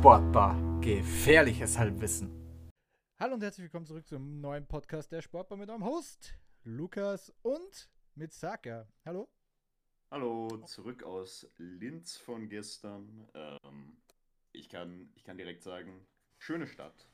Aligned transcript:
Sportbar. 0.00 0.56
Gefährliches 0.80 1.78
Halbwissen. 1.78 2.30
Hallo 3.18 3.34
und 3.34 3.42
herzlich 3.42 3.64
willkommen 3.64 3.84
zurück 3.84 4.08
zum 4.08 4.40
neuen 4.40 4.66
Podcast 4.66 5.12
der 5.12 5.20
Sportbar 5.20 5.58
mit 5.58 5.68
eurem 5.68 5.84
Host 5.84 6.38
Lukas 6.64 7.30
und 7.42 7.90
mit 8.14 8.32
Saka. 8.32 8.88
Hallo. 9.04 9.28
Hallo, 10.10 10.48
zurück 10.64 11.02
aus 11.02 11.46
Linz 11.58 12.16
von 12.16 12.48
gestern. 12.48 13.28
Ähm, 13.34 13.98
ich, 14.52 14.70
kann, 14.70 15.12
ich 15.16 15.22
kann 15.22 15.36
direkt 15.36 15.62
sagen, 15.62 16.06
schöne 16.38 16.66
Stadt, 16.66 17.06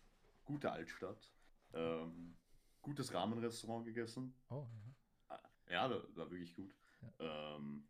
gute 0.44 0.70
Altstadt, 0.70 1.32
ähm, 1.74 2.36
gutes 2.82 3.12
Rahmenrestaurant 3.12 3.84
gegessen. 3.84 4.32
Oh, 4.48 4.68
Ja, 5.68 5.88
das 5.88 6.16
war 6.16 6.30
wirklich 6.30 6.54
gut. 6.54 6.72
Ähm, 7.18 7.88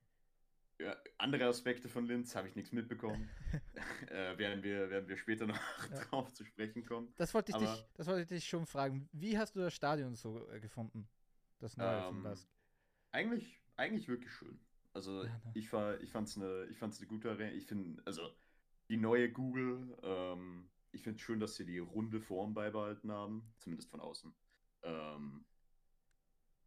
ja, 0.79 0.97
andere 1.19 1.45
Aspekte 1.47 1.89
von 1.89 2.07
Linz 2.07 2.35
habe 2.37 2.49
ich 2.49 2.55
nichts 2.57 2.73
mitbekommen. 2.73 3.29
äh, 4.11 4.37
werden, 4.39 4.63
wir, 4.63 4.91
werden 4.91 5.09
wir 5.09 5.17
später 5.17 5.47
noch 5.47 5.59
Ja. 5.91 5.99
drauf 6.05 6.33
zu 6.33 6.45
sprechen 6.45 6.85
kommen. 6.85 7.13
Das 7.17 7.33
wollte 7.35 7.51
ich, 7.53 7.57
Aber- 7.57 7.65
dich, 7.67 7.85
das 7.95 8.07
wollte 8.07 8.23
ich 8.23 8.29
dich 8.29 8.49
schon 8.49 8.67
fragen. 8.67 9.09
Wie 9.13 9.39
hast 9.39 9.55
du 9.57 9.61
das 9.61 9.75
Stadion 9.75 10.15
so 10.15 10.49
äh, 10.51 10.61
gefunden? 10.61 11.09
Das 11.59 11.77
neue 11.77 12.03
von 12.03 12.17
Ähm, 12.19 12.23
Lask. 12.25 12.49
Eigentlich, 13.13 13.61
eigentlich 13.77 14.09
wirklich 14.09 14.31
schön. 14.33 14.61
Also 14.93 15.25
Ja, 15.25 15.31
ne? 15.31 15.53
ich, 15.55 15.73
war, 15.73 16.01
ich 16.01 16.11
fand 16.11 16.29
es 16.29 16.37
eine, 16.37 16.73
fand's 16.75 16.99
eine 16.99 17.07
gute 17.07 17.31
Arena. 17.31 17.53
Ich 17.53 17.67
finde, 17.67 18.03
also 18.05 18.35
die 18.89 18.97
neue 18.99 19.31
Google, 19.31 19.97
ähm, 20.03 20.71
ich 20.93 21.03
finde 21.03 21.17
es 21.17 21.23
schön, 21.23 21.41
dass 21.41 21.55
sie 21.57 21.65
die 21.67 21.79
runde 21.79 22.21
Form 22.21 22.55
beibehalten 22.55 23.11
haben, 23.11 23.53
zumindest 23.59 23.91
von 23.91 24.01
außen. 24.01 24.35
Ähm, 24.83 25.45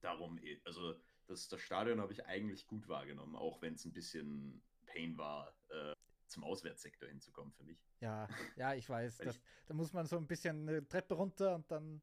darum, 0.02 0.37
eh- 0.39 0.61
also 0.65 0.95
das, 1.30 1.47
das 1.47 1.61
Stadion 1.61 2.02
habe 2.02 2.11
ich 2.11 2.25
eigentlich 2.25 2.66
gut 2.67 2.88
wahrgenommen, 2.88 3.35
auch 3.35 3.61
wenn 3.61 3.75
es 3.75 3.85
ein 3.85 3.94
bisschen 3.94 4.61
Pain 4.85 5.17
war, 5.17 5.53
äh, 5.69 5.94
zum 6.27 6.44
Auswärtssektor 6.44 7.08
hinzukommen 7.08 7.53
für 7.53 7.63
mich. 7.63 7.80
Ja, 8.02 8.27
ja, 8.55 8.73
ich 8.73 8.89
weiß. 8.89 9.17
Das, 9.17 9.36
ich- 9.36 9.41
da 9.67 9.73
muss 9.73 9.94
man 9.94 10.05
so 10.05 10.17
ein 10.17 10.27
bisschen 10.27 10.67
eine 10.67 10.88
Treppe 10.88 11.13
runter 11.16 11.55
und 11.55 11.69
dann, 11.71 12.02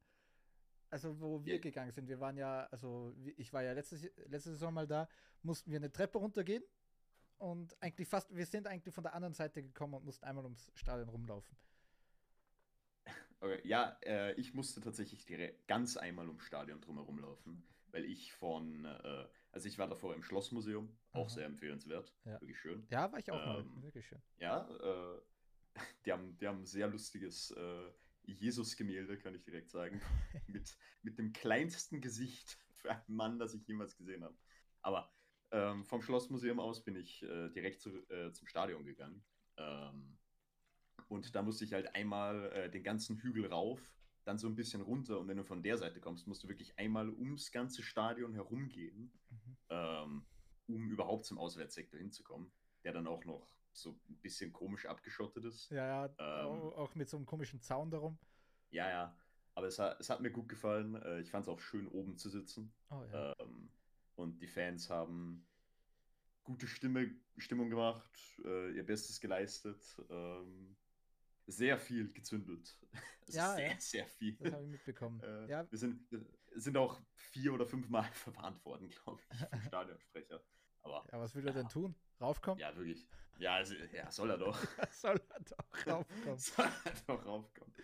also 0.90 1.20
wo 1.20 1.44
wir 1.44 1.54
Ja. 1.54 1.60
gegangen 1.60 1.90
sind, 1.90 2.08
wir 2.08 2.20
waren 2.20 2.36
ja, 2.36 2.66
also 2.70 3.12
ich 3.36 3.52
war 3.52 3.62
ja 3.62 3.72
letzte, 3.72 3.96
letzte 4.26 4.50
Saison 4.50 4.72
mal 4.72 4.86
da, 4.86 5.08
mussten 5.42 5.70
wir 5.70 5.78
eine 5.78 5.90
Treppe 5.92 6.18
runtergehen 6.18 6.62
und 7.38 7.76
eigentlich 7.82 8.08
fast, 8.08 8.34
wir 8.34 8.46
sind 8.46 8.66
eigentlich 8.66 8.94
von 8.94 9.04
der 9.04 9.14
anderen 9.14 9.34
Seite 9.34 9.62
gekommen 9.62 9.94
und 9.94 10.04
mussten 10.04 10.24
einmal 10.24 10.44
ums 10.44 10.70
Stadion 10.74 11.08
rumlaufen. 11.08 11.56
Okay, 13.38 13.60
ja, 13.64 13.98
äh, 14.02 14.32
ich 14.40 14.54
musste 14.54 14.80
tatsächlich 14.80 15.26
ganz 15.66 15.98
einmal 15.98 16.26
ums 16.26 16.42
Stadion 16.44 16.80
drumherum 16.80 17.18
laufen, 17.18 17.62
weil 17.96 18.04
ich 18.04 18.30
von, 18.34 18.84
äh, 18.84 19.26
also 19.52 19.68
ich 19.68 19.78
war 19.78 19.88
davor 19.88 20.14
im 20.14 20.22
Schlossmuseum, 20.22 20.94
auch 21.12 21.28
Aha. 21.28 21.34
sehr 21.34 21.46
empfehlenswert, 21.46 22.14
Ja. 22.26 22.38
wirklich 22.42 22.58
schön. 22.60 22.86
Ja, 22.90 23.10
war 23.10 23.18
ich 23.18 23.30
auch 23.30 23.46
mal, 23.46 23.60
Ähm, 23.60 23.82
wirklich 23.82 24.06
schön. 24.06 24.20
Ja, 24.38 24.68
äh, 24.68 25.20
die 26.04 26.12
haben, 26.12 26.36
die 26.36 26.46
haben 26.46 26.58
ein 26.58 26.66
sehr 26.66 26.88
lustiges 26.88 27.52
äh, 27.52 27.90
Jesus-Gemälde, 28.24 29.16
kann 29.16 29.34
ich 29.34 29.42
direkt 29.44 29.70
sagen, 29.70 30.02
mit, 30.46 30.76
mit 31.00 31.18
dem 31.18 31.32
kleinsten 31.32 32.02
Gesicht 32.02 32.58
für 32.74 32.90
einen 32.90 33.16
Mann, 33.16 33.38
das 33.38 33.54
ich 33.54 33.66
jemals 33.66 33.96
gesehen 33.96 34.24
habe. 34.24 34.36
Aber 34.82 35.10
ähm, 35.52 35.82
vom 35.86 36.02
Schlossmuseum 36.02 36.60
aus 36.60 36.84
bin 36.84 36.96
ich 36.96 37.22
äh, 37.22 37.48
direkt 37.48 37.80
zu, 37.80 37.96
äh, 38.10 38.30
zum 38.32 38.46
Stadion 38.46 38.84
gegangen. 38.84 39.24
Ähm, 39.56 40.18
und 41.08 41.34
da 41.34 41.40
musste 41.40 41.64
ich 41.64 41.72
halt 41.72 41.94
einmal 41.94 42.52
äh, 42.52 42.70
den 42.70 42.82
ganzen 42.82 43.16
Hügel 43.16 43.46
rauf, 43.46 43.80
dann 44.26 44.38
so 44.38 44.48
ein 44.48 44.56
bisschen 44.56 44.80
runter. 44.82 45.20
Und 45.20 45.28
wenn 45.28 45.36
du 45.36 45.44
von 45.44 45.62
der 45.62 45.78
Seite 45.78 46.00
kommst, 46.00 46.26
musst 46.26 46.42
du 46.42 46.48
wirklich 46.48 46.76
einmal 46.78 47.08
ums 47.08 47.52
ganze 47.52 47.82
Stadion 47.82 48.34
herumgehen, 48.34 49.12
Mhm. 49.30 49.56
ähm, 49.70 50.26
um 50.66 50.90
überhaupt 50.90 51.24
zum 51.26 51.38
Auswärtssektor 51.38 51.98
hinzukommen, 51.98 52.50
der 52.82 52.92
dann 52.92 53.06
auch 53.06 53.24
noch 53.24 53.46
so 53.72 53.90
ein 54.08 54.16
bisschen 54.22 54.52
komisch 54.52 54.86
abgeschottet 54.86 55.44
ist. 55.44 55.70
Ja, 55.70 55.86
ja, 55.86 56.04
Ähm. 56.18 56.46
auch, 56.72 56.94
mit 56.94 57.08
so 57.08 57.16
einem 57.16 57.26
komischen 57.26 57.60
Zaun 57.60 57.90
darum. 57.90 58.18
Ja, 58.70 58.88
ja. 58.88 59.16
Aber 59.54 59.68
es 59.68 59.78
hat, 59.78 60.00
es 60.00 60.10
hat 60.10 60.20
mir 60.20 60.30
gut 60.30 60.48
gefallen. 60.48 60.96
Äh, 60.96 61.20
ich 61.20 61.30
fand 61.30 61.44
es 61.44 61.48
auch 61.48 61.60
schön, 61.60 61.86
oben 61.88 62.16
zu 62.18 62.28
sitzen. 62.28 62.74
Oh 62.90 63.04
ja. 63.12 63.32
Ähm, 63.38 63.70
und 64.16 64.40
die 64.42 64.48
Fans 64.48 64.90
haben 64.90 65.46
gute 66.42 66.66
Stimme, 66.66 67.14
Stimmung 67.38 67.70
gemacht, 67.70 68.10
äh, 68.44 68.72
ihr 68.72 68.84
Bestes 68.84 69.20
geleistet. 69.20 69.82
Ähm, 70.10 70.76
sehr 71.46 71.78
viel 71.78 72.12
gezündelt. 72.12 72.78
Also 73.28 73.38
Ja, 73.38 73.54
sehr, 73.56 73.66
ja. 73.72 73.80
sehr 73.80 74.06
viel. 74.06 74.36
Das 74.36 74.52
habe 74.52 74.62
ich 74.62 74.70
mitbekommen. 74.70 75.20
Äh, 75.20 75.50
ja, 75.50 75.68
wir, 75.68 75.78
sind, 75.80 76.00
sind 76.54 76.76
auch 76.76 77.00
vier 77.12 77.52
oder 77.54 77.66
fünf 77.66 77.88
Mal 77.88 78.04
verwarnt 78.12 78.64
worden, 78.64 78.88
glaube 78.88 79.20
ich, 79.20 79.26
vom 79.50 79.60
Stadionsprecher. 79.66 80.40
Aber 80.82 81.04
ja, 81.10 81.18
was 81.18 81.34
will 81.34 81.44
er 81.44 81.52
denn 81.52 81.68
tun? 81.68 81.96
Raufkommen? 82.20 82.60
ja, 82.60 82.76
wirklich. 82.76 83.04
Ja, 83.38 83.54
also, 83.56 83.74
ja 83.92 84.08
soll 84.12 84.30
er 84.30 84.38
doch. 84.38 84.56
Soll 84.92 85.20
er 85.28 85.40
doch 85.40 85.86
raufkommen. 85.88 86.38
soll 86.38 86.66
er 86.84 86.92
doch 87.08 87.26
raufkommen. 87.26 87.74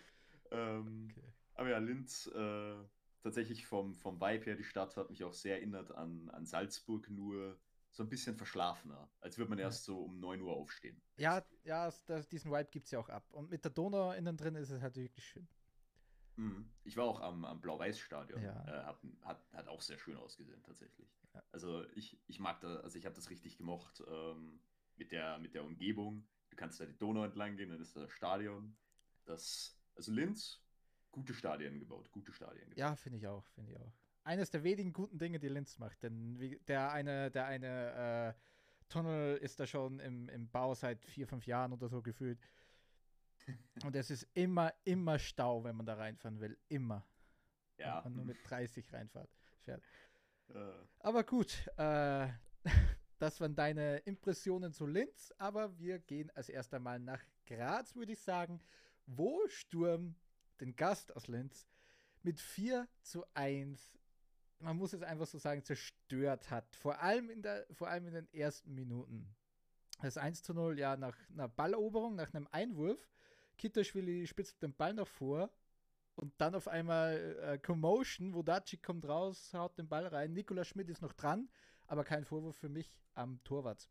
Ähm, 0.51 1.09
Okay. 1.11 1.27
Aber 1.55 1.69
ja, 1.69 1.77
Linz, 1.79 2.27
äh, 2.27 2.75
tatsächlich 3.21 3.65
vom, 3.65 3.95
vom 3.95 4.21
Vibe 4.21 4.45
her, 4.45 4.55
die 4.55 4.63
Stadt 4.63 4.95
hat 4.95 5.09
mich 5.09 5.25
auch 5.25 5.33
sehr 5.33 5.57
erinnert 5.57 5.91
an, 5.91 6.29
an 6.29 6.45
Salzburg, 6.45 7.09
nur 7.09 7.59
so 7.93 8.03
ein 8.03 8.09
bisschen 8.09 8.35
verschlafener. 8.35 9.07
Als 9.21 9.37
würde 9.37 9.51
man 9.51 9.59
erst 9.59 9.85
so 9.85 10.03
um 10.03 10.19
9 10.19 10.41
Uhr 10.41 10.51
aufstehen. 10.51 10.99
Ja, 11.17 11.45
ja, 11.63 11.91
das, 12.07 12.27
diesen 12.27 12.51
Vibe 12.51 12.69
gibt 12.71 12.85
es 12.85 12.91
ja 12.91 12.99
auch 12.99 13.09
ab. 13.09 13.31
Und 13.31 13.51
mit 13.51 13.63
der 13.63 13.71
Donau 13.71 14.11
innen 14.11 14.35
drin 14.35 14.55
ist 14.55 14.71
es 14.71 14.81
halt 14.81 14.95
wirklich 14.95 15.25
schön. 15.25 15.47
Mhm. 16.35 16.67
Ich 16.83 16.97
war 16.97 17.05
auch 17.05 17.21
am, 17.21 17.45
am 17.45 17.61
Blau-Weiß-Stadion. 17.61 18.41
Ja. 18.41 18.65
Äh, 18.65 18.83
hat, 18.85 18.99
hat, 19.21 19.53
hat 19.53 19.67
auch 19.67 19.81
sehr 19.81 19.99
schön 19.99 20.17
ausgesehen, 20.17 20.63
tatsächlich. 20.63 21.07
Ja. 21.35 21.43
Also 21.51 21.87
ich, 21.91 22.19
ich 22.25 22.39
mag 22.39 22.59
da, 22.61 22.77
also 22.77 22.97
ich 22.97 23.05
habe 23.05 23.15
das 23.15 23.29
richtig 23.29 23.57
gemocht 23.57 24.03
ähm, 24.07 24.59
mit, 24.95 25.11
der, 25.11 25.37
mit 25.37 25.53
der 25.53 25.63
Umgebung. 25.63 26.27
Du 26.49 26.55
kannst 26.55 26.79
da 26.79 26.85
die 26.87 26.97
Donau 26.97 27.23
entlang 27.23 27.57
gehen, 27.57 27.69
dann 27.69 27.79
ist 27.79 27.95
da 27.95 28.01
das 28.01 28.11
Stadion. 28.11 28.75
Das, 29.25 29.79
also 29.95 30.11
Linz, 30.11 30.63
gute 31.11 31.35
Stadien 31.35 31.79
gebaut, 31.79 32.09
gute 32.11 32.33
Stadien 32.33 32.63
gebaut. 32.69 32.77
Ja, 32.77 32.95
finde 32.95 33.19
ich 33.19 33.27
auch, 33.27 33.45
finde 33.53 33.71
ich 33.71 33.77
auch. 33.77 33.93
Eines 34.23 34.49
der 34.49 34.63
wenigen 34.63 34.93
guten 34.93 35.17
Dinge, 35.17 35.39
die 35.39 35.49
Linz 35.49 35.79
macht. 35.79 36.01
Denn 36.03 36.39
wie, 36.39 36.59
der 36.67 36.91
eine, 36.91 37.29
der 37.29 37.45
eine 37.45 38.35
äh, 38.35 38.89
Tunnel 38.89 39.37
ist 39.37 39.59
da 39.59 39.67
schon 39.67 39.99
im, 39.99 40.29
im 40.29 40.49
Bau 40.49 40.73
seit 40.75 41.03
vier, 41.05 41.27
fünf 41.27 41.45
Jahren 41.45 41.73
oder 41.73 41.89
so 41.89 42.01
gefühlt. 42.01 42.39
Und 43.83 43.95
es 43.95 44.09
ist 44.09 44.27
immer, 44.33 44.73
immer 44.83 45.19
Stau, 45.19 45.63
wenn 45.63 45.75
man 45.75 45.85
da 45.85 45.95
reinfahren 45.95 46.39
will. 46.39 46.57
Immer. 46.69 47.05
Ja. 47.77 47.97
Wenn 47.97 48.03
man 48.03 48.15
nur 48.15 48.25
mit 48.25 48.37
30 48.49 48.93
reinfährt. 48.93 49.29
Fährt. 49.61 49.83
Äh, 50.49 50.71
Aber 50.99 51.23
gut, 51.23 51.67
äh, 51.77 52.27
das 53.19 53.39
waren 53.41 53.55
deine 53.55 53.97
Impressionen 53.99 54.71
zu 54.73 54.85
Linz, 54.85 55.33
aber 55.37 55.77
wir 55.79 55.99
gehen 55.99 56.29
als 56.31 56.49
erst 56.49 56.73
einmal 56.73 56.99
nach 56.99 57.21
Graz, 57.45 57.95
würde 57.95 58.13
ich 58.13 58.19
sagen, 58.19 58.59
wo 59.05 59.47
Sturm 59.47 60.15
den 60.59 60.75
Gast 60.75 61.15
aus 61.15 61.27
Linz 61.27 61.67
mit 62.21 62.39
4 62.39 62.87
zu 63.01 63.25
1, 63.33 63.97
man 64.63 64.77
muss 64.77 64.93
es 64.93 65.03
einfach 65.03 65.27
so 65.27 65.37
sagen, 65.37 65.63
zerstört 65.63 66.49
hat. 66.49 66.75
Vor 66.75 66.99
allem 67.01 67.29
in, 67.29 67.41
der, 67.41 67.65
vor 67.71 67.89
allem 67.89 68.07
in 68.07 68.13
den 68.13 68.33
ersten 68.33 68.73
Minuten. 68.73 69.27
Das 70.01 70.17
1 70.17 70.43
zu 70.43 70.53
0 70.53 70.79
ja 70.79 70.97
nach 70.97 71.17
einer 71.29 71.47
Balleroberung, 71.47 72.15
nach 72.15 72.33
einem 72.33 72.47
Einwurf. 72.51 73.09
Kitterschwili 73.57 74.25
spitzt 74.27 74.61
den 74.61 74.73
Ball 74.73 74.93
noch 74.93 75.07
vor 75.07 75.51
und 76.15 76.33
dann 76.39 76.55
auf 76.55 76.67
einmal 76.67 77.37
äh, 77.41 77.57
Commotion, 77.57 78.33
Vodacic 78.33 78.81
kommt 78.83 79.05
raus, 79.05 79.53
haut 79.53 79.77
den 79.77 79.87
Ball 79.87 80.07
rein. 80.07 80.33
Nikola 80.33 80.63
Schmidt 80.63 80.89
ist 80.89 81.01
noch 81.01 81.13
dran, 81.13 81.49
aber 81.87 82.03
kein 82.03 82.25
Vorwurf 82.25 82.55
für 82.55 82.69
mich 82.69 82.99
am 83.13 83.43
Torwart. 83.43 83.89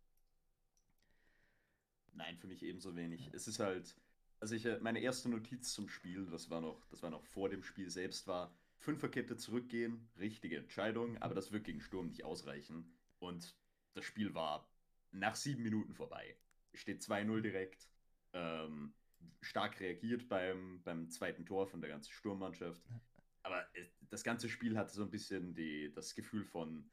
Nein, 2.15 2.37
für 2.37 2.47
mich 2.47 2.63
ebenso 2.63 2.95
wenig. 2.97 3.31
Es 3.33 3.49
ist 3.49 3.59
halt, 3.59 3.95
also 4.41 4.55
ich, 4.55 4.67
äh, 4.67 4.79
meine 4.81 5.01
erste 5.01 5.29
Notiz 5.29 5.73
zum 5.73 5.89
Spiel, 5.89 6.27
das 6.27 6.51
war 6.51 6.61
noch, 6.61 6.85
das 6.89 7.03
war 7.03 7.11
noch 7.11 7.25
vor 7.25 7.49
dem 7.49 7.63
Spiel 7.63 7.89
selbst, 7.89 8.27
war 8.27 8.55
Fünferkette 8.83 9.37
zurückgehen, 9.37 10.09
richtige 10.19 10.57
Entscheidung, 10.57 11.17
aber 11.19 11.35
das 11.35 11.53
wird 11.53 11.65
gegen 11.65 11.81
Sturm 11.81 12.09
nicht 12.09 12.25
ausreichen. 12.25 12.93
Und 13.21 13.57
das 13.95 14.05
Spiel 14.05 14.35
war 14.35 14.69
nach 15.13 15.37
sieben 15.37 15.63
Minuten 15.63 15.95
vorbei. 15.95 16.37
Steht 16.75 17.01
2-0 17.01 17.43
direkt. 17.43 17.89
Ähm, 18.33 18.93
stark 19.41 19.79
reagiert 19.79 20.29
beim, 20.29 20.83
beim 20.83 21.09
zweiten 21.11 21.47
Tor 21.47 21.69
von 21.69 21.81
der 21.81 21.91
ganzen 21.91 22.11
Sturmmannschaft. 22.11 22.83
Aber 23.45 23.65
es, 23.75 23.87
das 24.11 24.25
ganze 24.25 24.49
Spiel 24.49 24.77
hatte 24.77 24.93
so 24.93 25.05
ein 25.05 25.11
bisschen 25.11 25.55
die, 25.55 25.93
das 25.93 26.17
Gefühl 26.17 26.45
von 26.45 26.91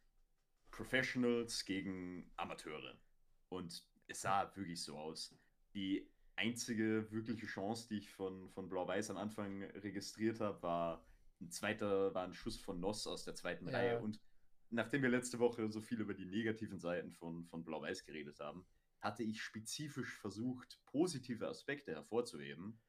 Professionals 0.69 1.65
gegen 1.65 2.31
Amateure. 2.36 3.00
Und 3.50 3.83
es 4.07 4.21
sah 4.21 4.56
wirklich 4.56 4.83
so 4.83 4.95
aus. 4.95 5.36
Die 5.74 6.07
einzige 6.36 7.12
wirkliche 7.12 7.47
Chance, 7.47 7.88
die 7.89 7.97
ich 7.97 8.12
von, 8.12 8.47
von 8.51 8.69
Blau-Weiß 8.69 9.09
am 9.09 9.18
Anfang 9.18 9.63
registriert 9.63 10.39
habe, 10.39 10.62
war 10.62 11.08
ein 11.41 11.51
zweiter, 11.51 12.13
war 12.13 12.24
ein 12.25 12.33
Schuss 12.33 12.59
von 12.59 12.80
Noss 12.80 13.07
aus 13.07 13.24
der 13.24 13.36
zweiten 13.36 13.68
Ja. 13.68 13.77
Reihe. 13.77 14.01
Und 14.01 14.19
nachdem 14.69 15.01
wir 15.01 15.09
letzte 15.09 15.39
Woche 15.39 15.69
so 15.71 15.81
viel 15.81 16.01
über 16.01 16.13
die 16.13 16.25
negativen 16.25 16.80
Seiten 16.80 17.12
von, 17.13 17.45
von 17.45 17.63
Blau-Weiß 17.63 18.03
geredet 18.03 18.39
haben, 18.39 18.65
hatte 19.01 19.24
ich 19.24 19.41
spezifisch 19.41 20.18
versucht, 20.18 20.80
positive 20.86 21.47
Aspekte 21.47 21.94
hervorzuheben. 21.94 22.80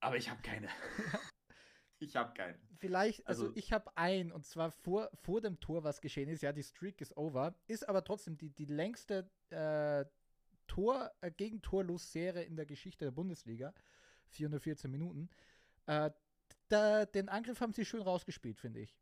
Aber 0.00 0.16
ich 0.16 0.28
habe 0.28 0.42
keine. 0.42 0.68
ich 1.98 2.16
habe 2.16 2.34
keine. 2.34 2.58
Vielleicht, 2.78 3.26
also, 3.26 3.44
Also- 3.44 3.56
ich 3.56 3.72
habe 3.72 3.96
ein, 3.96 4.32
und 4.32 4.44
zwar 4.44 4.70
vor, 4.70 5.10
vor 5.14 5.40
dem 5.40 5.60
Tor, 5.60 5.84
was 5.84 6.00
geschehen 6.00 6.28
ist. 6.28 6.42
Ja, 6.42 6.52
die 6.52 6.62
Streak 6.62 7.00
ist 7.00 7.16
over, 7.16 7.54
ist 7.66 7.88
aber 7.88 8.04
trotzdem 8.04 8.36
die, 8.36 8.50
die 8.50 8.66
längste 8.66 9.30
äh, 9.50 10.04
Tor, 10.66 11.12
äh, 11.20 11.30
Gegentorlos-Serie 11.30 12.42
in 12.42 12.56
der 12.56 12.66
Geschichte 12.66 13.04
der 13.04 13.12
Bundesliga. 13.12 13.72
414 14.30 14.90
Minuten. 14.90 15.30
Äh, 15.86 16.10
da, 16.68 17.06
den 17.06 17.28
Angriff 17.28 17.60
haben 17.60 17.72
sie 17.72 17.84
schön 17.84 18.02
rausgespielt, 18.02 18.58
finde 18.58 18.80
ich. 18.80 18.96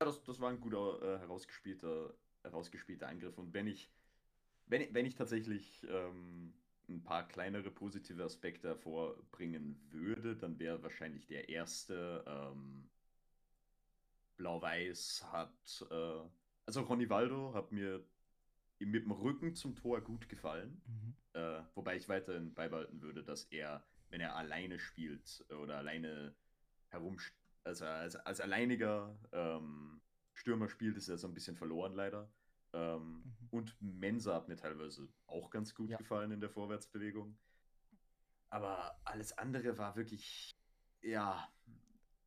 Ja, 0.00 0.06
das, 0.06 0.22
das 0.22 0.40
war 0.40 0.50
ein 0.50 0.60
guter, 0.60 1.02
äh, 1.02 1.18
herausgespielter, 1.18 2.14
herausgespielter 2.42 3.08
Angriff. 3.08 3.36
Und 3.38 3.52
wenn 3.52 3.66
ich, 3.66 3.90
wenn, 4.66 4.94
wenn 4.94 5.06
ich 5.06 5.14
tatsächlich 5.14 5.86
ähm, 5.88 6.54
ein 6.88 7.02
paar 7.02 7.26
kleinere 7.26 7.70
positive 7.70 8.24
Aspekte 8.24 8.68
hervorbringen 8.68 9.80
würde, 9.90 10.36
dann 10.36 10.58
wäre 10.58 10.82
wahrscheinlich 10.82 11.26
der 11.26 11.48
erste 11.48 12.24
ähm, 12.26 12.88
Blau-Weiß 14.36 15.26
hat, 15.32 15.86
äh, 15.90 16.20
also 16.66 16.82
Ronny 16.82 17.10
Waldo 17.10 17.52
hat 17.54 17.72
mir 17.72 18.04
mit 18.78 19.04
dem 19.04 19.10
Rücken 19.10 19.54
zum 19.54 19.74
Tor 19.74 20.00
gut 20.00 20.28
gefallen. 20.28 20.80
Mhm. 20.86 21.14
Äh, 21.32 21.62
wobei 21.74 21.96
ich 21.96 22.08
weiterhin 22.08 22.54
beibehalten 22.54 23.02
würde, 23.02 23.22
dass 23.22 23.44
er, 23.44 23.84
wenn 24.10 24.20
er 24.20 24.36
alleine 24.36 24.78
spielt 24.78 25.44
oder 25.50 25.76
alleine 25.76 26.34
herum, 26.88 27.18
also 27.64 27.84
als, 27.84 28.16
als 28.16 28.40
alleiniger 28.40 29.16
ähm, 29.32 30.00
Stürmer 30.32 30.68
spielt, 30.68 30.96
ist 30.96 31.08
er 31.08 31.18
so 31.18 31.28
ein 31.28 31.34
bisschen 31.34 31.56
verloren 31.56 31.94
leider. 31.94 32.30
Ähm, 32.72 33.22
mhm. 33.22 33.48
Und 33.50 33.76
Mensa 33.80 34.34
hat 34.34 34.48
mir 34.48 34.56
teilweise 34.56 35.08
auch 35.26 35.50
ganz 35.50 35.74
gut 35.74 35.90
ja. 35.90 35.96
gefallen 35.96 36.32
in 36.32 36.40
der 36.40 36.50
Vorwärtsbewegung. 36.50 37.36
Aber 38.50 38.98
alles 39.04 39.36
andere 39.36 39.76
war 39.76 39.96
wirklich, 39.96 40.56
ja, 41.02 41.48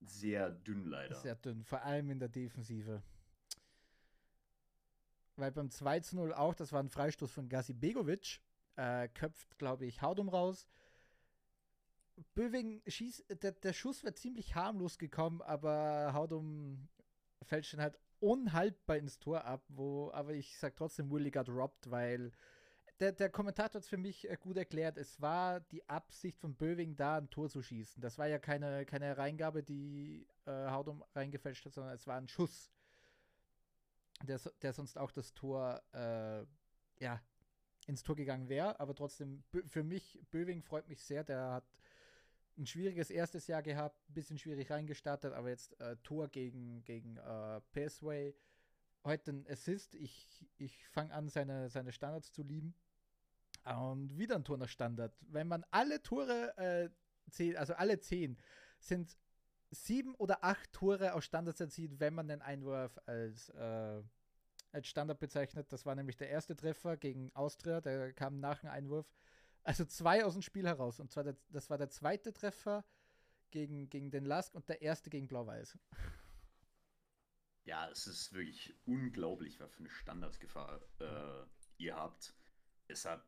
sehr 0.01 0.51
dünn 0.51 0.85
leider. 0.85 1.15
Sehr 1.15 1.35
dünn, 1.35 1.63
vor 1.63 1.81
allem 1.81 2.09
in 2.09 2.19
der 2.19 2.29
Defensive. 2.29 3.01
Weil 5.35 5.51
beim 5.51 5.69
2 5.69 5.99
zu 6.01 6.15
0 6.17 6.33
auch, 6.33 6.53
das 6.53 6.71
war 6.71 6.81
ein 6.81 6.89
Freistoß 6.89 7.31
von 7.31 7.49
Gasi 7.49 7.73
Begovic, 7.73 8.41
äh, 8.75 9.07
köpft, 9.09 9.57
glaube 9.57 9.85
ich, 9.85 10.01
Haudum 10.01 10.29
raus. 10.29 10.67
Böwing 12.33 12.81
schießt, 12.87 13.43
der, 13.43 13.51
der 13.53 13.73
Schuss 13.73 14.03
wäre 14.03 14.13
ziemlich 14.13 14.55
harmlos 14.55 14.97
gekommen, 14.97 15.41
aber 15.41 16.11
Haudum 16.13 16.89
fällt 17.41 17.65
schon 17.65 17.81
halt 17.81 17.97
unhaltbar 18.19 18.97
ins 18.97 19.19
Tor 19.19 19.45
ab, 19.45 19.63
wo, 19.69 20.11
aber 20.11 20.33
ich 20.33 20.57
sag 20.57 20.75
trotzdem, 20.75 21.11
Willy 21.11 21.31
got 21.31 21.49
robbed, 21.49 21.89
weil 21.89 22.31
der, 23.01 23.11
der 23.11 23.29
Kommentator 23.29 23.75
hat 23.79 23.83
es 23.83 23.89
für 23.89 23.97
mich 23.97 24.29
äh, 24.29 24.37
gut 24.39 24.57
erklärt. 24.57 24.97
Es 24.97 25.19
war 25.19 25.59
die 25.59 25.87
Absicht 25.89 26.37
von 26.37 26.55
Böwing, 26.55 26.95
da 26.95 27.17
ein 27.17 27.29
Tor 27.31 27.49
zu 27.49 27.63
schießen. 27.63 27.99
Das 27.99 28.19
war 28.19 28.27
ja 28.27 28.37
keine, 28.37 28.85
keine 28.85 29.17
Reingabe, 29.17 29.63
die 29.63 30.27
äh, 30.45 30.69
Haudum 30.69 31.03
reingefälscht 31.15 31.65
hat, 31.65 31.73
sondern 31.73 31.95
es 31.95 32.05
war 32.05 32.17
ein 32.17 32.27
Schuss, 32.27 32.71
der, 34.23 34.39
der 34.61 34.73
sonst 34.73 34.99
auch 34.99 35.11
das 35.11 35.33
Tor 35.33 35.81
äh, 35.93 36.45
ja, 37.03 37.19
ins 37.87 38.03
Tor 38.03 38.15
gegangen 38.15 38.49
wäre. 38.49 38.79
Aber 38.79 38.93
trotzdem, 38.93 39.43
für 39.65 39.83
mich, 39.83 40.21
Böwing 40.29 40.61
freut 40.61 40.87
mich 40.87 41.03
sehr. 41.03 41.23
Der 41.23 41.53
hat 41.53 41.80
ein 42.61 42.67
schwieriges 42.67 43.09
erstes 43.09 43.47
Jahr 43.47 43.63
gehabt, 43.63 43.97
ein 44.09 44.13
bisschen 44.13 44.37
schwierig 44.37 44.69
reingestartet, 44.69 45.33
aber 45.33 45.49
jetzt 45.49 45.79
äh, 45.81 45.97
Tor 46.03 46.29
gegen, 46.29 46.83
gegen 46.83 47.17
äh, 47.17 47.59
Passway. 47.71 48.35
Heute 49.03 49.31
ein 49.31 49.47
Assist. 49.49 49.95
Ich, 49.95 50.45
ich 50.57 50.87
fange 50.89 51.11
an, 51.13 51.27
seine, 51.27 51.69
seine 51.69 51.91
Standards 51.91 52.31
zu 52.31 52.43
lieben. 52.43 52.75
Und 53.65 54.17
wieder 54.17 54.35
ein 54.35 54.43
Tor 54.43 54.57
nach 54.57 54.69
Standard. 54.69 55.15
Wenn 55.21 55.47
man 55.47 55.65
alle 55.71 56.01
Tore 56.03 56.55
äh, 56.57 56.89
zählt, 57.29 57.57
also 57.57 57.73
alle 57.73 57.99
zehn, 57.99 58.37
sind 58.79 59.17
sieben 59.71 60.13
oder 60.15 60.43
acht 60.43 60.71
Tore 60.71 61.13
aus 61.13 61.25
Standards 61.25 61.59
erzielt, 61.59 61.99
wenn 61.99 62.13
man 62.13 62.27
den 62.27 62.43
Einwurf 62.43 62.99
als, 63.07 63.49
äh, 63.49 64.03
als 64.71 64.87
Standard 64.87 65.19
bezeichnet. 65.19 65.73
Das 65.73 65.85
war 65.85 65.95
nämlich 65.95 66.17
der 66.17 66.29
erste 66.29 66.55
Treffer 66.55 66.95
gegen 66.95 67.31
Austria, 67.33 67.81
der 67.81 68.13
kam 68.13 68.39
nach 68.39 68.59
dem 68.59 68.69
Einwurf. 68.69 69.11
Also 69.63 69.85
zwei 69.85 70.25
aus 70.25 70.33
dem 70.33 70.41
Spiel 70.41 70.65
heraus. 70.65 70.99
Und 70.99 71.11
zwar 71.11 71.23
der, 71.23 71.37
das 71.49 71.69
war 71.69 71.77
der 71.77 71.89
zweite 71.89 72.33
Treffer 72.33 72.85
gegen, 73.51 73.89
gegen 73.89 74.11
den 74.11 74.25
Lask 74.25 74.53
und 74.55 74.67
der 74.69 74.81
erste 74.81 75.09
gegen 75.09 75.27
Blau-Weiß. 75.27 75.77
Ja, 77.65 77.89
es 77.89 78.07
ist 78.07 78.33
wirklich 78.33 78.73
unglaublich, 78.85 79.59
was 79.59 79.71
für 79.71 79.79
eine 79.79 79.89
Standardgefahr 79.89 80.81
äh, 80.99 81.45
ihr 81.77 81.95
habt. 81.95 82.33
Es 82.87 83.05
hat. 83.05 83.25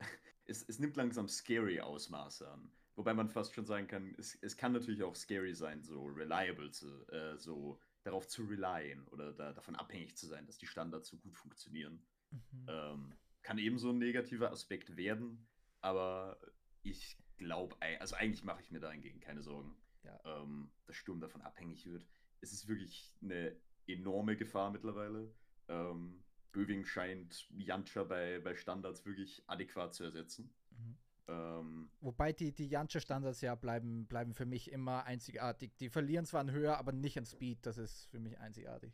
Es, 0.44 0.68
es 0.68 0.80
nimmt 0.80 0.96
langsam 0.96 1.28
scary 1.28 1.80
Ausmaße 1.80 2.50
an. 2.50 2.68
Wobei 2.96 3.14
man 3.14 3.28
fast 3.28 3.54
schon 3.54 3.64
sagen 3.64 3.86
kann, 3.86 4.12
es, 4.18 4.34
es 4.42 4.56
kann 4.56 4.72
natürlich 4.72 5.04
auch 5.04 5.14
scary 5.14 5.54
sein, 5.54 5.84
so 5.84 6.04
reliable 6.06 6.72
zu, 6.72 7.06
äh, 7.12 7.38
so 7.38 7.80
darauf 8.02 8.26
zu 8.26 8.42
relyen 8.42 9.06
oder 9.08 9.32
da, 9.32 9.52
davon 9.52 9.76
abhängig 9.76 10.16
zu 10.16 10.26
sein, 10.26 10.44
dass 10.44 10.58
die 10.58 10.66
Standards 10.66 11.08
so 11.08 11.16
gut 11.18 11.36
funktionieren. 11.36 12.04
Mhm. 12.32 12.66
Ähm, 12.68 13.14
kann 13.42 13.58
ebenso 13.58 13.90
ein 13.90 13.98
negativer 13.98 14.50
Aspekt 14.50 14.96
werden, 14.96 15.46
aber 15.82 16.38
ich 16.82 17.18
glaube, 17.36 17.76
also 18.00 18.16
eigentlich 18.16 18.44
mache 18.44 18.62
ich 18.62 18.70
mir 18.70 18.80
dahingegen 18.80 19.20
keine 19.20 19.42
Sorgen, 19.42 19.76
ja. 20.04 20.18
ähm, 20.24 20.70
dass 20.86 20.96
Sturm 20.96 21.20
davon 21.20 21.42
abhängig 21.42 21.86
wird. 21.86 22.06
Es 22.40 22.52
ist 22.52 22.68
wirklich 22.68 23.14
eine 23.22 23.56
enorme 23.86 24.36
Gefahr 24.36 24.70
mittlerweile. 24.70 25.34
Ähm, 25.68 26.24
Böving 26.52 26.84
scheint 26.84 27.48
Jantscha 27.50 28.04
bei, 28.04 28.40
bei 28.40 28.54
Standards 28.54 29.04
wirklich 29.04 29.42
adäquat 29.46 29.94
zu 29.94 30.04
ersetzen. 30.04 30.52
Mhm. 30.70 30.98
Ähm, 31.28 31.90
Wobei 32.00 32.32
die, 32.32 32.52
die 32.52 32.68
Jantscha-Standards 32.68 33.40
ja 33.40 33.54
bleiben, 33.54 34.06
bleiben 34.06 34.34
für 34.34 34.44
mich 34.44 34.70
immer 34.70 35.04
einzigartig. 35.04 35.76
Die 35.78 35.88
verlieren 35.88 36.26
zwar 36.26 36.40
an 36.40 36.50
Höhe, 36.50 36.76
aber 36.76 36.92
nicht 36.92 37.16
an 37.16 37.26
Speed. 37.26 37.64
Das 37.64 37.78
ist 37.78 38.06
für 38.06 38.18
mich 38.18 38.38
einzigartig. 38.38 38.92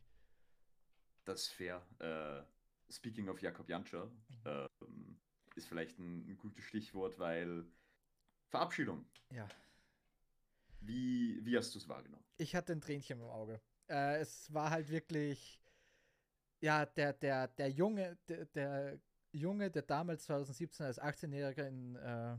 Das 1.25 1.43
ist 1.43 1.49
fair. 1.49 1.84
Äh, 1.99 2.43
speaking 2.93 3.29
of 3.29 3.41
Jakob 3.41 3.69
Jantscha, 3.69 4.06
mhm. 4.06 4.41
ähm, 4.44 5.20
ist 5.58 5.69
vielleicht 5.69 5.99
ein, 5.99 6.28
ein, 6.28 6.38
gutes 6.38 6.64
Stichwort, 6.64 7.19
weil 7.19 7.66
Verabschiedung. 8.49 9.05
Ja. 9.31 9.46
Wie, 10.81 11.44
wie 11.44 11.56
hast 11.56 11.75
du 11.75 11.78
es 11.78 11.88
wahrgenommen? 11.88 12.25
Ich 12.37 12.55
hatte 12.55 12.72
ein 12.72 12.81
Tränchen 12.81 13.20
im 13.20 13.26
Auge. 13.26 13.60
Äh, 13.88 14.20
es 14.20 14.52
war 14.52 14.70
halt 14.70 14.88
wirklich, 14.88 15.60
ja, 16.60 16.87
der, 16.87 17.12
der, 17.12 17.49
der 17.49 17.70
Junge, 17.70 18.16
der, 18.28 18.46
der 18.46 19.00
Junge, 19.32 19.70
der 19.70 19.82
damals 19.82 20.25
2017 20.25 20.87
als 20.87 21.00
18-Jähriger 21.00 21.66
in 21.66 21.96
äh, 21.96 22.38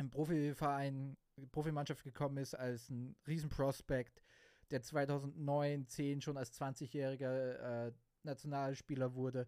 im 0.00 0.10
Profiverein, 0.10 1.16
Profimannschaft 1.52 2.02
gekommen 2.02 2.38
ist, 2.38 2.54
als 2.54 2.88
ein 2.90 3.16
Riesenprospekt, 3.26 4.22
der 4.70 4.82
2009, 4.82 5.86
10 5.86 6.20
schon 6.20 6.36
als 6.36 6.58
20-jähriger 6.58 7.86
äh, 7.86 7.92
Nationalspieler 8.22 9.14
wurde. 9.14 9.46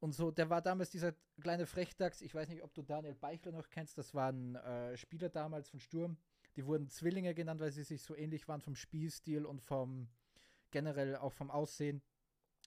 Und 0.00 0.12
so, 0.12 0.30
der 0.30 0.48
war 0.48 0.62
damals 0.62 0.90
dieser 0.90 1.14
kleine 1.40 1.66
Frechdachs. 1.66 2.22
Ich 2.22 2.34
weiß 2.34 2.48
nicht, 2.48 2.62
ob 2.62 2.72
du 2.74 2.82
Daniel 2.82 3.14
Beichler 3.14 3.52
noch 3.52 3.68
kennst. 3.68 3.98
Das 3.98 4.14
waren 4.14 4.54
äh, 4.56 4.96
Spieler 4.96 5.28
damals 5.28 5.68
von 5.68 5.80
Sturm. 5.80 6.16
Die 6.56 6.66
wurden 6.66 6.88
Zwillinge 6.88 7.34
genannt, 7.34 7.60
weil 7.60 7.72
sie 7.72 7.82
sich 7.82 8.02
so 8.02 8.14
ähnlich 8.14 8.46
waren 8.48 8.60
vom 8.60 8.76
Spielstil 8.76 9.44
und 9.44 9.60
vom 9.60 10.08
generell 10.70 11.16
auch 11.16 11.32
vom 11.32 11.50
Aussehen. 11.50 12.02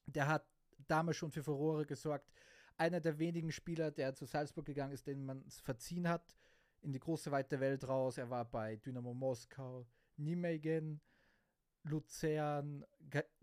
Der 0.07 0.27
hat 0.27 0.45
damals 0.87 1.17
schon 1.17 1.31
für 1.31 1.43
Furore 1.43 1.85
gesorgt. 1.85 2.31
Einer 2.77 2.99
der 2.99 3.19
wenigen 3.19 3.51
Spieler, 3.51 3.91
der 3.91 4.13
zu 4.13 4.25
Salzburg 4.25 4.65
gegangen 4.65 4.93
ist, 4.93 5.07
den 5.07 5.25
man 5.25 5.43
verziehen 5.49 6.07
hat, 6.07 6.35
in 6.81 6.91
die 6.91 6.99
große 6.99 7.31
weite 7.31 7.59
Welt 7.59 7.87
raus. 7.87 8.17
Er 8.17 8.29
war 8.29 8.45
bei 8.45 8.77
Dynamo 8.77 9.13
Moskau, 9.13 9.85
Nijmegen, 10.17 10.99
Luzern, 11.83 12.85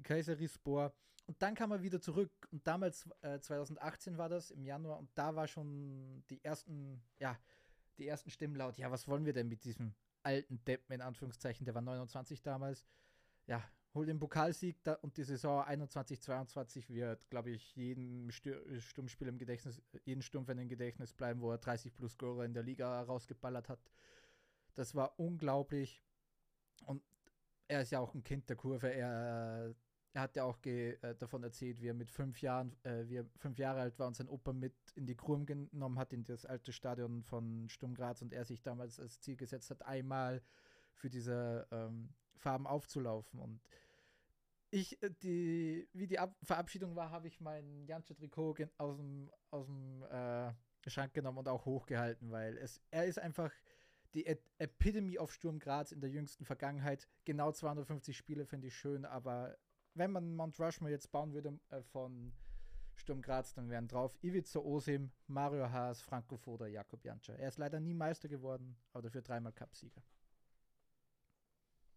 Kayserispor. 0.02 0.92
Und 1.28 1.42
dann 1.42 1.54
kam 1.54 1.70
er 1.72 1.82
wieder 1.82 2.00
zurück. 2.00 2.32
Und 2.50 2.66
damals, 2.66 3.06
äh, 3.20 3.38
2018 3.38 4.16
war 4.16 4.30
das, 4.30 4.50
im 4.50 4.64
Januar, 4.64 4.98
und 4.98 5.10
da 5.14 5.36
war 5.36 5.46
schon 5.46 6.24
die 6.30 6.42
ersten, 6.42 7.02
ja, 7.18 7.38
die 7.98 8.08
ersten 8.08 8.30
Stimmen 8.30 8.56
laut, 8.56 8.78
ja, 8.78 8.90
was 8.90 9.06
wollen 9.08 9.26
wir 9.26 9.34
denn 9.34 9.46
mit 9.46 9.62
diesem 9.64 9.94
alten 10.22 10.64
Deppen, 10.64 10.94
in 10.94 11.02
Anführungszeichen, 11.02 11.66
der 11.66 11.74
war 11.74 11.82
29 11.82 12.40
damals. 12.40 12.86
Ja, 13.46 13.62
hol 13.92 14.06
den 14.06 14.18
Pokalsieg 14.18 14.82
da, 14.84 14.94
und 14.94 15.18
die 15.18 15.22
Saison 15.22 15.62
21-22 15.64 16.88
wird, 16.88 17.28
glaube 17.28 17.50
ich, 17.50 17.76
jedem 17.76 18.30
Sturmspiel 18.30 19.28
im 19.28 19.36
Gedächtnis, 19.36 19.82
jeden 20.06 20.22
Sturmfan 20.22 20.56
im 20.56 20.68
Gedächtnis 20.70 21.12
bleiben, 21.12 21.42
wo 21.42 21.50
er 21.50 21.58
30 21.58 21.94
plus 21.94 22.12
Scorer 22.12 22.46
in 22.46 22.54
der 22.54 22.62
Liga 22.62 23.02
rausgeballert 23.02 23.68
hat. 23.68 23.80
Das 24.76 24.94
war 24.94 25.20
unglaublich. 25.20 26.02
Und 26.86 27.02
er 27.66 27.82
ist 27.82 27.90
ja 27.90 28.00
auch 28.00 28.14
ein 28.14 28.24
Kind 28.24 28.48
der 28.48 28.56
Kurve. 28.56 28.90
Er 28.90 29.74
er 30.12 30.22
hat 30.22 30.36
ja 30.36 30.44
auch 30.44 30.58
äh, 30.64 30.96
davon 31.18 31.42
erzählt, 31.42 31.80
wie 31.80 31.88
er 31.88 31.94
mit 31.94 32.10
fünf 32.10 32.40
Jahren, 32.40 32.74
äh, 32.84 33.08
wie 33.08 33.16
er 33.16 33.26
fünf 33.36 33.58
Jahre 33.58 33.80
alt 33.80 33.98
war 33.98 34.06
und 34.06 34.14
sein 34.14 34.28
Opa 34.28 34.52
mit 34.52 34.74
in 34.94 35.06
die 35.06 35.16
Krum 35.16 35.46
genommen 35.46 35.98
hat, 35.98 36.12
in 36.12 36.24
das 36.24 36.46
alte 36.46 36.72
Stadion 36.72 37.22
von 37.22 37.68
Sturm 37.68 37.94
Graz 37.94 38.22
und 38.22 38.32
er 38.32 38.44
sich 38.44 38.62
damals 38.62 38.98
als 38.98 39.20
Ziel 39.20 39.36
gesetzt 39.36 39.70
hat, 39.70 39.82
einmal 39.82 40.42
für 40.94 41.10
diese 41.10 41.66
ähm, 41.70 42.08
Farben 42.36 42.66
aufzulaufen. 42.66 43.38
Und 43.38 43.60
ich, 44.70 45.00
äh, 45.02 45.10
die, 45.22 45.88
wie 45.92 46.06
die 46.06 46.18
Ab 46.18 46.34
Verabschiedung 46.42 46.96
war, 46.96 47.10
habe 47.10 47.28
ich 47.28 47.40
mein 47.40 47.86
Janče-Trikot 47.86 48.56
aus 48.78 48.96
dem, 48.96 49.30
aus 49.50 49.66
dem 49.66 50.02
äh, 50.04 50.52
Schrank 50.88 51.12
genommen 51.12 51.38
und 51.38 51.48
auch 51.48 51.66
hochgehalten, 51.66 52.30
weil 52.30 52.56
es, 52.56 52.80
er 52.90 53.04
ist 53.04 53.18
einfach 53.18 53.52
die 54.14 54.24
Epitome 54.26 55.20
of 55.20 55.32
Sturm 55.32 55.58
Graz 55.58 55.92
in 55.92 56.00
der 56.00 56.10
jüngsten 56.10 56.44
Vergangenheit. 56.44 57.06
Genau 57.24 57.52
250 57.52 58.16
Spiele 58.16 58.46
finde 58.46 58.68
ich 58.68 58.76
schön, 58.76 59.04
aber 59.04 59.56
wenn 59.98 60.12
man 60.12 60.34
Mount 60.34 60.58
Rushmore 60.58 60.92
jetzt 60.92 61.10
bauen 61.12 61.32
würde 61.32 61.58
äh, 61.70 61.82
von 61.82 62.32
Sturm 62.94 63.22
Graz, 63.22 63.54
dann 63.54 63.70
wären 63.70 63.88
drauf 63.88 64.16
Ivica 64.22 64.58
Osim, 64.58 65.10
Mario 65.26 65.70
Haas, 65.70 66.02
Franco 66.02 66.36
Foda, 66.36 66.66
Jakob 66.66 67.04
Jantscher. 67.04 67.38
Er 67.38 67.48
ist 67.48 67.58
leider 67.58 67.80
nie 67.80 67.94
Meister 67.94 68.28
geworden, 68.28 68.76
aber 68.92 69.02
dafür 69.02 69.22
dreimal 69.22 69.52
Cupsieger. 69.52 70.02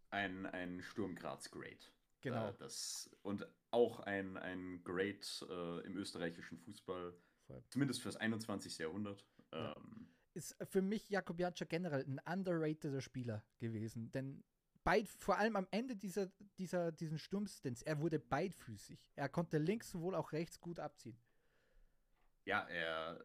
Ein, 0.09 0.45
ein 0.45 0.81
Sturm 0.81 1.15
Graz 1.15 1.49
Great. 1.49 1.91
Genau. 2.21 2.49
Äh, 2.49 2.53
das, 2.59 3.09
und 3.23 3.47
auch 3.71 3.99
ein, 4.01 4.37
ein 4.37 4.83
Great 4.83 5.45
äh, 5.49 5.79
im 5.85 5.97
österreichischen 5.97 6.57
Fußball, 6.59 7.13
Voll. 7.47 7.63
zumindest 7.69 8.01
fürs 8.01 8.17
21. 8.17 8.77
Jahrhundert. 8.77 9.25
Ja. 9.51 9.75
Ähm, 9.75 10.07
Ist 10.33 10.55
für 10.69 10.81
mich 10.81 11.09
Jakob 11.09 11.39
Jantscher 11.39 11.65
generell 11.65 12.05
ein 12.05 12.19
underrateder 12.25 13.01
Spieler 13.01 13.43
gewesen, 13.59 14.11
denn 14.11 14.43
beid, 14.83 15.07
vor 15.07 15.37
allem 15.37 15.55
am 15.55 15.67
Ende 15.71 15.95
dieser, 15.95 16.27
dieser, 16.57 16.91
diesen 16.91 17.17
Sturmstins, 17.17 17.81
er 17.81 17.99
wurde 17.99 18.19
beidfüßig. 18.19 18.99
Er 19.15 19.29
konnte 19.29 19.57
links 19.57 19.91
sowohl 19.91 20.15
auch 20.15 20.31
rechts 20.31 20.59
gut 20.59 20.79
abziehen. 20.79 21.17
ja, 22.45 22.67
er, 22.69 23.23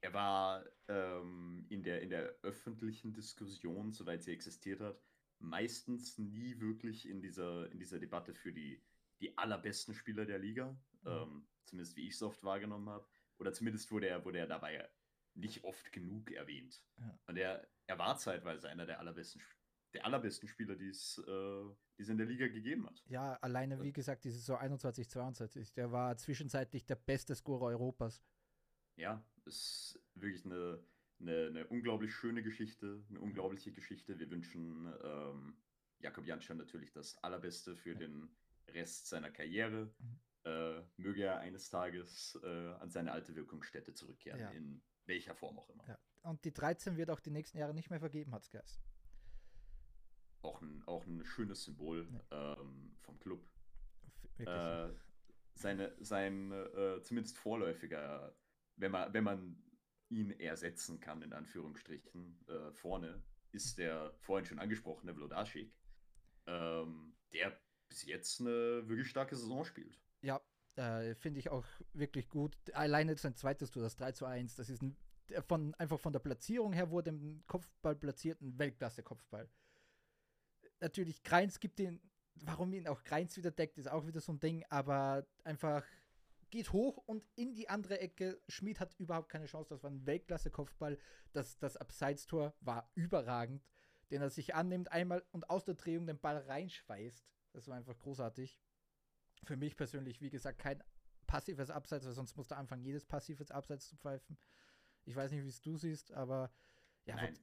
er 0.00 0.12
war 0.14 0.64
ähm, 0.88 1.66
in, 1.68 1.82
der, 1.82 2.02
in 2.02 2.10
der 2.10 2.34
öffentlichen 2.42 3.12
Diskussion, 3.12 3.92
soweit 3.92 4.22
sie 4.22 4.32
existiert 4.32 4.80
hat, 4.80 5.00
meistens 5.38 6.18
nie 6.18 6.60
wirklich 6.60 7.08
in 7.08 7.20
dieser, 7.20 7.70
in 7.72 7.78
dieser 7.78 7.98
Debatte 7.98 8.34
für 8.34 8.52
die, 8.52 8.80
die 9.20 9.36
allerbesten 9.36 9.94
Spieler 9.94 10.24
der 10.24 10.38
Liga. 10.38 10.70
Mhm. 11.02 11.08
Ähm, 11.10 11.46
zumindest 11.64 11.96
wie 11.96 12.06
ich 12.06 12.14
es 12.14 12.22
oft 12.22 12.42
wahrgenommen 12.44 12.88
habe. 12.88 13.06
Oder 13.38 13.52
zumindest 13.52 13.90
wurde 13.90 14.08
er, 14.08 14.24
wurde 14.24 14.38
er 14.38 14.46
dabei 14.46 14.88
nicht 15.34 15.64
oft 15.64 15.90
genug 15.92 16.30
erwähnt. 16.30 16.84
Ja. 16.98 17.18
Und 17.26 17.36
er, 17.38 17.66
er 17.86 17.98
war 17.98 18.16
zeitweise 18.18 18.68
einer 18.68 18.86
der 18.86 19.00
allerbesten, 19.00 19.40
Sp- 19.42 19.58
der 19.92 20.04
allerbesten 20.06 20.48
Spieler, 20.48 20.74
die 20.76 20.88
es 20.88 21.18
äh, 21.18 21.64
die 21.98 22.02
es 22.02 22.08
in 22.08 22.16
der 22.18 22.26
Liga 22.26 22.48
gegeben 22.48 22.86
hat. 22.86 23.02
Ja, 23.08 23.34
alleine, 23.42 23.80
wie 23.82 23.92
gesagt, 23.92 24.24
die 24.24 24.30
Saison 24.30 24.56
21, 24.58 25.08
22, 25.08 25.72
der 25.74 25.92
war 25.92 26.16
zwischenzeitlich 26.16 26.84
der 26.86 26.96
beste 26.96 27.34
Scorer 27.34 27.66
Europas. 27.66 28.22
Ja, 28.96 29.24
ist 29.44 29.98
wirklich 30.14 30.44
eine, 30.44 30.82
eine, 31.20 31.46
eine 31.48 31.66
unglaublich 31.68 32.14
schöne 32.14 32.42
Geschichte, 32.42 33.04
eine 33.10 33.20
unglaubliche 33.20 33.72
Geschichte. 33.72 34.18
Wir 34.18 34.30
wünschen 34.30 34.92
ähm, 35.02 35.56
Jakob 35.98 36.26
Janschan 36.26 36.56
natürlich 36.56 36.92
das 36.92 37.16
Allerbeste 37.22 37.76
für 37.76 37.92
Ja. 37.92 37.98
den 37.98 38.34
Rest 38.68 39.08
seiner 39.08 39.30
Karriere. 39.30 39.94
Mhm. 39.98 40.20
Äh, 40.44 40.82
möge 40.96 41.22
er 41.22 41.38
eines 41.38 41.68
Tages 41.70 42.36
äh, 42.42 42.46
an 42.80 42.90
seine 42.90 43.12
alte 43.12 43.36
Wirkungsstätte 43.36 43.94
zurückkehren, 43.94 44.40
Ja. 44.40 44.50
in 44.50 44.82
welcher 45.06 45.36
Form 45.36 45.56
auch 45.58 45.68
immer. 45.70 45.86
Ja. 45.86 45.98
Und 46.22 46.44
die 46.44 46.52
13 46.52 46.96
wird 46.96 47.10
auch 47.10 47.20
die 47.20 47.30
nächsten 47.30 47.58
Jahre 47.58 47.74
nicht 47.74 47.90
mehr 47.90 48.00
vergeben, 48.00 48.32
hat's 48.32 48.50
geheißen. 48.50 48.82
Auch, 50.42 50.60
ein, 50.60 50.82
auch 50.86 51.06
ein 51.06 51.24
schönes 51.24 51.64
Symbol 51.64 52.08
ähm, 52.30 52.96
vom 53.00 53.18
Club. 53.20 53.44
Äh, 54.38 54.88
seine, 55.54 55.94
sein 56.00 56.52
äh, 56.52 57.00
zumindest 57.02 57.38
vorläufiger, 57.38 58.34
wenn 58.76 58.90
man, 58.90 59.12
wenn 59.12 59.24
man 59.24 59.62
ihn 60.08 60.30
ersetzen 60.32 61.00
kann, 61.00 61.22
in 61.22 61.32
Anführungsstrichen, 61.32 62.44
äh, 62.48 62.72
vorne, 62.72 63.22
ist 63.52 63.78
der 63.78 64.14
vorhin 64.20 64.46
schon 64.46 64.58
angesprochene 64.58 65.14
Vlodasik, 65.14 65.72
ähm, 66.46 67.14
der 67.32 67.58
bis 67.88 68.04
jetzt 68.04 68.40
eine 68.40 68.88
wirklich 68.88 69.08
starke 69.08 69.36
Saison 69.36 69.64
spielt. 69.64 70.00
Ja, 70.22 70.40
äh, 70.76 71.14
finde 71.14 71.40
ich 71.40 71.50
auch 71.50 71.66
wirklich 71.92 72.28
gut. 72.28 72.56
Alleine 72.72 73.16
sein 73.16 73.36
zweites 73.36 73.70
Tor, 73.70 73.82
das 73.82 73.96
3 73.96 74.12
zu 74.12 74.26
1, 74.26 74.56
das 74.56 74.70
ist 74.70 74.82
ein, 74.82 74.96
von, 75.46 75.74
einfach 75.74 76.00
von 76.00 76.12
der 76.12 76.20
Platzierung 76.20 76.72
her 76.72 76.90
wurde 76.90 77.10
im 77.10 77.42
Kopfball 77.46 77.94
platziert, 77.94 78.40
ein 78.40 78.58
Weltklasse-Kopfball. 78.58 79.48
Natürlich, 80.82 81.22
Kreins 81.22 81.60
gibt 81.60 81.78
den, 81.78 82.00
warum 82.34 82.72
ihn 82.72 82.88
auch 82.88 83.04
Kreins 83.04 83.36
wieder 83.36 83.52
deckt, 83.52 83.78
ist 83.78 83.88
auch 83.88 84.04
wieder 84.04 84.20
so 84.20 84.32
ein 84.32 84.40
Ding, 84.40 84.64
aber 84.68 85.24
einfach 85.44 85.86
geht 86.50 86.72
hoch 86.72 86.96
und 87.06 87.24
in 87.36 87.54
die 87.54 87.68
andere 87.68 88.00
Ecke. 88.00 88.42
Schmid 88.48 88.80
hat 88.80 88.98
überhaupt 88.98 89.28
keine 89.28 89.46
Chance, 89.46 89.70
das 89.70 89.84
war 89.84 89.90
ein 89.92 90.04
Weltklasse-Kopfball. 90.06 90.98
Das, 91.32 91.56
das 91.58 91.76
Abseits-Tor 91.76 92.52
war 92.60 92.90
überragend, 92.96 93.64
den 94.10 94.22
er 94.22 94.30
sich 94.30 94.56
annimmt, 94.56 94.90
einmal 94.90 95.24
und 95.30 95.48
aus 95.50 95.64
der 95.64 95.74
Drehung 95.74 96.04
den 96.04 96.18
Ball 96.18 96.38
reinschweißt. 96.38 97.30
Das 97.52 97.68
war 97.68 97.76
einfach 97.76 97.96
großartig 98.00 98.60
für 99.44 99.56
mich 99.56 99.76
persönlich, 99.76 100.20
wie 100.20 100.30
gesagt, 100.30 100.58
kein 100.58 100.82
passives 101.28 101.70
Abseits, 101.70 102.04
weil 102.06 102.12
sonst 102.12 102.36
musst 102.36 102.50
du 102.50 102.56
anfangen, 102.56 102.82
jedes 102.82 103.06
passives 103.06 103.52
Abseits 103.52 103.86
zu 103.86 103.96
pfeifen. 103.96 104.36
Ich 105.04 105.14
weiß 105.14 105.30
nicht, 105.30 105.44
wie 105.44 105.48
es 105.48 105.60
du 105.60 105.76
siehst, 105.76 106.12
aber 106.12 106.52
ja, 107.06 107.14
Nein, 107.14 107.38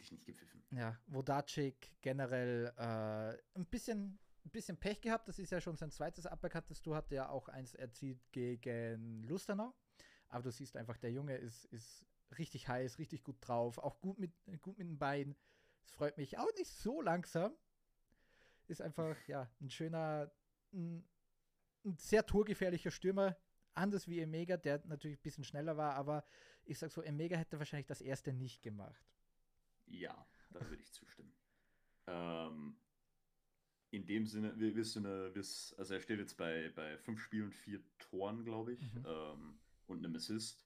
hätte 0.00 0.02
ich 0.02 0.12
nicht 0.12 0.26
gepfiffen. 0.26 0.62
Ja 0.70 0.98
Vodacic 1.06 1.92
generell 2.00 2.72
äh, 2.76 3.58
ein 3.58 3.66
bisschen 3.66 4.18
ein 4.44 4.50
bisschen 4.50 4.78
Pech 4.78 5.00
gehabt. 5.02 5.28
Das 5.28 5.38
ist 5.38 5.50
ja 5.50 5.60
schon 5.60 5.76
sein 5.76 5.90
zweites 5.90 6.26
Uppercut, 6.26 6.70
das 6.70 6.82
du 6.82 6.94
hatte 6.94 7.14
ja 7.14 7.28
auch 7.28 7.48
eins 7.48 7.74
erzielt 7.74 8.20
gegen 8.32 9.22
Lustenau. 9.24 9.74
Aber 10.28 10.42
du 10.42 10.50
siehst 10.50 10.76
einfach, 10.76 10.96
der 10.96 11.12
Junge 11.12 11.36
ist, 11.36 11.66
ist 11.66 12.06
richtig 12.38 12.68
heiß, 12.68 12.98
richtig 12.98 13.22
gut 13.22 13.36
drauf, 13.40 13.78
auch 13.78 14.00
gut 14.00 14.18
mit, 14.18 14.32
gut 14.62 14.78
mit 14.78 14.88
den 14.88 14.98
Beinen. 14.98 15.36
Es 15.84 15.90
freut 15.92 16.16
mich 16.16 16.38
auch 16.38 16.52
nicht 16.56 16.70
so 16.70 17.02
langsam. 17.02 17.52
Ist 18.66 18.80
einfach, 18.80 19.16
ja, 19.26 19.50
ein 19.60 19.68
schöner, 19.68 20.30
ein, 20.72 21.04
ein 21.84 21.96
sehr 21.98 22.24
torgefährlicher 22.24 22.90
Stürmer. 22.90 23.36
Anders 23.74 24.08
wie 24.08 24.20
Emega, 24.20 24.56
der 24.56 24.80
natürlich 24.86 25.18
ein 25.18 25.22
bisschen 25.22 25.44
schneller 25.44 25.76
war, 25.76 25.94
aber 25.94 26.24
ich 26.64 26.78
sag 26.78 26.90
so, 26.90 27.02
Emega 27.02 27.36
hätte 27.36 27.58
wahrscheinlich 27.58 27.86
das 27.86 28.00
erste 28.00 28.32
nicht 28.32 28.62
gemacht. 28.62 29.04
Ja, 29.90 30.26
da 30.50 30.60
würde 30.60 30.82
ich 30.82 30.92
zustimmen. 30.92 31.32
Ähm, 32.06 32.76
in 33.90 34.06
dem 34.06 34.26
Sinne, 34.26 34.58
wir 34.58 34.74
wissen, 34.76 35.04
eine, 35.04 35.32
also 35.34 35.94
er 35.94 36.00
steht 36.00 36.18
jetzt 36.20 36.36
bei, 36.36 36.70
bei 36.70 36.96
fünf 36.98 37.20
Spielen, 37.20 37.50
vier 37.50 37.82
Toren, 37.98 38.44
glaube 38.44 38.74
ich, 38.74 38.94
Mhm. 38.94 39.04
ähm, 39.06 39.60
und 39.86 40.04
einem 40.04 40.14
Assist. 40.14 40.64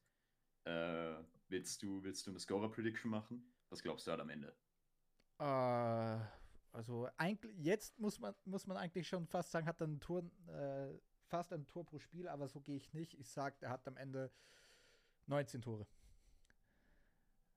Äh, 0.65 1.17
willst, 1.49 1.83
du, 1.83 2.03
willst 2.03 2.27
du 2.27 2.31
eine 2.31 2.39
Scorer-Prediction 2.39 3.11
machen? 3.11 3.51
Was 3.71 3.83
glaubst 3.83 4.07
du 4.07 4.11
halt 4.11 4.21
am 4.21 4.29
Ende? 4.31 4.55
Äh, 5.39 6.19
also 6.73 7.09
eigentlich, 7.17 7.55
jetzt 7.59 7.99
muss 7.99 8.19
man, 8.19 8.35
muss 8.45 8.67
man 8.67 8.77
eigentlich 8.77 9.09
schon 9.09 9.27
fast 9.27 9.51
sagen, 9.51 9.67
hat 9.67 9.81
er 9.81 9.87
ein 9.87 10.01
Tor, 10.01 10.23
äh, 10.49 10.93
fast 11.27 11.53
ein 11.53 11.67
Tor 11.67 11.85
pro 11.85 11.99
Spiel, 11.99 12.29
aber 12.29 12.47
so 12.49 12.61
gehe 12.61 12.77
ich 12.77 12.93
nicht. 12.93 13.15
Ich 13.15 13.29
sage, 13.31 13.57
er 13.61 13.71
hat 13.71 13.87
am 13.89 13.97
Ende 13.97 14.31
19 15.27 15.63
Tore. 15.63 15.87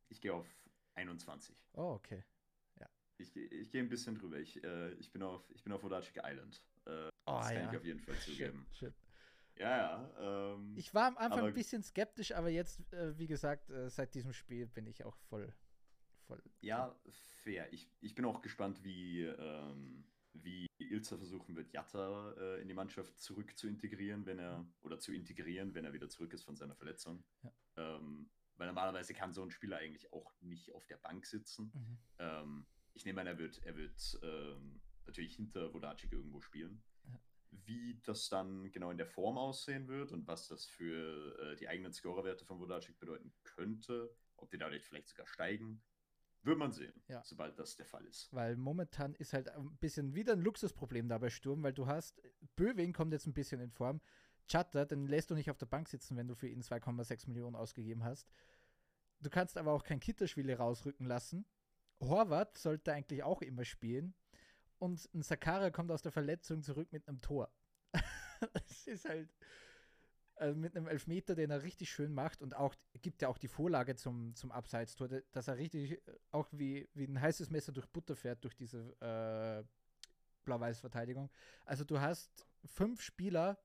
Ich 0.10 0.22
gehe 0.22 0.34
auf 0.34 0.46
21. 0.98 1.56
Oh, 1.74 1.94
okay. 1.94 2.24
Ich, 3.20 3.34
geh- 3.34 3.46
ich 3.46 3.72
gehe 3.72 3.82
ein 3.82 3.90
bisschen 3.90 4.14
drüber. 4.14 4.38
Ich, 4.38 4.64
äh, 4.64 4.92
ich 4.94 5.12
bin 5.12 5.24
auf, 5.24 5.50
ich 5.50 5.64
bin 5.64 5.74
auf 5.74 5.82
Vodacic 5.82 6.20
Island. 6.24 6.62
Äh, 6.86 7.10
Oh, 7.26 7.38
das 7.40 7.48
kann 7.48 7.56
ja. 7.64 7.72
ich 7.72 7.78
auf 7.78 7.84
jeden 7.86 8.00
Fall 8.00 8.14
Shit, 8.16 8.24
zugeben. 8.36 8.68
shit. 8.72 8.94
Ja, 9.58 9.78
ja. 10.20 10.54
Ähm, 10.54 10.74
Ich 10.78 10.94
war 10.94 11.08
am 11.08 11.18
Anfang 11.18 11.40
Aber- 11.40 11.48
ein 11.48 11.54
bisschen 11.56 11.82
skeptisch, 11.82 12.32
aber 12.34 12.50
jetzt, 12.50 12.80
äh, 12.94 13.18
wie 13.18 13.26
gesagt, 13.26 13.72
äh, 13.72 13.90
seit 13.90 14.14
diesem 14.14 14.34
Spiel 14.34 14.68
bin 14.68 14.86
ich 14.86 15.04
auch 15.04 15.16
voll. 15.30 15.52
voll 16.28 16.44
Ja, 16.62 16.96
fair. 17.42 17.74
Ich, 17.74 17.90
ich 18.02 18.14
bin 18.14 18.24
auch 18.26 18.42
gespannt, 18.44 18.84
wie, 18.84 19.24
ähm, 19.24 20.06
wie 20.34 20.68
Ilza 20.78 21.18
versuchen 21.18 21.56
wird, 21.56 21.72
Jatta 21.74 22.34
äh, 22.38 22.62
in 22.62 22.68
die 22.68 22.76
Mannschaft 22.76 23.20
zurück 23.20 23.58
zu 23.58 23.68
integrieren, 23.68 24.28
wenn 24.28 24.38
er, 24.38 24.64
oder 24.82 25.00
zu 25.00 25.12
integrieren, 25.12 25.74
wenn 25.74 25.86
er 25.86 25.94
wieder 25.94 26.08
zurück 26.08 26.34
ist 26.34 26.44
von 26.44 26.56
seiner 26.56 26.76
Verletzung. 26.76 27.24
Ja. 27.42 27.52
Ähm, 27.78 28.30
weil 28.58 28.68
normalerweise 28.68 29.14
kann 29.14 29.34
so 29.34 29.44
ein 29.44 29.52
Spieler 29.52 29.78
eigentlich 29.78 30.12
auch 30.14 30.34
nicht 30.42 30.72
auf 30.74 30.86
der 30.88 30.98
Bank 30.98 31.26
sitzen. 31.26 31.72
Mhm. 31.74 31.98
Ähm, 32.20 32.68
ich 32.94 33.06
nehme 33.06 33.22
an, 33.22 33.28
er 33.28 33.38
wird, 33.38 33.60
er 33.64 33.76
wird 33.76 34.20
ähm, 34.24 34.82
natürlich 35.06 35.36
hinter 35.36 35.74
Vodacic 35.74 36.12
irgendwo 36.12 36.42
spielen. 36.42 36.84
Ja. 37.04 37.20
Wie 37.52 38.00
das 38.04 38.30
dann 38.30 38.72
genau 38.72 38.92
in 38.92 38.98
der 38.98 39.08
Form 39.08 39.38
aussehen 39.38 39.88
wird 39.88 40.12
und 40.12 40.28
was 40.28 40.48
das 40.48 40.66
für 40.66 41.38
äh, 41.40 41.56
die 41.56 41.68
eigenen 41.68 41.94
Scorerwerte 41.94 42.46
von 42.46 42.60
Vodacic 42.60 43.00
bedeuten 43.00 43.34
könnte, 43.44 44.16
ob 44.36 44.50
die 44.50 44.58
dadurch 44.58 44.84
vielleicht 44.84 45.10
sogar 45.10 45.28
steigen, 45.28 45.82
wird 46.44 46.58
man 46.58 46.72
sehen, 46.72 46.94
Ja. 47.08 47.24
sobald 47.24 47.58
das 47.60 47.76
der 47.76 47.86
Fall 47.86 48.06
ist. 48.06 48.32
Weil 48.32 48.56
momentan 48.56 49.14
ist 49.16 49.34
halt 49.34 49.50
ein 49.50 49.76
bisschen 49.78 50.16
wieder 50.16 50.34
ein 50.34 50.42
Luxusproblem 50.42 51.10
da 51.10 51.18
bei 51.18 51.30
Sturm, 51.30 51.64
weil 51.64 51.74
du 51.74 51.88
hast, 51.88 52.22
Böwing 52.56 52.94
kommt 52.94 53.12
jetzt 53.12 53.28
ein 53.28 53.34
bisschen 53.34 53.60
in 53.60 53.72
Form. 53.72 54.02
Chatter, 54.48 54.86
den 54.86 55.08
lässt 55.08 55.30
du 55.30 55.36
nicht 55.36 55.50
auf 55.50 55.58
der 55.58 55.66
Bank 55.66 55.90
sitzen, 55.90 56.18
wenn 56.18 56.28
du 56.28 56.36
für 56.36 56.48
ihn 56.48 56.62
2,6 56.62 57.28
Millionen 57.28 57.56
ausgegeben 57.56 58.04
hast. 58.04 58.30
Du 59.20 59.30
kannst 59.30 59.58
aber 59.58 59.72
auch 59.72 59.84
kein 59.84 60.00
Kitterschwili 60.00 60.54
rausrücken 60.54 61.06
lassen. 61.06 61.46
Horvath 62.00 62.58
sollte 62.58 62.94
eigentlich 62.94 63.24
auch 63.24 63.42
immer 63.42 63.66
spielen. 63.66 64.14
Und 64.80 65.10
ein 65.14 65.24
Sakara 65.24 65.72
kommt 65.72 65.92
aus 65.92 66.04
der 66.04 66.12
Verletzung 66.12 66.62
zurück 66.62 66.92
mit 66.92 67.08
einem 67.08 67.20
Tor. 67.22 67.52
das 68.54 68.86
ist 68.86 69.06
halt 69.06 69.30
äh, 70.40 70.54
mit 70.54 70.76
einem 70.76 70.88
Elfmeter, 70.88 71.34
den 71.34 71.50
er 71.50 71.64
richtig 71.64 71.90
schön 71.90 72.14
macht 72.14 72.44
und 72.44 72.56
auch 72.56 72.76
gibt 73.02 73.24
ja 73.24 73.28
auch 73.28 73.40
die 73.40 73.48
Vorlage 73.48 73.96
zum, 73.96 74.36
zum 74.36 74.52
Abseitstor, 74.52 75.08
dass 75.32 75.48
er 75.48 75.58
richtig 75.58 75.94
äh, 75.94 76.02
auch 76.32 76.48
wie, 76.52 76.88
wie 76.94 77.06
ein 77.06 77.20
heißes 77.20 77.50
Messer 77.50 77.72
durch 77.72 77.88
Butter 77.88 78.16
fährt 78.16 78.44
durch 78.44 78.56
diese 78.56 78.96
äh, 79.02 79.64
Blau-Weiß-Verteidigung. 80.46 81.32
Also 81.66 81.84
du 81.84 82.00
hast 82.00 82.46
fünf 82.66 83.02
Spieler 83.02 83.58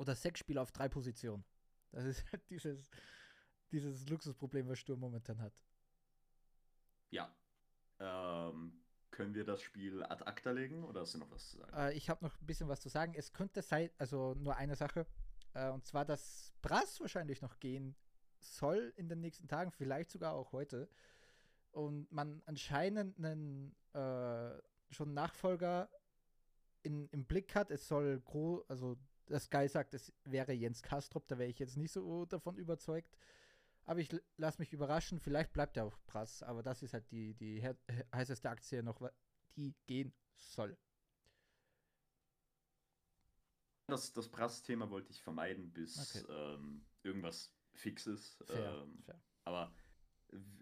oder 0.00 0.14
sechs 0.14 0.40
Spieler 0.40 0.62
auf 0.62 0.72
drei 0.72 0.88
Positionen. 0.88 1.44
Das 1.92 2.04
ist 2.04 2.24
halt 2.32 2.48
dieses, 2.48 2.88
dieses 3.70 4.08
Luxusproblem, 4.08 4.66
was 4.66 4.78
Sturm 4.78 5.00
momentan 5.00 5.40
hat. 5.40 5.52
Ja. 7.10 7.30
Ähm, 7.98 8.72
können 9.10 9.34
wir 9.34 9.44
das 9.44 9.60
Spiel 9.60 10.02
ad 10.02 10.24
acta 10.24 10.52
legen 10.52 10.84
oder 10.84 11.00
hast 11.00 11.14
du 11.14 11.18
noch 11.18 11.30
was 11.30 11.50
zu 11.50 11.58
sagen? 11.58 11.72
Äh, 11.76 11.92
ich 11.92 12.08
habe 12.08 12.24
noch 12.24 12.40
ein 12.40 12.46
bisschen 12.46 12.68
was 12.68 12.80
zu 12.80 12.88
sagen. 12.88 13.12
Es 13.14 13.34
könnte 13.34 13.60
sein, 13.60 13.90
also 13.98 14.34
nur 14.34 14.56
eine 14.56 14.74
Sache. 14.74 15.06
Äh, 15.52 15.68
und 15.68 15.84
zwar, 15.84 16.06
dass 16.06 16.54
Brass 16.62 16.98
wahrscheinlich 17.00 17.42
noch 17.42 17.60
gehen 17.60 17.94
soll 18.38 18.94
in 18.96 19.10
den 19.10 19.20
nächsten 19.20 19.48
Tagen, 19.48 19.70
vielleicht 19.70 20.10
sogar 20.10 20.32
auch 20.32 20.52
heute. 20.52 20.88
Und 21.72 22.10
man 22.10 22.42
anscheinend 22.46 23.18
einen 23.18 23.76
äh, 23.92 24.58
schon 24.90 25.12
Nachfolger 25.12 25.90
in, 26.82 27.06
im 27.08 27.26
Blick 27.26 27.54
hat. 27.54 27.70
Es 27.70 27.86
soll 27.86 28.18
groß, 28.20 28.64
also 28.70 28.96
das 29.30 29.44
Sky 29.44 29.68
sagt, 29.68 29.94
es 29.94 30.12
wäre 30.24 30.52
Jens 30.52 30.82
Kastrop, 30.82 31.26
da 31.28 31.38
wäre 31.38 31.50
ich 31.50 31.58
jetzt 31.58 31.76
nicht 31.76 31.92
so 31.92 32.26
davon 32.26 32.56
überzeugt. 32.56 33.16
Aber 33.84 34.00
ich 34.00 34.08
lasse 34.36 34.60
mich 34.60 34.72
überraschen, 34.72 35.20
vielleicht 35.20 35.52
bleibt 35.52 35.76
er 35.76 35.84
auch 35.84 35.98
Brass, 36.06 36.42
aber 36.42 36.62
das 36.62 36.82
ist 36.82 36.92
halt 36.92 37.10
die, 37.10 37.34
die 37.34 37.62
heißeste 38.14 38.50
Aktie 38.50 38.82
noch, 38.82 39.00
die 39.56 39.74
gehen 39.86 40.12
soll. 40.36 40.76
Das, 43.86 44.12
das 44.12 44.28
Brass-Thema 44.28 44.90
wollte 44.90 45.10
ich 45.10 45.22
vermeiden, 45.22 45.72
bis 45.72 46.14
okay. 46.14 46.32
ähm, 46.32 46.86
irgendwas 47.02 47.52
Fixes. 47.74 48.36
Fair, 48.46 48.82
ähm, 48.82 49.02
fair. 49.02 49.20
Aber 49.44 49.72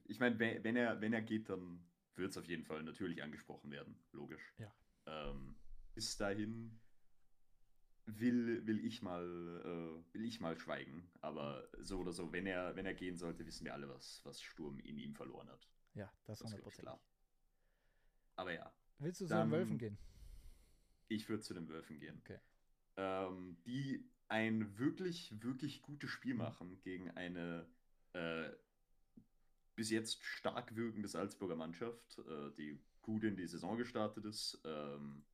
ich 0.04 0.18
meine, 0.18 0.38
wenn, 0.38 0.64
wenn, 0.64 0.76
er, 0.76 1.00
wenn 1.00 1.12
er 1.12 1.20
geht, 1.20 1.50
dann 1.50 1.87
wird 2.14 2.30
es 2.30 2.38
auf 2.38 2.46
jeden 2.46 2.64
Fall 2.64 2.82
natürlich 2.82 3.22
angesprochen 3.22 3.70
werden, 3.70 4.02
logisch. 4.12 4.54
Ja. 4.56 4.72
Ähm, 5.06 5.56
bis 5.94 6.16
dahin 6.16 6.80
will, 8.16 8.66
will, 8.66 8.84
ich 8.84 9.02
mal, 9.02 9.24
äh, 9.24 10.14
will 10.14 10.24
ich 10.24 10.40
mal 10.40 10.58
schweigen. 10.58 11.10
Aber 11.20 11.68
so 11.78 11.98
oder 11.98 12.12
so, 12.12 12.32
wenn 12.32 12.46
er, 12.46 12.74
wenn 12.76 12.86
er 12.86 12.94
gehen 12.94 13.16
sollte, 13.16 13.46
wissen 13.46 13.64
wir 13.64 13.74
alle, 13.74 13.88
was, 13.88 14.20
was 14.24 14.40
Sturm 14.40 14.78
in 14.80 14.98
ihm 14.98 15.14
verloren 15.14 15.48
hat. 15.48 15.68
Ja, 15.94 16.12
das, 16.26 16.40
ist 16.40 16.78
klar. 16.78 17.00
Aber 18.36 18.52
ja. 18.52 18.72
Willst 18.98 19.20
du 19.20 19.26
zu 19.26 19.34
den 19.34 19.50
Wölfen 19.50 19.78
gehen? 19.78 19.98
Ich 21.08 21.28
würde 21.28 21.42
zu 21.42 21.54
den 21.54 21.68
Wölfen 21.68 21.98
gehen. 21.98 22.18
Okay. 22.18 22.38
Ähm, 22.96 23.56
die 23.64 24.10
ein 24.28 24.78
wirklich, 24.78 25.42
wirklich 25.42 25.82
gutes 25.82 26.10
Spiel 26.10 26.34
mhm. 26.34 26.40
machen 26.40 26.80
gegen 26.82 27.10
eine 27.12 27.66
äh, 28.12 28.50
bis 29.74 29.90
jetzt 29.90 30.24
stark 30.24 30.76
wirkende 30.76 31.08
Salzburger 31.08 31.56
Mannschaft, 31.56 32.18
äh, 32.18 32.50
die 32.56 32.80
gut 33.00 33.24
in 33.24 33.36
die 33.36 33.46
Saison 33.46 33.76
gestartet 33.78 34.24
ist. 34.24 34.60
Ähm, 34.64 35.24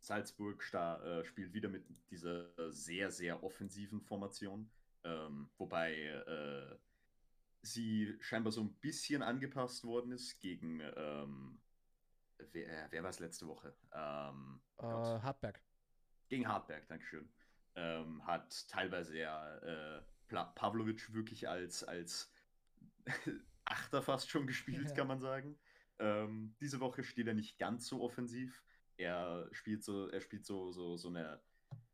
Salzburg 0.00 0.62
äh, 0.72 1.24
spielt 1.24 1.52
wieder 1.52 1.68
mit 1.68 1.84
dieser 2.10 2.50
sehr, 2.72 3.10
sehr 3.10 3.42
offensiven 3.42 4.00
Formation, 4.00 4.70
ähm, 5.04 5.50
wobei 5.58 5.94
äh, 5.94 6.76
sie 7.62 8.16
scheinbar 8.20 8.52
so 8.52 8.62
ein 8.62 8.74
bisschen 8.80 9.22
angepasst 9.22 9.84
worden 9.84 10.12
ist 10.12 10.40
gegen, 10.40 10.80
ähm, 10.96 11.60
wer, 12.52 12.90
wer 12.90 13.02
war 13.02 13.10
es 13.10 13.20
letzte 13.20 13.46
Woche? 13.46 13.74
Ähm, 13.92 14.60
uh, 14.78 15.22
Hartberg. 15.22 15.60
Gegen 16.28 16.48
Hartberg, 16.48 16.88
Dankeschön. 16.88 17.30
Ähm, 17.74 18.26
hat 18.26 18.68
teilweise 18.68 19.18
ja 19.18 19.56
äh, 19.58 20.02
Pavlovic 20.28 21.12
wirklich 21.12 21.48
als, 21.48 21.84
als 21.84 22.32
Achter 23.64 24.02
fast 24.02 24.30
schon 24.30 24.46
gespielt, 24.46 24.88
ja. 24.88 24.94
kann 24.94 25.06
man 25.06 25.20
sagen. 25.20 25.58
Ähm, 25.98 26.56
diese 26.60 26.80
Woche 26.80 27.04
steht 27.04 27.26
er 27.26 27.34
nicht 27.34 27.58
ganz 27.58 27.86
so 27.86 28.00
offensiv 28.02 28.62
er 29.00 29.48
spielt 29.52 29.82
so, 29.82 30.08
er 30.08 30.20
spielt 30.20 30.44
so, 30.44 30.72
so, 30.72 30.96
so 30.96 31.08
eine 31.08 31.40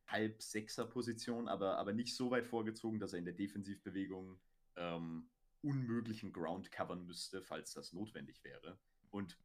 Halb-Sechser-Position, 0.09 1.49
aber, 1.49 1.79
aber 1.79 1.93
nicht 1.93 2.15
so 2.15 2.31
weit 2.31 2.47
vorgezogen, 2.47 3.01
dass 3.01 3.13
er 3.13 3.21
in 3.21 3.25
der 3.25 3.35
Defensivbewegung 3.35 4.39
ähm, 4.77 5.29
unmöglichen 5.63 6.33
Ground 6.33 6.71
covern 6.71 7.07
müsste, 7.07 7.43
falls 7.43 7.73
das 7.73 7.93
notwendig 7.93 8.43
wäre. 8.45 8.79
Und 9.11 9.39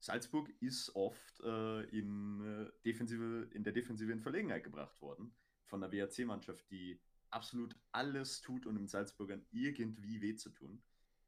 Salzburg 0.00 0.50
ist 0.60 0.94
oft 0.94 1.40
äh, 1.40 1.82
in, 1.84 2.40
äh, 2.40 2.70
Defensive, 2.84 3.48
in 3.52 3.64
der 3.64 3.72
Defensive 3.72 4.12
in 4.12 4.20
Verlegenheit 4.20 4.64
gebracht 4.64 5.00
worden 5.00 5.34
von 5.64 5.80
der 5.80 5.90
WRC-Mannschaft, 5.92 6.70
die 6.70 7.00
absolut 7.30 7.76
alles 7.92 8.40
tut, 8.40 8.66
um 8.66 8.76
den 8.76 8.88
Salzburgern 8.88 9.44
irgendwie 9.50 10.20
weh 10.20 10.36
zu 10.36 10.50
tun. 10.50 10.82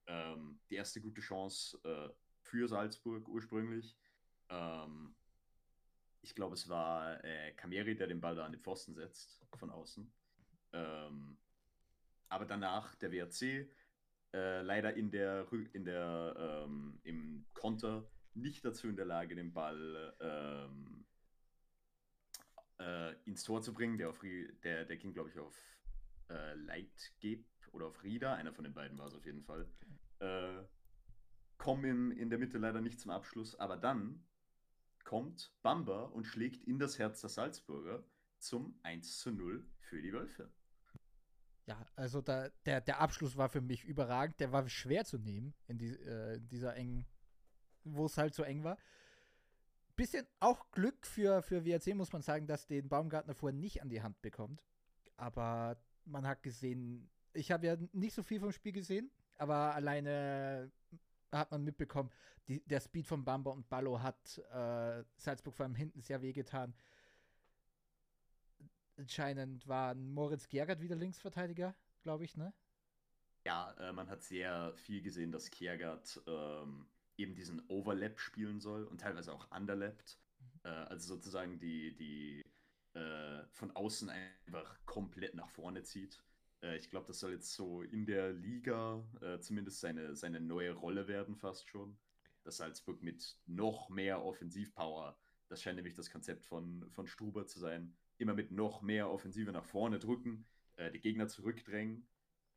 Ähm, 0.07 0.61
die 0.71 0.77
erste 0.77 1.01
gute 1.01 1.21
Chance 1.21 1.79
äh, 1.85 2.09
für 2.41 2.69
Salzburg 2.69 3.29
ursprünglich. 3.29 3.97
Ähm, 4.49 5.15
ich 6.23 6.35
glaube, 6.35 6.55
es 6.55 6.69
war 6.69 7.23
äh, 7.25 7.53
Kameri, 7.53 7.97
der 7.97 8.07
den 8.07 8.21
Ball 8.21 8.35
da 8.35 8.45
an 8.45 8.53
den 8.53 8.61
Pfosten 8.61 8.95
setzt, 8.95 9.41
von 9.55 9.71
außen. 9.71 10.11
Ähm, 10.73 11.39
aber 12.29 12.45
danach 12.45 12.95
der 12.97 13.13
WRC, 13.13 13.69
äh, 14.35 14.63
leider 14.63 14.95
in 14.95 15.11
der, 15.11 15.47
in 15.73 15.85
der 15.85 16.65
ähm, 16.67 17.01
im 17.03 17.47
Konter 17.55 18.11
nicht 18.35 18.65
dazu 18.65 18.89
in 18.89 18.97
der 18.97 19.07
Lage, 19.07 19.35
den 19.35 19.53
Ball 19.53 20.15
ähm, 20.21 21.05
äh, 22.79 23.15
ins 23.25 23.43
Tor 23.43 23.63
zu 23.63 23.73
bringen. 23.73 23.99
Der, 23.99 24.11
auf, 24.11 24.21
der, 24.63 24.85
der 24.85 24.97
ging, 24.97 25.13
glaube 25.13 25.31
ich, 25.31 25.39
auf 25.39 25.57
äh, 26.29 26.55
Leitgeb 26.55 27.47
oder 27.73 27.87
auf 27.87 28.03
Rieder, 28.03 28.35
einer 28.35 28.53
von 28.53 28.65
den 28.65 28.75
beiden 28.75 28.99
war 28.99 29.07
es 29.07 29.15
auf 29.15 29.25
jeden 29.25 29.43
Fall. 29.43 29.67
Äh, 30.21 30.65
kommen 31.57 32.13
in 32.13 32.31
der 32.31 32.39
Mitte 32.39 32.59
leider 32.59 32.81
nicht 32.81 33.01
zum 33.01 33.11
Abschluss, 33.11 33.55
aber 33.57 33.77
dann 33.77 34.25
kommt 35.09 35.51
Bamba 35.63 36.03
und 36.03 36.25
schlägt 36.25 36.65
in 36.65 36.79
das 36.79 36.99
Herz 36.99 37.23
der 37.23 37.31
Salzburger 37.31 38.05
zum 38.37 38.79
1 38.83 39.21
zu 39.21 39.31
0 39.33 39.67
für 39.81 40.03
die 40.03 40.13
Wölfe. 40.13 40.53
Ja, 41.65 41.87
also 41.97 42.21
da, 42.21 42.51
der, 42.67 42.83
der 42.83 43.01
Abschluss 43.01 43.35
war 43.35 43.49
für 43.49 43.63
mich 43.63 43.85
überragend. 43.85 44.39
Der 44.39 44.53
war 44.53 44.69
schwer 44.69 45.07
zu 45.07 45.17
nehmen 45.17 45.55
in, 45.67 45.79
die, 45.79 45.95
äh, 45.95 46.35
in 46.37 46.49
dieser 46.49 46.77
engen, 46.77 47.07
wo 47.85 48.05
es 48.05 48.19
halt 48.19 48.35
so 48.35 48.43
eng 48.43 48.65
war. 48.65 48.77
Bisschen 49.97 50.27
auch 50.41 50.71
Glück 50.73 51.07
für, 51.07 51.41
für 51.41 51.65
WRC, 51.65 51.95
muss 51.95 52.13
man 52.13 52.21
sagen, 52.21 52.47
dass 52.47 52.67
den 52.67 52.91
Baumgartner 52.91 53.35
vorher 53.35 53.59
nicht 53.59 53.81
an 53.81 53.89
die 53.89 54.03
Hand 54.03 54.21
bekommt. 54.21 54.63
Aber 55.17 55.81
man 56.05 56.27
hat 56.27 56.43
gesehen, 56.43 57.09
ich 57.33 57.51
habe 57.51 57.67
ja 57.67 57.79
nicht 57.93 58.15
so 58.15 58.23
viel 58.23 58.41
vom 58.41 58.53
Spiel 58.53 58.73
gesehen, 58.73 59.11
aber 59.39 59.75
alleine 59.75 60.71
hat 61.33 61.51
man 61.51 61.65
mitbekommen, 61.65 62.11
die, 62.49 62.61
der 62.67 62.81
Speed 62.81 63.07
von 63.07 63.25
Bamba 63.25 63.51
und 63.51 63.69
Ballo 63.69 64.01
hat 64.01 64.39
äh, 64.53 65.05
Salzburg 65.17 65.55
vor 65.55 65.65
allem 65.65 65.75
hinten 65.75 66.01
sehr 66.01 66.23
wehgetan. 66.23 66.75
Anscheinend 68.97 69.67
war 69.69 69.95
Moritz 69.95 70.49
Gergert 70.49 70.81
wieder 70.81 70.97
Linksverteidiger, 70.97 71.75
glaube 72.03 72.25
ich, 72.25 72.37
ne? 72.37 72.53
Ja, 73.45 73.73
äh, 73.79 73.93
man 73.93 74.09
hat 74.09 74.23
sehr 74.23 74.75
viel 74.77 75.03
gesehen, 75.03 75.31
dass 75.31 75.51
Kiergard 75.51 76.21
ähm, 76.27 76.89
eben 77.17 77.35
diesen 77.35 77.63
Overlap 77.69 78.19
spielen 78.19 78.61
soll 78.61 78.85
und 78.85 79.01
teilweise 79.01 79.33
auch 79.33 79.51
underlappt. 79.51 80.19
Mhm. 80.39 80.61
Äh, 80.65 80.69
also 80.69 81.15
sozusagen 81.15 81.59
die, 81.59 81.95
die 81.97 82.45
äh, 82.95 83.45
von 83.53 83.75
außen 83.77 84.11
einfach 84.11 84.79
komplett 84.87 85.35
nach 85.35 85.49
vorne 85.49 85.83
zieht. 85.83 86.23
Äh, 86.63 86.77
ich 86.77 86.91
glaube, 86.91 87.07
das 87.07 87.21
soll 87.21 87.33
jetzt 87.33 87.53
so 87.55 87.83
in 87.83 88.07
der 88.07 88.33
Liga 88.33 89.05
äh, 89.21 89.39
zumindest 89.41 89.81
seine, 89.81 90.17
seine 90.17 90.41
neue 90.41 90.73
Rolle 90.73 91.09
werden, 91.09 91.37
fast 91.37 91.69
schon. 91.69 91.99
Dass 92.45 92.59
Salzburg 92.59 93.03
mit 93.03 93.37
noch 93.47 93.91
mehr 93.91 94.25
Offensivpower, 94.25 95.19
das 95.49 95.63
scheint 95.63 95.77
nämlich 95.77 95.95
das 95.95 96.11
Konzept 96.11 96.45
von, 96.47 96.89
von 96.91 97.07
Struber 97.07 97.47
zu 97.47 97.59
sein, 97.59 97.95
immer 98.17 98.35
mit 98.35 98.51
noch 98.53 98.83
mehr 98.83 99.11
Offensive 99.11 99.53
nach 99.53 99.65
vorne 99.65 99.99
drücken, 99.99 100.47
äh, 100.77 100.91
die 100.91 101.01
Gegner 101.01 101.29
zurückdrängen. 101.29 102.09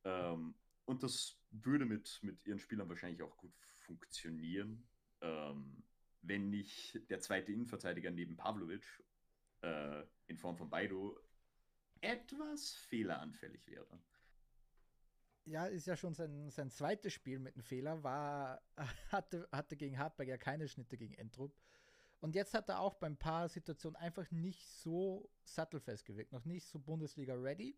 Ähm, 0.04 0.56
und 0.86 1.04
das 1.04 1.40
würde 1.52 1.86
mit, 1.86 2.20
mit 2.22 2.46
ihren 2.46 2.60
Spielern 2.60 2.90
wahrscheinlich 2.90 3.22
auch 3.22 3.38
gut 3.38 3.54
funktionieren, 3.82 4.88
ähm, 5.22 5.84
wenn 6.22 6.50
nicht 6.50 7.10
der 7.10 7.20
zweite 7.20 7.52
Innenverteidiger 7.52 8.12
neben 8.12 8.36
Pavlovic 8.36 8.86
äh, 9.62 10.04
in 10.28 10.38
Form 10.38 10.58
von 10.58 10.70
Baido 10.70 11.20
etwas 12.02 12.74
fehleranfällig 12.74 13.68
wäre. 13.68 14.00
Ja, 15.46 15.66
ist 15.66 15.88
ja 15.88 15.96
schon 15.96 16.14
sein, 16.14 16.50
sein 16.50 16.70
zweites 16.70 17.14
Spiel 17.14 17.40
mit 17.40 17.56
einem 17.56 17.64
Fehler, 17.64 18.04
war, 18.04 18.62
hatte, 19.12 19.48
hatte 19.52 19.76
gegen 19.76 19.98
Hartberg 19.98 20.30
ja 20.30 20.38
keine 20.38 20.68
Schnitte 20.68 20.98
gegen 20.98 21.16
Entrup. 21.16 21.56
Und 22.20 22.36
jetzt 22.36 22.54
hat 22.54 22.70
er 22.70 22.80
auch 22.80 22.96
bei 22.96 23.08
ein 23.08 23.18
paar 23.18 23.50
Situationen 23.50 23.96
einfach 23.96 24.30
nicht 24.30 24.68
so 24.68 25.30
sattelfest 25.44 26.06
gewirkt, 26.06 26.32
noch 26.32 26.46
nicht 26.46 26.68
so 26.68 26.78
Bundesliga-ready. 26.80 27.76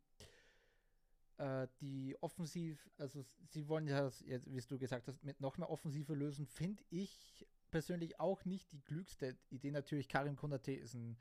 Äh, 1.38 1.68
die 1.80 2.18
offensiv, 2.22 2.90
also 2.98 3.26
sie 3.48 3.68
wollen 3.70 3.88
ja, 3.88 4.12
wie 4.46 4.60
du 4.60 4.78
gesagt 4.78 5.08
hast, 5.08 5.24
mit 5.24 5.40
noch 5.40 5.58
mehr 5.58 5.70
Offensive 5.70 6.14
lösen, 6.14 6.46
finde 6.46 6.84
ich 6.90 7.48
persönlich 7.72 8.20
auch 8.20 8.44
nicht 8.44 8.72
die 8.74 8.82
klügste 8.82 9.38
Idee. 9.50 9.72
Natürlich, 9.72 10.10
Karim 10.10 10.36
Konate 10.36 10.74
ist 10.74 10.94
ein 10.94 11.18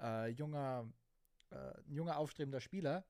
äh, 0.00 0.28
junger 0.28 0.92
äh, 1.54 1.80
ein 1.86 1.94
junger, 1.94 2.18
aufstrebender 2.18 2.60
Spieler. 2.60 3.04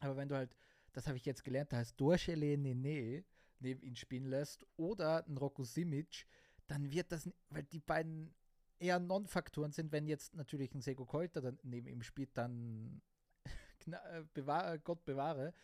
Aber 0.00 0.16
wenn 0.16 0.28
du 0.28 0.36
halt, 0.36 0.54
das 0.92 1.06
habe 1.06 1.16
ich 1.16 1.24
jetzt 1.24 1.44
gelernt, 1.44 1.72
da 1.72 1.78
heißt 1.78 2.00
Dorschele 2.00 2.56
Nene 2.56 3.24
neben 3.60 3.82
ihn 3.82 3.96
spielen 3.96 4.26
lässt 4.26 4.66
oder 4.76 5.26
ein 5.26 5.36
Rocco 5.36 5.64
Simic, 5.64 6.26
dann 6.66 6.90
wird 6.90 7.12
das, 7.12 7.30
weil 7.48 7.64
die 7.64 7.80
beiden 7.80 8.34
eher 8.78 8.98
Non-Faktoren 8.98 9.72
sind, 9.72 9.92
wenn 9.92 10.06
jetzt 10.06 10.34
natürlich 10.34 10.74
ein 10.74 10.80
Sego 10.80 11.06
Keuter 11.06 11.40
dann 11.40 11.58
neben 11.62 11.88
ihm 11.88 12.02
spielt, 12.02 12.36
dann 12.36 13.02
äh, 13.86 14.24
bewahre, 14.32 14.78
Gott 14.78 15.04
bewahre. 15.04 15.54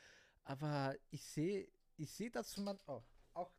Aber 0.44 0.96
ich 1.10 1.24
sehe, 1.24 1.68
ich 1.96 2.10
sehe, 2.10 2.30
dass 2.30 2.56
man 2.56 2.78
auch, 2.86 3.04
auch 3.34 3.52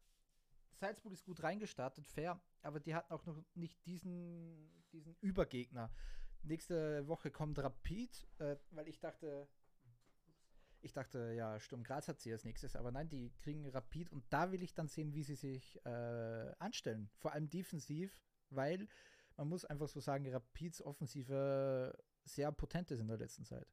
Salzburg 0.71 1.13
ist 1.13 1.25
gut 1.25 1.43
reingestartet, 1.43 2.07
fair, 2.07 2.41
aber 2.61 2.79
die 2.79 2.95
hatten 2.95 3.13
auch 3.13 3.25
noch 3.25 3.43
nicht 3.53 3.85
diesen, 3.85 4.83
diesen 4.91 5.15
Übergegner 5.21 5.91
nächste 6.43 7.07
Woche 7.07 7.31
kommt 7.31 7.59
Rapid, 7.59 8.27
äh, 8.39 8.55
weil 8.71 8.87
ich 8.87 8.99
dachte, 8.99 9.47
Ich 10.83 10.93
dachte, 10.93 11.33
ja, 11.33 11.59
Sturm 11.59 11.83
Graz 11.83 12.07
hat 12.07 12.19
sie 12.19 12.31
als 12.31 12.43
nächstes, 12.43 12.75
aber 12.75 12.91
nein, 12.91 13.07
die 13.07 13.31
kriegen 13.43 13.67
Rapid 13.69 14.11
und 14.11 14.23
da 14.31 14.51
will 14.51 14.63
ich 14.63 14.73
dann 14.73 14.87
sehen, 14.87 15.13
wie 15.13 15.23
sie 15.23 15.35
sich 15.35 15.79
äh, 15.85 16.51
anstellen. 16.57 17.09
Vor 17.17 17.33
allem 17.33 17.49
defensiv, 17.49 18.19
weil 18.49 18.87
man 19.37 19.47
muss 19.47 19.63
einfach 19.65 19.87
so 19.87 19.99
sagen, 19.99 20.27
Rapids 20.27 20.81
Offensive 20.81 21.95
sehr 22.25 22.51
potent 22.51 22.89
ist 22.91 22.99
in 22.99 23.07
der 23.07 23.17
letzten 23.17 23.45
Zeit. 23.45 23.67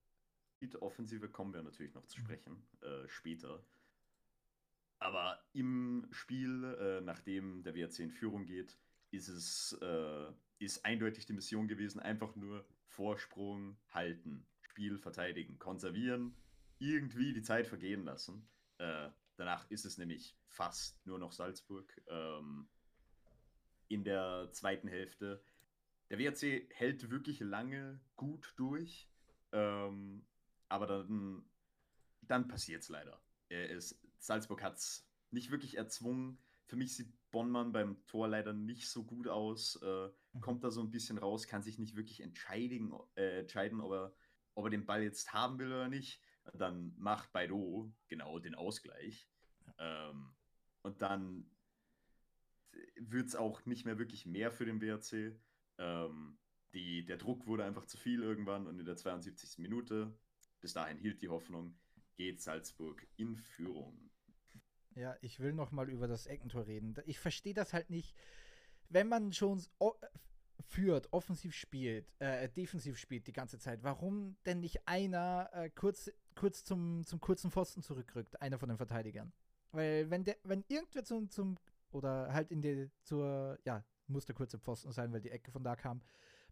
Offensive 0.80 1.30
kommen 1.30 1.54
wir 1.54 1.62
natürlich 1.62 1.94
noch 1.94 2.04
zu 2.06 2.18
sprechen, 2.18 2.66
äh, 2.82 3.08
später. 3.08 3.64
Aber 4.98 5.38
im 5.52 6.06
Spiel, 6.10 6.64
äh, 6.64 7.00
nachdem 7.00 7.62
der 7.62 7.74
WRC 7.74 8.00
in 8.00 8.10
Führung 8.10 8.44
geht, 8.44 8.76
ist 9.10 9.28
es 9.28 9.78
äh, 9.80 10.32
ist 10.58 10.84
eindeutig 10.84 11.26
die 11.26 11.32
Mission 11.32 11.68
gewesen, 11.68 12.00
einfach 12.00 12.34
nur 12.36 12.66
Vorsprung 12.86 13.78
halten, 13.90 14.46
Spiel 14.62 14.98
verteidigen, 14.98 15.58
konservieren, 15.58 16.34
irgendwie 16.78 17.32
die 17.32 17.42
Zeit 17.42 17.66
vergehen 17.66 18.04
lassen. 18.04 18.48
Äh, 18.78 19.10
danach 19.36 19.70
ist 19.70 19.84
es 19.84 19.98
nämlich 19.98 20.36
fast 20.48 21.04
nur 21.06 21.18
noch 21.18 21.32
Salzburg 21.32 22.00
ähm, 22.08 22.68
in 23.88 24.04
der 24.04 24.50
zweiten 24.52 24.88
Hälfte. 24.88 25.42
Der 26.10 26.18
WRC 26.18 26.68
hält 26.74 27.10
wirklich 27.10 27.40
lange 27.40 28.00
gut 28.16 28.54
durch, 28.56 29.08
ähm, 29.52 30.26
aber 30.68 30.86
dann, 30.86 31.44
dann 32.22 32.48
passiert 32.48 32.82
es 32.82 32.88
leider. 32.88 33.22
Salzburg 34.18 34.62
hat 34.62 34.76
es 34.76 35.08
nicht 35.30 35.50
wirklich 35.50 35.76
erzwungen. 35.76 36.38
Für 36.66 36.76
mich 36.76 36.94
sieht 36.94 37.17
Bonnmann 37.30 37.72
beim 37.72 38.04
Tor 38.06 38.28
leider 38.28 38.52
nicht 38.52 38.88
so 38.88 39.04
gut 39.04 39.28
aus. 39.28 39.76
Äh, 39.82 40.08
mhm. 40.32 40.40
kommt 40.40 40.64
da 40.64 40.70
so 40.70 40.80
ein 40.80 40.90
bisschen 40.90 41.18
raus, 41.18 41.46
kann 41.46 41.62
sich 41.62 41.78
nicht 41.78 41.96
wirklich 41.96 42.20
entscheiden, 42.20 42.92
äh, 43.16 43.40
entscheiden 43.40 43.80
ob, 43.80 43.92
er, 43.92 44.14
ob 44.54 44.66
er 44.66 44.70
den 44.70 44.86
Ball 44.86 45.02
jetzt 45.02 45.32
haben 45.32 45.58
will 45.58 45.68
oder 45.68 45.88
nicht. 45.88 46.22
Dann 46.54 46.94
macht 46.96 47.32
Baido 47.32 47.92
genau 48.08 48.38
den 48.38 48.54
Ausgleich. 48.54 49.28
Ähm, 49.78 50.34
und 50.82 51.02
dann 51.02 51.50
wird 52.96 53.28
es 53.28 53.36
auch 53.36 53.64
nicht 53.66 53.84
mehr 53.84 53.98
wirklich 53.98 54.26
mehr 54.26 54.50
für 54.50 54.64
den 54.64 54.80
WRC. 54.80 55.38
Ähm, 55.78 56.38
die, 56.74 57.04
der 57.04 57.16
Druck 57.16 57.46
wurde 57.46 57.64
einfach 57.64 57.86
zu 57.86 57.96
viel 57.96 58.22
irgendwann 58.22 58.66
und 58.66 58.78
in 58.78 58.86
der 58.86 58.96
72. 58.96 59.58
Minute, 59.58 60.18
bis 60.60 60.72
dahin 60.72 60.98
hielt 60.98 61.22
die 61.22 61.28
Hoffnung, 61.28 61.78
geht 62.16 62.40
Salzburg 62.40 63.06
in 63.16 63.36
Führung. 63.36 64.07
Ja, 64.98 65.16
ich 65.20 65.38
will 65.38 65.52
noch 65.52 65.70
mal 65.70 65.88
über 65.88 66.08
das 66.08 66.26
Eckentor 66.26 66.66
reden. 66.66 66.96
Ich 67.06 67.20
verstehe 67.20 67.54
das 67.54 67.72
halt 67.72 67.88
nicht. 67.88 68.16
Wenn 68.88 69.06
man 69.06 69.32
schon 69.32 69.62
führt, 70.60 71.12
offensiv 71.12 71.54
spielt, 71.54 72.12
äh, 72.18 72.48
defensiv 72.48 72.98
spielt 72.98 73.28
die 73.28 73.32
ganze 73.32 73.60
Zeit, 73.60 73.84
warum 73.84 74.36
denn 74.44 74.58
nicht 74.58 74.88
einer 74.88 75.50
äh, 75.52 75.70
kurz, 75.70 76.10
kurz 76.34 76.64
zum, 76.64 77.04
zum 77.04 77.20
kurzen 77.20 77.52
Pfosten 77.52 77.80
zurückrückt, 77.80 78.42
einer 78.42 78.58
von 78.58 78.68
den 78.68 78.76
Verteidigern? 78.76 79.32
Weil 79.70 80.10
wenn 80.10 80.24
der, 80.24 80.36
wenn 80.42 80.64
irgendwer 80.66 81.04
zum, 81.04 81.30
zum 81.30 81.56
oder 81.92 82.32
halt 82.32 82.50
in 82.50 82.60
die 82.60 82.90
zur, 83.02 83.56
ja, 83.64 83.84
muss 84.08 84.26
der 84.26 84.34
kurze 84.34 84.58
Pfosten 84.58 84.90
sein, 84.90 85.12
weil 85.12 85.20
die 85.20 85.30
Ecke 85.30 85.52
von 85.52 85.62
da 85.62 85.76
kam. 85.76 86.02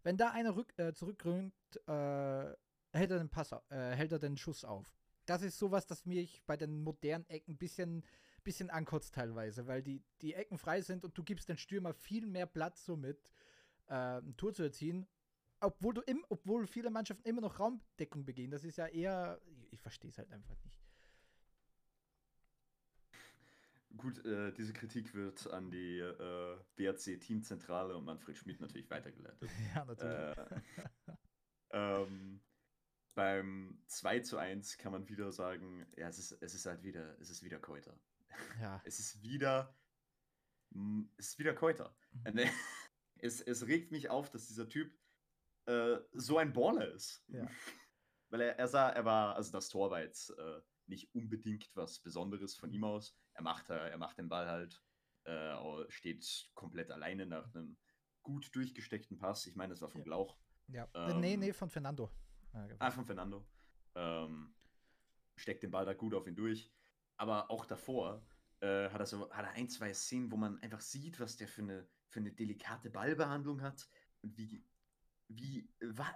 Wenn 0.03 0.15
da 0.15 0.29
einer 0.29 0.55
rück, 0.55 0.73
äh, 0.77 0.93
zurückrückt, 0.93 1.75
äh, 1.87 2.55
hält 2.93 3.11
er 3.11 3.17
den 3.17 3.29
Pass, 3.29 3.51
äh, 3.51 3.91
hält 3.91 4.13
er 4.13 4.19
den 4.19 4.37
Schuss 4.37 4.63
auf. 4.63 4.95
Das 5.25 5.41
ist 5.41 5.59
sowas, 5.59 5.85
das 5.85 6.05
mich 6.05 6.41
bei 6.45 6.55
den 6.55 6.81
modernen 6.83 7.27
Ecken 7.29 7.55
ein 7.55 7.57
bisschen, 7.57 8.05
bisschen 8.47 8.69
ankotzt 8.69 9.13
teilweise, 9.13 9.67
weil 9.67 9.83
die, 9.83 10.01
die 10.21 10.33
Ecken 10.33 10.57
frei 10.57 10.79
sind 10.79 11.03
und 11.03 11.17
du 11.17 11.23
gibst 11.23 11.49
den 11.49 11.57
Stürmer 11.57 11.93
viel 11.93 12.25
mehr 12.25 12.45
Platz 12.45 12.85
somit, 12.85 13.29
äh, 13.87 14.19
ein 14.21 14.37
Tor 14.37 14.53
zu 14.53 14.63
erzielen, 14.63 15.05
obwohl 15.59 15.93
du 15.93 16.01
im, 16.01 16.25
obwohl 16.29 16.65
viele 16.65 16.89
Mannschaften 16.89 17.27
immer 17.27 17.41
noch 17.41 17.59
Raumdeckung 17.59 18.23
begehen. 18.23 18.49
Das 18.49 18.63
ist 18.63 18.77
ja 18.77 18.87
eher, 18.87 19.41
ich, 19.47 19.73
ich 19.73 19.81
verstehe 19.81 20.11
es 20.11 20.17
halt 20.17 20.31
einfach 20.31 20.55
nicht. 20.63 20.79
Gut, 23.97 24.23
äh, 24.25 24.53
diese 24.53 24.71
Kritik 24.71 25.13
wird 25.13 25.51
an 25.51 25.69
die 25.69 25.99
äh, 25.99 26.57
BRC-Teamzentrale 26.77 27.97
und 27.97 28.05
Manfred 28.05 28.37
Schmidt 28.37 28.61
natürlich 28.61 28.89
weitergeleitet. 28.89 29.49
Ja, 29.75 29.83
natürlich. 29.83 30.37
Äh, 30.37 31.15
ähm, 31.71 32.39
beim 33.13 33.81
2 33.87 34.19
zu 34.21 34.37
1 34.37 34.77
kann 34.77 34.93
man 34.93 35.09
wieder 35.09 35.33
sagen, 35.33 35.85
ja, 35.97 36.07
es 36.07 36.17
ist, 36.17 36.31
es 36.41 36.53
ist 36.53 36.65
halt 36.65 36.83
wieder, 36.83 37.19
es 37.19 37.29
ist 37.29 37.43
wieder 37.43 37.59
Keuter. 37.59 37.99
Ja. 38.61 38.81
Es 38.85 38.99
ist 38.99 39.21
wieder, 39.21 39.75
es 41.17 41.29
ist 41.29 41.39
wieder 41.39 41.53
Keuter. 41.53 41.95
Mhm. 42.11 42.39
Es, 43.19 43.41
es 43.41 43.65
regt 43.65 43.91
mich 43.91 44.11
auf, 44.11 44.29
dass 44.29 44.45
dieser 44.45 44.69
Typ 44.69 44.95
äh, 45.65 45.97
so 46.13 46.37
ein 46.37 46.53
Baller 46.53 46.93
ist. 46.93 47.25
Ja. 47.29 47.49
Weil 48.29 48.41
er, 48.41 48.59
er 48.59 48.67
sah, 48.67 48.89
er 48.89 49.05
war, 49.05 49.35
also 49.35 49.51
das 49.51 49.69
Tor 49.69 49.89
war 49.89 50.03
jetzt 50.03 50.29
äh, 50.37 50.61
nicht 50.85 51.13
unbedingt 51.15 51.67
was 51.73 51.99
Besonderes 51.99 52.55
von 52.55 52.71
ihm 52.71 52.83
aus. 52.83 53.17
Er 53.33 53.41
macht, 53.41 53.71
er 53.71 53.97
macht 53.97 54.19
den 54.19 54.29
Ball 54.29 54.47
halt, 54.47 54.79
äh, 55.23 55.55
steht 55.89 56.51
komplett 56.53 56.91
alleine 56.91 57.25
nach 57.25 57.53
einem 57.55 57.77
gut 58.21 58.53
durchgesteckten 58.55 59.17
Pass. 59.17 59.47
Ich 59.47 59.55
meine, 59.55 59.73
das 59.73 59.81
war 59.81 59.89
von 59.89 60.03
Glauch. 60.03 60.37
Ja, 60.67 60.87
ähm, 60.93 61.19
nee, 61.19 61.37
nee, 61.37 61.53
von 61.53 61.69
Fernando. 61.69 62.11
Ah, 62.51 62.67
ah 62.79 62.91
von 62.91 63.05
Fernando. 63.05 63.47
Ähm, 63.95 64.53
steckt 65.35 65.63
den 65.63 65.71
Ball 65.71 65.85
da 65.85 65.93
gut 65.93 66.13
auf 66.13 66.27
ihn 66.27 66.35
durch. 66.35 66.71
Aber 67.17 67.51
auch 67.51 67.65
davor 67.65 68.25
äh, 68.61 68.89
hat, 68.89 68.99
er 68.99 69.05
so, 69.05 69.29
hat 69.31 69.45
er 69.45 69.51
ein, 69.51 69.69
zwei 69.69 69.93
Szenen, 69.93 70.31
wo 70.31 70.37
man 70.37 70.59
einfach 70.61 70.81
sieht, 70.81 71.19
was 71.19 71.37
der 71.37 71.47
für 71.47 71.61
eine, 71.61 71.87
für 72.07 72.19
eine 72.19 72.31
delikate 72.31 72.89
Ballbehandlung 72.89 73.61
hat 73.61 73.87
und 74.21 74.37
wie, 74.37 74.63
wie, 75.27 75.69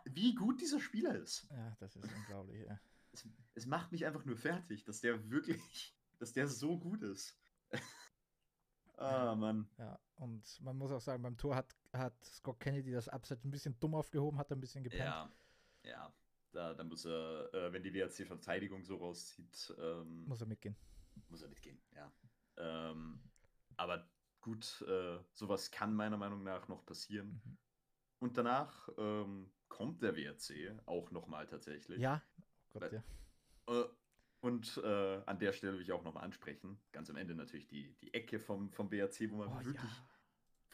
wie 0.05 0.35
gut 0.35 0.61
dieser 0.61 0.79
Spieler 0.79 1.15
ist. 1.15 1.47
Ja, 1.49 1.75
das 1.79 1.95
ist 1.95 2.09
unglaublich, 2.13 2.65
ja 2.65 2.79
es, 3.11 3.27
es 3.53 3.65
macht 3.65 3.91
mich 3.91 4.05
einfach 4.05 4.25
nur 4.25 4.37
fertig, 4.37 4.83
dass 4.83 5.01
der 5.01 5.29
wirklich, 5.29 5.95
dass 6.19 6.33
der 6.33 6.47
so 6.47 6.79
gut 6.79 7.03
ist. 7.03 7.37
ah, 8.97 9.35
Mann. 9.35 9.69
Ja, 9.77 9.99
und 10.15 10.61
man 10.61 10.77
muss 10.77 10.91
auch 10.91 11.01
sagen, 11.01 11.23
beim 11.23 11.37
Tor 11.37 11.55
hat, 11.55 11.75
hat 11.93 12.13
Scott 12.23 12.59
Kennedy 12.59 12.91
das 12.91 13.07
Upset 13.07 13.43
ein 13.43 13.51
bisschen 13.51 13.79
dumm 13.79 13.95
aufgehoben, 13.95 14.37
hat 14.37 14.51
ein 14.51 14.59
bisschen 14.59 14.83
gepennt. 14.83 15.03
Ja, 15.03 15.31
ja. 15.83 16.13
Da, 16.51 16.73
da 16.73 16.83
muss 16.83 17.05
er, 17.05 17.53
äh, 17.53 17.73
wenn 17.73 17.83
die 17.83 17.93
WRC-Verteidigung 17.93 18.83
so 18.83 18.97
rauszieht, 18.97 19.73
ähm, 19.79 20.25
muss 20.25 20.41
er 20.41 20.47
mitgehen. 20.47 20.75
Muss 21.29 21.41
er 21.41 21.49
mitgehen, 21.49 21.81
ja. 21.95 22.11
Ähm, 22.57 23.21
aber 23.77 24.09
gut, 24.41 24.81
äh, 24.87 25.19
sowas 25.33 25.71
kann 25.71 25.93
meiner 25.93 26.17
Meinung 26.17 26.43
nach 26.43 26.67
noch 26.67 26.85
passieren. 26.85 27.41
Mhm. 27.43 27.57
Und 28.19 28.37
danach 28.37 28.89
ähm, 28.97 29.51
kommt 29.69 30.01
der 30.01 30.15
WRC 30.15 30.79
auch 30.85 31.11
nochmal 31.11 31.47
tatsächlich. 31.47 31.99
Ja, 31.99 32.21
Gott, 32.73 32.91
ja. 32.91 33.03
Äh, 33.67 33.85
und 34.41 34.77
äh, 34.83 35.21
an 35.25 35.39
der 35.39 35.53
Stelle 35.53 35.73
will 35.73 35.81
ich 35.81 35.91
auch 35.91 36.03
nochmal 36.03 36.23
ansprechen, 36.23 36.79
ganz 36.91 37.09
am 37.09 37.15
Ende 37.15 37.35
natürlich 37.35 37.67
die, 37.67 37.95
die 38.01 38.13
Ecke 38.13 38.39
vom, 38.39 38.71
vom 38.71 38.89
BRC, 38.89 39.31
wo 39.31 39.37
man 39.37 39.49
oh, 39.49 39.55
wirklich, 39.55 39.75
ja. 39.75 39.89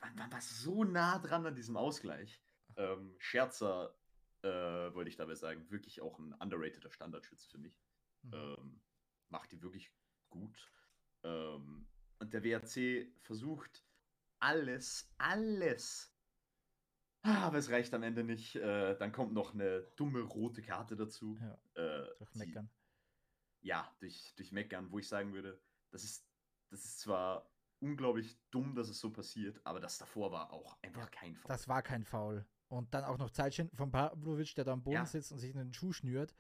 man, 0.02 0.16
man, 0.16 0.32
war 0.32 0.42
so 0.42 0.84
nah 0.86 1.20
dran 1.20 1.46
an 1.46 1.56
diesem 1.56 1.76
Ausgleich. 1.76 2.42
Ähm, 2.78 3.16
Scherzer, 3.18 3.94
äh, 4.44 4.94
wollte 4.94 5.10
ich 5.10 5.16
dabei 5.16 5.36
sagen, 5.36 5.70
wirklich 5.70 6.02
auch 6.02 6.20
ein 6.20 6.34
underrateder 6.34 6.92
Standardschütze 6.92 7.50
für 7.50 7.58
mich. 7.58 7.82
Mhm. 8.24 8.34
Ähm, 8.34 8.82
macht 9.30 9.52
die 9.52 9.62
wirklich 9.62 9.92
gut. 10.30 10.72
Ähm, 11.24 11.88
und 12.20 12.34
der 12.34 12.44
WRC 12.44 13.12
versucht 13.22 13.84
alles, 14.40 15.14
alles 15.18 16.18
Ah, 17.28 17.48
aber 17.48 17.58
es 17.58 17.70
reicht 17.70 17.94
am 17.94 18.04
Ende 18.04 18.24
nicht. 18.24 18.56
Äh, 18.56 18.98
dann 18.98 19.12
kommt 19.12 19.34
noch 19.34 19.54
eine 19.54 19.82
dumme 19.98 20.22
rote 20.22 20.62
Karte 20.62 20.96
dazu. 20.96 21.38
Ja, 21.42 21.60
äh, 21.74 22.08
durch 22.18 22.36
Meckern. 22.36 22.70
Die, 23.62 23.68
ja, 23.68 23.94
durch, 24.00 24.34
durch 24.38 24.54
Meckern, 24.54 24.90
wo 24.92 25.00
ich 25.00 25.10
sagen 25.10 25.34
würde, 25.34 25.60
das 25.92 26.06
ist, 26.06 26.26
das 26.70 26.86
ist 26.86 27.00
zwar 27.00 27.52
unglaublich 27.80 28.40
dumm, 28.50 28.76
dass 28.76 28.88
es 28.88 29.00
so 29.00 29.12
passiert, 29.12 29.60
aber 29.66 29.82
das 29.82 29.98
davor 29.98 30.32
war 30.32 30.52
auch 30.54 30.82
einfach 30.82 31.02
ja, 31.02 31.08
kein 31.08 31.36
Foul. 31.36 31.50
Das 31.50 31.68
war 31.68 31.82
kein 31.82 32.06
Foul. 32.06 32.46
Und 32.70 32.94
dann 32.94 33.06
auch 33.06 33.18
noch 33.18 33.30
Zeitschinden 33.30 33.78
von 33.78 33.92
Pavlovic, 33.92 34.54
der 34.56 34.66
da 34.66 34.74
am 34.74 34.84
Boden 34.84 34.96
ja. 34.96 35.06
sitzt 35.06 35.32
und 35.32 35.40
sich 35.40 35.52
in 35.52 35.58
den 35.58 35.74
Schuh 35.74 35.94
schnürt. 35.94 36.34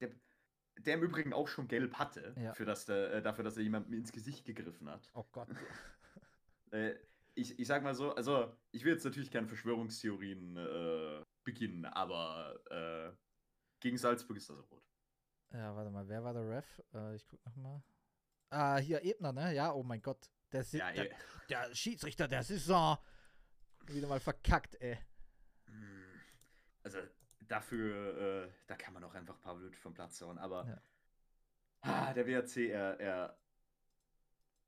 Der, 0.00 0.10
der 0.78 0.94
im 0.94 1.02
Übrigen 1.02 1.32
auch 1.32 1.48
schon 1.48 1.68
gelb 1.68 1.94
hatte, 1.94 2.34
ja. 2.36 2.52
für 2.52 2.64
das 2.64 2.86
der, 2.86 3.12
äh, 3.12 3.22
dafür, 3.22 3.44
dass 3.44 3.56
er 3.56 3.62
jemandem 3.62 3.94
ins 3.94 4.12
Gesicht 4.12 4.44
gegriffen 4.44 4.90
hat. 4.90 5.08
Oh 5.14 5.24
Gott. 5.30 5.48
äh, 6.72 6.94
ich, 7.34 7.58
ich 7.58 7.66
sag 7.66 7.82
mal 7.82 7.94
so, 7.94 8.14
also 8.14 8.52
ich 8.72 8.84
will 8.84 8.92
jetzt 8.94 9.04
natürlich 9.04 9.30
keine 9.30 9.46
Verschwörungstheorien 9.46 10.56
äh, 10.56 11.24
beginnen, 11.44 11.84
aber 11.84 12.58
äh, 12.70 13.12
gegen 13.80 13.98
Salzburg 13.98 14.36
ist 14.38 14.50
das 14.50 14.58
rot. 14.70 14.82
Ja, 15.52 15.76
warte 15.76 15.90
mal, 15.90 16.08
wer 16.08 16.24
war 16.24 16.32
der 16.32 16.48
Ref? 16.48 16.82
Äh, 16.92 17.14
ich 17.14 17.26
guck 17.28 17.44
nochmal. 17.44 17.82
Ah, 18.50 18.78
hier 18.78 19.04
Ebner, 19.04 19.32
ne? 19.32 19.54
Ja, 19.54 19.72
oh 19.72 19.82
mein 19.82 20.02
Gott. 20.02 20.30
Der, 20.52 20.62
ja, 20.62 20.92
der, 20.92 21.10
der 21.48 21.74
Schiedsrichter 21.74 22.26
der 22.26 22.42
Saison. 22.42 22.98
Wieder 23.86 24.08
mal 24.08 24.20
verkackt, 24.20 24.74
ey. 24.80 24.98
Also 26.86 26.98
dafür, 27.48 28.44
äh, 28.46 28.52
da 28.68 28.76
kann 28.76 28.94
man 28.94 29.02
auch 29.02 29.14
einfach 29.14 29.40
Pavlic 29.40 29.76
vom 29.76 29.92
Platz 29.92 30.20
hauen, 30.20 30.38
aber 30.38 30.68
ja. 30.68 30.80
ah, 31.80 32.14
der 32.14 32.28
WRC, 32.28 32.70
er, 32.70 33.00
er 33.00 33.38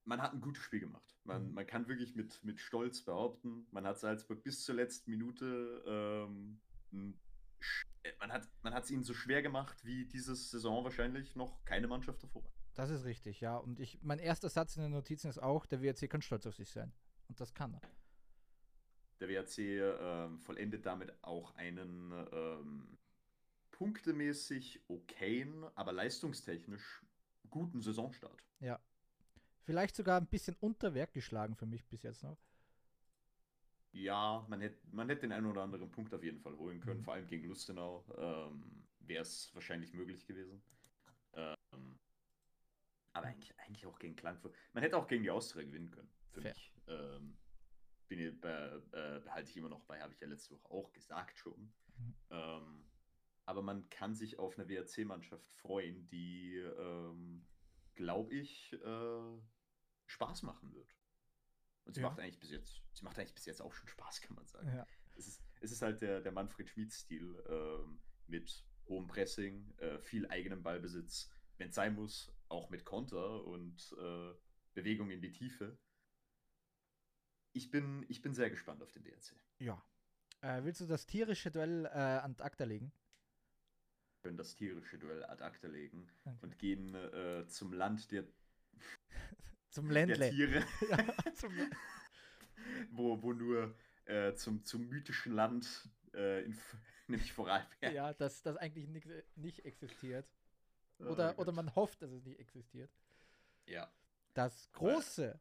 man 0.02 0.20
hat 0.20 0.33
ein 0.33 0.40
gutes 0.40 0.64
Spiel 0.64 0.81
gemacht. 0.81 1.16
Man, 1.22 1.46
mhm. 1.46 1.54
man 1.54 1.64
kann 1.64 1.87
wirklich 1.87 2.16
mit, 2.16 2.42
mit 2.42 2.59
Stolz 2.59 3.02
behaupten, 3.02 3.68
man 3.70 3.87
hat 3.87 4.00
Salzburg 4.00 4.42
bis 4.42 4.64
zur 4.64 4.74
letzten 4.74 5.12
Minute 5.12 5.85
ähm, 5.87 6.61
man 8.18 8.33
hat 8.33 8.48
man 8.64 8.72
es 8.72 8.90
ihnen 8.90 9.04
so 9.04 9.14
schwer 9.14 9.40
gemacht 9.40 9.85
wie 9.85 10.04
diese 10.04 10.35
Saison 10.35 10.83
wahrscheinlich 10.83 11.37
noch 11.37 11.64
keine 11.64 11.87
Mannschaft 11.87 12.20
davor. 12.20 12.42
Das 12.74 12.90
ist 12.90 13.04
richtig, 13.04 13.40
ja. 13.40 13.59
Und 13.59 13.78
ich, 13.78 14.02
mein 14.02 14.18
erster 14.18 14.48
Satz 14.48 14.74
in 14.74 14.83
den 14.83 14.90
Notizen 14.90 15.28
ist 15.28 15.38
auch, 15.38 15.66
der 15.66 15.83
WRC 15.83 16.11
kann 16.11 16.22
stolz 16.22 16.46
auf 16.46 16.57
sich 16.57 16.70
sein. 16.70 16.92
Und 17.28 17.38
das 17.38 17.54
kann 17.54 17.74
er. 17.74 17.81
Der 19.20 19.28
WRC 19.28 19.59
ähm, 19.59 20.38
vollendet 20.38 20.87
damit 20.87 21.12
auch 21.22 21.54
einen 21.57 22.12
ähm, 22.33 22.98
punktemäßig 23.72 24.83
okayen, 24.88 25.64
aber 25.74 25.92
leistungstechnisch 25.92 27.02
guten 27.50 27.81
Saisonstart. 27.81 28.42
Ja. 28.61 28.81
Vielleicht 29.64 29.96
sogar 29.96 30.20
ein 30.20 30.26
bisschen 30.26 30.57
unter 30.61 30.94
Wert 30.94 31.12
geschlagen 31.12 31.54
für 31.57 31.66
mich 31.66 31.85
bis 31.87 32.02
jetzt 32.02 32.22
noch. 32.22 32.38
Ja, 33.92 34.46
man 34.48 34.61
hätte 34.61 34.78
man 34.92 35.09
hätt 35.09 35.22
den 35.22 35.33
einen 35.33 35.46
oder 35.46 35.62
anderen 35.62 35.90
Punkt 35.90 36.12
auf 36.14 36.22
jeden 36.22 36.40
Fall 36.40 36.57
holen 36.57 36.81
können, 36.81 37.00
mhm. 37.00 37.04
vor 37.04 37.14
allem 37.14 37.26
gegen 37.26 37.48
Lustenau 37.48 38.04
ähm, 38.16 38.85
wäre 39.00 39.22
es 39.22 39.50
wahrscheinlich 39.54 39.92
möglich 39.94 40.26
gewesen. 40.26 40.62
Ähm, 41.35 41.98
aber 43.12 43.26
eigentlich, 43.26 43.59
eigentlich 43.59 43.87
auch 43.87 43.98
gegen 43.98 44.16
Klangfurt. 44.16 44.54
Man 44.72 44.83
hätte 44.83 44.96
auch 44.96 45.09
gegen 45.09 45.22
die 45.22 45.31
Austria 45.31 45.64
gewinnen 45.64 45.90
können, 45.90 46.11
für 46.31 46.42
Fair. 46.42 46.52
mich. 46.52 46.72
Ähm, 46.87 47.37
bin 48.08 48.20
ich, 48.20 48.44
äh, 48.44 49.20
behalte 49.22 49.50
ich 49.50 49.56
immer 49.56 49.68
noch 49.68 49.84
bei, 49.84 50.00
habe 50.00 50.12
ich 50.12 50.20
ja 50.20 50.26
letzte 50.26 50.54
Woche 50.54 50.70
auch 50.70 50.92
gesagt 50.92 51.38
schon. 51.38 51.72
Mhm. 51.96 52.14
Ähm, 52.30 52.84
aber 53.44 53.62
man 53.62 53.88
kann 53.88 54.14
sich 54.14 54.38
auf 54.38 54.58
eine 54.58 54.68
WRC-Mannschaft 54.68 55.50
freuen, 55.52 56.06
die, 56.08 56.56
ähm, 56.56 57.46
glaube 57.94 58.34
ich, 58.34 58.72
äh, 58.74 59.40
Spaß 60.06 60.42
machen 60.42 60.74
wird. 60.74 60.94
Und 61.84 61.94
sie 61.94 62.02
ja. 62.02 62.08
macht 62.08 62.20
eigentlich 62.20 62.38
bis 62.38 62.50
jetzt, 62.50 62.82
sie 62.92 63.04
macht 63.04 63.18
eigentlich 63.18 63.34
bis 63.34 63.46
jetzt 63.46 63.62
auch 63.62 63.72
schon 63.72 63.88
Spaß, 63.88 64.20
kann 64.20 64.36
man 64.36 64.46
sagen. 64.46 64.68
Ja. 64.68 64.86
Es, 65.16 65.26
ist, 65.26 65.42
es 65.60 65.72
ist 65.72 65.82
halt 65.82 66.02
der, 66.02 66.20
der 66.20 66.32
Manfred 66.32 66.68
Schmid-Stil 66.68 67.42
ähm, 67.48 68.00
mit 68.26 68.64
hohem 68.86 69.06
Pressing, 69.06 69.72
äh, 69.78 69.98
viel 69.98 70.26
eigenem 70.28 70.62
Ballbesitz, 70.62 71.30
wenn 71.56 71.70
es 71.70 71.74
sein 71.74 71.94
muss, 71.94 72.30
auch 72.48 72.70
mit 72.70 72.84
Konter 72.84 73.44
und 73.44 73.94
äh, 73.98 74.34
Bewegung 74.74 75.10
in 75.10 75.20
die 75.20 75.32
Tiefe. 75.32 75.78
Ich 77.58 77.72
bin, 77.72 78.06
ich 78.08 78.22
bin 78.22 78.34
sehr 78.34 78.50
gespannt 78.50 78.84
auf 78.84 78.92
den 78.92 79.02
DRC. 79.02 79.34
Ja. 79.58 79.82
Äh, 80.42 80.62
willst 80.62 80.80
du 80.80 80.86
das 80.86 81.06
tierische 81.06 81.50
Duell 81.50 81.86
äh, 81.86 81.88
an 81.88 82.36
Akta 82.38 82.62
legen? 82.62 82.92
können 84.22 84.36
das 84.36 84.54
tierische 84.54 84.98
Duell 84.98 85.24
ad 85.24 85.42
acta 85.42 85.68
legen 85.68 86.08
okay. 86.24 86.36
und 86.42 86.58
gehen 86.58 86.94
äh, 86.94 87.46
zum 87.48 87.72
Land 87.72 88.10
der, 88.12 88.24
zum 89.70 89.90
Ländle. 89.90 90.18
der 90.18 90.30
Tiere. 90.30 90.64
ja, 90.90 91.34
zum 91.34 91.52
wo, 92.90 93.20
wo 93.22 93.32
nur 93.32 93.74
äh, 94.04 94.34
zum, 94.34 94.64
zum 94.64 94.88
mythischen 94.88 95.32
Land, 95.32 95.88
äh, 96.14 96.44
in, 96.44 96.56
nämlich 97.08 97.32
Vorarlberg. 97.32 97.92
Ja, 97.92 98.12
das, 98.12 98.42
das 98.42 98.56
eigentlich 98.56 98.86
nicht, 98.86 99.08
nicht 99.36 99.64
existiert. 99.64 100.28
Oder, 100.98 101.34
oh, 101.36 101.42
oder 101.42 101.52
man 101.52 101.74
hofft, 101.74 102.02
dass 102.02 102.10
es 102.10 102.24
nicht 102.24 102.38
existiert. 102.38 102.90
Ja. 103.66 103.90
Das 104.34 104.70
große 104.72 105.40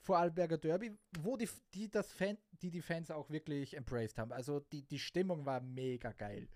Vorarlberger 0.00 0.58
Derby, 0.58 0.96
wo 1.20 1.36
die, 1.36 1.48
die, 1.74 1.90
das 1.90 2.12
Fan, 2.12 2.38
die, 2.62 2.70
die 2.70 2.82
Fans 2.82 3.10
auch 3.10 3.30
wirklich 3.30 3.76
embraced 3.76 4.18
haben. 4.18 4.32
Also 4.32 4.60
die, 4.60 4.82
die 4.82 4.98
Stimmung 4.98 5.44
war 5.44 5.60
mega 5.60 6.12
geil 6.12 6.48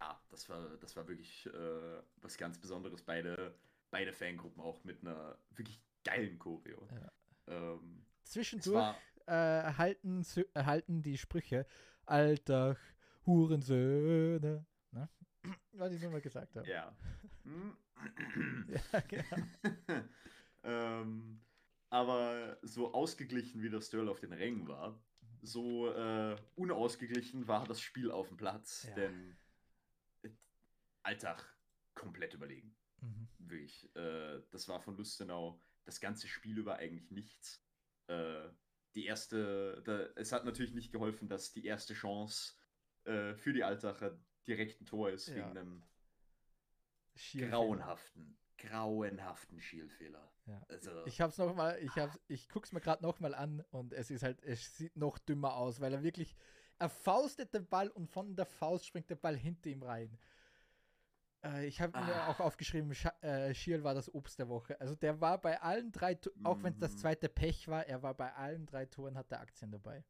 ja, 0.00 0.20
das 0.30 0.48
war, 0.48 0.76
das 0.80 0.96
war 0.96 1.08
wirklich 1.08 1.46
äh, 1.46 2.02
was 2.20 2.36
ganz 2.36 2.58
Besonderes. 2.58 3.02
Beide, 3.02 3.54
beide 3.90 4.12
Fangruppen 4.12 4.62
auch 4.62 4.82
mit 4.84 5.02
einer 5.02 5.38
wirklich 5.50 5.80
geilen 6.04 6.38
Choreo. 6.38 6.88
Ja. 6.90 7.12
Ähm, 7.48 8.04
Zwischendurch 8.24 8.94
äh, 9.26 9.32
halten, 9.32 10.24
halten 10.54 11.02
die 11.02 11.18
Sprüche 11.18 11.66
Alltag, 12.04 12.78
Hurensöhne. 13.24 14.66
Ne? 14.92 15.08
Was 15.72 15.92
ich 15.92 16.02
mal 16.02 16.20
gesagt 16.20 16.56
habe. 16.56 16.68
Ja. 16.68 16.94
ja, 18.92 19.00
genau. 19.00 19.46
ähm, 20.64 21.40
aber 21.90 22.58
so 22.62 22.92
ausgeglichen 22.92 23.62
wie 23.62 23.70
das 23.70 23.90
Duell 23.90 24.08
auf 24.08 24.20
den 24.20 24.32
Rängen 24.32 24.66
war, 24.68 25.00
so 25.42 25.92
äh, 25.92 26.36
unausgeglichen 26.56 27.46
war 27.46 27.66
das 27.66 27.80
Spiel 27.80 28.10
auf 28.10 28.28
dem 28.28 28.36
Platz. 28.36 28.86
Ja. 28.88 28.94
Denn 28.94 29.36
Alltag 31.02 31.56
komplett 31.94 32.34
überlegen. 32.34 32.76
Mhm. 33.00 33.28
Wirklich. 33.38 33.94
Äh, 33.94 34.42
das 34.50 34.68
war 34.68 34.80
von 34.80 34.96
Lustenau 34.96 35.60
das 35.84 36.00
ganze 36.00 36.26
Spiel 36.28 36.58
über 36.58 36.76
eigentlich 36.76 37.10
nichts. 37.10 37.64
Äh, 38.08 38.48
die 38.94 39.04
erste, 39.04 39.82
da, 39.84 40.06
es 40.16 40.32
hat 40.32 40.44
natürlich 40.44 40.74
nicht 40.74 40.90
geholfen, 40.90 41.28
dass 41.28 41.52
die 41.52 41.64
erste 41.64 41.94
Chance 41.94 42.54
äh, 43.04 43.34
für 43.34 43.52
die 43.52 43.62
Altacher 43.62 44.18
direkt 44.46 44.80
ein 44.80 44.86
Tor 44.86 45.10
ist, 45.10 45.28
ja. 45.28 45.36
wegen 45.36 45.58
einem 45.58 45.82
grauenhaften, 47.32 48.38
grauenhaften 48.58 49.60
Schielfehler. 49.60 50.30
Ja. 50.46 50.62
Also, 50.68 51.04
ich 51.06 51.20
hab's 51.20 51.38
noch 51.38 51.54
mal, 51.54 51.78
ich 51.80 51.94
hab's, 51.96 52.18
ich 52.28 52.48
guck's 52.48 52.72
mir 52.72 52.80
gerade 52.80 53.02
noch 53.02 53.20
mal 53.20 53.34
an 53.34 53.64
und 53.70 53.92
es 53.92 54.10
ist 54.10 54.22
halt, 54.22 54.42
es 54.42 54.76
sieht 54.76 54.96
noch 54.96 55.18
dümmer 55.18 55.56
aus, 55.56 55.80
weil 55.80 55.92
er 55.92 56.02
wirklich, 56.02 56.36
er 56.78 56.88
faustet 56.88 57.52
den 57.54 57.66
Ball 57.66 57.88
und 57.88 58.06
von 58.06 58.36
der 58.36 58.46
Faust 58.46 58.86
springt 58.86 59.10
der 59.10 59.16
Ball 59.16 59.36
hinter 59.36 59.70
ihm 59.70 59.82
rein. 59.82 60.18
Äh, 61.44 61.66
ich 61.66 61.80
habe 61.80 61.94
ah. 61.94 62.04
mir 62.04 62.28
auch 62.28 62.40
aufgeschrieben, 62.40 62.94
Sch 62.94 63.06
äh, 63.22 63.54
Schiel 63.54 63.82
war 63.84 63.94
das 63.94 64.12
Obst 64.12 64.38
der 64.38 64.48
Woche. 64.48 64.80
Also 64.80 64.94
der 64.94 65.20
war 65.20 65.40
bei 65.40 65.60
allen 65.60 65.92
drei, 65.92 66.14
mm. 66.14 66.46
auch 66.46 66.62
wenn 66.62 66.72
es 66.72 66.78
das 66.78 66.92
mhm. 66.92 66.98
zweite 66.98 67.28
Pech 67.28 67.68
war, 67.68 67.86
er 67.86 68.02
war 68.02 68.14
bei 68.14 68.32
allen 68.34 68.66
drei 68.66 68.86
Toren, 68.86 69.16
hat 69.16 69.30
er 69.32 69.40
Aktien 69.40 69.70
dabei. 69.70 70.04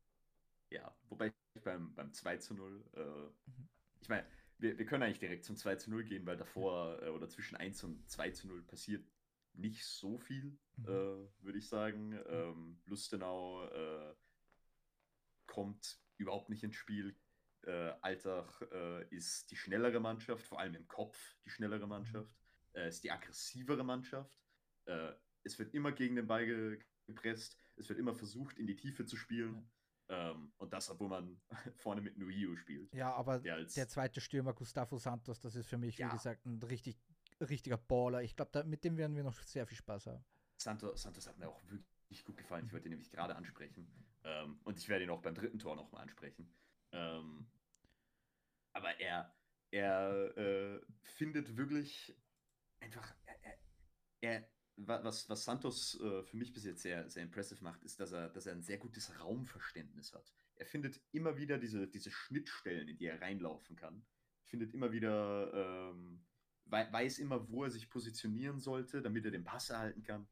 Ja, 0.70 0.92
wobei 1.08 1.32
ich 1.54 1.62
beim, 1.62 1.94
beim 1.94 2.12
2 2.12 2.36
zu 2.38 2.54
0, 2.54 2.84
äh, 2.94 3.00
mhm. 3.00 3.68
ich 4.00 4.08
meine, 4.08 4.26
wir, 4.58 4.78
wir 4.78 4.86
können 4.86 5.02
eigentlich 5.02 5.18
direkt 5.18 5.44
zum 5.44 5.56
2 5.56 5.76
zu 5.76 5.90
0 5.90 6.04
gehen, 6.04 6.26
weil 6.26 6.36
davor 6.36 7.02
äh, 7.02 7.08
oder 7.08 7.28
zwischen 7.28 7.56
1 7.56 7.84
und 7.84 8.08
2 8.10 8.30
zu 8.30 8.48
0 8.48 8.62
passiert 8.62 9.04
nicht 9.54 9.84
so 9.84 10.18
viel, 10.18 10.58
mhm. 10.76 10.84
Äh, 10.84 11.44
würde 11.44 11.58
ich 11.58 11.68
sagen. 11.68 12.10
Mhm. 12.10 12.22
Ähm, 12.26 12.80
Lustenau 12.86 13.64
äh, 13.68 14.14
kommt 15.46 15.98
überhaupt 16.18 16.48
nicht 16.48 16.62
ins 16.62 16.76
Spiel, 16.76 17.16
äh, 17.66 17.92
Alltag 18.00 18.62
äh, 18.72 19.14
ist 19.14 19.50
die 19.50 19.56
schnellere 19.56 20.00
Mannschaft, 20.00 20.46
vor 20.46 20.60
allem 20.60 20.74
im 20.74 20.86
Kopf 20.86 21.36
die 21.44 21.50
schnellere 21.50 21.86
Mannschaft, 21.86 22.30
äh, 22.74 22.88
ist 22.88 23.04
die 23.04 23.10
aggressivere 23.10 23.84
Mannschaft. 23.84 24.30
Äh, 24.86 25.12
es 25.42 25.58
wird 25.58 25.74
immer 25.74 25.92
gegen 25.92 26.16
den 26.16 26.26
Ball 26.26 26.46
ge 26.46 26.78
gepresst, 27.06 27.56
es 27.76 27.88
wird 27.88 28.00
immer 28.00 28.16
versucht, 28.16 28.58
in 28.58 28.66
die 28.66 28.74
Tiefe 28.74 29.06
zu 29.06 29.16
spielen. 29.16 29.70
Ähm, 30.08 30.52
und 30.58 30.72
das, 30.72 30.88
obwohl 30.90 31.08
man 31.08 31.40
vorne 31.76 32.00
mit 32.00 32.16
Nuio 32.16 32.54
spielt. 32.56 32.92
Ja, 32.94 33.12
aber 33.14 33.40
der, 33.40 33.64
der, 33.64 33.88
zweite 33.88 34.20
Stürmer, 34.20 34.52
Gustavo 34.52 34.98
Santos, 34.98 35.40
das 35.40 35.56
ist 35.56 35.66
für 35.66 35.78
mich, 35.78 35.98
ja. 35.98 36.08
wie 36.08 36.12
gesagt, 36.12 36.46
ein 36.46 36.62
richtig, 36.62 36.96
richtiger 37.40 37.76
Baller. 37.76 38.22
Ich 38.22 38.36
glaube, 38.36 38.64
mit 38.64 38.84
dem 38.84 38.96
werden 38.96 39.16
wir 39.16 39.24
noch 39.24 39.40
sehr 39.42 39.66
viel 39.66 39.76
Spaß 39.76 40.06
haben. 40.06 40.24
Santos, 40.56 41.02
Santos 41.02 41.26
hat 41.26 41.38
mir 41.38 41.48
auch 41.48 41.62
wirklich 41.68 42.24
gut 42.24 42.36
gefallen. 42.36 42.66
Ich 42.66 42.72
wollte 42.72 42.86
ihn 42.88 42.90
nämlich 42.90 43.10
gerade 43.10 43.34
ansprechen. 43.34 43.88
Ähm, 44.24 44.60
und 44.64 44.78
ich 44.78 44.88
werde 44.88 45.04
ihn 45.04 45.10
auch 45.10 45.22
beim 45.22 45.34
dritten 45.34 45.58
Tor 45.58 45.76
nochmal 45.76 46.02
ansprechen. 46.02 46.48
Ähm, 46.92 47.48
aber 48.72 49.00
er, 49.00 49.34
er 49.70 50.36
äh, 50.36 50.80
findet 51.02 51.56
wirklich 51.56 52.16
einfach, 52.80 53.14
er, 53.24 53.58
er, 54.20 54.48
was, 54.76 55.28
was 55.28 55.44
Santos 55.44 55.98
äh, 56.00 56.22
für 56.22 56.36
mich 56.36 56.52
bis 56.52 56.64
jetzt 56.64 56.82
sehr, 56.82 57.08
sehr 57.08 57.22
impressive 57.22 57.62
macht, 57.64 57.82
ist, 57.84 57.98
dass 57.98 58.12
er, 58.12 58.28
dass 58.28 58.46
er 58.46 58.54
ein 58.54 58.62
sehr 58.62 58.78
gutes 58.78 59.18
Raumverständnis 59.20 60.12
hat. 60.12 60.32
Er 60.56 60.66
findet 60.66 61.00
immer 61.12 61.36
wieder 61.36 61.58
diese, 61.58 61.88
diese 61.88 62.10
Schnittstellen, 62.10 62.88
in 62.88 62.96
die 62.96 63.06
er 63.06 63.20
reinlaufen 63.20 63.76
kann. 63.76 64.04
Findet 64.44 64.74
immer 64.74 64.92
wieder, 64.92 65.92
ähm, 65.92 66.24
weiß 66.66 67.18
immer, 67.18 67.48
wo 67.50 67.64
er 67.64 67.70
sich 67.70 67.88
positionieren 67.90 68.60
sollte, 68.60 69.02
damit 69.02 69.24
er 69.24 69.30
den 69.30 69.44
Pass 69.44 69.70
erhalten 69.70 70.02
kann. 70.02 70.28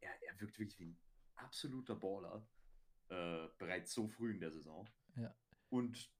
Er, 0.00 0.10
er 0.22 0.40
wirkt 0.40 0.58
wirklich 0.58 0.78
wie 0.78 0.86
ein 0.86 0.98
absoluter 1.36 1.94
Baller, 1.94 2.46
äh, 3.08 3.48
bereits 3.58 3.92
so 3.92 4.08
früh 4.08 4.32
in 4.32 4.40
der 4.40 4.50
Saison. 4.50 4.88
Ja. 5.16 5.34
Und 5.68 6.10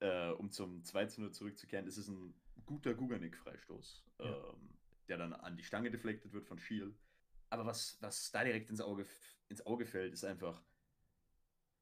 äh, 0.00 0.30
um 0.30 0.50
zum 0.50 0.84
2 0.84 1.06
zu 1.06 1.20
0 1.22 1.32
zurückzukehren, 1.32 1.86
ist 1.86 1.96
es 1.96 2.08
ein 2.08 2.34
guter 2.66 2.94
Guganik-Freistoß, 2.94 4.04
ja. 4.18 4.24
ähm, 4.24 4.78
der 5.08 5.18
dann 5.18 5.32
an 5.32 5.56
die 5.56 5.64
Stange 5.64 5.90
deflektet 5.90 6.32
wird 6.32 6.46
von 6.46 6.58
Schiel. 6.58 6.94
Aber 7.50 7.66
was, 7.66 7.96
was 8.00 8.30
da 8.30 8.44
direkt 8.44 8.70
ins 8.70 8.80
Auge, 8.80 9.06
ins 9.48 9.64
Auge 9.66 9.86
fällt, 9.86 10.12
ist 10.12 10.24
einfach, 10.24 10.62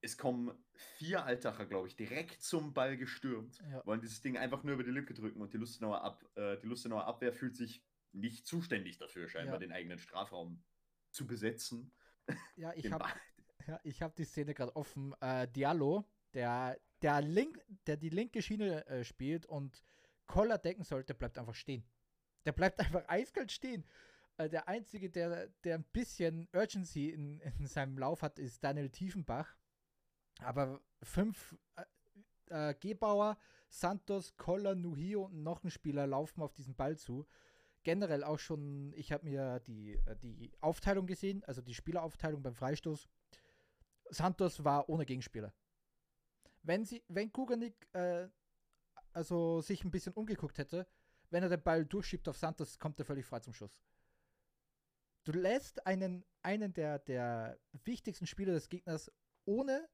es 0.00 0.18
kommen 0.18 0.53
vier 0.72 1.24
Altacher, 1.24 1.66
glaube 1.66 1.88
ich, 1.88 1.96
direkt 1.96 2.42
zum 2.42 2.74
Ball 2.74 2.96
gestürmt, 2.96 3.62
ja. 3.70 3.85
wollen 3.87 4.00
dieses 4.00 4.20
Ding 4.20 4.37
einfach 4.37 4.62
nur 4.62 4.74
über 4.74 4.85
die 4.85 4.90
Lücke 4.90 5.14
drücken 5.14 5.40
und 5.40 5.53
die 5.55 5.59
Lustenauer, 5.59 6.03
Ab, 6.03 6.24
äh, 6.37 6.59
die 6.59 6.66
Lustenauer 6.66 7.07
Abwehr 7.07 7.33
fühlt 7.33 7.57
sich 7.57 7.83
nicht 8.12 8.46
zuständig 8.46 8.98
dafür, 8.98 9.29
scheinbar 9.29 9.55
ja. 9.55 9.61
den 9.61 9.72
eigenen 9.72 9.98
Strafraum 9.98 10.62
zu 11.11 11.27
besetzen. 11.27 11.92
Ja, 12.57 12.72
ich 12.77 12.92
habe 12.92 13.07
ja, 13.66 13.81
hab 14.00 14.14
die 14.16 14.24
Szene 14.24 14.55
gerade 14.55 14.77
offen. 14.77 15.14
Äh, 15.20 15.48
Diallo, 15.48 16.05
der 16.35 16.79
der, 17.05 17.20
Link, 17.20 17.62
der 17.87 17.96
die 17.96 18.09
linke 18.09 18.40
Schiene 18.42 18.87
äh, 18.87 19.05
spielt 19.05 19.46
und 19.46 19.83
Koller 20.27 20.59
decken 20.59 20.85
sollte, 20.85 21.14
bleibt 21.14 21.38
einfach 21.38 21.55
stehen. 21.55 21.85
Der 22.46 22.53
bleibt 22.53 22.79
einfach 22.81 23.05
eiskalt 23.09 23.53
stehen. 23.53 23.85
Äh, 24.37 24.49
der 24.49 24.68
Einzige, 24.68 25.11
der, 25.11 25.49
der 25.64 25.77
ein 25.77 25.85
bisschen 25.85 26.49
Urgency 26.53 27.11
in, 27.11 27.40
in 27.40 27.66
seinem 27.66 27.99
Lauf 27.99 28.23
hat, 28.23 28.38
ist 28.38 28.62
Daniel 28.62 28.90
Tiefenbach. 28.90 29.57
Aber 30.40 30.81
fünf, 31.03 31.57
äh, 31.77 32.70
äh, 32.70 32.75
Gebauer, 32.75 33.38
Santos, 33.68 34.37
Koller, 34.37 34.75
Nuhio 34.75 35.25
und 35.25 35.42
noch 35.42 35.62
ein 35.64 35.70
Spieler 35.70 36.07
laufen 36.07 36.42
auf 36.42 36.53
diesen 36.53 36.75
Ball 36.75 36.97
zu. 36.97 37.27
Generell 37.83 38.25
auch 38.25 38.38
schon, 38.38 38.92
ich 38.94 39.12
habe 39.12 39.25
mir 39.25 39.61
die, 39.61 39.94
äh, 40.07 40.16
die 40.16 40.53
Aufteilung 40.61 41.07
gesehen, 41.07 41.44
also 41.44 41.61
die 41.61 41.75
Spieleraufteilung 41.75 42.42
beim 42.42 42.55
Freistoß. 42.55 43.09
Santos 44.11 44.64
war 44.64 44.88
ohne 44.88 45.07
Gegenspieler. 45.07 45.53
Wenn 46.62 46.85
sie, 46.85 47.05
wenn 47.09 47.33
Kuganik 47.33 47.88
äh, 47.92 48.29
also 49.12 49.61
sich 49.61 49.85
ein 49.85 49.90
bisschen 49.90 50.12
umgeguckt 50.14 50.59
hätte, 50.59 50.87
wenn 51.31 51.42
er 51.42 51.49
den 51.49 51.62
Ball 51.62 51.85
durchschiebt 51.85 52.29
auf 52.29 52.37
Santos, 52.37 52.79
kommt 52.79 52.99
er 52.99 53.05
völlig 53.05 53.27
frei 53.27 53.40
zum 53.40 53.53
Schuss. 53.53 53.79
Du 55.24 55.32
lässt 55.32 55.87
einen, 55.87 56.24
einen 56.42 56.72
der, 56.72 56.98
der 56.98 57.58
wichtigsten 57.84 58.26
Spieler 58.26 58.52
des 58.52 58.68
Gegners 58.68 59.10
ohne 59.46 59.88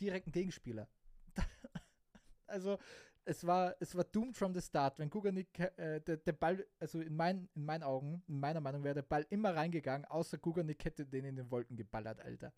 direkten 0.00 0.30
Gegenspieler. 0.30 0.88
also 2.46 2.78
es 3.24 3.44
war, 3.46 3.76
es 3.80 3.94
war 3.96 4.04
doomed 4.04 4.36
from 4.36 4.54
the 4.54 4.60
start. 4.60 4.98
Wenn 4.98 5.10
Kuganik, 5.10 5.58
äh, 5.58 6.00
der, 6.00 6.16
der 6.16 6.32
Ball, 6.32 6.66
also 6.78 7.00
in, 7.00 7.14
mein, 7.14 7.48
in 7.54 7.64
meinen 7.64 7.82
Augen, 7.82 8.22
in 8.28 8.38
meiner 8.38 8.60
Meinung 8.60 8.84
wäre 8.84 8.94
der 8.94 9.02
Ball 9.02 9.26
immer 9.30 9.54
reingegangen, 9.54 10.04
außer 10.06 10.38
Kuganik 10.38 10.84
hätte 10.84 11.06
den 11.06 11.24
in 11.24 11.36
den 11.36 11.50
Wolken 11.50 11.76
geballert, 11.76 12.20
Alter. 12.20 12.52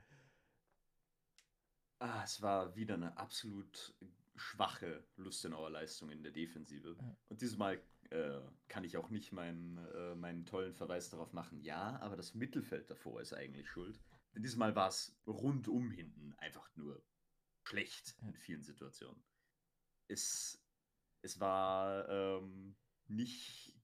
Ah, 2.00 2.22
es 2.24 2.42
war 2.42 2.76
wieder 2.76 2.94
eine 2.94 3.16
absolut 3.16 3.94
schwache 4.36 5.06
Lustenauer 5.16 5.70
Leistung 5.70 6.10
in 6.10 6.22
der 6.22 6.32
Defensive. 6.32 6.96
Ja. 7.00 7.16
Und 7.28 7.40
dieses 7.40 7.56
Mal 7.56 7.80
äh, 8.10 8.40
kann 8.68 8.84
ich 8.84 8.96
auch 8.96 9.10
nicht 9.10 9.32
meinen, 9.32 9.78
äh, 9.78 10.14
meinen 10.14 10.46
tollen 10.46 10.74
Verweis 10.74 11.10
darauf 11.10 11.32
machen. 11.32 11.60
Ja, 11.60 11.98
aber 12.00 12.16
das 12.16 12.34
Mittelfeld 12.34 12.90
davor 12.90 13.20
ist 13.20 13.32
eigentlich 13.32 13.68
schuld. 13.68 14.00
Denn 14.34 14.42
dieses 14.42 14.56
Mal 14.56 14.74
war 14.74 14.88
es 14.88 15.16
rundum 15.26 15.90
hinten 15.90 16.34
einfach 16.38 16.68
nur 16.76 17.04
schlecht 17.64 18.16
in 18.22 18.34
vielen 18.34 18.62
Situationen. 18.62 19.22
Es, 20.08 20.62
es 21.22 21.40
war 21.40 22.08
ähm, 22.08 22.76
nicht. 23.06 23.74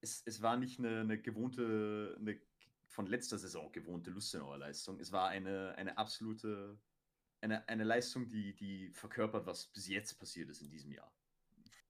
Es, 0.00 0.22
es 0.26 0.42
war 0.42 0.56
nicht 0.56 0.78
eine, 0.78 1.00
eine 1.00 1.20
gewohnte, 1.20 2.16
eine 2.18 2.40
von 2.88 3.06
letzter 3.06 3.38
Saison 3.38 3.72
gewohnte 3.72 4.10
Lustenauer 4.10 4.58
Leistung. 4.58 5.00
Es 5.00 5.10
war 5.10 5.28
eine, 5.28 5.74
eine 5.76 5.98
absolute 5.98 6.78
eine, 7.44 7.68
eine 7.68 7.84
Leistung, 7.84 8.26
die, 8.26 8.54
die 8.54 8.90
verkörpert, 8.92 9.46
was 9.46 9.66
bis 9.66 9.86
jetzt 9.86 10.18
passiert 10.18 10.48
ist 10.48 10.62
in 10.62 10.70
diesem 10.70 10.92
Jahr. 10.92 11.12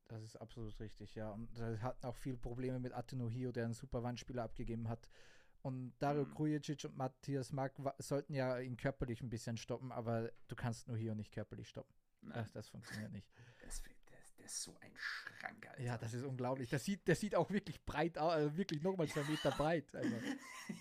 Das 0.09 0.23
ist 0.23 0.37
absolut 0.37 0.79
richtig, 0.81 1.15
ja. 1.15 1.31
Und 1.31 1.49
da 1.59 1.79
hatten 1.81 2.07
auch 2.07 2.17
viele 2.17 2.37
Probleme 2.37 2.79
mit 2.79 2.93
Hio, 3.31 3.53
der 3.53 3.65
einen 3.65 3.75
super 3.75 4.03
Wandspieler 4.03 4.43
abgegeben 4.43 4.89
hat. 4.89 5.09
Und 5.63 5.95
Dario 5.99 6.27
mhm. 6.27 6.35
Krujicic 6.35 6.85
und 6.85 6.97
Matthias 6.97 7.53
Mark 7.53 7.75
sollten 7.99 8.35
ja 8.35 8.59
ihn 8.59 8.77
körperlich 8.77 9.23
ein 9.23 9.31
bisschen 9.31 9.57
stoppen, 9.57 9.93
aber 9.93 10.31
du 10.49 10.57
kannst 10.57 10.91
Hio 10.91 11.15
nicht 11.15 11.33
körperlich 11.33 11.69
stoppen. 11.69 11.95
Ach, 12.33 12.49
das 12.51 12.69
funktioniert 12.69 13.13
nicht. 13.13 13.27
Das, 13.63 13.83
der, 13.83 13.95
der, 14.37 14.45
ist 14.45 14.63
so 14.63 14.77
ein 14.81 14.93
Schrank, 14.95 15.67
Alter. 15.67 15.83
Ja, 15.83 15.97
das 15.97 16.13
ist 16.13 16.25
unglaublich. 16.25 16.69
Das 16.69 16.85
sieht, 16.85 17.09
der 17.09 17.17
sieht 17.17 17.35
auch 17.35 17.51
wirklich 17.51 17.83
breit 17.85 18.19
aus, 18.19 18.33
also 18.33 18.57
wirklich 18.57 18.83
nochmal 18.83 19.09
zwei 19.09 19.25
Meter 19.25 19.51
breit. 19.51 19.95
Also. 19.95 20.17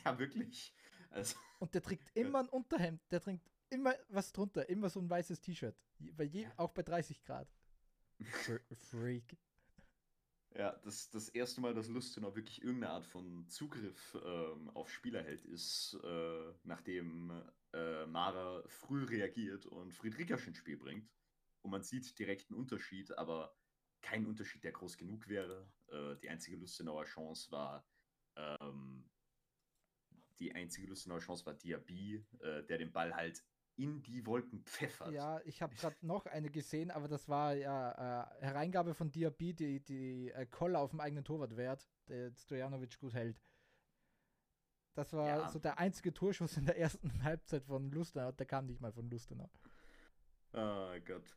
ja, 0.05 0.19
wirklich. 0.19 0.73
Also. 1.11 1.37
Und 1.59 1.73
der 1.73 1.81
trägt 1.81 2.11
immer 2.15 2.39
ein 2.39 2.49
Unterhemd. 2.49 3.01
Der 3.11 3.21
trägt 3.21 3.49
immer 3.69 3.95
was 4.09 4.33
drunter, 4.33 4.67
immer 4.67 4.89
so 4.89 4.99
ein 4.99 5.09
weißes 5.09 5.39
T-Shirt. 5.41 5.75
Je, 5.99 6.41
ja. 6.41 6.53
Auch 6.57 6.71
bei 6.71 6.83
30 6.83 7.23
Grad. 7.23 7.47
Freak. 8.89 9.37
Ja, 10.55 10.79
das, 10.83 11.09
das 11.09 11.29
erste 11.29 11.61
Mal, 11.61 11.73
dass 11.73 11.87
Lustenau 11.87 12.35
wirklich 12.35 12.61
irgendeine 12.61 12.93
Art 12.93 13.05
von 13.05 13.47
Zugriff 13.47 14.15
ähm, 14.23 14.69
auf 14.71 14.91
Spieler 14.91 15.23
hält, 15.23 15.43
ist, 15.45 15.97
äh, 16.03 16.53
nachdem 16.63 17.31
äh, 17.73 18.05
Mara 18.05 18.63
früh 18.67 19.03
reagiert 19.03 19.65
und 19.65 19.93
Friedrichas 19.93 20.45
ins 20.45 20.57
Spiel 20.57 20.77
bringt. 20.77 21.09
Und 21.63 21.71
man 21.71 21.81
sieht 21.81 22.19
direkt 22.19 22.51
einen 22.51 22.59
Unterschied, 22.59 23.17
aber 23.17 23.57
kein 24.01 24.27
Unterschied, 24.27 24.63
der 24.63 24.73
groß 24.73 24.97
genug 24.97 25.27
wäre. 25.27 25.71
Äh, 25.87 26.17
die 26.17 26.29
einzige 26.29 26.57
Lustenauer 26.57 27.05
Chance 27.05 27.49
war 27.51 27.87
ähm, 28.35 29.09
die 30.39 30.53
einzige 30.53 30.87
Lustenauer 30.87 31.19
Chance 31.19 31.45
war 31.45 31.53
Diaby, 31.53 32.25
äh, 32.39 32.63
der 32.63 32.77
den 32.77 32.91
Ball 32.91 33.15
halt 33.15 33.43
in 33.75 34.01
die 34.03 34.25
Wolken 34.25 34.63
pfeffert. 34.63 35.11
Ja, 35.11 35.41
ich 35.45 35.61
habe 35.61 35.73
gerade 35.75 35.95
noch 36.01 36.25
eine 36.25 36.49
gesehen, 36.49 36.91
aber 36.91 37.07
das 37.07 37.27
war 37.27 37.53
ja 37.53 38.23
äh, 38.23 38.45
Hereingabe 38.45 38.93
von 38.93 39.11
Diaby, 39.11 39.53
die 39.53 39.79
die 39.79 40.31
äh, 40.31 40.45
Koller 40.45 40.79
auf 40.79 40.91
dem 40.91 40.99
eigenen 40.99 41.23
Torwart 41.23 41.55
wert, 41.57 41.87
der 42.07 42.31
Stojanovic 42.35 42.99
gut 42.99 43.13
hält. 43.13 43.41
Das 44.95 45.11
war 45.13 45.27
ja. 45.27 45.49
so 45.49 45.57
der 45.57 45.79
einzige 45.79 46.13
Torschuss 46.13 46.55
in 46.57 46.65
der 46.65 46.77
ersten 46.77 47.11
Halbzeit 47.23 47.63
von 47.63 47.89
Lustenau. 47.91 48.31
Der 48.31 48.45
kam 48.45 48.67
nicht 48.67 48.79
mal 48.79 48.91
von 48.91 49.09
Lustenau. 49.09 49.49
Oh 50.53 50.93
Gott. 51.05 51.35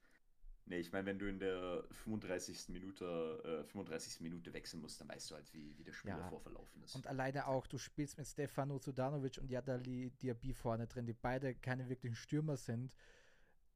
Nee, 0.68 0.79
ich 0.81 0.90
meine, 0.90 1.07
wenn 1.07 1.18
du 1.18 1.29
in 1.29 1.38
der 1.38 1.85
35. 1.90 2.70
Minute, 2.70 3.62
äh, 3.62 3.64
35. 3.64 4.20
Minute 4.20 4.52
wechseln 4.52 4.81
musst, 4.81 5.00
dann 5.00 5.09
weißt 5.09 5.31
du 5.31 5.37
halt, 5.37 5.55
wie, 5.55 5.79
wie 5.79 5.85
der 5.85 5.92
Spiel 5.92 6.11
ja. 6.11 6.29
verlaufen 6.40 6.83
ist. 6.83 6.96
Und 6.96 7.07
alleine 7.07 7.46
auch, 7.46 7.68
du 7.68 7.79
spielst 7.79 8.18
mit 8.18 8.26
Stefano 8.26 8.76
Sudanovic 8.79 9.38
und 9.38 9.48
Yadali 9.48 10.11
Diaby 10.20 10.52
vorne 10.55 10.88
drin, 10.88 11.07
die 11.07 11.12
beide 11.12 11.55
keine 11.55 11.88
wirklichen 11.88 12.16
Stürmer 12.16 12.57
sind. 12.57 12.96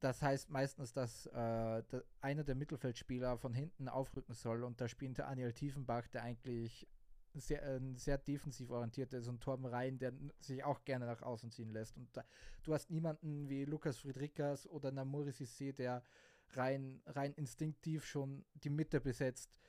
Das 0.01 0.21
heißt 0.21 0.49
meistens, 0.49 0.91
dass 0.91 1.27
äh, 1.27 1.83
einer 2.19 2.43
der 2.43 2.55
Mittelfeldspieler 2.55 3.37
von 3.37 3.53
hinten 3.53 3.87
aufrücken 3.87 4.33
soll 4.33 4.63
und 4.63 4.81
da 4.81 4.89
spielt 4.89 5.17
der 5.17 5.27
Aniel 5.27 5.53
Tiefenbach, 5.53 6.07
der 6.07 6.23
eigentlich 6.23 6.87
sehr, 7.33 7.63
äh, 7.63 7.79
sehr 7.95 8.17
defensiv 8.17 8.69
orientiert 8.71 9.13
ist 9.13 9.27
und 9.27 9.41
Torben 9.41 9.65
Rhein, 9.65 9.97
der 9.97 10.11
sich 10.39 10.63
auch 10.63 10.83
gerne 10.83 11.05
nach 11.05 11.21
außen 11.21 11.51
ziehen 11.51 11.71
lässt. 11.71 11.95
Und 11.95 12.09
da, 12.17 12.25
du 12.63 12.73
hast 12.73 12.89
niemanden 12.89 13.47
wie 13.47 13.63
Lukas 13.63 13.99
Friedrichs 13.99 14.67
oder 14.67 14.91
Namuri 14.91 15.29
Sissé, 15.29 15.71
der 15.71 16.03
rein, 16.57 17.01
rein 17.05 17.33
instinktiv 17.33 18.05
schon 18.05 18.45
die 18.53 18.69
Mitte 18.69 19.01
besetzt, 19.01 19.59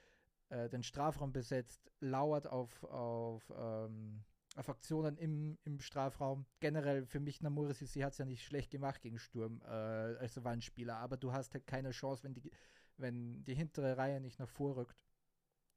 äh, 0.49 0.68
den 0.68 0.83
Strafraum 0.83 1.33
besetzt, 1.33 1.90
lauert 2.01 2.47
auf, 2.47 2.85
auf, 2.85 3.53
ähm, 3.57 4.25
auf 4.57 4.68
Aktionen 4.68 5.16
im, 5.16 5.59
im 5.64 5.81
Strafraum. 5.81 6.47
Generell 6.61 7.07
für 7.07 7.21
mich, 7.21 7.40
Namuri 7.40 7.75
Sissi 7.75 8.01
hat 8.01 8.12
es 8.12 8.18
ja 8.18 8.25
nicht 8.25 8.45
schlecht 8.45 8.71
gemacht 8.71 9.01
gegen 9.01 9.18
Sturm, 9.18 9.61
äh, 9.62 9.66
als 9.66 10.42
Wandspieler, 10.42 10.97
aber 10.99 11.16
du 11.16 11.33
hast 11.33 11.55
halt 11.55 11.66
keine 11.66 11.90
Chance, 11.90 12.25
wenn 12.25 12.35
die, 12.35 12.51
wenn 12.97 13.45
die 13.45 13.55
hintere 13.55 13.97
Reihe 13.97 14.21
nicht 14.21 14.38
nach 14.38 14.49
vorrückt. 14.49 15.05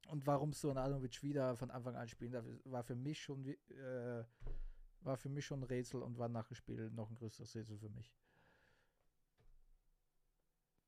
Und 0.09 0.27
warum 0.27 0.53
so 0.53 0.69
ein 0.69 0.77
Adanovic 0.77 1.23
wieder 1.23 1.55
von 1.57 1.71
Anfang 1.71 1.95
an 1.95 2.07
spielen 2.07 2.31
darf, 2.31 2.45
war 2.65 2.83
für 2.83 2.95
mich 2.95 3.21
schon 3.21 3.43
äh, 3.45 4.23
war 5.01 5.17
für 5.17 5.29
mich 5.29 5.45
schon 5.45 5.61
ein 5.61 5.63
Rätsel 5.63 6.01
und 6.01 6.17
war 6.17 6.29
nach 6.29 6.47
dem 6.47 6.55
Spiel 6.55 6.89
noch 6.91 7.09
ein 7.09 7.15
größeres 7.15 7.55
Rätsel 7.55 7.77
für 7.77 7.89
mich 7.89 8.13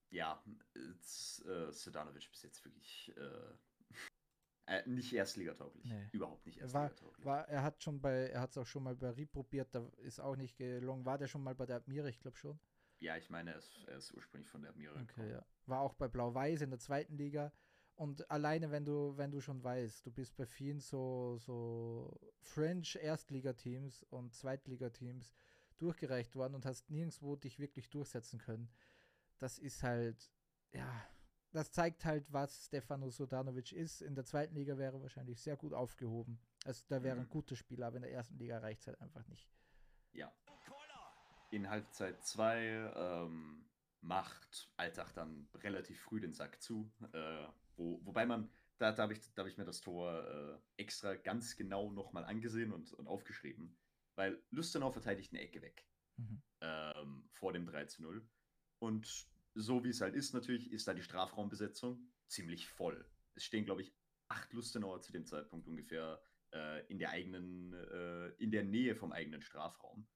ja, 0.09 0.43
äh, 0.75 1.71
Sedanovic 1.71 2.29
bis 2.31 2.43
jetzt 2.43 2.63
wirklich 2.63 3.13
äh, 3.17 3.91
äh, 4.67 4.87
nicht 4.87 5.13
erstligatauglich. 5.13 5.85
Nee. 5.85 6.09
Überhaupt 6.11 6.45
nicht 6.45 6.59
erstligatauglich. 6.59 7.25
War, 7.25 7.39
war, 7.39 7.49
er 7.49 7.63
hat 7.63 7.83
schon 7.83 8.01
bei, 8.01 8.29
er 8.29 8.41
hat 8.41 8.51
es 8.51 8.57
auch 8.57 8.65
schon 8.67 8.83
mal 8.83 8.95
bei 8.95 9.09
Rie 9.11 9.25
probiert, 9.25 9.73
da 9.73 9.89
ist 9.97 10.19
auch 10.19 10.35
nicht 10.35 10.57
gelungen. 10.57 11.05
War 11.05 11.17
der 11.17 11.27
schon 11.27 11.43
mal 11.43 11.55
bei 11.55 11.65
der 11.65 11.77
Admira, 11.77 12.07
ich 12.07 12.19
glaube 12.19 12.37
schon. 12.37 12.59
Ja, 12.99 13.15
ich 13.15 13.29
meine, 13.29 13.51
er 13.51 13.57
ist, 13.57 13.85
er 13.87 13.97
ist 13.97 14.13
ursprünglich 14.13 14.49
von 14.49 14.61
der 14.61 14.71
Admira 14.71 14.99
okay, 14.99 15.31
ja. 15.31 15.45
War 15.65 15.81
auch 15.81 15.93
bei 15.93 16.07
Blau-Weiß 16.07 16.61
in 16.61 16.71
der 16.71 16.79
zweiten 16.79 17.15
Liga. 17.15 17.51
Und 17.95 18.29
alleine, 18.29 18.71
wenn 18.71 18.85
du, 18.85 19.17
wenn 19.17 19.31
du 19.31 19.41
schon 19.41 19.63
weißt, 19.63 20.05
du 20.05 20.11
bist 20.11 20.35
bei 20.35 20.45
vielen 20.45 20.79
so, 20.79 21.37
so 21.39 22.15
French 22.41 22.95
Erstligateams 22.95 24.03
und 24.03 24.35
Zweitligateams 24.35 25.33
durchgereicht 25.77 26.35
worden 26.35 26.55
und 26.55 26.65
hast 26.65 26.89
nirgendwo 26.89 27.35
dich 27.35 27.59
wirklich 27.59 27.89
durchsetzen 27.89 28.39
können, 28.39 28.69
das 29.39 29.57
ist 29.59 29.83
halt, 29.83 30.31
ja, 30.71 31.05
das 31.51 31.71
zeigt 31.71 32.05
halt, 32.05 32.31
was 32.31 32.65
Stefano 32.65 33.09
Sodanovic 33.09 33.71
ist. 33.71 34.01
In 34.01 34.15
der 34.15 34.25
zweiten 34.25 34.55
Liga 34.55 34.77
wäre 34.77 34.97
er 34.97 35.01
wahrscheinlich 35.01 35.41
sehr 35.41 35.57
gut 35.57 35.73
aufgehoben. 35.73 36.39
Also 36.65 36.83
da 36.87 37.01
wäre 37.01 37.17
ein 37.17 37.23
mhm. 37.23 37.29
guter 37.29 37.55
Spieler, 37.55 37.87
aber 37.87 37.97
in 37.97 38.03
der 38.03 38.11
ersten 38.11 38.37
Liga 38.37 38.59
reicht 38.59 38.81
es 38.81 38.87
halt 38.87 39.01
einfach 39.01 39.25
nicht. 39.27 39.49
Ja. 40.13 40.31
In 41.51 41.69
Halbzeit 41.69 42.21
2 42.25 42.91
ähm, 42.95 43.65
macht 44.01 44.69
Altach 44.75 45.11
dann 45.13 45.47
relativ 45.55 46.01
früh 46.01 46.19
den 46.19 46.33
Sack 46.33 46.61
zu. 46.61 46.91
Äh, 47.13 47.47
wo, 47.77 48.01
wobei 48.03 48.25
man, 48.25 48.49
da, 48.77 48.91
da 48.91 49.03
habe 49.03 49.13
ich, 49.13 49.21
hab 49.37 49.47
ich 49.47 49.57
mir 49.57 49.65
das 49.65 49.79
Tor 49.79 50.27
äh, 50.27 50.81
extra 50.81 51.15
ganz 51.15 51.55
genau 51.55 51.91
nochmal 51.91 52.25
angesehen 52.25 52.73
und, 52.73 52.91
und 52.93 53.07
aufgeschrieben. 53.07 53.77
Weil 54.15 54.41
Lustenau 54.51 54.91
verteidigt 54.91 55.31
eine 55.31 55.41
Ecke 55.41 55.61
weg. 55.61 55.85
Mhm. 56.17 56.41
Ähm, 56.61 57.29
vor 57.31 57.53
dem 57.53 57.65
3 57.65 57.85
zu 57.85 58.01
0. 58.01 58.27
Und 58.79 59.27
so 59.55 59.83
wie 59.83 59.89
es 59.89 60.01
halt 60.01 60.15
ist, 60.15 60.33
natürlich, 60.33 60.71
ist 60.71 60.87
da 60.87 60.93
die 60.93 61.01
Strafraumbesetzung 61.01 62.11
ziemlich 62.27 62.67
voll. 62.67 63.05
Es 63.35 63.43
stehen, 63.43 63.65
glaube 63.65 63.81
ich, 63.81 63.93
acht 64.27 64.51
Lustenauer 64.53 65.01
zu 65.01 65.11
dem 65.11 65.25
Zeitpunkt 65.25 65.67
ungefähr 65.67 66.21
äh, 66.53 66.85
in 66.87 66.99
der 66.99 67.11
eigenen, 67.11 67.73
äh, 67.73 68.29
in 68.37 68.51
der 68.51 68.63
Nähe 68.63 68.95
vom 68.95 69.11
eigenen 69.11 69.41
Strafraum. 69.41 70.07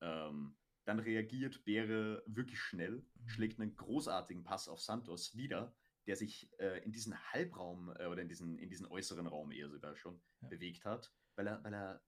Ähm, 0.00 0.56
dann 0.84 1.00
reagiert 1.00 1.64
Beere 1.64 2.22
wirklich 2.26 2.60
schnell, 2.60 3.04
mhm. 3.14 3.28
schlägt 3.28 3.60
einen 3.60 3.76
großartigen 3.76 4.42
Pass 4.44 4.68
auf 4.68 4.80
Santos 4.80 5.36
wieder, 5.36 5.76
der 6.06 6.16
sich 6.16 6.50
äh, 6.58 6.82
in 6.84 6.92
diesen 6.92 7.14
Halbraum 7.32 7.94
äh, 7.98 8.06
oder 8.06 8.22
in 8.22 8.28
diesen, 8.28 8.58
in 8.58 8.70
diesen 8.70 8.86
äußeren 8.86 9.26
Raum 9.26 9.52
eher 9.52 9.68
sogar 9.68 9.94
schon 9.96 10.20
ja. 10.40 10.48
bewegt 10.48 10.86
hat, 10.86 11.12
weil 11.36 11.46
er, 11.46 11.62
weil 11.62 11.74
er 11.74 12.02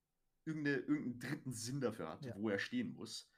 irgendeinen 0.47 1.19
dritten 1.21 1.53
Sinn 1.53 1.81
dafür 1.81 2.09
hat, 2.09 2.25
ja. 2.25 2.35
wo 2.37 2.49
er 2.49 2.59
stehen 2.59 2.95
muss. 2.95 3.31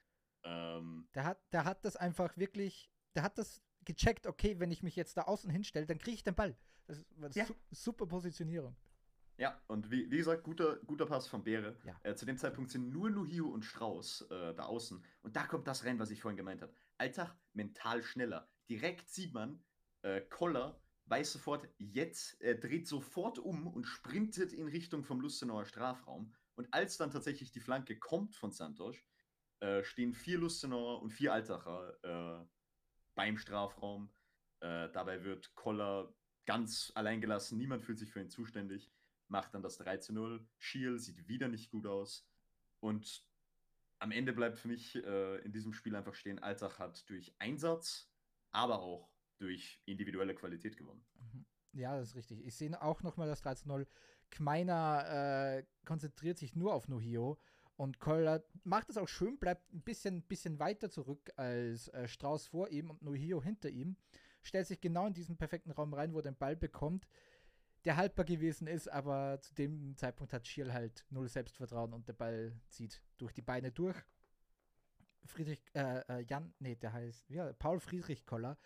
Ähm, 0.44 1.08
der, 1.14 1.24
hat, 1.24 1.40
der 1.52 1.64
hat 1.64 1.84
das 1.84 1.96
einfach 1.96 2.36
wirklich, 2.36 2.90
der 3.14 3.22
hat 3.22 3.38
das 3.38 3.62
gecheckt, 3.84 4.26
okay, 4.26 4.58
wenn 4.58 4.70
ich 4.70 4.82
mich 4.82 4.96
jetzt 4.96 5.16
da 5.16 5.22
außen 5.22 5.50
hinstelle, 5.50 5.86
dann 5.86 5.98
kriege 5.98 6.14
ich 6.14 6.24
den 6.24 6.34
Ball. 6.34 6.56
Das 6.86 6.98
ist 6.98 7.06
das 7.18 7.34
Ja. 7.34 7.46
su 7.46 7.54
super 7.70 8.06
Positionierung. 8.06 8.76
Ja, 9.38 9.60
und 9.66 9.90
wie, 9.90 10.10
wie 10.10 10.18
gesagt, 10.18 10.44
guter, 10.44 10.76
guter 10.84 11.06
Pass 11.06 11.26
von 11.26 11.42
Beere. 11.42 11.76
Ja. 11.84 11.98
Äh, 12.02 12.14
zu 12.14 12.26
dem 12.26 12.36
Zeitpunkt 12.36 12.70
sind 12.70 12.90
nur 12.90 13.10
Nuhio 13.10 13.48
und 13.48 13.64
Strauß 13.64 14.22
äh, 14.30 14.54
da 14.54 14.64
außen. 14.64 15.04
Und 15.22 15.36
da 15.36 15.46
kommt 15.46 15.66
das 15.66 15.84
rein, 15.84 15.98
was 15.98 16.10
ich 16.10 16.20
vorhin 16.20 16.36
gemeint 16.36 16.62
habe. 16.62 16.74
Alltag 16.98 17.34
mental 17.52 18.02
schneller. 18.02 18.48
Direkt 18.68 19.08
sieht 19.08 19.32
man, 19.32 19.64
äh, 20.02 20.20
Koller 20.20 20.80
weiß 21.06 21.32
sofort, 21.32 21.68
jetzt, 21.78 22.40
er 22.40 22.54
dreht 22.54 22.86
sofort 22.86 23.38
um 23.38 23.66
und 23.66 23.84
sprintet 23.86 24.52
in 24.52 24.68
Richtung 24.68 25.02
vom 25.02 25.20
Lustenauer 25.20 25.64
Strafraum. 25.64 26.32
Und 26.54 26.72
als 26.72 26.96
dann 26.96 27.10
tatsächlich 27.10 27.50
die 27.50 27.60
Flanke 27.60 27.98
kommt 27.98 28.36
von 28.36 28.52
Santos, 28.52 28.96
äh, 29.62 29.82
stehen 29.84 30.12
vier 30.12 30.38
Lustenauer 30.38 31.02
und 31.02 31.10
vier 31.10 31.32
Altacher 31.32 31.94
äh, 32.02 32.46
beim 33.14 33.38
Strafraum. 33.38 34.10
Äh, 34.60 34.90
dabei 34.92 35.24
wird 35.24 35.54
Koller 35.54 36.14
ganz 36.46 36.92
allein 36.94 37.20
gelassen. 37.20 37.58
Niemand 37.58 37.82
fühlt 37.82 37.98
sich 37.98 38.10
für 38.10 38.20
ihn 38.20 38.30
zuständig 38.30 38.92
macht 39.32 39.54
dann 39.54 39.62
das 39.62 39.78
3 39.78 39.96
zu 39.96 40.12
0. 40.12 40.46
Schiel 40.58 40.98
sieht 41.00 41.26
wieder 41.26 41.48
nicht 41.48 41.70
gut 41.70 41.86
aus. 41.86 42.28
Und 42.78 43.26
am 43.98 44.12
Ende 44.12 44.32
bleibt 44.32 44.58
für 44.58 44.68
mich 44.68 44.94
äh, 44.94 45.38
in 45.38 45.52
diesem 45.52 45.72
Spiel 45.72 45.96
einfach 45.96 46.14
stehen, 46.14 46.38
Altach 46.38 46.78
hat 46.78 47.08
durch 47.08 47.34
Einsatz, 47.38 48.12
aber 48.50 48.80
auch 48.80 49.10
durch 49.38 49.82
individuelle 49.86 50.34
Qualität 50.34 50.76
gewonnen. 50.76 51.04
Mhm. 51.18 51.46
Ja, 51.72 51.96
das 51.98 52.10
ist 52.10 52.16
richtig. 52.16 52.44
Ich 52.44 52.54
sehe 52.54 52.80
auch 52.80 53.02
nochmal 53.02 53.26
das 53.26 53.42
13-0. 53.42 53.86
Kmeiner 54.30 55.58
äh, 55.58 55.64
konzentriert 55.84 56.38
sich 56.38 56.54
nur 56.54 56.74
auf 56.74 56.88
Nohio 56.88 57.38
und 57.76 57.98
Koller 57.98 58.44
macht 58.64 58.90
es 58.90 58.96
auch 58.96 59.08
schön, 59.08 59.38
bleibt 59.38 59.72
ein 59.72 59.82
bisschen, 59.82 60.22
bisschen 60.22 60.58
weiter 60.58 60.90
zurück 60.90 61.32
als 61.36 61.88
äh, 61.88 62.06
Strauß 62.06 62.48
vor 62.48 62.68
ihm 62.68 62.90
und 62.90 63.02
Nohio 63.02 63.42
hinter 63.42 63.68
ihm. 63.68 63.96
Stellt 64.42 64.66
sich 64.66 64.80
genau 64.80 65.06
in 65.06 65.14
diesen 65.14 65.36
perfekten 65.36 65.70
Raum 65.70 65.94
rein, 65.94 66.12
wo 66.12 66.18
er 66.18 66.22
den 66.22 66.36
Ball 66.36 66.56
bekommt, 66.56 67.06
der 67.84 67.96
haltbar 67.96 68.24
gewesen 68.24 68.66
ist, 68.66 68.88
aber 68.88 69.40
zu 69.40 69.54
dem 69.54 69.96
Zeitpunkt 69.96 70.32
hat 70.32 70.46
Schiel 70.46 70.72
halt 70.72 71.04
null 71.10 71.28
Selbstvertrauen 71.28 71.92
und 71.92 72.08
der 72.08 72.12
Ball 72.12 72.52
zieht 72.68 73.02
durch 73.18 73.32
die 73.32 73.42
Beine 73.42 73.72
durch. 73.72 73.96
Friedrich, 75.24 75.62
äh, 75.74 76.00
äh, 76.08 76.24
Jan, 76.28 76.52
nee, 76.58 76.74
der 76.74 76.92
heißt, 76.92 77.30
ja, 77.30 77.52
Paul 77.54 77.80
Friedrich 77.80 78.26
Koller 78.26 78.58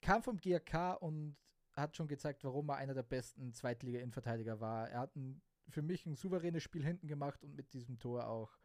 kam 0.00 0.22
vom 0.22 0.38
GRK 0.38 0.94
und 0.94 1.36
hat 1.74 1.96
schon 1.96 2.08
gezeigt, 2.08 2.44
warum 2.44 2.68
er 2.68 2.76
einer 2.76 2.94
der 2.94 3.02
besten 3.02 3.52
Zweitliga-Innenverteidiger 3.52 4.60
war. 4.60 4.90
Er 4.90 5.00
hat 5.00 5.16
ein, 5.16 5.40
für 5.68 5.82
mich 5.82 6.06
ein 6.06 6.16
souveränes 6.16 6.62
Spiel 6.62 6.84
hinten 6.84 7.08
gemacht 7.08 7.42
und 7.44 7.54
mit 7.54 7.72
diesem 7.72 7.98
Tor 7.98 8.26
auch 8.26 8.58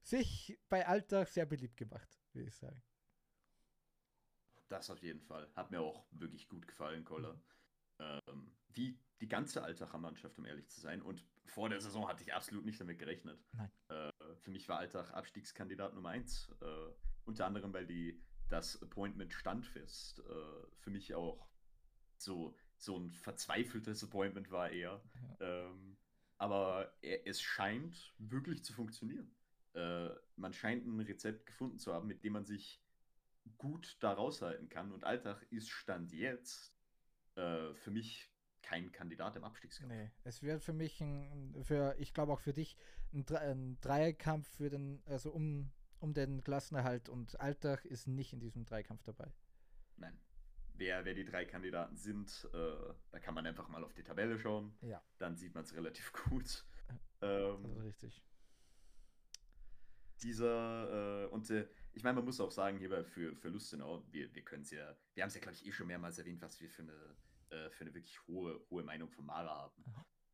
sich 0.00 0.58
bei 0.68 0.86
Alltag 0.86 1.28
sehr 1.28 1.46
beliebt 1.46 1.76
gemacht, 1.76 2.08
würde 2.32 2.48
ich 2.48 2.56
sagen. 2.56 2.82
Das 4.68 4.90
auf 4.90 5.02
jeden 5.02 5.20
Fall. 5.20 5.48
Hat 5.54 5.70
mir 5.70 5.80
auch 5.80 6.06
wirklich 6.10 6.48
gut 6.48 6.66
gefallen, 6.66 7.04
Koller. 7.04 7.40
Ähm, 7.98 8.52
wie 8.68 8.98
die 9.20 9.28
ganze 9.28 9.62
Altacher 9.62 9.98
Mannschaft, 9.98 10.38
um 10.38 10.44
ehrlich 10.44 10.68
zu 10.68 10.80
sein. 10.80 11.02
Und 11.02 11.24
vor 11.46 11.68
der 11.68 11.80
Saison 11.80 12.06
hatte 12.06 12.22
ich 12.22 12.32
absolut 12.32 12.64
nicht 12.64 12.80
damit 12.80 12.98
gerechnet. 12.98 13.40
Nein. 13.52 13.70
Äh, 13.88 14.12
für 14.42 14.50
mich 14.50 14.68
war 14.68 14.78
Altach 14.78 15.10
Abstiegskandidat 15.10 15.94
Nummer 15.94 16.10
1. 16.10 16.54
Äh, 16.60 16.66
unter 17.24 17.46
anderem, 17.46 17.72
weil 17.72 17.86
die 17.86 18.22
das 18.48 18.80
Appointment 18.82 19.32
standfest 19.32 20.20
äh, 20.20 20.66
für 20.78 20.90
mich 20.90 21.14
auch 21.14 21.48
so, 22.16 22.56
so 22.78 22.98
ein 22.98 23.10
verzweifeltes 23.10 24.02
Appointment 24.04 24.50
war 24.50 24.70
eher. 24.70 25.02
Ähm, 25.40 25.96
aber 26.38 26.92
er, 27.02 27.26
es 27.26 27.40
scheint 27.40 28.14
wirklich 28.18 28.64
zu 28.64 28.72
funktionieren. 28.72 29.34
Äh, 29.74 30.08
man 30.36 30.52
scheint 30.52 30.86
ein 30.86 31.00
Rezept 31.00 31.46
gefunden 31.46 31.78
zu 31.78 31.92
haben, 31.92 32.06
mit 32.06 32.24
dem 32.24 32.34
man 32.34 32.46
sich 32.46 32.82
gut 33.56 33.96
da 34.00 34.12
raushalten 34.12 34.68
kann. 34.68 34.92
Und 34.92 35.04
Altach 35.04 35.42
ist 35.50 35.70
Stand 35.70 36.12
jetzt 36.12 36.74
äh, 37.34 37.74
für 37.74 37.90
mich 37.90 38.32
kein 38.62 38.92
Kandidat 38.92 39.36
im 39.36 39.44
Abstiegskampf. 39.44 39.92
Nee, 39.92 40.10
es 40.24 40.42
wird 40.42 40.62
für 40.62 40.72
mich 40.72 41.00
ein, 41.00 41.54
für, 41.62 41.94
ich 41.98 42.12
glaube 42.12 42.32
auch 42.32 42.40
für 42.40 42.52
dich, 42.52 42.76
ein, 43.12 43.26
ein 43.36 43.80
Dreikampf 43.80 44.48
für 44.48 44.68
den, 44.68 45.02
also 45.06 45.32
um, 45.32 45.70
um 46.00 46.12
den 46.12 46.42
Klassenerhalt 46.42 47.08
und 47.08 47.40
Alltag 47.40 47.84
ist 47.84 48.06
nicht 48.06 48.32
in 48.32 48.40
diesem 48.40 48.64
Dreikampf 48.64 49.02
dabei. 49.04 49.32
Nein. 49.96 50.18
Wer, 50.78 51.04
wer 51.04 51.14
die 51.14 51.24
drei 51.24 51.44
Kandidaten 51.44 51.96
sind, 51.96 52.48
äh, 52.54 52.94
da 53.10 53.18
kann 53.18 53.34
man 53.34 53.44
einfach 53.46 53.68
mal 53.68 53.82
auf 53.84 53.92
die 53.94 54.04
Tabelle 54.04 54.38
schauen. 54.38 54.76
Ja. 54.80 55.02
Dann 55.18 55.36
sieht 55.36 55.54
man 55.54 55.64
es 55.64 55.74
relativ 55.74 56.12
gut. 56.30 56.64
Also 57.20 57.58
Ähm, 57.58 57.80
richtig. 57.80 58.24
dieser, 60.22 61.24
äh, 61.24 61.26
und 61.26 61.50
äh, 61.50 61.68
ich 61.92 62.02
meine, 62.04 62.16
man 62.16 62.24
muss 62.24 62.40
auch 62.40 62.50
sagen, 62.52 62.78
hierbei 62.78 63.02
für, 63.04 63.34
für 63.36 63.48
Lustenau, 63.48 64.04
wir, 64.10 64.32
wir 64.34 64.44
können 64.44 64.62
es 64.62 64.70
ja, 64.70 64.96
wir 65.14 65.22
haben 65.22 65.28
es 65.28 65.34
ja, 65.34 65.40
glaube 65.40 65.54
ich, 65.56 65.66
eh 65.66 65.72
schon 65.72 65.88
mehrmals 65.88 66.18
erwähnt, 66.18 66.40
was 66.42 66.60
wir 66.60 66.70
für 66.70 66.82
eine, 66.82 67.16
äh, 67.50 67.70
für 67.70 67.84
eine 67.84 67.94
wirklich 67.94 68.24
hohe, 68.26 68.60
hohe 68.70 68.84
Meinung 68.84 69.10
von 69.10 69.26
Mara 69.26 69.54
haben. 69.56 69.84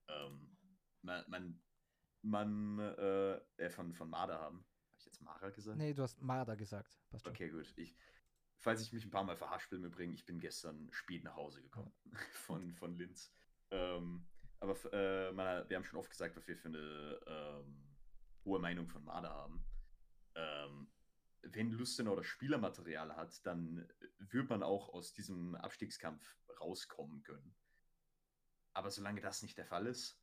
Ähm, 0.09 0.57
man, 1.03 1.25
man, 1.29 1.63
man 2.23 2.79
äh, 2.79 3.41
äh, 3.57 3.71
von, 3.71 3.95
von 3.95 4.11
Marder 4.11 4.39
haben. 4.41 4.59
Habe 4.59 4.99
ich 4.99 5.07
jetzt 5.07 5.21
Mara 5.23 5.51
gesagt? 5.51 5.79
Nee, 5.79 5.95
du 5.95 6.03
hast 6.03 6.21
Marder 6.21 6.57
gesagt. 6.57 6.99
Passt 7.11 7.25
schon. 7.25 7.33
Okay, 7.33 7.49
gut. 7.51 7.73
Ich, 7.77 7.97
falls 8.65 8.81
ich 8.81 8.93
mich 8.93 9.05
ein 9.05 9.11
paar 9.11 9.25
Mal 9.25 9.37
verhascht 9.37 9.71
will, 9.71 9.79
mir 9.79 9.91
bringen, 9.91 10.15
ich 10.15 10.25
bin 10.25 10.41
gestern 10.41 10.89
spät 10.91 11.23
nach 11.23 11.37
Hause 11.37 11.63
gekommen 11.63 11.93
von, 12.33 12.75
von 12.75 12.97
Linz. 12.97 13.31
Ähm, 13.71 14.27
aber 14.59 14.75
äh, 14.93 15.33
man, 15.33 15.69
wir 15.69 15.77
haben 15.77 15.85
schon 15.85 15.99
oft 15.99 16.09
gesagt, 16.09 16.35
was 16.35 16.49
wir 16.49 16.57
für 16.57 16.69
eine 16.69 17.21
ähm, 17.27 17.85
hohe 18.47 18.59
Meinung 18.59 18.89
von 18.89 19.05
Marder 19.05 19.29
haben. 19.29 19.63
Ähm, 20.35 20.89
wenn 21.43 21.73
Lustenau 21.73 22.17
das 22.17 22.27
Spielermaterial 22.27 23.15
hat, 23.15 23.45
dann 23.45 23.87
wird 24.19 24.49
man 24.49 24.63
auch 24.63 24.89
aus 24.89 25.13
diesem 25.13 25.55
Abstiegskampf 25.57 26.35
rauskommen 26.59 27.23
können. 27.23 27.55
Aber 28.73 28.91
solange 28.91 29.21
das 29.21 29.43
nicht 29.43 29.59
der 29.59 29.67
Fall 29.67 29.87
ist, 29.87 30.19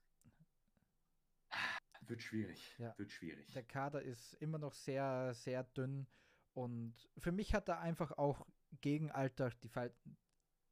wird 2.02 2.24
schwierig. 2.24 2.76
Ja. 2.80 2.98
Wird 2.98 3.12
schwierig. 3.12 3.52
Der 3.54 3.64
Kader 3.64 4.02
ist 4.02 4.34
immer 4.34 4.58
noch 4.58 4.74
sehr, 4.74 5.36
sehr 5.36 5.64
dünn 5.64 6.08
und 6.54 6.94
für 7.18 7.32
mich 7.32 7.54
hat 7.54 7.70
er 7.70 7.80
einfach 7.80 8.18
auch 8.18 8.46
gegen 8.82 9.12
Alltag 9.12 9.60
die 9.62 9.70
Fal 9.70 9.94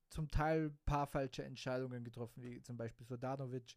zum 0.10 0.32
Teil 0.32 0.68
ein 0.68 0.80
paar 0.86 1.08
falsche 1.08 1.44
Entscheidungen 1.44 2.04
getroffen, 2.04 2.42
wie 2.44 2.62
zum 2.62 2.78
Beispiel 2.78 3.06
Sodanovic. 3.06 3.76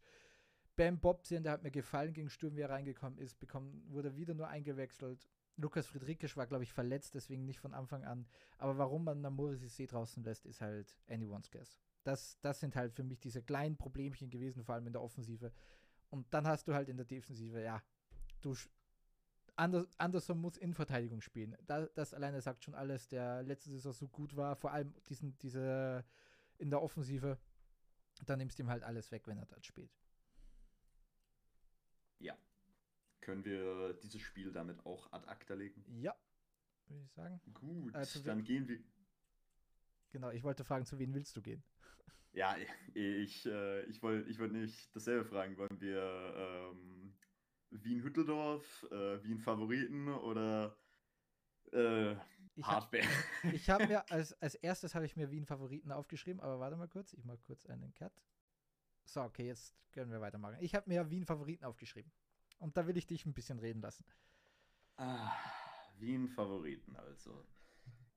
Ben 0.75 0.99
Bobsien, 0.99 1.43
der 1.43 1.51
hat 1.51 1.63
mir 1.63 1.71
gefallen 1.71 2.13
gegen 2.13 2.29
Sturm, 2.29 2.55
wie 2.55 2.61
er 2.61 2.71
reingekommen 2.71 3.19
ist, 3.19 3.39
bekommen, 3.39 3.83
wurde 3.89 4.15
wieder 4.15 4.33
nur 4.33 4.47
eingewechselt. 4.47 5.27
Lukas 5.55 5.85
Friedrikisch 5.85 6.35
war, 6.35 6.47
glaube 6.47 6.63
ich, 6.63 6.73
verletzt, 6.73 7.13
deswegen 7.13 7.45
nicht 7.45 7.59
von 7.59 7.75
Anfang 7.75 8.03
an. 8.03 8.25
Aber 8.57 8.79
warum 8.79 9.03
man 9.03 9.21
Namori 9.21 9.57
See 9.67 9.85
draußen 9.85 10.23
lässt, 10.23 10.47
ist 10.47 10.61
halt 10.61 10.97
anyone's 11.07 11.51
guess. 11.51 11.77
Das, 12.03 12.39
das 12.41 12.59
sind 12.59 12.75
halt 12.75 12.91
für 12.93 13.03
mich 13.03 13.19
diese 13.19 13.43
kleinen 13.43 13.77
Problemchen 13.77 14.31
gewesen, 14.31 14.63
vor 14.63 14.73
allem 14.73 14.87
in 14.87 14.93
der 14.93 15.03
Offensive. 15.03 15.51
Und 16.09 16.33
dann 16.33 16.47
hast 16.47 16.67
du 16.67 16.73
halt 16.73 16.89
in 16.89 16.97
der 16.97 17.05
Defensive, 17.05 17.61
ja, 17.61 17.83
du 18.41 18.55
Ander, 19.55 19.85
Anderson 19.97 20.39
muss 20.39 20.57
Innenverteidigung 20.57 21.21
spielen. 21.21 21.55
Da, 21.67 21.85
das 21.87 22.13
alleine 22.13 22.41
sagt 22.41 22.63
schon 22.63 22.73
alles, 22.73 23.07
der 23.07 23.43
letzte 23.43 23.69
Saison 23.69 23.93
so 23.93 24.07
gut 24.07 24.35
war, 24.35 24.55
vor 24.55 24.71
allem 24.71 24.93
diesen, 25.09 25.37
diese 25.39 26.03
in 26.57 26.69
der 26.69 26.81
Offensive. 26.81 27.37
Dann 28.25 28.39
nimmst 28.39 28.57
du 28.57 28.63
ihm 28.63 28.69
halt 28.69 28.83
alles 28.83 29.11
weg, 29.11 29.27
wenn 29.27 29.37
er 29.37 29.45
dort 29.45 29.65
spielt. 29.65 29.91
Ja. 32.19 32.37
Können 33.21 33.43
wir 33.45 33.93
dieses 33.95 34.21
Spiel 34.21 34.51
damit 34.51 34.85
auch 34.85 35.11
ad 35.11 35.27
acta 35.27 35.53
legen? 35.53 35.83
Ja, 36.01 36.15
würde 36.87 37.03
ich 37.03 37.11
sagen. 37.11 37.41
Gut, 37.53 37.95
Also 37.95 38.23
wir- 38.23 38.31
dann 38.31 38.43
gehen 38.43 38.67
wir. 38.67 38.79
Genau, 40.11 40.29
ich 40.29 40.43
wollte 40.43 40.63
fragen, 40.63 40.85
zu 40.85 40.99
wen 40.99 41.13
willst 41.13 41.35
du 41.35 41.41
gehen? 41.41 41.63
Ja, 42.33 42.55
ich, 42.93 43.45
äh, 43.45 43.83
ich 43.85 44.01
wollte 44.01 44.29
ich 44.29 44.39
wollt 44.39 44.51
nicht 44.53 44.95
dasselbe 44.95 45.25
fragen. 45.25 45.57
Wollen 45.57 45.79
wir 45.79 46.71
ähm, 46.71 47.15
Wien-Hütteldorf, 47.73 48.83
äh, 48.91 49.23
Wien-Favoriten 49.23 50.09
oder 50.09 50.77
äh, 51.73 52.15
Ich, 52.55 52.71
Hardware? 52.71 53.03
ich 53.49 53.69
habe 53.69 53.87
mir 53.87 54.09
als, 54.11 54.33
als 54.41 54.55
erstes 54.55 54.95
habe 54.95 55.05
ich 55.05 55.15
mir 55.15 55.31
Wien 55.31 55.45
Favoriten 55.45 55.91
aufgeschrieben, 55.91 56.41
aber 56.41 56.59
warte 56.59 56.77
mal 56.77 56.87
kurz, 56.87 57.13
ich 57.13 57.25
mache 57.25 57.39
kurz 57.39 57.65
einen 57.65 57.93
Cut. 57.93 58.13
So, 59.05 59.21
okay, 59.23 59.47
jetzt 59.47 59.75
können 59.91 60.11
wir 60.11 60.21
weitermachen. 60.21 60.57
Ich 60.61 60.75
habe 60.75 60.89
mir 60.89 61.09
Wien 61.09 61.25
Favoriten 61.25 61.65
aufgeschrieben. 61.65 62.11
Und 62.59 62.77
da 62.77 62.87
will 62.87 62.97
ich 62.97 63.07
dich 63.07 63.25
ein 63.25 63.33
bisschen 63.33 63.59
reden 63.59 63.81
lassen. 63.81 64.05
ah, 64.97 65.31
Wien-Favoriten 65.99 66.95
also. 66.95 67.45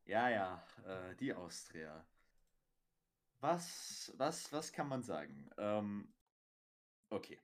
Ja, 0.06 0.28
ja, 0.30 0.64
äh, 0.84 1.14
die 1.16 1.34
Austria. 1.34 2.06
Was, 3.40 4.12
was, 4.16 4.52
was 4.52 4.72
kann 4.72 4.88
man 4.88 5.02
sagen? 5.02 5.48
Ähm, 5.58 6.12
okay. 7.10 7.40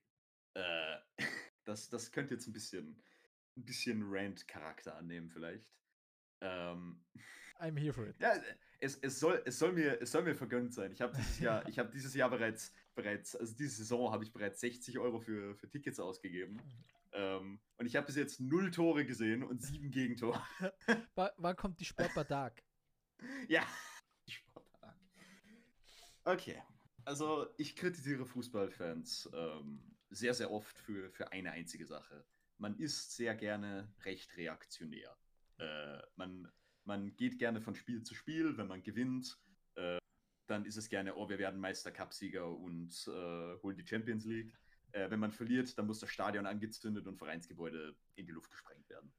Äh, 0.55 0.99
das, 1.65 1.89
das 1.89 2.13
könnte 2.13 2.35
jetzt 2.35 2.47
ein 2.47 2.53
bisschen, 2.53 3.03
ein 3.57 3.65
bisschen 3.65 4.03
Rant-Charakter 4.05 4.97
annehmen, 4.97 5.29
vielleicht. 5.31 5.67
Ähm, 6.41 7.05
I'm 7.61 7.79
here 7.79 7.93
for 7.93 8.07
it. 8.09 8.17
Ja, 8.21 8.35
es, 8.81 8.97
es, 8.99 9.21
soll, 9.21 9.41
es, 9.45 9.59
soll 9.59 9.73
mir, 9.73 10.01
es 10.03 10.11
soll 10.11 10.23
mir 10.25 10.35
vergönnt 10.35 10.75
sein. 10.75 10.91
Ich 10.91 11.01
habe 11.01 11.15
dieses 11.17 11.39
Jahr, 11.39 11.67
ich 11.69 11.79
habe 11.79 11.91
dieses 11.93 12.15
Jahr 12.15 12.31
bereits, 12.31 12.73
bereits, 12.95 13.37
also 13.37 13.55
diese 13.55 13.77
Saison 13.77 14.11
habe 14.11 14.25
ich 14.25 14.33
bereits 14.33 14.61
60 14.61 14.99
Euro 14.99 15.21
für, 15.21 15.55
für 15.55 15.69
Tickets 15.71 16.01
ausgegeben. 16.01 16.61
Ähm, 17.13 17.61
und 17.77 17.87
ich 17.87 17.95
habe 17.95 18.07
bis 18.07 18.17
jetzt 18.17 18.41
null 18.41 18.71
Tore 18.71 19.05
gesehen 19.05 19.43
und 19.45 19.63
sieben 19.63 19.91
Gegentore. 19.91 20.43
Wa- 21.15 21.33
Wann 21.37 21.57
kommt 21.57 21.79
die 21.79 21.85
Sportbar 21.85 22.25
Dark? 22.25 22.63
ja, 23.49 23.65
die 24.27 24.35
Okay. 26.25 26.63
Also, 27.05 27.49
ich 27.59 27.75
kritisiere 27.77 28.25
Fußballfans 28.25 29.29
ähm, 29.35 29.92
sehr, 30.15 30.35
sehr 30.35 30.51
oft 30.51 30.79
für, 30.79 31.11
für 31.11 31.33
eine 31.33 31.53
einzige 31.53 31.87
Sache. 31.87 32.25
Man 32.59 32.77
ist 32.79 33.17
sehr 33.17 33.35
gerne 33.35 33.93
recht 34.05 34.37
reaktionär. 34.37 35.17
Äh, 35.59 35.99
man, 36.17 36.51
man 36.85 37.17
geht 37.17 37.39
gerne 37.39 37.61
von 37.61 37.75
Spiel 37.75 38.03
zu 38.03 38.15
Spiel. 38.15 38.57
Wenn 38.57 38.69
man 38.69 38.83
gewinnt, 38.83 39.39
äh, 39.75 39.99
dann 40.47 40.65
ist 40.65 40.77
es 40.77 40.89
gerne, 40.89 41.17
oh, 41.17 41.29
wir 41.29 41.39
werden 41.39 41.61
Meister-Cup-Sieger 41.61 42.49
und 42.49 42.93
äh, 43.09 43.63
holen 43.63 43.77
die 43.77 43.87
Champions 43.87 44.25
League. 44.25 44.55
Äh, 44.93 45.11
wenn 45.11 45.21
man 45.21 45.33
verliert, 45.33 45.77
dann 45.79 45.87
muss 45.87 46.01
das 46.01 46.11
Stadion 46.11 46.47
angezündet 46.47 47.07
und 47.07 47.17
Vereinsgebäude 47.17 47.97
in 48.15 48.27
die 48.27 48.33
Luft 48.33 48.51
gesprengt 48.51 48.89
werden. 48.91 49.13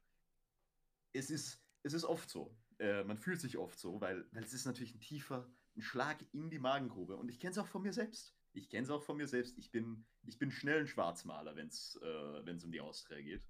Es 1.12 1.30
ist, 1.30 1.60
es 1.82 1.92
ist 1.92 2.04
oft 2.04 2.30
so. 2.30 2.56
Äh, 2.78 3.04
man 3.04 3.18
fühlt 3.18 3.40
sich 3.40 3.58
oft 3.58 3.78
so, 3.78 4.00
weil, 4.00 4.26
weil 4.32 4.44
es 4.44 4.52
ist 4.52 4.64
natürlich 4.64 4.94
ein 4.94 5.00
tiefer, 5.00 5.50
ein 5.76 5.82
Schlag 5.82 6.24
in 6.32 6.50
die 6.50 6.58
Magengrube. 6.58 7.16
Und 7.16 7.28
ich 7.28 7.40
kenne 7.40 7.52
es 7.52 7.58
auch 7.58 7.66
von 7.66 7.82
mir 7.82 7.92
selbst. 7.92 8.34
Ich 8.54 8.70
kenne 8.70 8.84
es 8.84 8.90
auch 8.90 9.02
von 9.02 9.16
mir 9.16 9.26
selbst. 9.26 9.58
Ich 9.58 9.70
bin, 9.70 10.06
ich 10.22 10.38
bin 10.38 10.50
schnell 10.50 10.80
ein 10.80 10.86
Schwarzmaler, 10.86 11.56
wenn 11.56 11.68
es 11.68 11.98
äh, 12.02 12.64
um 12.64 12.72
die 12.72 12.80
Austria 12.80 13.20
geht. 13.20 13.46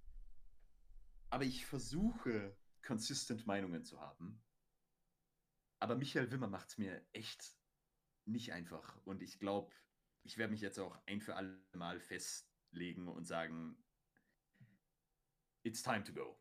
Aber 1.30 1.44
ich 1.44 1.66
versuche, 1.66 2.57
consistent 2.82 3.46
Meinungen 3.46 3.84
zu 3.84 4.00
haben. 4.00 4.42
Aber 5.78 5.96
Michael 5.96 6.30
Wimmer 6.30 6.48
macht 6.48 6.68
es 6.70 6.78
mir 6.78 7.07
echt 7.12 7.57
nicht 8.24 8.52
einfach. 8.52 8.96
Und 9.05 9.22
ich 9.22 9.38
glaube, 9.38 9.74
ich 10.22 10.38
werde 10.38 10.52
mich 10.52 10.62
jetzt 10.62 10.78
auch 10.78 10.98
ein 11.07 11.20
für 11.20 11.36
alle 11.36 11.62
Mal 11.74 12.00
festlegen 12.00 13.09
und 13.09 13.24
sagen, 13.26 13.76
it's 15.64 15.82
time 15.82 16.05
to 16.05 16.14
go. 16.14 16.38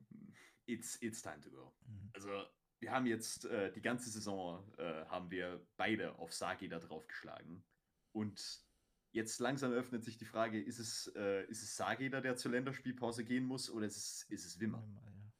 It's, 0.66 1.02
it's 1.02 1.22
time 1.22 1.42
to 1.42 1.52
go. 1.52 1.76
Mhm. 1.86 2.12
Also 2.14 2.46
wir 2.80 2.92
haben 2.92 3.06
jetzt 3.06 3.46
äh, 3.46 3.72
die 3.74 3.82
ganze 3.82 4.10
Saison 4.10 4.72
äh, 4.78 5.06
haben 5.06 5.30
wir 5.32 5.68
beide 5.76 6.18
auf 6.20 6.34
Sagi 6.34 6.70
da 6.70 6.80
drauf 6.80 7.08
geschlagen. 7.08 7.66
Und 8.14 8.66
jetzt 9.12 9.40
langsam 9.40 9.74
öffnet 9.74 10.06
sich 10.06 10.18
die 10.18 10.26
Frage, 10.26 10.62
ist 10.62 10.80
es, 10.80 11.08
äh, 11.16 11.46
ist 11.48 11.62
es 11.62 11.76
Sageda, 11.76 12.22
der 12.22 12.36
zur 12.38 12.52
Länderspielpause 12.52 13.26
gehen 13.26 13.44
muss, 13.44 13.70
oder 13.70 13.86
ist 13.86 13.98
es, 13.98 14.24
ist 14.30 14.46
es 14.46 14.60
Wimmer? 14.60 14.82
Wimmer 14.82 15.02
ja. 15.06 15.34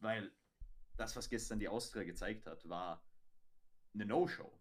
Weil 0.00 0.32
das, 0.96 1.16
was 1.16 1.28
gestern 1.28 1.58
die 1.58 1.68
Austria 1.68 2.04
gezeigt 2.04 2.46
hat, 2.46 2.68
war 2.68 3.04
eine 3.94 4.06
No-Show. 4.06 4.52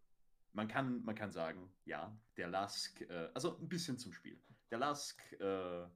Man 0.53 0.68
kann, 0.68 1.03
man 1.03 1.15
kann 1.15 1.32
sagen, 1.32 1.72
ja, 1.86 2.18
der 2.38 2.47
Lask, 2.47 3.01
äh, 3.01 3.30
also 3.34 3.57
ein 3.59 3.70
bisschen 3.70 3.97
zum 3.97 4.13
Spiel. 4.13 4.41
Der 4.72 4.80
Lask 4.80 5.22
äh, 5.34 5.88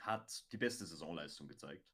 hat 0.00 0.52
die 0.52 0.56
beste 0.56 0.86
Saisonleistung 0.86 1.48
gezeigt. 1.48 1.86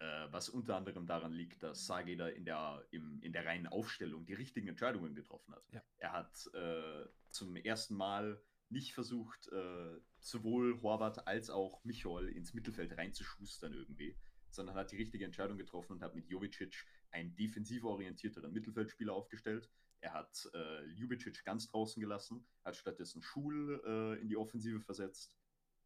Äh, 0.00 0.32
was 0.32 0.48
unter 0.48 0.76
anderem 0.76 1.06
daran 1.06 1.32
liegt, 1.32 1.62
dass 1.62 1.86
Sageda 1.86 2.28
in 2.28 2.44
der, 2.44 2.84
im, 2.90 3.20
in 3.22 3.32
der 3.32 3.46
reinen 3.46 3.68
Aufstellung 3.68 4.26
die 4.26 4.34
richtigen 4.34 4.66
Entscheidungen 4.66 5.14
getroffen 5.14 5.54
hat. 5.54 5.64
Ja. 5.72 5.82
Er 5.98 6.12
hat 6.12 6.50
äh, 6.52 7.06
zum 7.30 7.54
ersten 7.56 7.94
Mal 7.94 8.42
nicht 8.70 8.92
versucht, 8.92 9.48
äh, 9.52 10.00
sowohl 10.18 10.80
Horvath 10.82 11.28
als 11.28 11.48
auch 11.48 11.84
Michol 11.84 12.28
ins 12.28 12.54
Mittelfeld 12.54 12.96
reinzuschustern 12.98 13.72
irgendwie, 13.72 14.16
sondern 14.50 14.74
hat 14.74 14.90
die 14.90 14.96
richtige 14.96 15.24
Entscheidung 15.24 15.58
getroffen 15.58 15.92
und 15.92 16.02
hat 16.02 16.16
mit 16.16 16.28
Jovicic 16.28 16.84
einen 17.12 17.36
defensiv 17.36 17.84
orientierteren 17.84 18.52
Mittelfeldspieler 18.52 19.12
aufgestellt. 19.12 19.70
Er 20.00 20.12
hat 20.12 20.50
äh, 20.54 20.84
Ljubicic 20.86 21.44
ganz 21.44 21.68
draußen 21.68 22.00
gelassen, 22.00 22.44
hat 22.64 22.76
stattdessen 22.76 23.22
Schul 23.22 23.80
äh, 23.86 24.20
in 24.20 24.28
die 24.28 24.36
Offensive 24.36 24.80
versetzt 24.80 25.32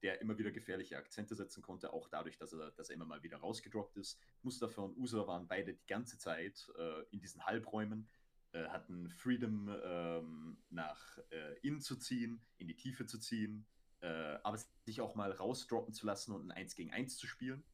der 0.03 0.21
immer 0.21 0.39
wieder 0.39 0.51
gefährliche 0.51 0.97
Akzente 0.97 1.35
setzen 1.35 1.63
konnte, 1.63 1.93
auch 1.93 2.09
dadurch, 2.09 2.39
dass 2.39 2.53
er, 2.53 2.71
dass 2.73 2.91
er 2.91 2.95
immer 2.95 3.05
mal 3.05 3.23
wieder 3.23 3.39
rausgedroppt 3.39 3.97
ist. 3.97 4.21
Mustafa 4.43 4.83
und 4.83 4.97
Usa 4.97 5.27
waren 5.27 5.49
beide 5.49 5.75
die 5.75 5.87
ganze 5.87 6.19
Zeit 6.19 6.71
äh, 6.79 7.03
in 7.11 7.21
diesen 7.21 7.45
Halbräumen, 7.45 8.09
äh, 8.53 8.69
hatten 8.69 9.11
Freedom 9.11 9.69
ähm, 9.85 10.59
nach 10.71 11.19
äh, 11.31 11.59
innen 11.63 11.81
zu 11.81 11.97
ziehen, 11.97 12.41
in 12.59 12.69
die 12.69 12.77
Tiefe 12.77 13.07
zu 13.07 13.19
ziehen, 13.19 13.67
äh, 14.01 14.39
aber 14.43 14.59
sich 14.85 15.01
auch 15.01 15.15
mal 15.15 15.33
rausdroppen 15.33 15.93
zu 15.93 16.07
lassen 16.07 16.33
und 16.33 16.47
ein 16.47 16.53
1 16.53 16.75
gegen 16.77 16.93
1 16.93 17.17
zu 17.17 17.27
spielen. 17.27 17.65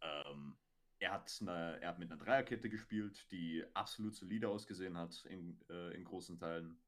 Ähm, 0.00 0.56
er, 0.98 1.12
hat 1.12 1.36
eine, 1.40 1.80
er 1.80 1.88
hat 1.88 1.98
mit 1.98 2.10
einer 2.10 2.22
Dreierkette 2.22 2.70
gespielt, 2.70 3.30
die 3.32 3.64
absolut 3.74 4.14
solide 4.14 4.48
ausgesehen 4.48 4.96
hat 4.96 5.24
in, 5.24 5.60
äh, 5.68 5.94
in 5.94 6.04
großen 6.04 6.38
Teilen. 6.38 6.78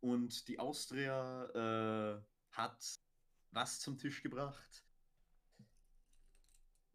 Und 0.00 0.48
die 0.48 0.58
Austria 0.58 1.44
äh, 1.54 2.22
hat 2.50 2.98
was 3.52 3.80
zum 3.80 3.98
Tisch 3.98 4.22
gebracht. 4.22 4.84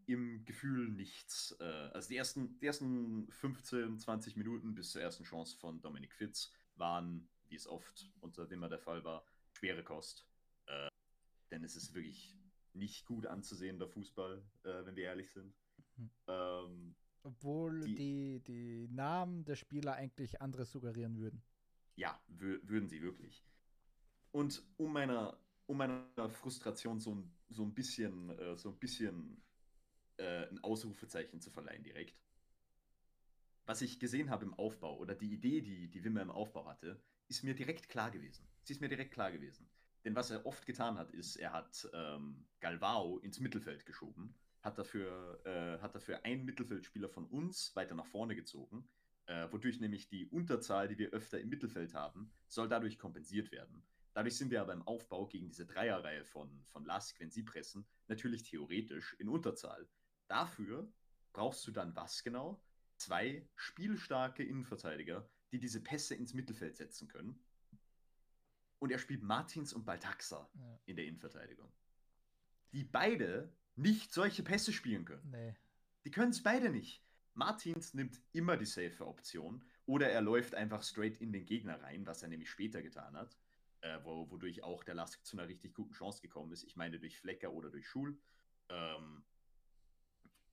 Im 0.06 0.44
Gefühl 0.46 0.90
nichts. 0.90 1.56
Äh, 1.60 1.64
also 1.64 2.10
die 2.10 2.18
ersten, 2.18 2.60
die 2.60 2.66
ersten 2.66 3.32
15, 3.32 4.00
20 4.00 4.36
Minuten 4.36 4.74
bis 4.74 4.92
zur 4.92 5.02
ersten 5.02 5.24
Chance 5.24 5.58
von 5.58 5.82
Dominik 5.82 6.14
Fitz 6.14 6.52
waren, 6.76 7.30
wie 7.50 7.56
es 7.56 7.68
oft 7.68 8.12
unter 8.22 8.50
Wimmer 8.50 8.70
der 8.70 8.80
Fall 8.80 9.04
war, 9.04 9.26
schwere 9.54 9.84
Kost. 9.84 10.26
Äh, 10.66 10.90
denn 11.52 11.64
es 11.64 11.76
ist 11.76 11.94
wirklich 11.94 12.36
nicht 12.74 13.06
gut 13.06 13.26
anzusehender 13.26 13.88
Fußball, 13.88 14.44
äh, 14.64 14.86
wenn 14.86 14.96
wir 14.96 15.06
ehrlich 15.06 15.32
sind. 15.32 15.54
Mhm. 15.98 16.12
Ähm, 16.28 16.96
Obwohl 17.24 17.82
die, 17.82 17.96
die, 17.96 18.40
die, 18.44 18.88
Namen 18.90 19.44
der 19.44 19.56
Spieler 19.56 19.94
eigentlich 19.94 20.42
anderes 20.42 20.72
suggerieren 20.72 21.18
würden. 21.18 21.44
Ja, 21.96 22.22
würden 22.28 22.88
sie 22.88 23.02
wirklich. 23.02 23.44
Und 24.32 24.64
um 24.78 24.94
meiner 24.94 25.38
um 25.68 25.78
meiner 25.78 26.30
Frustration 26.30 27.00
so 27.00 27.14
ein, 27.16 27.32
so 27.50 27.64
ein 27.64 27.74
bisschen, 27.74 28.30
äh, 28.40 28.58
so 28.58 28.70
ein 28.70 28.80
bisschen 28.80 29.42
äh, 30.18 30.48
ein 30.48 30.64
Ausrufezeichen 30.64 31.40
zu 31.40 31.52
verleihen 31.52 31.84
direkt. 31.84 32.16
Was 33.66 33.82
ich 33.82 34.00
gesehen 34.00 34.30
habe 34.30 34.46
im 34.46 34.54
Aufbau 34.54 34.98
oder 34.98 35.14
die 35.14 35.34
Idee, 35.34 35.62
die, 35.62 35.90
die 35.90 36.04
Wimmer 36.04 36.22
im 36.22 36.32
Aufbau 36.32 36.66
hatte, 36.66 37.02
ist 37.28 37.44
mir 37.44 37.54
direkt 37.54 37.90
klar 37.90 38.12
gewesen. 38.12 38.48
Sie 38.64 38.74
ist 38.74 38.80
mir 38.80 38.88
direkt 38.88 39.14
klar 39.14 39.32
gewesen. 39.32 39.70
Denn 40.06 40.16
was 40.16 40.32
er 40.32 40.46
oft 40.46 40.66
getan 40.66 40.98
hat, 40.98 41.12
ist, 41.12 41.36
er 41.36 41.52
hat 41.52 41.90
ähm, 41.94 42.46
Galvao 42.62 43.20
ins 43.20 43.42
Mittelfeld 43.42 43.86
geschoben, 43.86 44.34
hat 44.62 44.78
dafür, 44.78 45.42
äh, 45.46 45.82
hat 45.82 45.96
dafür 45.96 46.24
einen 46.24 46.46
Mittelfeldspieler 46.46 47.10
von 47.10 47.26
uns 47.26 47.76
weiter 47.76 47.94
nach 47.94 48.06
vorne 48.06 48.36
gezogen, 48.36 48.88
äh, 49.26 49.52
wodurch 49.52 49.82
nämlich 49.82 50.08
die 50.08 50.28
Unterzahl, 50.28 50.88
die 50.88 50.98
wir 50.98 51.10
öfter 51.10 51.42
im 51.42 51.50
Mittelfeld 51.50 51.94
haben, 51.94 52.32
soll 52.48 52.70
dadurch 52.70 52.98
kompensiert 52.98 53.52
werden. 53.52 53.84
Dadurch 54.18 54.36
sind 54.36 54.50
wir 54.50 54.62
aber 54.62 54.74
im 54.74 54.82
Aufbau 54.82 55.28
gegen 55.28 55.48
diese 55.48 55.68
Dreierreihe 55.68 56.26
von, 56.26 56.50
von 56.64 56.84
Lask, 56.84 57.20
wenn 57.20 57.30
sie 57.30 57.44
pressen, 57.44 57.86
natürlich 58.08 58.42
theoretisch 58.42 59.14
in 59.20 59.30
Unterzahl. 59.30 59.88
Dafür 60.28 60.92
brauchst 61.34 61.68
du 61.68 61.72
dann 61.72 61.96
was 61.96 62.24
genau? 62.24 62.60
Zwei 62.96 63.48
spielstarke 63.54 64.44
Innenverteidiger, 64.44 65.30
die 65.52 65.60
diese 65.60 65.84
Pässe 65.84 66.16
ins 66.16 66.34
Mittelfeld 66.34 66.78
setzen 66.78 67.08
können. 67.08 67.40
Und 68.80 68.92
er 68.92 68.98
spielt 68.98 69.22
Martins 69.22 69.72
und 69.72 69.86
Baltaxa 69.86 70.50
ja. 70.56 70.80
in 70.88 70.96
der 70.96 71.06
Innenverteidigung. 71.06 71.72
Die 72.72 72.86
beide 72.86 73.54
nicht 73.76 74.12
solche 74.12 74.42
Pässe 74.42 74.74
spielen 74.74 75.06
können. 75.06 75.30
Nee. 75.30 75.56
Die 76.06 76.10
können 76.10 76.32
es 76.32 76.42
beide 76.42 76.72
nicht. 76.72 77.06
Martins 77.36 77.94
nimmt 77.94 78.20
immer 78.32 78.58
die 78.58 78.66
safe 78.66 79.06
Option 79.06 79.64
oder 79.86 80.10
er 80.10 80.22
läuft 80.22 80.56
einfach 80.56 80.82
straight 80.82 81.22
in 81.22 81.32
den 81.32 81.46
Gegner 81.46 81.84
rein, 81.84 82.08
was 82.08 82.24
er 82.24 82.30
nämlich 82.30 82.50
später 82.50 82.82
getan 82.82 83.16
hat 83.16 83.38
äh, 83.82 84.00
wo, 84.04 84.30
wodurch 84.30 84.64
auch 84.64 84.84
der 84.84 84.96
Lask 84.96 85.24
zu 85.26 85.38
einer 85.38 85.48
richtig 85.48 85.74
guten 85.74 85.94
Chance 85.94 86.22
gekommen 86.22 86.52
ist. 86.52 86.64
Ich 86.64 86.76
meine 86.76 87.00
durch 87.00 87.20
Flecker 87.20 87.52
oder 87.52 87.70
durch 87.70 87.88
Schul. 87.88 88.18
Ähm, 88.70 89.24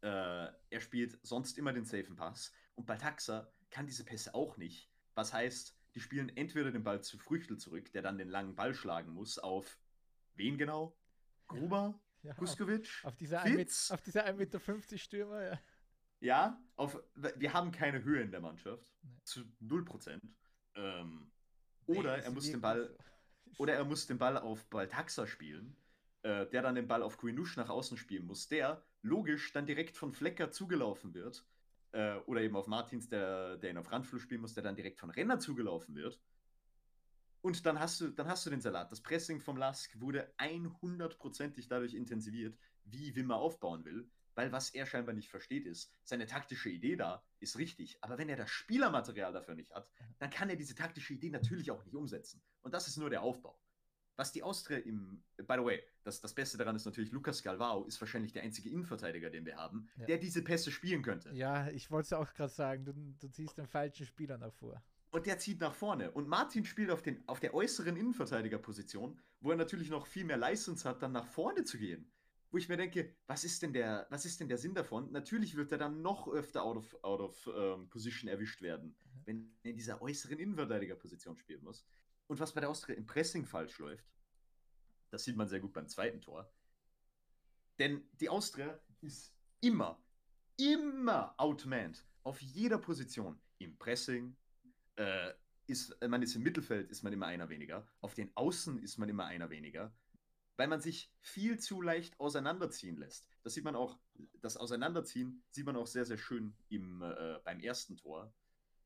äh, 0.02 0.48
er 0.70 0.80
spielt 0.80 1.18
sonst 1.26 1.58
immer 1.58 1.72
den 1.72 1.84
safen 1.84 2.16
Pass 2.16 2.52
und 2.74 2.86
Baltaxa 2.86 3.50
kann 3.70 3.86
diese 3.86 4.04
Pässe 4.04 4.34
auch 4.34 4.56
nicht. 4.56 4.90
Was 5.14 5.32
heißt, 5.32 5.76
die 5.94 6.00
spielen 6.00 6.28
entweder 6.36 6.70
den 6.70 6.84
Ball 6.84 7.02
zu 7.02 7.18
Früchtel 7.18 7.56
zurück, 7.56 7.92
der 7.92 8.02
dann 8.02 8.18
den 8.18 8.28
langen 8.28 8.54
Ball 8.54 8.74
schlagen 8.74 9.12
muss, 9.12 9.38
auf 9.38 9.78
wen 10.34 10.58
genau? 10.58 10.96
Gruber? 11.46 12.00
Ja, 12.22 12.34
Kuskovic? 12.34 12.88
Auf, 13.04 13.12
auf 13.12 13.16
dieser 13.16 13.42
1,50 13.44 14.34
Meter 14.34 14.98
Stürmer, 14.98 15.42
ja. 15.42 15.60
Ja, 16.20 16.58
auf, 16.76 16.98
wir 17.14 17.52
haben 17.52 17.70
keine 17.70 18.02
Höhe 18.02 18.22
in 18.22 18.30
der 18.30 18.40
Mannschaft. 18.40 18.94
Nee. 19.02 19.20
Zu 19.24 19.40
0%. 19.60 20.20
Ähm, 20.74 21.30
oder 21.86 22.16
nee, 22.16 22.22
er 22.22 22.30
muss 22.30 22.50
den 22.50 22.60
Ball. 22.60 22.88
So. 22.88 23.13
Oder 23.58 23.74
er 23.74 23.84
muss 23.84 24.06
den 24.06 24.18
Ball 24.18 24.36
auf 24.36 24.64
Baltaxa 24.66 25.26
spielen, 25.26 25.76
äh, 26.22 26.46
der 26.46 26.62
dann 26.62 26.74
den 26.74 26.88
Ball 26.88 27.02
auf 27.02 27.18
Guinusch 27.18 27.56
nach 27.56 27.68
außen 27.68 27.96
spielen 27.96 28.26
muss, 28.26 28.48
der 28.48 28.82
logisch 29.02 29.52
dann 29.52 29.66
direkt 29.66 29.96
von 29.96 30.12
Flecker 30.12 30.50
zugelaufen 30.50 31.14
wird. 31.14 31.44
Äh, 31.92 32.16
oder 32.26 32.40
eben 32.40 32.56
auf 32.56 32.66
Martins, 32.66 33.08
der, 33.08 33.56
der 33.56 33.70
ihn 33.70 33.78
auf 33.78 33.92
Randflug 33.92 34.20
spielen 34.20 34.40
muss, 34.40 34.54
der 34.54 34.64
dann 34.64 34.74
direkt 34.74 34.98
von 34.98 35.10
Renner 35.10 35.38
zugelaufen 35.38 35.94
wird. 35.94 36.20
Und 37.40 37.66
dann 37.66 37.78
hast 37.78 38.00
du, 38.00 38.08
dann 38.08 38.26
hast 38.26 38.46
du 38.46 38.50
den 38.50 38.62
Salat. 38.62 38.90
Das 38.90 39.02
Pressing 39.02 39.38
vom 39.38 39.58
Lask 39.58 40.00
wurde 40.00 40.32
100%ig 40.38 41.68
dadurch 41.68 41.92
intensiviert, 41.92 42.56
wie 42.84 43.14
Wimmer 43.14 43.36
aufbauen 43.36 43.84
will. 43.84 44.08
Weil 44.34 44.52
was 44.52 44.70
er 44.70 44.86
scheinbar 44.86 45.14
nicht 45.14 45.30
versteht 45.30 45.66
ist, 45.66 45.92
seine 46.02 46.26
taktische 46.26 46.68
Idee 46.68 46.96
da 46.96 47.24
ist 47.40 47.58
richtig, 47.58 47.98
aber 48.00 48.18
wenn 48.18 48.28
er 48.28 48.36
das 48.36 48.50
Spielermaterial 48.50 49.32
dafür 49.32 49.54
nicht 49.54 49.72
hat, 49.72 49.88
dann 50.18 50.30
kann 50.30 50.50
er 50.50 50.56
diese 50.56 50.74
taktische 50.74 51.14
Idee 51.14 51.30
natürlich 51.30 51.70
auch 51.70 51.84
nicht 51.84 51.94
umsetzen. 51.94 52.42
Und 52.62 52.74
das 52.74 52.88
ist 52.88 52.96
nur 52.96 53.10
der 53.10 53.22
Aufbau. 53.22 53.58
Was 54.16 54.30
die 54.30 54.42
Austria 54.42 54.78
im, 54.78 55.24
by 55.36 55.54
the 55.56 55.64
way, 55.64 55.82
das, 56.04 56.20
das 56.20 56.34
Beste 56.34 56.56
daran 56.56 56.76
ist 56.76 56.84
natürlich, 56.84 57.10
Lukas 57.10 57.42
Galvao 57.42 57.84
ist 57.84 58.00
wahrscheinlich 58.00 58.32
der 58.32 58.42
einzige 58.42 58.70
Innenverteidiger, 58.70 59.28
den 59.28 59.44
wir 59.44 59.56
haben, 59.56 59.88
ja. 59.96 60.06
der 60.06 60.18
diese 60.18 60.42
Pässe 60.42 60.70
spielen 60.70 61.02
könnte. 61.02 61.30
Ja, 61.32 61.68
ich 61.68 61.90
wollte 61.90 62.06
es 62.06 62.12
auch 62.12 62.32
gerade 62.32 62.52
sagen, 62.52 62.84
du, 62.84 62.92
du 62.92 63.28
ziehst 63.28 63.58
den 63.58 63.66
falschen 63.66 64.06
Spieler 64.06 64.38
nach 64.38 64.52
vor. 64.52 64.80
Und 65.10 65.26
der 65.26 65.38
zieht 65.38 65.60
nach 65.60 65.74
vorne. 65.74 66.10
Und 66.12 66.28
Martin 66.28 66.64
spielt 66.64 66.90
auf, 66.90 67.02
den, 67.02 67.22
auf 67.28 67.40
der 67.40 67.54
äußeren 67.54 67.96
Innenverteidigerposition, 67.96 69.20
wo 69.40 69.50
er 69.50 69.56
natürlich 69.56 69.90
noch 69.90 70.06
viel 70.06 70.24
mehr 70.24 70.36
License 70.36 70.88
hat, 70.88 71.02
dann 71.02 71.12
nach 71.12 71.26
vorne 71.26 71.64
zu 71.64 71.78
gehen. 71.78 72.10
Wo 72.54 72.58
ich 72.58 72.68
mir 72.68 72.76
denke, 72.76 73.16
was 73.26 73.42
ist 73.42 73.62
denn 73.62 73.72
der, 73.72 74.06
was 74.10 74.24
ist 74.24 74.38
denn 74.38 74.46
der 74.46 74.58
Sinn 74.58 74.74
davon? 74.74 75.10
Natürlich 75.10 75.56
wird 75.56 75.72
er 75.72 75.78
dann 75.78 76.02
noch 76.02 76.28
öfter 76.28 76.62
out 76.62 76.76
of, 76.76 76.96
out 77.02 77.20
of 77.20 77.50
ähm, 77.52 77.88
position 77.88 78.28
erwischt 78.28 78.62
werden, 78.62 78.96
wenn 79.24 79.52
er 79.64 79.72
in 79.72 79.76
dieser 79.76 80.00
äußeren 80.00 80.38
Innenverteidigerposition 80.38 81.36
spielen 81.36 81.64
muss. 81.64 81.84
Und 82.28 82.38
was 82.38 82.54
bei 82.54 82.60
der 82.60 82.70
Austria 82.70 82.94
im 82.94 83.06
Pressing 83.06 83.44
falsch 83.44 83.80
läuft, 83.80 84.06
das 85.10 85.24
sieht 85.24 85.34
man 85.34 85.48
sehr 85.48 85.58
gut 85.58 85.72
beim 85.72 85.88
zweiten 85.88 86.20
Tor. 86.20 86.48
Denn 87.80 88.08
die 88.20 88.28
Austria 88.28 88.80
ist 89.00 89.34
immer, 89.60 90.00
immer 90.56 91.34
outmanned. 91.38 92.06
Auf 92.22 92.40
jeder 92.40 92.78
Position. 92.78 93.36
Im 93.58 93.76
Pressing, 93.78 94.36
äh, 94.94 95.32
ist, 95.66 96.00
man 96.06 96.22
ist 96.22 96.36
im 96.36 96.44
Mittelfeld, 96.44 96.88
ist 96.88 97.02
man 97.02 97.12
immer 97.12 97.26
einer 97.26 97.48
weniger. 97.48 97.84
Auf 98.00 98.14
den 98.14 98.30
Außen 98.36 98.78
ist 98.78 98.96
man 98.96 99.08
immer 99.08 99.24
einer 99.24 99.50
weniger. 99.50 99.92
Weil 100.56 100.68
man 100.68 100.80
sich 100.80 101.10
viel 101.20 101.58
zu 101.58 101.82
leicht 101.82 102.18
auseinanderziehen 102.20 102.96
lässt. 102.96 103.26
Das 103.42 103.54
sieht 103.54 103.64
man 103.64 103.74
auch, 103.74 103.98
das 104.40 104.56
Auseinanderziehen 104.56 105.42
sieht 105.50 105.66
man 105.66 105.76
auch 105.76 105.86
sehr, 105.86 106.04
sehr 106.04 106.18
schön 106.18 106.54
im, 106.68 107.02
äh, 107.02 107.38
beim 107.44 107.60
ersten 107.60 107.96
Tor. 107.96 108.32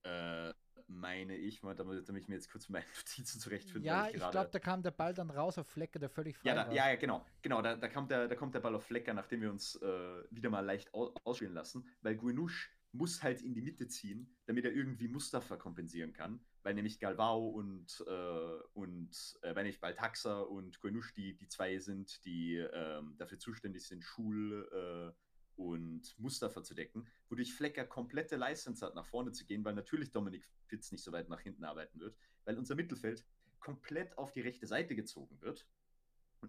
Äh, 0.02 0.52
meine 0.88 1.36
ich, 1.36 1.60
damit, 1.60 2.08
damit 2.08 2.22
ich 2.22 2.28
mir 2.28 2.36
jetzt 2.36 2.50
kurz 2.50 2.68
meine 2.68 2.84
Notizen 2.96 3.40
zurechtfinde. 3.40 3.86
Ja, 3.86 4.08
ich, 4.08 4.14
ich 4.14 4.30
glaube, 4.30 4.48
da 4.50 4.58
kam 4.58 4.82
der 4.82 4.90
Ball 4.90 5.14
dann 5.14 5.30
raus 5.30 5.58
auf 5.58 5.68
Flecker, 5.68 5.98
der 5.98 6.08
völlig 6.08 6.36
frei 6.38 6.48
ja, 6.48 6.54
da, 6.54 6.66
war. 6.66 6.74
Ja, 6.74 6.88
ja, 6.88 6.96
genau. 6.96 7.24
genau 7.42 7.62
da, 7.62 7.76
da, 7.76 7.88
kommt 7.88 8.10
der, 8.10 8.28
da 8.28 8.34
kommt 8.34 8.54
der 8.54 8.60
Ball 8.60 8.74
auf 8.74 8.86
Flecker, 8.86 9.12
nachdem 9.14 9.42
wir 9.42 9.50
uns 9.50 9.76
äh, 9.76 10.24
wieder 10.30 10.50
mal 10.50 10.64
leicht 10.64 10.92
ausspielen 10.94 11.54
lassen, 11.54 11.86
weil 12.00 12.16
Guinusch 12.16 12.70
muss 12.92 13.22
halt 13.22 13.42
in 13.42 13.54
die 13.54 13.60
Mitte 13.60 13.86
ziehen, 13.86 14.34
damit 14.46 14.64
er 14.64 14.72
irgendwie 14.72 15.08
Mustafa 15.08 15.56
kompensieren 15.56 16.14
kann, 16.14 16.40
weil 16.68 16.74
nämlich 16.74 17.00
Galvao 17.00 17.48
und, 17.48 18.04
äh, 18.06 18.62
und 18.74 19.38
äh, 19.40 19.54
weil 19.54 19.62
nämlich 19.62 19.80
Baltaxa 19.80 20.40
und 20.40 20.82
Guinusch 20.82 21.14
die, 21.14 21.34
die 21.34 21.48
zwei 21.48 21.78
sind, 21.78 22.22
die 22.26 22.56
ähm, 22.56 23.14
dafür 23.16 23.38
zuständig 23.38 23.86
sind, 23.86 24.04
Schul 24.04 24.68
äh, 24.70 25.58
und 25.58 26.14
Mustafa 26.18 26.62
zu 26.62 26.74
decken, 26.74 27.08
wodurch 27.30 27.54
Flecker 27.54 27.86
komplette 27.86 28.36
License 28.36 28.84
hat, 28.84 28.94
nach 28.94 29.06
vorne 29.06 29.32
zu 29.32 29.46
gehen, 29.46 29.64
weil 29.64 29.72
natürlich 29.72 30.10
Dominik 30.10 30.46
Fitz 30.66 30.92
nicht 30.92 31.02
so 31.02 31.10
weit 31.10 31.30
nach 31.30 31.40
hinten 31.40 31.64
arbeiten 31.64 32.00
wird, 32.00 32.18
weil 32.44 32.58
unser 32.58 32.74
Mittelfeld 32.74 33.24
komplett 33.60 34.18
auf 34.18 34.32
die 34.32 34.42
rechte 34.42 34.66
Seite 34.66 34.94
gezogen 34.94 35.40
wird, 35.40 35.66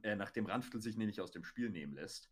äh, 0.03 0.17
nachdem 0.17 0.47
Ranftl 0.47 0.81
sich 0.81 0.97
nämlich 0.97 1.21
aus 1.21 1.31
dem 1.31 1.45
Spiel 1.45 1.69
nehmen 1.69 1.93
lässt 1.93 2.29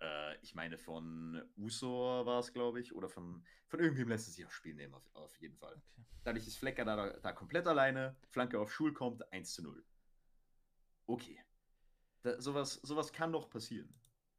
äh, 0.00 0.36
ich 0.42 0.54
meine, 0.54 0.78
von 0.78 1.42
Usor 1.56 2.26
war 2.26 2.40
es, 2.40 2.52
glaube 2.52 2.80
ich, 2.80 2.94
oder 2.94 3.08
von, 3.08 3.44
von 3.68 3.80
irgendwem 3.80 4.08
lässt 4.08 4.28
es 4.28 4.34
sich 4.34 4.46
auch 4.46 4.50
Spiel 4.50 4.74
nehmen, 4.74 4.94
auf, 4.94 5.14
auf 5.14 5.36
jeden 5.38 5.56
Fall. 5.56 5.80
Okay. 5.96 6.06
Dadurch 6.24 6.46
ist 6.46 6.58
Flecker 6.58 6.84
da, 6.84 7.10
da 7.10 7.32
komplett 7.32 7.66
alleine, 7.66 8.16
Flanke 8.28 8.58
auf 8.58 8.72
Schul 8.72 8.92
kommt, 8.92 9.30
1 9.32 9.54
zu 9.54 9.62
0. 9.62 9.84
Okay. 11.06 11.42
Da, 12.22 12.40
sowas, 12.40 12.74
sowas 12.82 13.12
kann 13.12 13.32
doch 13.32 13.48
passieren. 13.50 13.94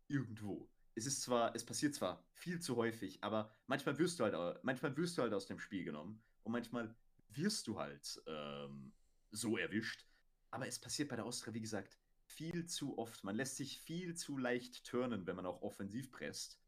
Irgendwo. 0.07 0.69
Es 0.93 1.05
ist 1.05 1.21
zwar, 1.21 1.55
es 1.55 1.65
passiert 1.65 1.95
zwar 1.95 2.23
viel 2.33 2.59
zu 2.59 2.75
häufig, 2.75 3.23
aber 3.23 3.49
manchmal 3.67 3.97
wirst 3.97 4.19
du 4.19 4.25
halt, 4.25 4.63
manchmal 4.63 4.95
wirst 4.97 5.17
du 5.17 5.21
halt 5.21 5.33
aus 5.33 5.45
dem 5.45 5.59
Spiel 5.59 5.83
genommen 5.83 6.21
und 6.43 6.51
manchmal 6.51 6.93
wirst 7.29 7.67
du 7.67 7.79
halt 7.79 8.21
ähm, 8.27 8.93
so 9.31 9.57
erwischt. 9.57 10.05
Aber 10.49 10.67
es 10.67 10.79
passiert 10.79 11.07
bei 11.07 11.15
der 11.15 11.25
Austria, 11.25 11.53
wie 11.53 11.61
gesagt, 11.61 11.97
viel 12.31 12.65
zu 12.65 12.97
oft. 12.97 13.23
Man 13.23 13.35
lässt 13.35 13.57
sich 13.57 13.79
viel 13.79 14.15
zu 14.15 14.37
leicht 14.37 14.85
turnen, 14.85 15.27
wenn 15.27 15.35
man 15.35 15.45
auch 15.45 15.61
offensiv 15.61 16.11
presst. 16.11 16.59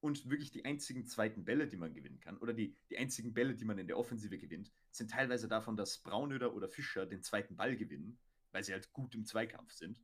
Und 0.00 0.28
wirklich 0.28 0.50
die 0.50 0.64
einzigen 0.66 1.06
zweiten 1.06 1.44
Bälle, 1.44 1.66
die 1.66 1.78
man 1.78 1.94
gewinnen 1.94 2.20
kann, 2.20 2.36
oder 2.36 2.52
die, 2.52 2.76
die 2.90 2.98
einzigen 2.98 3.32
Bälle, 3.32 3.54
die 3.54 3.64
man 3.64 3.78
in 3.78 3.86
der 3.86 3.98
Offensive 3.98 4.36
gewinnt, 4.36 4.70
sind 4.90 5.10
teilweise 5.10 5.48
davon, 5.48 5.76
dass 5.76 5.98
Braunöder 5.98 6.54
oder 6.54 6.68
Fischer 6.68 7.06
den 7.06 7.22
zweiten 7.22 7.56
Ball 7.56 7.74
gewinnen, 7.76 8.18
weil 8.52 8.62
sie 8.62 8.72
halt 8.72 8.92
gut 8.92 9.14
im 9.14 9.24
Zweikampf 9.24 9.72
sind. 9.72 9.98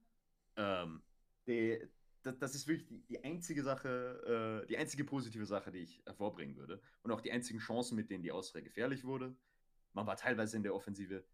Ähm, 0.57 1.03
die, 1.47 1.87
das, 2.23 2.39
das, 2.39 2.55
ist 2.55 2.67
wirklich 2.67 2.87
die, 2.87 3.03
die 3.03 3.23
einzige 3.23 3.63
Sache, 3.63 4.63
äh, 4.63 4.67
die 4.69 4.79
einzige 4.79 5.05
positive 5.05 5.45
Sache, 5.45 5.71
die 5.71 5.81
ich 5.81 6.03
hervorbringen 6.07 6.57
würde. 6.57 6.81
Und 7.03 7.13
auch 7.13 7.21
die 7.21 7.33
einzigen 7.33 7.59
Chancen, 7.59 7.97
mit 7.97 8.11
denen 8.11 8.23
die 8.23 8.33
Austria 8.33 8.63
gefährlich 8.63 9.05
wurde. 9.05 9.37
Man 9.93 10.07
war 10.07 10.17
teilweise 10.17 10.57
in 10.57 10.63
der 10.63 10.75
Offensive 10.75 11.25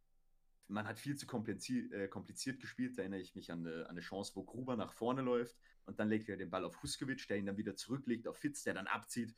man 0.68 0.86
hat 0.86 0.98
viel 0.98 1.16
zu 1.16 1.26
kompliziert, 1.26 1.92
äh, 1.92 2.08
kompliziert 2.08 2.60
gespielt. 2.60 2.98
Da 2.98 3.02
erinnere 3.02 3.20
ich 3.20 3.34
mich 3.34 3.52
an 3.52 3.66
eine, 3.66 3.84
an 3.84 3.90
eine, 3.90 4.00
Chance, 4.00 4.32
wo 4.34 4.44
Gruber 4.44 4.76
nach 4.76 4.92
vorne 4.92 5.22
läuft 5.22 5.56
und 5.84 6.00
dann 6.00 6.08
legt 6.08 6.28
er 6.28 6.36
den 6.36 6.50
Ball 6.50 6.64
auf 6.64 6.82
Huskovic, 6.82 7.26
der 7.28 7.38
ihn 7.38 7.46
dann 7.46 7.56
wieder 7.56 7.76
zurücklegt 7.76 8.26
auf 8.26 8.36
Fitz, 8.36 8.62
der 8.64 8.74
dann 8.74 8.86
abzieht, 8.86 9.34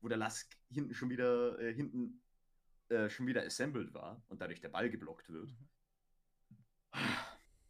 wo 0.00 0.08
der 0.08 0.18
Lask 0.18 0.56
hinten 0.70 0.94
schon 0.94 1.10
wieder 1.10 1.58
äh, 1.58 1.74
hinten 1.74 2.22
äh, 2.88 3.10
schon 3.10 3.26
wieder 3.26 3.44
assembled 3.44 3.92
war 3.92 4.22
und 4.28 4.40
dadurch 4.40 4.60
der 4.60 4.70
Ball 4.70 4.88
geblockt 4.88 5.30
wird. 5.30 5.54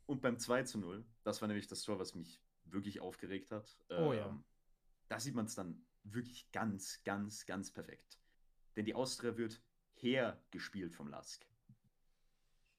Und 0.06 0.22
beim 0.22 0.38
2 0.38 0.62
zu 0.62 0.78
0, 0.78 1.04
das 1.22 1.40
war 1.40 1.48
nämlich 1.48 1.66
das 1.66 1.82
Tor, 1.82 1.98
was 1.98 2.14
mich 2.14 2.40
wirklich 2.64 3.00
aufgeregt 3.00 3.50
hat. 3.50 3.78
Oh 3.90 4.12
ja. 4.12 4.28
Ähm, 4.28 4.44
da 5.08 5.18
sieht 5.18 5.34
man 5.34 5.46
es 5.46 5.54
dann 5.54 5.86
wirklich 6.04 6.50
ganz, 6.52 7.02
ganz, 7.02 7.46
ganz 7.46 7.72
perfekt. 7.72 8.18
Denn 8.76 8.84
die 8.84 8.94
Austria 8.94 9.36
wird 9.36 9.62
hergespielt 9.94 10.94
vom 10.94 11.08
Lask. 11.08 11.47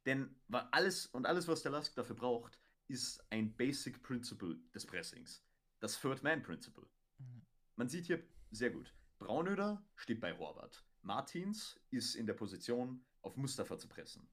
Denn 0.10 0.36
alles 0.50 1.06
und 1.06 1.28
alles, 1.28 1.48
was 1.48 1.62
der 1.62 1.72
Lask 1.72 1.94
dafür 1.94 2.16
braucht, 2.16 2.60
ist 2.88 3.24
ein 3.30 3.56
Basic 3.56 4.02
Principle 4.02 4.58
des 4.74 4.84
Pressings. 4.84 5.46
Das 5.82 6.02
Third 6.02 6.24
Man 6.24 6.42
Principle. 6.42 6.88
Mhm. 7.20 7.46
Man 7.76 7.90
sieht 7.90 8.08
hier 8.08 8.24
sehr 8.50 8.72
gut. 8.72 8.92
Braunöder 9.20 9.86
steht 9.96 10.20
bei 10.20 10.36
Horvath. 10.36 10.84
Martins 11.04 11.80
ist 11.92 12.16
in 12.16 12.26
der 12.26 12.34
Position, 12.34 13.06
auf 13.22 13.38
Mustafa 13.38 13.78
zu 13.78 13.88
pressen. 13.88 14.28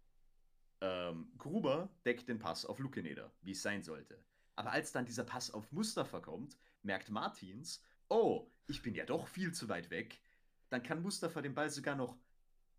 Ähm, 0.80 1.30
Gruber 1.36 1.94
deckt 2.06 2.26
den 2.26 2.38
Pass 2.38 2.64
auf 2.64 2.78
Lukeneder, 2.78 3.30
wie 3.42 3.52
es 3.52 3.60
sein 3.60 3.82
sollte. 3.82 4.24
Aber 4.54 4.72
als 4.72 4.92
dann 4.92 5.04
dieser 5.04 5.24
Pass 5.24 5.50
auf 5.50 5.70
Mustafa 5.72 6.20
kommt, 6.20 6.56
merkt 6.80 7.10
Martins, 7.10 7.82
oh, 8.08 8.50
ich 8.66 8.80
bin 8.80 8.94
ja 8.94 9.04
doch 9.04 9.28
viel 9.28 9.52
zu 9.52 9.68
weit 9.68 9.90
weg. 9.90 10.22
Dann 10.70 10.82
kann 10.82 11.02
Mustafa 11.02 11.42
den 11.42 11.54
Ball 11.54 11.68
sogar 11.68 11.96
noch 11.96 12.16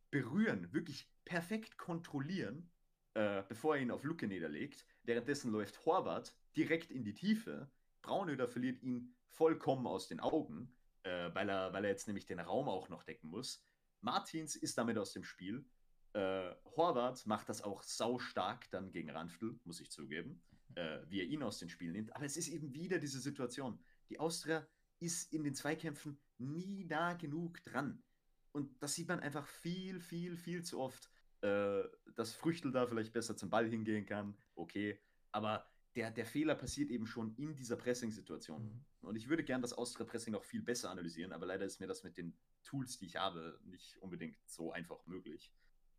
berühren, 0.09 0.73
wirklich 0.73 1.07
perfekt 1.25 1.77
kontrollieren 1.77 2.71
äh, 3.17 3.43
bevor 3.47 3.75
er 3.75 3.81
ihn 3.81 3.89
auf 3.89 4.03
Lucke 4.03 4.27
niederlegt. 4.27 4.85
Währenddessen 5.01 5.51
läuft 5.51 5.83
Horvath 5.87 6.35
direkt 6.55 6.91
in 6.91 7.03
die 7.03 7.15
Tiefe. 7.15 7.67
Braunöder 8.03 8.47
verliert 8.47 8.83
ihn 8.83 9.15
vollkommen 9.25 9.87
aus 9.87 10.07
den 10.07 10.19
Augen, 10.19 10.71
äh, 11.01 11.33
weil, 11.33 11.49
er, 11.49 11.73
weil 11.73 11.83
er 11.83 11.89
jetzt 11.89 12.05
nämlich 12.05 12.27
den 12.27 12.39
Raum 12.39 12.69
auch 12.69 12.89
noch 12.89 13.01
decken 13.01 13.29
muss. 13.29 13.65
Martins 14.01 14.55
ist 14.55 14.77
damit 14.77 14.99
aus 14.99 15.13
dem 15.13 15.23
Spiel. 15.23 15.65
Äh, 16.13 16.51
Horvath 16.75 17.25
macht 17.25 17.49
das 17.49 17.63
auch 17.63 17.81
sau 17.81 18.19
stark 18.19 18.69
dann 18.69 18.91
gegen 18.91 19.09
Ranftl, 19.09 19.59
muss 19.63 19.79
ich 19.79 19.89
zugeben, 19.89 20.43
äh, 20.75 20.99
wie 21.07 21.21
er 21.21 21.25
ihn 21.25 21.41
aus 21.41 21.57
dem 21.57 21.69
Spiel 21.69 21.91
nimmt. 21.91 22.15
Aber 22.15 22.25
es 22.25 22.37
ist 22.37 22.49
eben 22.49 22.71
wieder 22.75 22.99
diese 22.99 23.19
Situation. 23.19 23.83
Die 24.09 24.19
Austria 24.19 24.67
ist 24.99 25.33
in 25.33 25.43
den 25.43 25.55
Zweikämpfen 25.55 26.19
nie 26.37 26.83
nah 26.83 27.13
genug 27.13 27.65
dran. 27.65 28.03
Und 28.51 28.79
das 28.83 28.93
sieht 28.93 29.07
man 29.07 29.21
einfach 29.21 29.47
viel, 29.47 29.99
viel, 29.99 30.37
viel 30.37 30.63
zu 30.63 30.79
oft 30.79 31.09
äh, 31.41 31.83
dass 32.15 32.33
Früchtel 32.33 32.71
da 32.71 32.87
vielleicht 32.87 33.13
besser 33.13 33.35
zum 33.35 33.49
Ball 33.49 33.69
hingehen 33.69 34.05
kann, 34.05 34.35
okay. 34.55 34.99
Aber 35.31 35.69
der, 35.95 36.11
der 36.11 36.25
Fehler 36.25 36.55
passiert 36.55 36.91
eben 36.91 37.07
schon 37.07 37.35
in 37.35 37.55
dieser 37.55 37.75
Pressing-Situation. 37.75 38.63
Mhm. 38.63 38.85
Und 39.07 39.15
ich 39.15 39.29
würde 39.29 39.43
gern 39.43 39.61
das 39.61 39.73
Austria-Pressing 39.73 40.33
noch 40.33 40.43
viel 40.43 40.61
besser 40.61 40.89
analysieren, 40.89 41.33
aber 41.33 41.45
leider 41.45 41.65
ist 41.65 41.79
mir 41.79 41.87
das 41.87 42.03
mit 42.03 42.17
den 42.17 42.37
Tools, 42.63 42.97
die 42.99 43.05
ich 43.05 43.15
habe, 43.15 43.59
nicht 43.65 43.97
unbedingt 43.97 44.37
so 44.45 44.71
einfach 44.71 45.05
möglich. 45.05 45.53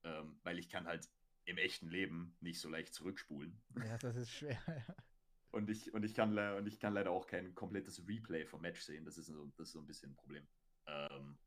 Ähm, 0.05 0.39
weil 0.45 0.59
ich 0.59 0.69
kann 0.69 0.87
halt 0.87 1.09
im 1.45 1.59
echten 1.59 1.89
Leben 1.89 2.37
nicht 2.41 2.61
so 2.61 2.69
leicht 2.69 2.95
zurückspulen. 2.95 3.61
Ja, 3.85 3.99
das 3.99 4.17
ist 4.17 4.31
schwer, 4.31 4.61
ja. 4.67 4.95
Und 5.51 5.71
ich, 5.71 5.95
und, 5.95 6.05
ich 6.05 6.15
kann, 6.15 6.37
und 6.37 6.67
ich 6.67 6.79
kann 6.79 6.93
leider 6.93 7.11
auch 7.11 7.27
kein 7.27 7.55
komplettes 7.55 8.07
Replay 8.07 8.45
vom 8.45 8.61
Match 8.61 8.83
sehen. 8.83 9.07
Das 9.07 9.17
ist 9.17 9.29
so, 9.29 9.47
das 9.57 9.69
ist 9.69 9.73
so 9.73 9.81
ein 9.81 9.87
bisschen 9.87 10.11
ein 10.11 10.15
Problem. 10.15 10.47
Ähm, 10.87 11.39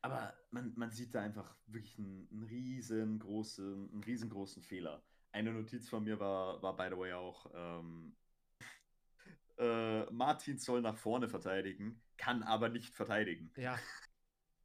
aber 0.00 0.34
man, 0.50 0.72
man 0.76 0.90
sieht 0.90 1.14
da 1.14 1.22
einfach 1.22 1.56
wirklich 1.66 1.98
einen, 1.98 2.28
einen, 2.30 2.44
riesengroßen, 2.44 3.90
einen 3.92 4.04
riesengroßen 4.04 4.62
Fehler. 4.62 5.02
Eine 5.32 5.52
Notiz 5.52 5.88
von 5.88 6.04
mir 6.04 6.18
war, 6.20 6.62
war 6.62 6.76
by 6.76 6.88
the 6.90 6.98
way 6.98 7.12
auch, 7.12 7.50
ähm, 7.54 8.16
äh, 9.58 10.04
Martin 10.12 10.58
soll 10.58 10.80
nach 10.80 10.96
vorne 10.96 11.28
verteidigen, 11.28 12.00
kann 12.16 12.42
aber 12.42 12.68
nicht 12.68 12.94
verteidigen. 12.94 13.52
Ja. 13.56 13.78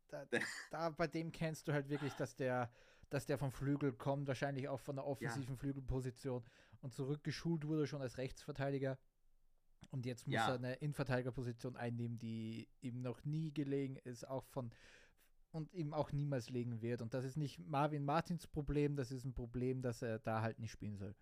Da, 0.10 0.28
da, 0.70 0.90
bei 0.92 1.08
dem 1.08 1.32
kennst 1.32 1.68
du 1.68 1.74
halt 1.74 1.90
wirklich, 1.90 2.14
dass 2.14 2.36
der, 2.36 2.72
dass 3.10 3.26
der 3.26 3.40
vom 3.40 3.52
Flügel 3.52 3.94
kommt, 3.94 4.28
wahrscheinlich 4.28 4.68
auch 4.68 4.80
von 4.80 4.96
der 4.96 5.08
offensiven 5.08 5.56
ja. 5.56 5.60
Flügelposition 5.60 6.46
und 6.82 6.94
zurückgeschult 6.94 7.66
wurde 7.66 7.88
schon 7.88 8.04
als 8.04 8.20
Rechtsverteidiger. 8.20 9.00
Und 9.90 10.06
jetzt 10.06 10.28
muss 10.28 10.36
ja. 10.36 10.50
er 10.50 10.56
eine 10.56 10.74
Innenverteidigerposition 10.76 11.76
einnehmen, 11.76 12.20
die 12.20 12.68
ihm 12.82 13.02
noch 13.02 13.24
nie 13.26 13.52
gelegen 13.52 13.96
ist, 13.96 14.28
auch 14.28 14.46
von 14.46 14.72
und 15.54 15.74
ihm 15.74 15.94
auch 15.94 16.12
niemals 16.12 16.50
legen 16.50 16.82
wird. 16.82 17.02
Und 17.02 17.14
das 17.14 17.26
ist 17.26 17.38
nicht 17.38 17.60
Marvin 17.60 18.04
Martins 18.06 18.48
Problem, 18.48 18.96
das 18.98 19.12
ist 19.12 19.26
ein 19.26 19.34
Problem, 19.34 19.82
dass 19.82 20.02
er 20.02 20.20
da 20.20 20.42
halt 20.42 20.60
nicht 20.60 20.72
spielen 20.72 20.98
soll. 20.98 21.16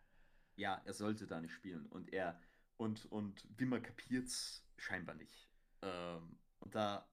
Ja, 0.55 0.81
er 0.85 0.93
sollte 0.93 1.27
da 1.27 1.41
nicht 1.41 1.53
spielen. 1.53 1.87
Und 1.87 2.13
er, 2.13 2.39
und, 2.77 3.05
und 3.11 3.47
Wimmer 3.59 3.79
kapiert's 3.81 4.65
scheinbar 4.77 5.15
nicht. 5.15 5.49
Ähm, 5.81 6.39
und 6.59 6.75
da, 6.75 7.09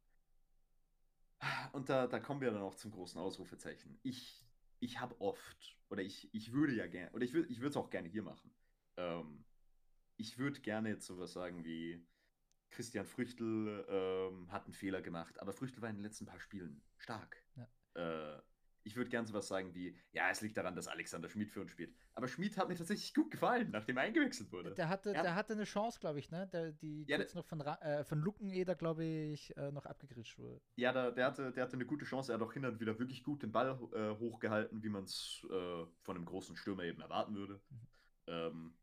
Und 1.73 1.89
da, 1.89 2.07
da 2.07 2.19
kommen 2.21 2.41
wir 2.41 2.51
dann 2.51 2.63
auch 2.63 2.75
zum 2.75 2.91
großen 2.91 3.21
Ausrufezeichen. 3.21 3.99
Ich, 4.03 4.45
ich 4.81 5.01
habe 5.01 5.21
oft, 5.21 5.79
oder 5.89 6.03
ich, 6.03 6.33
ich 6.35 6.53
würde 6.53 6.75
ja 6.75 6.87
gerne, 6.87 7.11
oder 7.13 7.25
ich 7.25 7.33
würde 7.33 7.69
es 7.69 7.77
auch 7.77 7.91
gerne 7.91 8.09
hier 8.09 8.23
machen. 8.23 8.53
Ähm, 8.97 9.45
ich 10.17 10.39
würde 10.39 10.61
gerne 10.61 10.91
jetzt 10.91 11.07
sowas 11.07 11.33
sagen 11.33 11.65
wie 11.65 12.05
Christian 12.71 13.07
Früchtel 13.07 13.85
ähm, 13.89 14.53
hat 14.53 14.65
einen 14.65 14.75
Fehler 14.75 15.03
gemacht, 15.03 15.41
aber 15.41 15.53
Früchtel 15.53 15.83
war 15.83 15.89
in 15.91 15.97
den 15.97 16.05
letzten 16.05 16.27
paar 16.27 16.41
Spielen 16.41 16.83
stark. 16.99 17.43
Ja. 17.57 17.69
Äh, 18.37 18.43
ich 18.85 18.97
würde 18.97 19.11
gerne 19.11 19.27
sowas 19.27 19.49
sagen 19.49 19.75
wie, 19.75 19.99
ja, 20.13 20.31
es 20.31 20.41
liegt 20.41 20.57
daran, 20.57 20.75
dass 20.75 20.89
Alexander 20.89 21.29
Schmid 21.29 21.51
für 21.51 21.61
uns 21.61 21.73
spielt. 21.73 21.95
Aber 22.15 22.27
Schmid 22.27 22.57
hat 22.57 22.69
mir 22.69 22.75
tatsächlich 22.75 23.13
gut 23.13 23.31
gefallen, 23.31 23.71
nachdem 23.71 23.99
er 23.99 24.05
eingewechselt 24.05 24.51
wurde. 24.51 24.73
Der 24.75 24.89
hatte, 24.89 25.13
Ja. 25.13 25.23
der 25.23 25.35
hatte 25.35 25.53
eine 25.53 25.65
Chance, 25.65 26.01
glaube 26.01 26.19
ich, 26.21 26.31
ne? 26.31 26.49
Der, 26.49 26.73
die 26.73 27.05
Ja, 27.07 27.19
kurz 27.19 27.35
noch 27.35 27.45
von, 27.45 27.61
äh, 27.61 28.05
von 28.05 28.19
Luckeneder, 28.21 28.75
glaube 28.77 29.05
ich, 29.05 29.55
äh, 29.59 29.71
noch 29.73 29.85
abgegritscht 29.85 30.39
wurde. 30.39 30.63
Ja, 30.77 30.93
der, 30.93 31.13
der, 31.13 31.27
hatte, 31.27 31.53
der 31.53 31.65
hatte 31.65 31.75
eine 31.75 31.85
gute 31.85 32.07
Chance. 32.07 32.33
Er 32.33 32.37
hat 32.39 32.43
auch 32.43 32.53
hin 32.53 32.65
und 32.65 32.81
wieder 32.81 32.99
wirklich 32.99 33.23
gut 33.23 33.43
den 33.43 33.53
Ball 33.53 33.79
äh, 33.93 34.19
hochgehalten, 34.19 34.83
wie 34.83 34.89
man 34.89 35.05
es 35.05 35.47
äh, 35.51 35.85
von 36.01 36.17
einem 36.17 36.25
großen 36.25 36.57
Stürmer 36.57 36.85
eben 36.85 37.03
erwarten 37.03 37.35
würde. 37.35 37.61
Mhm. 37.69 37.87
Ähm, 38.29 38.75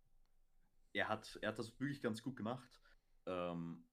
er, 0.94 1.08
hat, 1.08 1.40
er 1.42 1.50
hat 1.50 1.58
das 1.60 1.80
wirklich 1.80 2.02
ganz 2.02 2.22
gut 2.22 2.36
gemacht. 2.36 2.80
Ähm, 3.26 3.84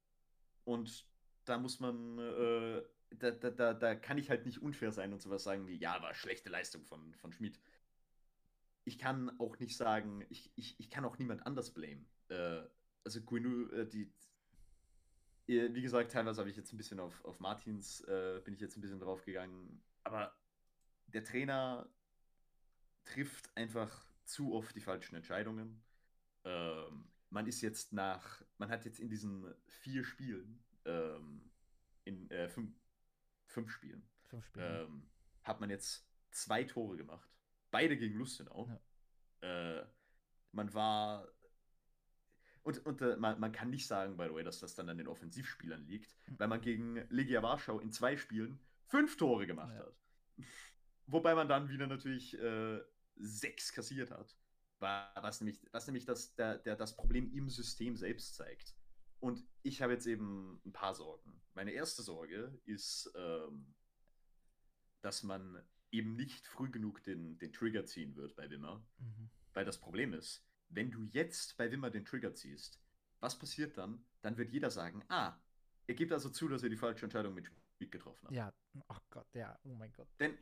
und 0.65 1.07
da 1.45 1.59
muss 1.59 1.81
man, 1.81 2.19
äh, 2.19 2.83
da, 3.11 3.31
da, 3.31 3.51
da, 3.51 3.75
da 3.75 3.95
kann 3.95 4.19
ich 4.19 4.31
halt 4.31 4.47
nicht 4.47 4.63
unfair 4.63 4.93
sein 4.93 5.13
und 5.13 5.21
sowas 5.21 5.45
sagen 5.45 5.67
wie, 5.67 5.77
ja, 5.77 6.01
war 6.03 6.15
schlechte 6.15 6.49
Leistung 6.51 6.85
von, 6.85 7.15
von 7.15 7.33
Schmid. 7.33 7.61
Ich 8.85 8.99
kann 8.99 9.39
auch 9.39 9.59
nicht 9.59 9.77
sagen, 9.77 10.25
ich, 10.29 10.51
ich, 10.57 10.79
ich 10.79 10.91
kann 10.91 11.05
auch 11.05 11.19
niemand 11.19 11.47
anders 11.47 11.73
blamen. 11.73 12.07
Äh, 12.29 12.63
also 13.05 13.21
Guinu, 13.23 13.69
äh, 13.71 13.87
die, 13.87 14.13
äh, 15.49 15.73
wie 15.75 15.83
gesagt, 15.83 16.13
teilweise 16.13 16.41
habe 16.41 16.51
ich 16.51 16.57
jetzt 16.57 16.73
ein 16.73 16.77
bisschen 16.77 17.01
auf, 17.01 17.25
auf 17.25 17.41
Martins, 17.41 18.01
äh, 18.03 18.41
bin 18.45 18.55
ich 18.55 18.61
jetzt 18.61 18.77
ein 18.77 18.81
bisschen 18.81 19.01
drauf 19.01 19.25
gegangen. 19.25 19.83
Aber 20.05 20.35
der 21.07 21.25
Trainer 21.25 21.89
trifft 23.05 23.55
einfach 23.57 24.07
zu 24.25 24.55
oft 24.55 24.75
die 24.75 24.81
falschen 24.81 25.17
Entscheidungen. 25.17 25.83
Ähm, 26.45 27.12
man 27.33 27.47
ist 27.47 27.61
jetzt 27.63 27.93
nach, 27.93 28.43
man 28.59 28.71
hat 28.71 28.85
jetzt 28.85 29.01
in 29.01 29.09
diesen 29.09 29.53
vier 29.67 30.05
Spielen, 30.05 30.63
ähm, 30.85 31.51
in 32.05 32.31
äh, 32.31 32.49
fünf, 32.49 32.73
fünf 33.47 33.71
Spielen, 33.71 34.03
Fünf 34.25 34.45
Spiele. 34.47 34.83
ähm, 34.83 35.09
hat 35.43 35.61
man 35.61 35.71
jetzt 35.71 36.07
zwei 36.31 36.65
Tore 36.65 36.97
gemacht. 36.97 37.29
Beide 37.71 37.97
gegen 37.97 38.17
Lustenau. 38.19 38.69
Äh, 39.41 39.83
man 40.53 40.73
war. 40.75 41.27
Und, 42.63 42.85
und 42.87 43.01
äh, 43.03 43.17
man, 43.17 43.41
man 43.41 43.51
kann 43.51 43.71
nicht 43.71 43.87
sagen, 43.87 44.17
by 44.17 44.25
the 44.29 44.35
way, 44.35 44.45
dass 44.45 44.61
das 44.61 44.75
dann 44.75 44.89
an 44.89 44.99
den 44.99 45.09
Offensivspielern 45.09 45.85
liegt, 45.87 46.17
Mhm. 46.29 46.39
weil 46.39 46.49
man 46.49 46.61
gegen 46.61 46.97
Legia 47.11 47.43
Warschau 47.43 47.81
in 47.81 47.91
zwei 47.91 48.17
Spielen 48.17 48.61
fünf 48.87 49.17
Tore 49.17 49.47
gemacht 49.47 49.73
Ja. 49.75 49.81
hat. 49.87 49.97
Wobei 51.07 51.35
man 51.35 51.49
dann 51.49 51.69
wieder 51.69 51.87
natürlich 51.87 52.39
äh, 52.39 52.81
sechs 53.17 53.73
kassiert 53.73 54.11
hat. 54.11 54.37
Wa- 54.83 55.11
Was 55.23 55.41
nämlich, 55.41 55.67
was 55.73 55.87
nämlich 55.87 56.05
das, 56.05 56.35
der, 56.35 56.59
der, 56.59 56.77
das 56.77 56.95
Problem 56.97 57.33
im 57.33 57.49
System 57.49 57.97
selbst 57.97 58.35
zeigt. 58.35 58.77
Und 59.21 59.47
ich 59.63 59.81
habe 59.81 59.93
jetzt 59.93 60.07
eben 60.07 60.61
ein 60.67 60.73
paar 60.73 60.95
Sorgen. 60.95 61.41
Meine 61.55 61.71
erste 61.71 62.03
Sorge 62.03 62.61
ist, 62.65 63.11
ähm, 63.15 63.75
dass 65.01 65.23
man 65.23 65.63
eben 65.91 66.17
nicht 66.17 66.47
früh 66.47 66.71
genug 66.71 67.03
den, 67.05 67.39
den 67.39 67.53
Trigger 67.53 67.87
ziehen 67.87 68.17
wird 68.17 68.35
bei 68.37 68.51
Wimmer. 68.51 68.85
Mhm. 68.99 69.31
Weil 69.53 69.65
das 69.65 69.79
Problem 69.79 70.13
ist, 70.13 70.45
wenn 70.69 70.91
du 70.91 71.03
jetzt 71.05 71.57
bei 71.57 71.71
Wimmer 71.71 71.91
den 71.91 72.05
Trigger 72.05 72.35
ziehst, 72.35 72.81
was 73.21 73.39
passiert 73.39 73.79
dann? 73.79 74.05
Dann 74.23 74.37
wird 74.37 74.51
jeder 74.51 74.71
sagen, 74.71 75.05
ah, 75.09 75.39
er 75.87 75.95
gibt 75.95 76.13
also 76.13 76.31
zu, 76.31 76.49
dass 76.49 76.63
er 76.63 76.71
die 76.71 76.77
falsche 76.77 77.05
Entscheidung 77.05 77.35
mit 77.35 77.47
Spiel 77.75 77.91
getroffen 77.91 78.27
hat. 78.29 78.35
Ja, 78.35 78.53
oh 78.89 78.97
Gott, 79.11 79.27
ja, 79.35 79.59
oh 79.65 79.75
mein 79.75 79.93
Gott. 79.93 80.09
Denn, 80.19 80.37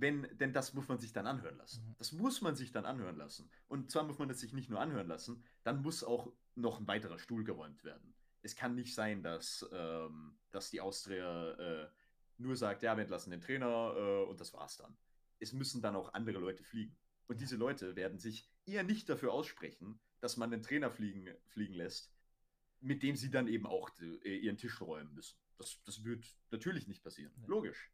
wenn, 0.00 0.28
denn 0.38 0.52
das 0.52 0.74
muss 0.74 0.86
man 0.88 0.98
sich 0.98 1.12
dann 1.12 1.26
anhören 1.26 1.56
lassen. 1.56 1.84
Mhm. 1.84 1.94
Das 1.98 2.12
muss 2.12 2.40
man 2.40 2.54
sich 2.54 2.70
dann 2.70 2.84
anhören 2.84 3.16
lassen. 3.16 3.50
Und 3.66 3.90
zwar 3.90 4.04
muss 4.04 4.18
man 4.18 4.30
es 4.30 4.40
sich 4.40 4.52
nicht 4.52 4.70
nur 4.70 4.80
anhören 4.80 5.08
lassen, 5.08 5.42
dann 5.64 5.82
muss 5.82 6.04
auch 6.04 6.32
noch 6.54 6.78
ein 6.78 6.86
weiterer 6.86 7.18
Stuhl 7.18 7.44
geräumt 7.44 7.84
werden. 7.84 8.14
Es 8.42 8.54
kann 8.54 8.76
nicht 8.76 8.94
sein, 8.94 9.22
dass, 9.22 9.68
ähm, 9.72 10.38
dass 10.50 10.70
die 10.70 10.80
Austria 10.80 11.50
äh, 11.52 11.88
nur 12.38 12.56
sagt, 12.56 12.82
ja, 12.82 12.96
wir 12.96 13.02
entlassen 13.02 13.32
den 13.32 13.40
Trainer 13.40 13.94
äh, 13.96 14.24
und 14.24 14.40
das 14.40 14.54
war's 14.54 14.76
dann. 14.76 14.96
Es 15.40 15.52
müssen 15.52 15.82
dann 15.82 15.96
auch 15.96 16.14
andere 16.14 16.38
Leute 16.38 16.62
fliegen. 16.62 16.96
Und 17.26 17.40
diese 17.40 17.56
Leute 17.56 17.96
werden 17.96 18.18
sich 18.18 18.48
eher 18.64 18.84
nicht 18.84 19.08
dafür 19.08 19.32
aussprechen, 19.32 20.00
dass 20.20 20.36
man 20.36 20.50
den 20.50 20.62
Trainer 20.62 20.90
fliegen, 20.90 21.28
fliegen 21.48 21.74
lässt, 21.74 22.12
mit 22.80 23.02
dem 23.02 23.16
sie 23.16 23.30
dann 23.30 23.48
eben 23.48 23.66
auch 23.66 23.90
äh, 24.00 24.36
ihren 24.36 24.56
Tisch 24.56 24.80
räumen 24.80 25.12
müssen. 25.12 25.36
Das, 25.56 25.82
das 25.84 26.04
wird 26.04 26.24
natürlich 26.50 26.86
nicht 26.86 27.02
passieren. 27.02 27.32
Nee. 27.36 27.46
Logisch. 27.48 27.90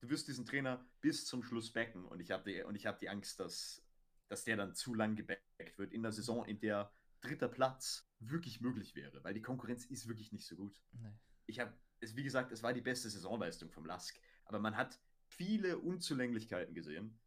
Du 0.00 0.10
wirst 0.10 0.28
diesen 0.28 0.44
Trainer 0.44 0.84
bis 1.00 1.24
zum 1.26 1.42
Schluss 1.42 1.72
backen 1.72 2.04
und 2.04 2.20
ich 2.20 2.30
habe 2.30 2.50
die, 2.50 2.62
und 2.62 2.74
ich 2.74 2.86
hab 2.86 3.00
die 3.00 3.08
Angst, 3.08 3.40
dass, 3.40 3.82
dass 4.28 4.44
der 4.44 4.56
dann 4.56 4.74
zu 4.74 4.94
lang 4.94 5.16
gebackt 5.16 5.78
wird 5.78 5.92
in 5.92 6.02
der 6.02 6.12
Saison, 6.12 6.44
in 6.44 6.60
der 6.60 6.92
dritter 7.20 7.48
Platz 7.48 8.08
wirklich 8.18 8.60
möglich 8.60 8.94
wäre, 8.94 9.22
weil 9.24 9.34
die 9.34 9.42
Konkurrenz 9.42 9.86
ist 9.86 10.06
wirklich 10.06 10.32
nicht 10.32 10.46
so 10.46 10.56
gut. 10.56 10.80
Nee. 10.92 11.12
Ich 11.46 11.60
habe, 11.60 11.72
es 12.00 12.14
wie 12.14 12.24
gesagt, 12.24 12.52
es 12.52 12.62
war 12.62 12.72
die 12.72 12.80
beste 12.80 13.08
Saisonleistung 13.08 13.70
vom 13.70 13.86
Lask, 13.86 14.18
aber 14.44 14.58
man 14.58 14.76
hat 14.76 14.98
viele 15.26 15.78
Unzulänglichkeiten 15.78 16.74
gesehen, 16.74 17.18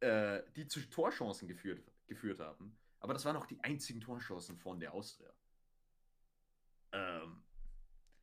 äh, 0.00 0.42
die 0.56 0.66
zu 0.66 0.80
Torchancen 0.88 1.48
geführt, 1.48 1.82
geführt 2.06 2.40
haben, 2.40 2.76
aber 3.00 3.12
das 3.12 3.24
waren 3.24 3.36
auch 3.36 3.46
die 3.46 3.62
einzigen 3.62 4.00
Torchancen 4.00 4.56
von 4.56 4.80
der 4.80 4.94
Austria. 4.94 5.32
Ähm, 6.92 7.42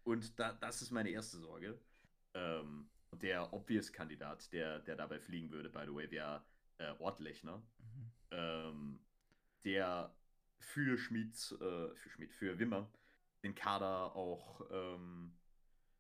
und 0.04 0.40
da, 0.40 0.54
das 0.54 0.82
ist 0.82 0.92
meine 0.92 1.10
erste 1.10 1.38
Sorge. 1.38 1.80
Ähm, 2.34 2.90
und 3.12 3.24
der 3.24 3.52
Obvious-Kandidat, 3.54 4.52
der, 4.54 4.80
der 4.80 4.96
dabei 4.96 5.20
fliegen 5.20 5.52
würde, 5.52 5.70
by 5.70 5.84
the 5.86 5.94
way, 5.94 6.10
wäre 6.12 6.44
äh, 6.78 6.94
Ortlechner, 7.00 7.62
Mhm. 7.80 8.12
ähm, 8.32 9.00
der 9.66 10.14
für 10.60 10.98
Schmid, 10.98 11.34
äh, 11.60 11.96
für 11.96 12.10
Schmid, 12.10 12.34
für 12.34 12.60
Wimmer 12.60 12.92
den 13.44 13.56
Kader 13.56 14.16
auch 14.16 14.62
ähm, 14.72 15.38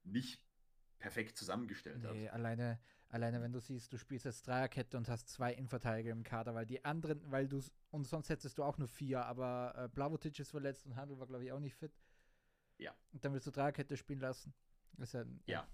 nicht 0.03 0.45
perfekt 0.99 1.37
zusammengestellt 1.37 2.03
hat. 2.03 2.13
Nee, 2.13 2.29
alleine, 2.29 2.79
alleine 3.07 3.41
wenn 3.41 3.53
du 3.53 3.59
siehst, 3.59 3.91
du 3.93 3.97
spielst 3.97 4.25
jetzt 4.25 4.45
Dreierkette 4.45 4.97
und 4.97 5.07
hast 5.07 5.29
zwei 5.29 5.53
Innenverteidiger 5.53 6.11
im 6.11 6.23
Kader, 6.23 6.53
weil 6.53 6.65
die 6.65 6.83
anderen, 6.83 7.21
weil 7.31 7.47
du 7.47 7.61
und 7.91 8.05
sonst 8.05 8.29
hättest 8.29 8.57
du 8.57 8.63
auch 8.63 8.77
nur 8.77 8.89
vier, 8.89 9.25
aber 9.25 9.73
äh, 9.77 9.87
Blavotic 9.87 10.37
ist 10.39 10.51
verletzt 10.51 10.85
und 10.85 10.95
Handel 10.97 11.17
war, 11.19 11.27
glaube 11.27 11.45
ich, 11.45 11.51
auch 11.51 11.59
nicht 11.61 11.75
fit. 11.75 11.97
Ja. 12.77 12.93
Und 13.13 13.23
dann 13.23 13.33
willst 13.33 13.47
du 13.47 13.51
Dreierkette 13.51 13.95
spielen 13.97 14.19
lassen. 14.19 14.53
Ist 14.97 15.13
ja, 15.13 15.23
Ja. 15.47 15.67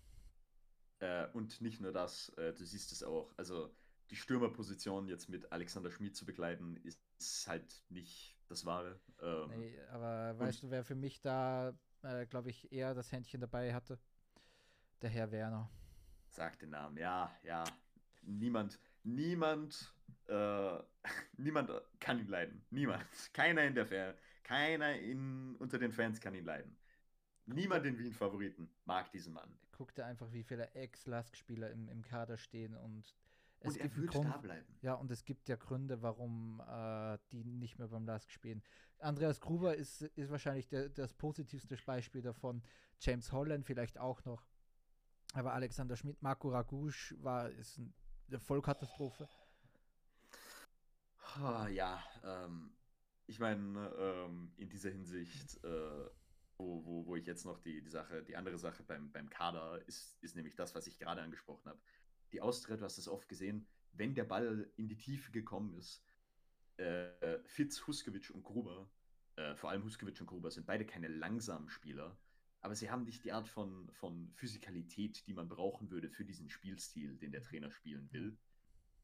Äh, 0.99 1.27
und 1.33 1.61
nicht 1.61 1.81
nur 1.81 1.91
das, 1.91 2.29
äh, 2.37 2.53
du 2.53 2.65
siehst 2.65 2.91
es 2.91 3.03
auch, 3.03 3.33
also 3.37 3.73
die 4.09 4.15
Stürmerposition 4.15 5.07
jetzt 5.07 5.29
mit 5.29 5.51
Alexander 5.51 5.91
Schmid 5.91 6.15
zu 6.15 6.25
begleiten, 6.25 6.77
ist, 6.83 7.01
ist 7.17 7.47
halt 7.47 7.83
nicht 7.89 8.37
das 8.47 8.65
Wahre. 8.65 8.99
Ähm, 9.21 9.49
Nee, 9.49 9.79
aber 9.91 10.37
weißt 10.39 10.63
du, 10.63 10.69
wer 10.69 10.83
für 10.83 10.95
mich 10.95 11.21
da, 11.21 11.73
äh, 12.03 12.25
glaube 12.27 12.49
ich, 12.49 12.71
eher 12.71 12.93
das 12.93 13.11
Händchen 13.11 13.41
dabei 13.41 13.73
hatte? 13.73 13.99
Der 15.01 15.09
Herr 15.09 15.31
Werner. 15.31 15.69
Sag 16.29 16.59
den 16.59 16.69
Namen, 16.69 16.97
ja, 16.97 17.35
ja. 17.43 17.63
Niemand, 18.21 18.79
niemand, 19.03 19.93
äh, 20.27 20.79
niemand 21.37 21.71
kann 21.99 22.19
ihn 22.19 22.27
leiden. 22.27 22.65
Niemand. 22.69 23.05
Keiner 23.33 23.63
in 23.63 23.75
der 23.75 23.85
Fan, 23.85 24.15
keiner 24.43 24.95
in, 24.95 25.55
unter 25.57 25.77
den 25.77 25.91
Fans 25.91 26.19
kann 26.19 26.35
ihn 26.35 26.45
leiden. 26.45 26.77
Niemand 27.47 27.85
in 27.85 27.97
Wien 27.97 28.13
Favoriten 28.13 28.69
mag 28.85 29.11
diesen 29.11 29.33
Mann. 29.33 29.55
Guck 29.77 29.93
dir 29.93 30.05
einfach, 30.05 30.31
wie 30.31 30.43
viele 30.43 30.71
Ex-Lask-Spieler 30.73 31.69
im, 31.71 31.89
im 31.89 32.01
Kader 32.01 32.37
stehen 32.37 32.75
und 32.75 33.13
es 33.59 33.77
Und 33.77 33.81
gibt 33.81 34.07
Grund, 34.11 34.29
da 34.29 34.37
bleiben. 34.37 34.65
Ja, 34.81 34.93
und 34.93 35.11
es 35.11 35.25
gibt 35.25 35.49
ja 35.49 35.55
Gründe, 35.55 36.01
warum 36.01 36.61
äh, 36.67 37.17
die 37.31 37.43
nicht 37.43 37.77
mehr 37.79 37.87
beim 37.87 38.05
LASK 38.05 38.31
spielen. 38.31 38.61
Andreas 38.99 39.41
Gruber 39.41 39.75
ist, 39.75 40.01
ist 40.01 40.29
wahrscheinlich 40.29 40.67
der, 40.67 40.89
das 40.89 41.13
positivste 41.13 41.75
Beispiel 41.85 42.21
davon. 42.21 42.61
James 42.99 43.31
Holland 43.31 43.65
vielleicht 43.65 43.97
auch 43.97 44.23
noch. 44.25 44.45
Aber 45.33 45.53
Alexander 45.53 45.97
Schmidt, 45.97 46.21
Marco 46.21 46.49
Ragouche 46.49 47.15
war 47.21 47.49
ist 47.49 47.77
ein, 47.77 47.93
eine 48.29 48.39
Vollkatastrophe. 48.39 49.27
Ah, 51.41 51.67
Ja, 51.67 52.01
ähm, 52.23 52.71
ich 53.27 53.39
meine, 53.39 53.89
ähm, 53.97 54.53
in 54.57 54.69
dieser 54.69 54.91
Hinsicht, 54.91 55.61
äh, 55.63 56.09
wo, 56.57 56.85
wo, 56.85 57.05
wo 57.05 57.15
ich 57.15 57.25
jetzt 57.25 57.45
noch 57.45 57.59
die, 57.59 57.81
die 57.81 57.89
Sache, 57.89 58.23
die 58.23 58.35
andere 58.35 58.57
Sache 58.57 58.83
beim, 58.83 59.11
beim 59.11 59.29
Kader 59.29 59.81
ist, 59.87 60.17
ist 60.21 60.35
nämlich 60.35 60.55
das, 60.55 60.75
was 60.75 60.87
ich 60.87 60.97
gerade 60.97 61.21
angesprochen 61.21 61.69
habe. 61.69 61.79
Die 62.31 62.41
Austria, 62.41 62.77
du 62.77 62.83
hast 62.83 62.97
es 62.97 63.07
oft 63.07 63.27
gesehen, 63.27 63.67
wenn 63.93 64.13
der 64.13 64.25
Ball 64.25 64.69
in 64.75 64.87
die 64.87 64.97
Tiefe 64.97 65.31
gekommen 65.31 65.73
ist, 65.75 66.03
äh, 66.77 67.39
Fitz, 67.45 67.85
Huskovic 67.87 68.31
und 68.31 68.43
Gruber, 68.43 68.89
äh, 69.35 69.55
vor 69.55 69.69
allem 69.69 69.83
Huskovic 69.83 70.19
und 70.19 70.27
Gruber, 70.27 70.51
sind 70.51 70.65
beide 70.65 70.85
keine 70.85 71.07
langsamen 71.07 71.69
Spieler, 71.69 72.17
aber 72.61 72.75
sie 72.75 72.89
haben 72.89 73.03
nicht 73.03 73.23
die 73.23 73.31
Art 73.31 73.47
von, 73.47 73.89
von 73.91 74.31
Physikalität, 74.33 75.25
die 75.27 75.33
man 75.33 75.47
brauchen 75.47 75.91
würde 75.91 76.09
für 76.09 76.25
diesen 76.25 76.49
Spielstil, 76.49 77.15
den 77.17 77.31
der 77.31 77.43
Trainer 77.43 77.69
spielen 77.69 78.11
will. 78.11 78.37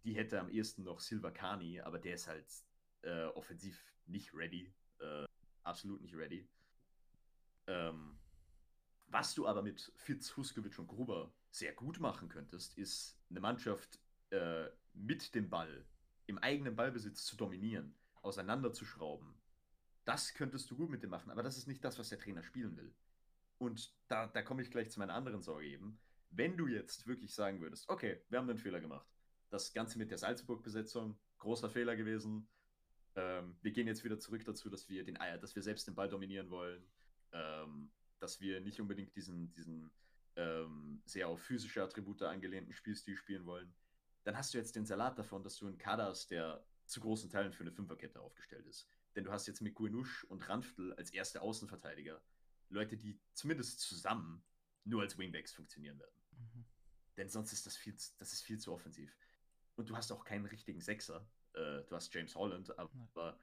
Die 0.03 0.13
hätte 0.15 0.39
am 0.39 0.49
ehesten 0.49 0.83
noch 0.83 0.99
Silva 0.99 1.29
Kani, 1.29 1.79
aber 1.79 1.99
der 1.99 2.15
ist 2.15 2.27
halt 2.27 2.47
äh, 3.03 3.25
offensiv 3.25 3.79
nicht 4.07 4.33
ready. 4.33 4.73
Äh, 4.99 5.25
absolut 5.63 6.01
nicht 6.01 6.15
ready. 6.15 6.49
Ähm, 7.71 8.17
Was 9.07 9.33
du 9.33 9.47
aber 9.47 9.61
mit 9.61 9.91
Fitz, 9.95 10.35
Huskovic 10.35 10.77
und 10.79 10.87
Gruber 10.87 11.33
sehr 11.51 11.73
gut 11.73 11.99
machen 11.99 12.29
könntest, 12.29 12.77
ist 12.77 13.17
eine 13.29 13.39
Mannschaft 13.39 13.99
äh, 14.29 14.67
mit 14.93 15.35
dem 15.35 15.49
Ball 15.49 15.85
im 16.27 16.37
eigenen 16.37 16.75
Ballbesitz 16.75 17.25
zu 17.25 17.35
dominieren, 17.35 17.93
auseinanderzuschrauben. 18.21 19.33
Das 20.05 20.33
könntest 20.33 20.69
du 20.71 20.77
gut 20.77 20.89
mit 20.89 21.03
dem 21.03 21.09
machen, 21.09 21.29
aber 21.31 21.43
das 21.43 21.57
ist 21.57 21.67
nicht 21.67 21.83
das, 21.83 21.99
was 21.99 22.09
der 22.09 22.19
Trainer 22.19 22.43
spielen 22.43 22.75
will. 22.77 22.93
Und 23.57 23.93
da, 24.07 24.27
da 24.27 24.41
komme 24.41 24.61
ich 24.61 24.71
gleich 24.71 24.89
zu 24.89 24.99
meiner 24.99 25.13
anderen 25.13 25.41
Sorge 25.41 25.67
eben. 25.67 25.99
Wenn 26.29 26.57
du 26.57 26.67
jetzt 26.67 27.05
wirklich 27.05 27.33
sagen 27.33 27.61
würdest, 27.61 27.89
okay, 27.89 28.21
wir 28.29 28.39
haben 28.39 28.47
den 28.47 28.57
Fehler 28.57 28.79
gemacht. 28.79 29.07
Das 29.49 29.73
Ganze 29.73 29.97
mit 29.97 30.09
der 30.09 30.17
Salzburg-Besetzung, 30.17 31.17
großer 31.37 31.69
Fehler 31.69 31.95
gewesen. 31.95 32.47
Ähm, 33.15 33.57
wir 33.61 33.71
gehen 33.71 33.87
jetzt 33.87 34.03
wieder 34.03 34.19
zurück 34.19 34.45
dazu, 34.45 34.69
dass 34.69 34.87
wir 34.89 35.03
den 35.03 35.15
dass 35.15 35.55
wir 35.55 35.61
selbst 35.61 35.87
den 35.87 35.95
Ball 35.95 36.09
dominieren 36.09 36.49
wollen. 36.49 36.83
Ähm, 37.33 37.91
dass 38.19 38.39
wir 38.39 38.61
nicht 38.61 38.79
unbedingt 38.79 39.15
diesen, 39.15 39.51
diesen 39.53 39.91
ähm, 40.35 41.01
sehr 41.05 41.27
auf 41.27 41.41
physische 41.41 41.83
Attribute 41.83 42.21
angelehnten 42.23 42.73
Spielstil 42.73 43.15
spielen 43.15 43.45
wollen. 43.45 43.73
Dann 44.23 44.37
hast 44.37 44.53
du 44.53 44.57
jetzt 44.57 44.75
den 44.75 44.85
Salat 44.85 45.17
davon, 45.17 45.43
dass 45.43 45.57
du 45.57 45.67
einen 45.67 45.77
Kader 45.77 46.05
hast, 46.05 46.29
der 46.29 46.63
zu 46.85 47.01
großen 47.01 47.29
Teilen 47.29 47.53
für 47.53 47.63
eine 47.63 47.71
Fünferkette 47.71 48.21
aufgestellt 48.21 48.65
ist. 48.67 48.87
Denn 49.15 49.23
du 49.23 49.31
hast 49.31 49.47
jetzt 49.47 49.61
mit 49.61 49.73
Guinusch 49.73 50.23
und 50.25 50.47
Ranftl 50.47 50.93
als 50.93 51.11
erste 51.11 51.41
Außenverteidiger 51.41 52.21
Leute, 52.69 52.97
die 52.97 53.19
zumindest 53.33 53.79
zusammen 53.81 54.43
nur 54.83 55.01
als 55.01 55.17
Wingbacks 55.17 55.53
funktionieren 55.53 55.99
werden. 55.99 56.21
Mhm. 56.31 56.65
Denn 57.17 57.29
sonst 57.29 57.51
ist 57.51 57.65
das 57.65 57.75
viel, 57.75 57.93
das 57.93 58.33
ist 58.33 58.43
viel 58.43 58.59
zu 58.59 58.71
offensiv. 58.71 59.17
Und 59.75 59.89
du 59.89 59.95
hast 59.95 60.11
auch 60.11 60.23
keinen 60.23 60.45
richtigen 60.45 60.79
Sechser. 60.79 61.27
Äh, 61.53 61.83
du 61.83 61.95
hast 61.95 62.13
James 62.13 62.35
Holland, 62.35 62.77
aber 62.77 63.39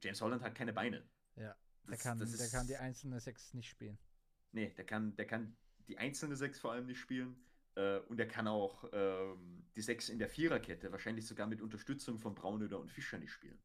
James 0.00 0.20
Holland 0.20 0.42
hat 0.42 0.54
keine 0.54 0.72
Beine. 0.72 1.08
Ja, 1.34 1.56
der, 1.88 1.96
das, 1.96 2.02
kann, 2.02 2.18
das 2.18 2.32
ist, 2.32 2.40
der 2.40 2.50
kann 2.50 2.66
die 2.66 2.76
einzelne 2.76 3.20
Sechs 3.20 3.54
nicht 3.54 3.68
spielen. 3.68 3.98
Nee, 4.52 4.72
der 4.76 4.84
kann, 4.84 5.16
der 5.16 5.26
kann 5.26 5.56
die 5.88 5.98
einzelne 5.98 6.36
Sechs 6.36 6.58
vor 6.58 6.72
allem 6.72 6.86
nicht 6.86 6.98
spielen. 6.98 7.36
Äh, 7.74 8.00
und 8.08 8.18
er 8.18 8.26
kann 8.26 8.48
auch 8.48 8.84
ähm, 8.92 9.64
die 9.76 9.82
Sechs 9.82 10.08
in 10.08 10.18
der 10.18 10.28
Viererkette, 10.28 10.90
wahrscheinlich 10.90 11.26
sogar 11.26 11.46
mit 11.46 11.62
Unterstützung 11.62 12.18
von 12.18 12.34
Braunöder 12.34 12.78
und 12.78 12.90
Fischer 12.90 13.18
nicht 13.18 13.32
spielen. 13.32 13.58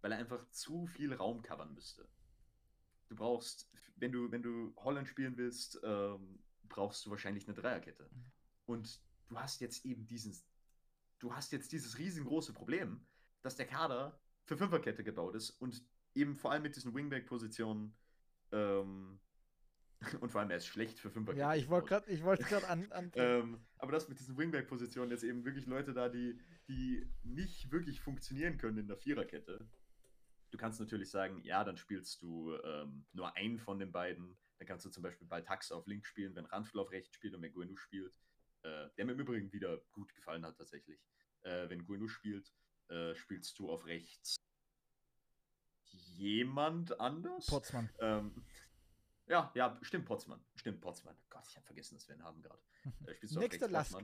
Weil 0.00 0.12
er 0.12 0.18
einfach 0.18 0.48
zu 0.50 0.86
viel 0.86 1.12
Raum 1.14 1.42
covern 1.42 1.72
müsste. 1.72 2.08
Du 3.08 3.16
brauchst, 3.16 3.70
wenn 3.96 4.12
du, 4.12 4.30
wenn 4.30 4.42
du 4.42 4.74
Holland 4.76 5.08
spielen 5.08 5.36
willst, 5.36 5.80
ähm, 5.84 6.42
brauchst 6.68 7.06
du 7.06 7.10
wahrscheinlich 7.10 7.46
eine 7.46 7.54
Dreierkette. 7.54 8.08
Mhm. 8.10 8.24
Und 8.66 9.00
du 9.28 9.38
hast 9.38 9.60
jetzt 9.60 9.84
eben 9.84 10.06
diesen, 10.06 10.36
du 11.18 11.34
hast 11.34 11.52
jetzt 11.52 11.72
dieses 11.72 11.98
riesengroße 11.98 12.52
Problem, 12.52 13.06
dass 13.42 13.56
der 13.56 13.66
Kader 13.66 14.18
für 14.44 14.56
Fünferkette 14.56 15.04
gebaut 15.04 15.34
ist 15.34 15.50
und 15.50 15.82
eben 16.14 16.36
vor 16.36 16.52
allem 16.52 16.62
mit 16.62 16.76
diesen 16.76 16.94
Wingback-Positionen 16.94 17.94
ähm, 18.52 19.20
und 20.20 20.30
vor 20.30 20.40
allem 20.40 20.50
er 20.50 20.58
ist 20.58 20.66
schlecht 20.66 20.98
für 20.98 21.10
Fünferkette. 21.10 21.40
Ja, 21.40 21.54
ich 21.54 21.68
wollte 21.68 21.88
gerade 21.88 22.22
wollt 22.22 22.40
an. 22.68 22.92
an 22.92 23.12
ähm, 23.14 23.66
aber 23.78 23.92
das 23.92 24.08
mit 24.08 24.18
diesen 24.18 24.36
Wingback-Positionen 24.36 25.10
jetzt 25.10 25.24
eben 25.24 25.44
wirklich 25.44 25.66
Leute 25.66 25.92
da, 25.92 26.08
die, 26.08 26.38
die 26.68 27.06
nicht 27.22 27.70
wirklich 27.70 28.00
funktionieren 28.00 28.58
können 28.58 28.78
in 28.78 28.86
der 28.86 28.96
Viererkette. 28.96 29.68
Du 30.50 30.58
kannst 30.58 30.78
natürlich 30.78 31.10
sagen, 31.10 31.42
ja, 31.42 31.64
dann 31.64 31.76
spielst 31.76 32.22
du 32.22 32.54
ähm, 32.62 33.04
nur 33.12 33.36
einen 33.36 33.58
von 33.58 33.78
den 33.78 33.90
beiden. 33.90 34.38
Dann 34.58 34.68
kannst 34.68 34.84
du 34.84 34.90
zum 34.90 35.02
Beispiel 35.02 35.26
Baltax 35.26 35.72
auf 35.72 35.86
links 35.86 36.08
spielen, 36.08 36.36
wenn 36.36 36.46
Ranfl 36.46 36.78
auf 36.78 36.92
rechts 36.92 37.16
spielt 37.16 37.34
und 37.34 37.42
wenn 37.42 37.52
Guenu 37.52 37.76
spielt. 37.76 38.16
Äh, 38.62 38.88
der 38.96 39.04
mir 39.04 39.12
im 39.12 39.20
Übrigen 39.20 39.52
wieder 39.52 39.78
gut 39.92 40.14
gefallen 40.14 40.46
hat 40.46 40.56
tatsächlich. 40.56 41.00
Äh, 41.42 41.68
wenn 41.68 41.84
Guenu 41.84 42.06
spielt, 42.06 42.52
äh, 42.88 43.14
spielst 43.16 43.58
du 43.58 43.68
auf 43.68 43.84
rechts 43.84 44.36
jemand 46.16 46.98
anders. 47.00 47.46
Potsmann. 47.46 47.90
Ähm, 48.00 48.44
ja, 49.26 49.50
ja, 49.54 49.78
stimmt, 49.82 50.04
Potsmann. 50.06 50.44
Stimmt, 50.56 50.80
Potsmann. 50.80 51.16
Gott, 51.30 51.46
ich 51.48 51.56
habe 51.56 51.66
vergessen, 51.66 51.94
dass 51.94 52.08
wir 52.08 52.16
ihn 52.16 52.22
haben 52.22 52.42
gerade. 52.42 52.60
Äh, 53.06 53.14
spielst 53.14 53.36
du 53.36 53.40
nächster 53.40 53.68
Last. 53.68 53.96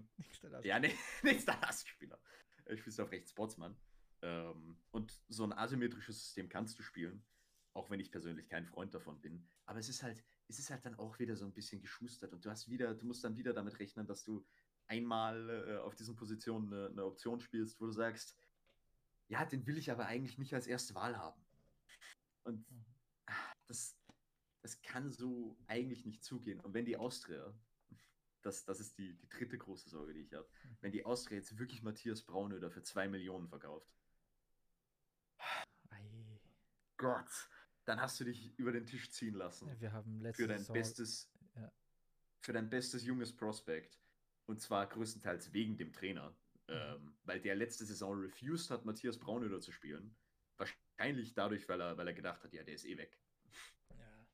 Ja, 0.63 0.79
nee, 0.79 0.95
nächster 1.23 1.59
Lastspieler. 1.61 2.19
Äh, 2.65 2.77
spielst 2.77 2.99
du 2.99 3.03
auf 3.03 3.11
rechts 3.11 3.33
Potsmann. 3.35 3.77
Ähm, 4.23 4.79
und 4.91 5.21
so 5.29 5.45
ein 5.45 5.53
asymmetrisches 5.53 6.21
System 6.23 6.49
kannst 6.49 6.79
du 6.79 6.83
spielen, 6.83 7.25
auch 7.73 7.91
wenn 7.91 8.01
ich 8.01 8.11
persönlich 8.11 8.49
kein 8.49 8.67
Freund 8.67 8.95
davon 8.95 9.21
bin. 9.21 9.47
Aber 9.67 9.79
es 9.79 9.89
ist 9.89 10.03
halt, 10.03 10.23
es 10.49 10.59
ist 10.59 10.71
halt 10.71 10.85
dann 10.85 10.95
auch 10.97 11.19
wieder 11.19 11.37
so 11.37 11.45
ein 11.45 11.53
bisschen 11.53 11.81
geschustert 11.81 12.33
und 12.33 12.45
du 12.45 12.51
hast 12.51 12.69
wieder, 12.69 12.95
du 12.95 13.07
musst 13.07 13.25
dann 13.25 13.37
wieder 13.37 13.53
damit 13.53 13.79
rechnen, 13.79 14.07
dass 14.07 14.25
du 14.25 14.45
einmal 14.87 15.69
äh, 15.69 15.77
auf 15.79 15.95
diesen 15.95 16.17
Positionen 16.17 16.73
eine, 16.73 16.89
eine, 16.89 17.05
Option 17.05 17.41
spielst, 17.41 17.81
wo 17.81 17.87
du 17.87 17.93
sagst, 17.93 18.37
ja, 19.29 19.45
den 19.45 19.67
will 19.67 19.79
ich 19.79 19.91
aber 19.91 20.07
eigentlich 20.07 20.37
nicht 20.37 20.53
als 20.55 20.67
erste 20.67 20.95
Wahl 20.95 21.17
haben. 21.17 21.41
Und 22.45 22.69
mhm. 22.71 22.85
das, 23.67 23.97
das 24.63 24.81
kann 24.83 25.11
so 25.11 25.57
eigentlich 25.67 26.05
nicht 26.05 26.25
zugehen. 26.25 26.61
Und 26.61 26.75
wenn 26.75 26.85
die 26.85 26.97
Austria, 26.97 27.55
das, 28.43 28.65
das 28.65 28.81
ist 28.81 28.99
die, 28.99 29.15
die 29.15 29.29
dritte 29.29 29.59
große 29.59 29.89
Sorge, 29.89 30.15
die 30.15 30.21
ich 30.21 30.33
habe, 30.33 30.49
mhm. 30.65 30.77
wenn 30.81 30.93
die 30.93 31.05
Austria 31.05 31.39
jetzt 31.39 31.59
wirklich 31.59 31.83
Matthias 31.83 32.23
Braunöder 32.23 32.71
für 32.71 32.83
zwei 32.83 33.09
Millionen 33.09 33.49
verkauft, 33.49 33.93
Ei. 35.91 36.41
Gott, 36.97 37.49
dann 37.85 38.01
hast 38.01 38.21
du 38.21 38.25
dich 38.25 38.57
über 38.59 38.73
den 38.73 38.87
Tisch 38.87 39.11
ziehen 39.11 39.35
lassen. 39.35 39.69
Wir 39.81 39.93
haben 39.93 40.21
für 40.33 40.47
dein 40.47 40.59
Saison, 40.59 40.75
bestes, 40.75 41.33
ja. 41.57 41.73
für 42.41 42.53
dein 42.53 42.69
bestes 42.71 43.05
junges 43.05 43.35
Prospect. 43.35 43.99
Und 44.47 44.61
zwar 44.61 44.87
größtenteils 44.89 45.53
wegen 45.53 45.77
dem 45.77 45.93
Trainer. 45.93 46.31
Mhm. 46.69 46.75
Ähm, 46.75 47.19
weil 47.25 47.41
der 47.41 47.55
letzte 47.55 47.85
Saison 47.85 48.19
refused 48.21 48.71
hat, 48.71 48.85
Matthias 48.85 49.19
Braunöder 49.19 49.61
zu 49.61 49.73
spielen. 49.73 50.17
Wahrscheinlich 50.57 50.90
dadurch, 51.35 51.69
weil 51.69 51.81
er, 51.81 51.97
weil 51.97 52.09
er 52.09 52.15
gedacht 52.15 52.43
hat, 52.45 52.53
ja, 52.53 52.63
der 52.63 52.75
ist 52.75 52.85
eh 52.85 52.97
weg. 52.97 53.19
Ja. 53.97 54.27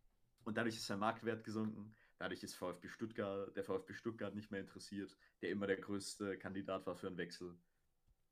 Und 0.44 0.56
dadurch 0.56 0.76
ist 0.76 0.86
sein 0.86 0.98
Marktwert 0.98 1.44
gesunken. 1.44 1.94
Dadurch 2.18 2.42
ist 2.42 2.54
VfB 2.54 2.88
Stuttgart, 2.88 3.54
der 3.56 3.64
VfB 3.64 3.92
Stuttgart 3.92 4.34
nicht 4.34 4.50
mehr 4.50 4.60
interessiert, 4.60 5.16
der 5.42 5.50
immer 5.50 5.66
der 5.66 5.76
größte 5.76 6.38
Kandidat 6.38 6.86
war 6.86 6.96
für 6.96 7.08
einen 7.08 7.18
Wechsel. 7.18 7.58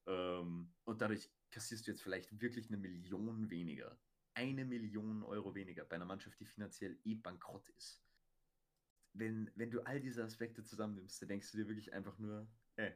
Ähm, 0.07 0.73
und 0.85 1.01
dadurch 1.01 1.31
kassierst 1.51 1.87
du 1.87 1.91
jetzt 1.91 2.03
vielleicht 2.03 2.41
wirklich 2.41 2.69
eine 2.69 2.79
Million 2.79 3.51
weniger. 3.51 3.99
Eine 4.35 4.65
Million 4.65 5.23
Euro 5.23 5.55
weniger 5.55 5.85
bei 5.85 5.97
einer 5.97 6.07
Mannschaft, 6.07 6.41
die 6.41 6.47
finanziell 6.47 6.99
eh 7.05 7.15
bankrott 7.15 7.69
ist. 7.71 8.03
Wenn, 9.13 9.51
wenn 9.55 9.71
du 9.71 9.81
all 9.83 10.01
diese 10.01 10.25
Aspekte 10.25 10.65
zusammennimmst, 10.65 11.23
dann 11.23 11.29
denkst 11.29 11.53
du 11.53 11.59
dir 11.59 11.69
wirklich 11.69 11.93
einfach 11.93 12.19
nur, 12.19 12.49
ey, 12.77 12.93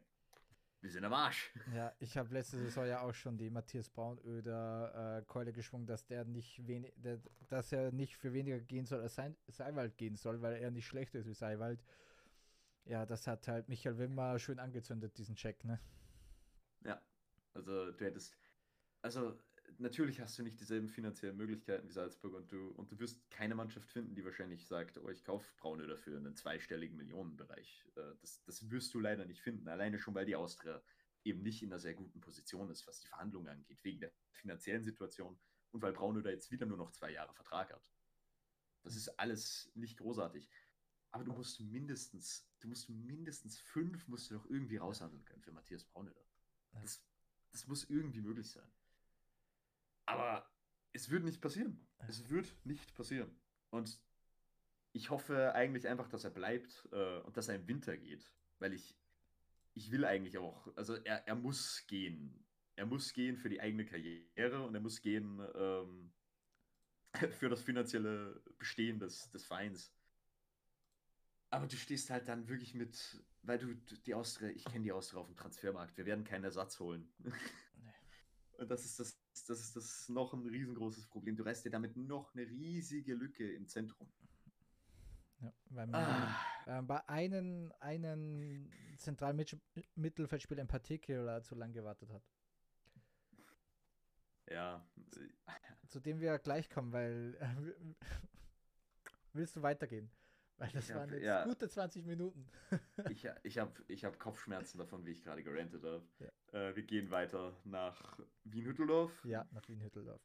wir 0.81 0.91
sind 0.91 1.05
am 1.05 1.13
Arsch. 1.13 1.51
Ja, 1.75 1.93
ich 1.99 2.17
habe 2.17 2.33
letzte 2.33 2.59
Saison 2.59 2.87
ja 2.87 3.01
auch 3.03 3.15
schon 3.15 3.37
die 3.37 3.51
Matthias 3.51 3.89
Braunöder 3.91 5.19
äh, 5.19 5.25
Keule 5.27 5.53
geschwungen, 5.53 5.87
dass 5.87 6.07
der 6.07 6.25
nicht 6.25 6.67
wenig, 6.67 6.93
der, 6.97 7.21
dass 7.49 7.73
er 7.73 7.93
nicht 7.93 8.17
für 8.17 8.33
weniger 8.33 8.61
gehen 8.61 8.87
soll, 8.87 9.01
als 9.01 9.15
Sei 9.15 9.35
Seiwald 9.49 9.97
gehen 9.99 10.17
soll, 10.17 10.41
weil 10.41 10.57
er 10.57 10.71
nicht 10.71 10.87
schlechter 10.87 11.19
ist 11.19 11.27
wie 11.27 11.35
Seiwald. 11.35 11.85
Ja, 12.85 13.05
das 13.05 13.27
hat 13.27 13.47
halt 13.49 13.69
Michael 13.69 13.99
Wimmer 13.99 14.39
schön 14.39 14.59
angezündet, 14.59 15.19
diesen 15.19 15.37
Check, 15.37 15.65
ne? 15.65 15.79
Ja, 16.85 17.03
also 17.53 17.93
du 17.93 18.05
hättest, 18.05 18.37
also 19.03 19.39
natürlich 19.79 20.21
hast 20.21 20.39
du 20.39 20.43
nicht 20.43 20.61
dieselben 20.61 20.89
finanziellen 20.89 21.37
Möglichkeiten 21.37 21.89
wie 21.89 21.93
Salzburg 21.93 22.35
und 22.35 22.51
du, 22.51 22.69
und 22.71 22.91
du 22.91 22.99
wirst 22.99 23.31
keine 23.31 23.55
Mannschaft 23.55 23.91
finden, 23.91 24.15
die 24.15 24.25
wahrscheinlich 24.25 24.67
sagt, 24.67 24.99
oh, 24.99 25.09
ich 25.09 25.25
kaufe 25.25 25.53
Braune 25.57 25.87
dafür 25.87 26.19
in 26.19 26.27
einen 26.27 26.37
zweistelligen 26.37 26.97
Millionenbereich. 26.97 27.87
Äh, 27.97 28.15
das, 28.21 28.43
das 28.45 28.71
wirst 28.71 28.95
du 28.95 29.01
leider 29.01 29.25
nicht 29.25 29.43
finden, 29.43 29.69
alleine 29.69 29.99
schon, 29.99 30.15
weil 30.15 30.27
die 30.27 30.37
Austria 30.37 30.83
eben 31.25 31.43
nicht 31.43 31.63
in 31.63 31.71
einer 31.71 31.81
sehr 31.81 31.95
guten 31.95 32.21
Position 32.21 32.71
ist, 32.71 32.87
was 32.87 33.01
die 33.01 33.09
Verhandlungen 33.09 33.49
angeht, 33.49 33.79
wegen 33.83 34.01
der 34.01 34.13
finanziellen 34.33 34.85
Situation 34.85 35.39
und 35.73 35.83
weil 35.83 35.93
Braunöder 35.93 36.31
jetzt 36.31 36.51
wieder 36.51 36.67
nur 36.67 36.79
noch 36.79 36.93
zwei 36.93 37.13
Jahre 37.13 37.35
Vertrag 37.35 37.73
hat. 37.73 37.93
Das 38.83 38.97
ist 38.97 39.09
alles 39.19 39.71
nicht 39.75 39.99
großartig. 39.99 40.49
Aber 41.11 41.25
du 41.25 41.33
musst 41.33 41.61
mindestens, 41.61 42.49
du 42.61 42.69
musst 42.69 42.89
mindestens 42.89 43.59
fünf 43.59 44.07
musst 44.09 44.31
du 44.31 44.35
doch 44.35 44.47
irgendwie 44.49 44.77
raushandeln 44.77 45.25
können 45.25 45.43
für 45.43 45.53
Matthias 45.53 45.85
Braunöder. 45.85 46.21
Das, 46.73 47.03
das 47.51 47.67
muss 47.67 47.89
irgendwie 47.89 48.21
möglich 48.21 48.51
sein. 48.51 48.71
Aber 50.09 50.51
es 50.95 51.11
wird 51.11 51.23
nicht 51.23 51.43
passieren. 51.43 51.87
Es 52.09 52.31
wird 52.31 52.55
nicht 52.65 52.95
passieren. 52.95 53.31
Und 53.69 54.01
ich 54.93 55.11
hoffe 55.11 55.55
eigentlich 55.55 55.87
einfach, 55.87 56.09
dass 56.09 56.25
er 56.25 56.31
bleibt 56.31 56.89
äh, 56.93 57.19
und 57.21 57.37
dass 57.37 57.49
er 57.49 57.57
im 57.57 57.69
Winter 57.69 57.95
geht. 57.99 58.33
Weil 58.59 58.73
ich, 58.73 58.97
ich 59.75 59.91
will 59.91 60.07
eigentlich 60.07 60.39
auch, 60.39 60.75
also 60.77 60.95
er, 60.95 61.29
er 61.29 61.35
muss 61.35 61.85
gehen. 61.87 62.43
Er 62.75 62.87
muss 62.87 63.13
gehen 63.13 63.37
für 63.37 63.51
die 63.51 63.61
eigene 63.61 63.85
Karriere 63.85 64.65
und 64.65 64.75
er 64.75 64.81
muss 64.81 65.03
gehen 65.03 65.47
ähm, 65.55 66.11
für 67.39 67.51
das 67.51 67.63
finanzielle 67.63 68.43
Bestehen 68.59 68.99
des, 68.99 69.31
des 69.31 69.45
Vereins. 69.45 69.93
Aber 71.51 71.67
du 71.67 71.77
stehst 71.77 72.09
halt 72.09 72.29
dann 72.29 72.49
wirklich 72.49 72.75
mit, 72.75 73.23
weil 73.43 73.59
du 73.59 73.75
die 74.07 74.15
Austria, 74.15 74.49
ich 74.49 74.65
kenne 74.65 74.85
die 74.85 74.93
Austria 74.93 75.21
auf 75.21 75.27
dem 75.27 75.37
Transfermarkt, 75.37 75.99
wir 75.99 76.07
werden 76.07 76.25
keinen 76.25 76.45
Ersatz 76.45 76.81
holen. 76.81 77.13
Und 78.59 78.69
das 78.69 78.85
ist 78.85 78.99
das, 78.99 79.17
das 79.47 79.61
ist 79.61 79.77
das 79.77 80.09
noch 80.09 80.35
ein 80.35 80.45
riesengroßes 80.45 81.07
Problem. 81.07 81.37
Du 81.37 81.45
reißt 81.45 81.65
dir 81.65 81.71
damit 81.71 81.97
noch 81.97 82.35
eine 82.35 82.43
riesige 82.43 83.15
Lücke 83.15 83.51
im 83.53 83.69
Zentrum. 83.69 84.11
Ja, 85.41 85.53
weil 85.71 85.87
man 85.87 86.05
ah. 86.05 86.41
äh, 86.67 86.83
bei 86.83 87.09
einem, 87.09 87.73
einen 87.79 88.73
zentralen 88.99 89.37
Mittelfeldspieler 89.95 90.61
in 90.61 90.67
Particular 90.67 91.45
zu 91.45 91.55
lange 91.55 91.75
gewartet 91.75 92.11
hat. 92.11 92.23
Ja. 94.51 94.85
Zu 95.87 96.01
dem 96.01 96.19
wir 96.19 96.37
gleich 96.41 96.69
kommen, 96.69 96.93
weil 96.93 97.37
äh, 97.39 97.95
willst 99.33 99.55
du 99.55 99.63
weitergehen? 99.63 100.11
Weil 100.59 100.71
das 100.73 100.85
Ich 100.87 100.91
hab- 100.91 101.01
waren 101.03 101.13
jetzt 101.13 101.23
ja. 101.23 101.45
gute 101.45 101.69
20 101.69 102.05
Minuten. 102.05 102.47
Ich, 103.11 103.27
ich 103.45 103.59
habe 103.59 103.73
ich 103.87 104.05
hab 104.05 104.19
Kopfschmerzen 104.19 104.79
davon, 104.79 105.05
wie 105.07 105.13
ich 105.13 105.23
gerade 105.23 105.43
gerantet 105.43 105.83
habe. 105.85 106.03
Ja. 106.19 106.69
Äh, 106.69 106.77
wir 106.77 106.83
gehen 106.83 107.11
weiter 107.11 107.57
nach 107.65 108.19
Wien-Hütteldorf. 108.45 109.25
Ja, 109.25 109.47
nach 109.53 109.67
Wien-Hütteldorf. 109.69 110.21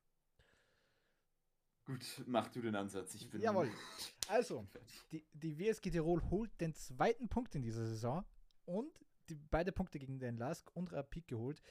Gut, 1.86 2.24
mach 2.26 2.48
du 2.50 2.62
den 2.62 2.76
Ansatz. 2.76 3.14
Ich 3.16 3.30
bin. 3.30 3.42
Jawohl. 3.42 3.70
Also, 4.30 4.66
die, 5.12 5.26
die 5.34 5.60
WSG 5.60 5.92
Tirol 5.92 6.22
holt 6.30 6.50
den 6.62 6.74
zweiten 6.74 7.28
Punkt 7.28 7.56
in 7.56 7.62
dieser 7.62 7.86
Saison 7.86 8.26
und 8.64 8.90
die, 9.28 9.36
beide 9.36 9.74
Punkte 9.74 10.00
gegen 10.00 10.18
den 10.18 10.38
Lask 10.38 10.72
und 10.76 10.94
Rapid 10.94 11.28
geholt 11.28 11.62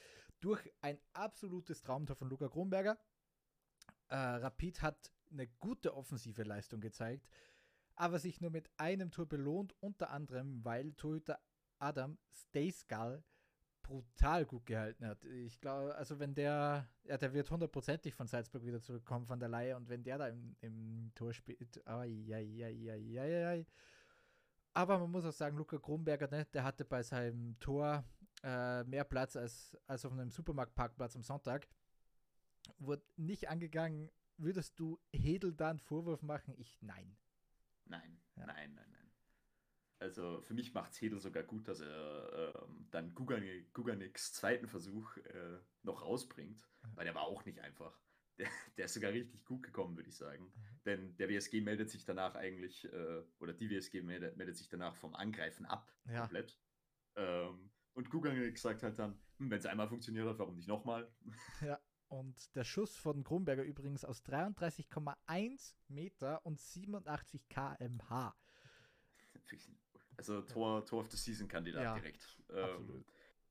durch 0.40 0.70
ein 0.82 1.00
absolutes 1.14 1.80
Traumtor 1.80 2.14
von 2.14 2.28
Luca 2.28 2.48
Kronberger. 2.50 2.98
Äh, 4.08 4.16
Rapid 4.16 4.82
hat 4.82 5.10
eine 5.30 5.46
gute 5.60 5.94
offensive 5.96 6.42
Leistung 6.42 6.82
gezeigt, 6.82 7.26
aber 7.95 8.18
sich 8.18 8.40
nur 8.40 8.51
mit 8.51 8.70
einem 8.76 9.11
Tor 9.11 9.26
belohnt, 9.26 9.74
unter 9.80 10.11
anderem, 10.11 10.64
weil 10.64 10.93
Torhüter 10.95 11.40
Adam 11.78 12.18
Stayskull 12.30 13.22
brutal 13.82 14.47
gut 14.47 14.64
gehalten 14.66 15.07
hat. 15.07 15.24
Ich 15.24 15.61
glaube, 15.61 15.95
also 15.97 16.18
wenn 16.18 16.34
der, 16.34 16.88
ja, 17.05 17.18
der 17.18 17.32
wird 17.32 17.51
hundertprozentig 17.51 18.14
von 18.14 18.26
Salzburg 18.26 18.64
wieder 18.64 18.80
zurückkommen 18.80 19.26
von 19.26 19.40
der 19.40 19.49
Leihe 19.49 19.76
und 19.76 19.88
wenn 19.88 20.05
der 20.05 20.18
da 20.18 20.28
im, 20.28 20.57
im 20.61 21.11
Tor 21.14 21.32
spielt, 21.32 21.86
ai, 21.86 22.24
ai, 22.32 22.64
ai, 22.64 23.20
ai, 23.20 23.47
ai. 23.47 23.66
aber 24.72 24.99
man 24.99 25.11
muss 25.11 25.24
auch 25.24 25.32
sagen, 25.32 25.57
Luca 25.57 25.78
Kronberger, 25.78 26.28
ne, 26.28 26.47
der 26.55 26.64
hatte 26.64 26.84
bei 26.84 27.03
seinem 27.03 27.59
Tor 27.59 28.05
äh, 28.43 28.84
mehr 28.84 29.05
Platz 29.05 29.36
als, 29.36 29.76
als 29.86 30.05
auf 30.05 30.12
einem 30.12 30.30
Supermarktparkplatz 30.30 31.16
am 31.16 31.22
Sonntag. 31.22 31.68
Wurde 32.78 33.05
nicht 33.16 33.49
angegangen. 33.49 34.11
Würdest 34.36 34.78
du 34.78 34.99
Hedel 35.12 35.53
da 35.53 35.70
einen 35.70 35.78
Vorwurf 35.78 36.22
machen? 36.22 36.55
Ich 36.57 36.80
nein. 36.80 37.16
Nein, 37.87 38.20
Ja. 38.37 38.47
nein, 38.47 38.74
nein, 38.74 38.91
nein. 38.91 39.11
Also 39.99 40.41
für 40.43 40.55
mich 40.55 40.74
macht 40.74 41.01
Hedel 41.01 41.20
sogar 41.20 41.45
gut, 41.45 41.68
dass 41.68 41.80
er 41.80 42.55
ähm, 42.57 42.89
dann 42.91 43.14
Gugani- 43.14 43.70
Guganiks 43.72 44.33
zweiten 44.33 44.66
Versuch 44.66 45.16
äh, 45.18 45.59
noch 45.83 46.03
rausbringt, 46.03 46.68
weil 46.95 47.05
der 47.05 47.14
war 47.14 47.22
auch 47.22 47.45
nicht 47.45 47.61
einfach. 47.61 48.01
Der, 48.39 48.49
der 48.76 48.87
ist 48.87 48.95
sogar 48.95 49.12
richtig 49.12 49.45
gut 49.45 49.62
gekommen, 49.62 49.97
würde 49.97 50.09
ich 50.09 50.16
sagen. 50.16 50.45
Mhm. 50.47 50.80
Denn 50.85 51.16
der 51.18 51.28
WSG 51.28 51.61
meldet 51.61 51.91
sich 51.91 52.05
danach 52.05 52.35
eigentlich, 52.35 52.85
äh, 52.93 53.22
oder 53.39 53.53
die 53.53 53.70
WSG 53.70 54.03
meldet, 54.03 54.37
meldet 54.37 54.57
sich 54.57 54.68
danach 54.68 54.97
vom 54.97 55.14
Angreifen 55.14 55.66
ab, 55.66 55.95
Ja. 56.07 56.20
komplett. 56.22 56.59
Ähm, 57.14 57.70
und 57.93 58.11
Guganik 58.11 58.59
sagt 58.59 58.83
halt 58.83 58.99
dann, 58.99 59.20
hm, 59.39 59.51
wenn 59.51 59.59
es 59.59 59.66
einmal 59.66 59.87
funktioniert 59.89 60.26
hat, 60.26 60.39
warum 60.39 60.57
nicht 60.57 60.68
nochmal? 60.68 61.14
Und 62.12 62.54
der 62.54 62.64
Schuss 62.64 62.94
von 62.94 63.24
Kronberger 63.24 63.62
übrigens 63.62 64.04
aus 64.04 64.22
33,1 64.26 65.74
Meter 65.88 66.44
und 66.44 66.60
87 66.60 67.48
km/h. 67.48 68.36
Also 70.18 70.42
Tor, 70.42 70.84
Tor 70.84 71.00
of 71.00 71.10
the 71.10 71.16
Season-Kandidat 71.16 71.82
Ja, 71.82 71.94
direkt. 71.94 72.38
Ähm. 72.50 73.02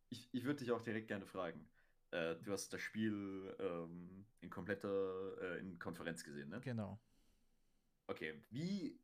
Ich, 0.09 0.30
ich 0.32 0.43
würde 0.43 0.59
dich 0.59 0.72
auch 0.72 0.84
direkt 0.84 1.07
gerne 1.07 1.26
fragen. 1.26 1.68
Äh, 2.12 2.36
du 2.36 2.51
hast 2.51 2.72
das 2.72 2.82
Spiel 2.82 3.55
ähm, 3.57 4.28
in 4.41 4.51
kompletter 4.51 5.41
äh, 5.41 5.59
in 5.59 5.80
Konferenz 5.80 6.24
gesehen, 6.24 6.49
ne? 6.49 6.62
Genau. 6.62 6.99
Okay, 8.05 8.43
wie. 8.51 8.99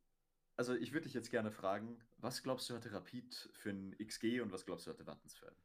Also 0.54 0.76
ich 0.76 0.92
würde 0.92 1.04
dich 1.04 1.14
jetzt 1.14 1.30
gerne 1.30 1.50
fragen, 1.50 1.98
was 2.18 2.44
glaubst 2.44 2.70
du 2.70 2.74
hatte 2.76 2.92
Rapid 2.92 3.50
für 3.54 3.70
ein 3.70 3.96
XG 3.98 4.40
und 4.40 4.52
was 4.52 4.64
glaubst 4.64 4.86
du 4.86 4.90
hatte 4.92 5.06
Wattensfeld? 5.06 5.56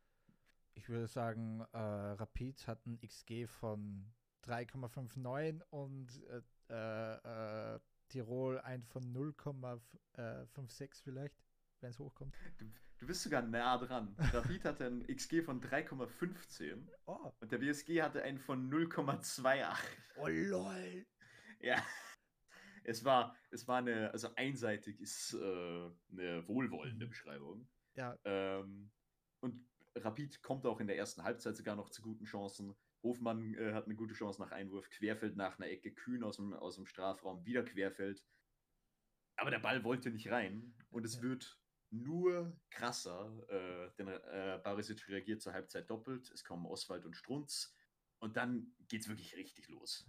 Ich 0.76 0.90
würde 0.90 1.08
sagen, 1.08 1.62
äh, 1.72 1.78
Rapid 1.78 2.68
hat 2.68 2.86
ein 2.86 3.00
XG 3.00 3.48
von 3.48 4.12
3,59 4.46 5.62
und 5.70 6.08
äh, 6.28 6.42
äh, 6.70 7.76
äh, 7.76 7.80
Tirol 8.10 8.60
ein 8.60 8.84
von 8.84 9.04
0,56 9.14 11.02
vielleicht, 11.04 11.36
wenn 11.80 11.92
es 11.92 12.00
hochkommt. 12.00 12.36
Du, 12.58 12.66
du 12.98 13.08
bist 13.08 13.22
sogar 13.24 13.42
nah 13.44 13.78
dran. 13.78 14.16
Rapid 14.18 14.66
hatte 14.66 14.86
ein 14.88 15.06
XG 15.08 15.42
von 15.44 15.62
3,15 15.62 16.88
Oh, 17.06 17.32
und 17.40 17.52
der 17.52 17.58
BSG 17.60 18.02
hatte 18.02 18.24
einen 18.24 18.40
von 18.40 18.70
0,28. 18.72 19.78
oh 20.18 20.28
lol. 20.28 21.06
Ja. 21.60 21.82
Es 22.84 23.06
war, 23.06 23.36
es 23.52 23.66
war 23.68 23.78
eine, 23.78 24.12
also 24.12 24.34
einseitig 24.36 25.00
ist 25.00 25.34
äh, 25.34 25.38
eine 26.12 26.46
wohlwollende 26.48 27.06
Mhm. 27.06 27.10
Beschreibung. 27.10 27.70
Ja, 27.96 28.18
Ähm, 28.26 28.92
und 29.40 29.66
Rapid 29.96 30.42
kommt 30.42 30.66
auch 30.66 30.80
in 30.80 30.88
der 30.88 30.98
ersten 30.98 31.24
Halbzeit 31.24 31.56
sogar 31.56 31.76
noch 31.76 31.90
zu 31.90 32.02
guten 32.02 32.26
Chancen. 32.26 32.76
Hofmann 33.04 33.54
äh, 33.56 33.74
hat 33.74 33.86
eine 33.86 33.96
gute 33.96 34.14
Chance 34.14 34.42
nach 34.42 34.52
Einwurf, 34.52 34.90
Querfeld 34.90 35.36
nach 35.36 35.60
einer 35.60 35.70
Ecke, 35.70 35.94
Kühn 35.94 36.24
aus 36.24 36.38
dem, 36.38 36.54
aus 36.54 36.76
dem 36.76 36.86
Strafraum, 36.86 37.46
wieder 37.46 37.64
Querfeld. 37.64 38.24
Aber 39.36 39.52
der 39.52 39.60
Ball 39.60 39.84
wollte 39.84 40.10
nicht 40.12 40.30
rein 40.32 40.74
und 40.90 41.06
es 41.06 41.22
Ja. 41.22 41.22
wird 41.22 41.60
nur 41.92 42.60
krasser, 42.72 43.32
äh, 43.50 43.92
denn 43.98 44.08
äh, 44.08 44.60
Barisic 44.64 45.08
reagiert 45.08 45.42
zur 45.42 45.54
Halbzeit 45.54 45.90
doppelt, 45.90 46.32
es 46.32 46.44
kommen 46.44 46.66
Oswald 46.66 47.06
und 47.06 47.16
Strunz 47.16 47.76
und 48.20 48.36
dann 48.38 48.76
geht's 48.88 49.08
wirklich 49.08 49.36
richtig 49.36 49.70
los. 49.70 50.08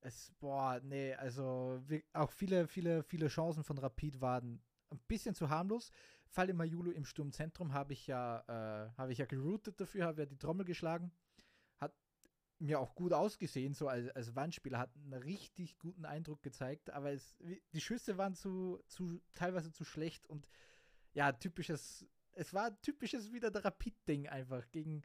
es, 0.00 0.32
boah, 0.40 0.80
nee, 0.82 1.14
also 1.14 1.80
wir, 1.86 2.02
auch 2.12 2.30
viele, 2.30 2.66
viele, 2.66 3.02
viele 3.02 3.28
Chancen 3.28 3.64
von 3.64 3.78
Rapid 3.78 4.20
waren 4.20 4.62
ein 4.90 4.98
bisschen 5.06 5.34
zu 5.34 5.50
harmlos. 5.50 5.90
Falle 6.30 6.54
Majulu 6.54 6.92
im 6.92 7.04
Sturmzentrum 7.04 7.72
habe 7.72 7.92
ich 7.92 8.06
ja, 8.06 8.40
äh, 8.46 8.90
habe 8.96 9.12
ich 9.12 9.18
ja 9.18 9.26
geroutet 9.26 9.80
dafür, 9.80 10.06
habe 10.06 10.22
ja 10.22 10.26
die 10.26 10.38
Trommel 10.38 10.64
geschlagen. 10.64 11.12
Hat 11.78 11.92
mir 12.60 12.78
auch 12.78 12.94
gut 12.94 13.12
ausgesehen, 13.12 13.74
so 13.74 13.88
als, 13.88 14.08
als 14.10 14.36
Wandspieler, 14.36 14.78
hat 14.78 14.94
einen 14.94 15.12
richtig 15.14 15.78
guten 15.78 16.04
Eindruck 16.04 16.42
gezeigt, 16.42 16.90
aber 16.90 17.10
es, 17.10 17.36
die 17.72 17.80
Schüsse 17.80 18.16
waren 18.16 18.34
zu, 18.34 18.80
zu, 18.86 19.20
teilweise 19.34 19.72
zu 19.72 19.84
schlecht 19.84 20.28
und 20.28 20.48
ja, 21.14 21.32
typisches, 21.32 22.06
es 22.32 22.54
war 22.54 22.80
typisches 22.80 23.32
wieder 23.32 23.50
der 23.50 23.64
Rapid-Ding 23.64 24.28
einfach. 24.28 24.70
Gegen, 24.70 25.02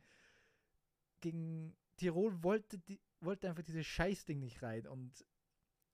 gegen 1.22 1.76
Tirol 1.98 2.44
wollte, 2.44 2.78
die, 2.78 3.02
wollte 3.20 3.50
einfach 3.50 3.64
dieses 3.64 3.88
Scheißding 3.88 4.40
nicht 4.40 4.62
rein 4.62 4.86
und 4.86 5.26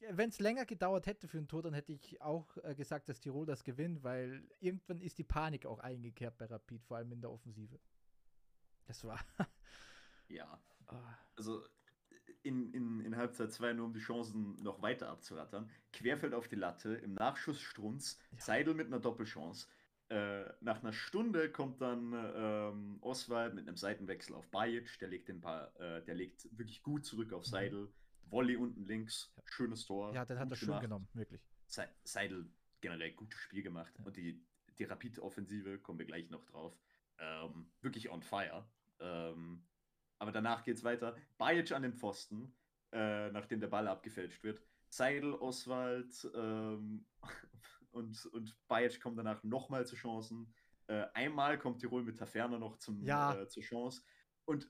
wenn 0.10 0.30
es 0.30 0.40
länger 0.40 0.66
gedauert 0.66 1.06
hätte 1.08 1.28
für 1.28 1.38
ein 1.38 1.48
Tor, 1.48 1.62
dann 1.62 1.74
hätte 1.74 1.92
ich 1.94 2.22
auch 2.22 2.58
äh, 2.64 2.76
gesagt, 2.76 3.10
dass 3.10 3.20
Tirol 3.20 3.46
das 3.46 3.64
gewinnt, 3.64 4.04
weil 4.04 4.44
irgendwann 4.60 5.02
ist 5.02 5.18
die 5.18 5.24
Panik 5.24 5.66
auch 5.66 5.80
eingekehrt 5.80 6.38
bei 6.38 6.46
Rapid, 6.46 6.84
vor 6.84 6.98
allem 6.98 7.12
in 7.12 7.22
der 7.22 7.32
Offensive. 7.32 7.80
Das 8.88 9.04
war. 9.04 9.20
Ja, 10.28 10.62
Ah, 10.88 11.18
also 11.36 11.64
in, 12.44 12.74
in, 12.74 13.02
in 13.02 13.16
Halbzeit 13.18 13.52
2 13.52 13.74
nur 13.74 13.86
um 13.86 13.94
die 13.94 14.00
Chancen 14.00 14.62
noch 14.64 14.82
weiter 14.82 15.10
abzurattern. 15.10 15.70
Querfeld 15.94 16.34
auf 16.34 16.48
die 16.48 16.56
Latte, 16.56 16.96
im 16.96 17.14
Nachschuss 17.14 17.62
Strunz, 17.62 18.18
Ja. 18.32 18.40
Seidel 18.40 18.74
mit 18.74 18.88
einer 18.88 19.00
Doppelchance. 19.00 19.68
Äh, 20.10 20.46
nach 20.62 20.80
einer 20.82 20.92
Stunde 20.92 21.52
kommt 21.52 21.82
dann 21.82 22.14
ähm, 22.14 22.98
Oswald 23.02 23.54
mit 23.54 23.68
einem 23.68 23.78
Seitenwechsel 23.78 24.36
auf 24.36 24.48
Bajic, 24.50 25.00
der 25.00 25.08
legt 25.10 25.30
den 25.30 25.40
Ball, 25.40 25.72
äh, 25.80 26.02
der 26.04 26.16
legt 26.16 26.48
wirklich 26.58 26.82
gut 26.84 27.06
zurück 27.06 27.32
auf 27.34 27.46
Mhm. 27.46 27.50
Volley 28.30 28.56
unten 28.56 28.86
links, 28.86 29.34
schönes 29.46 29.86
Tor. 29.86 30.14
ja, 30.14 30.24
den 30.26 30.40
hat 30.40 30.50
er 30.50 30.56
schön 30.56 30.68
gemacht. 30.68 30.82
genommen, 30.84 31.08
wirklich. 31.14 31.42
Se 31.68 31.88
Seidel 32.04 32.50
generell 32.82 33.14
gutes 33.14 33.40
Spiel 33.40 33.64
gemacht 33.64 33.94
Ja. 34.00 34.06
und 34.06 34.16
die, 34.18 34.44
die 34.78 34.84
Rapid-Offensive, 34.86 35.80
kommen 35.80 36.00
wir 36.00 36.06
gleich 36.06 36.30
noch 36.30 36.44
drauf, 36.46 36.78
ähm, 37.20 37.72
wirklich 37.82 38.10
on 38.10 38.24
fire. 38.24 38.66
Ähm, 39.00 39.64
aber 40.20 40.32
danach 40.32 40.64
geht's 40.64 40.84
weiter. 40.84 41.16
Bajic 41.38 41.72
an 41.72 41.82
den 41.84 41.94
Pfosten, 41.94 42.56
äh, 42.92 43.30
nachdem 43.32 43.60
der 43.60 43.68
Ball 43.68 43.88
abgefälscht 43.88 44.44
wird. 44.44 44.62
Seidel, 44.90 45.34
Oswald 45.34 46.30
ähm, 46.36 47.06
und, 47.92 48.26
und 48.28 48.58
Bajic 48.68 49.00
kommen 49.02 49.16
danach 49.18 49.44
nochmal 49.44 49.86
zu 49.86 49.96
Chancen. 49.96 50.54
Äh, 50.88 51.06
einmal 51.14 51.58
kommt 51.58 51.80
Tirol 51.80 52.04
mit 52.04 52.18
Taferner 52.20 52.60
noch 52.60 52.78
zum, 52.78 53.02
Ja. 53.04 53.36
äh, 53.36 53.48
zur 53.48 53.64
Chance. 53.64 54.02
Und 54.46 54.70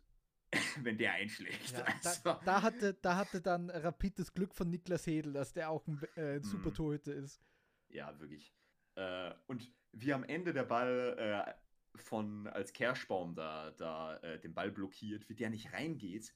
wenn 0.84 0.98
der 0.98 1.14
einschlägt, 1.14 1.72
Ja, 1.72 1.84
also, 1.84 2.22
da, 2.24 2.42
da, 2.46 2.62
hatte, 2.62 2.94
da 2.96 3.16
hatte 3.18 3.42
dann 3.42 3.70
Rapid 3.70 4.20
das 4.20 4.34
Glück 4.34 4.54
von 4.56 4.70
Niklas 4.70 5.06
Hedel, 5.08 5.34
dass 5.34 5.54
der 5.54 5.70
auch 5.70 5.86
ein, 5.88 6.02
äh, 6.16 6.36
ein 6.36 6.44
super 6.44 6.70
Mhm. 6.70 6.76
Torhüter 6.76 7.14
ist. 7.14 7.42
Ja, 7.90 8.18
wirklich. 8.20 8.54
Äh, 8.96 9.34
und 9.48 9.72
wie 9.94 10.14
am 10.14 10.24
Ende 10.24 10.54
der 10.54 10.64
Ball 10.64 11.16
äh, 11.18 11.98
von, 11.98 12.48
als 12.48 12.72
Kerschbaum 12.74 13.36
da, 13.36 13.72
da 13.72 14.18
äh, 14.18 14.40
den 14.40 14.54
Ball 14.54 14.72
blockiert, 14.72 15.28
wie 15.30 15.36
der 15.36 15.50
nicht 15.50 15.74
reingeht, 15.74 16.34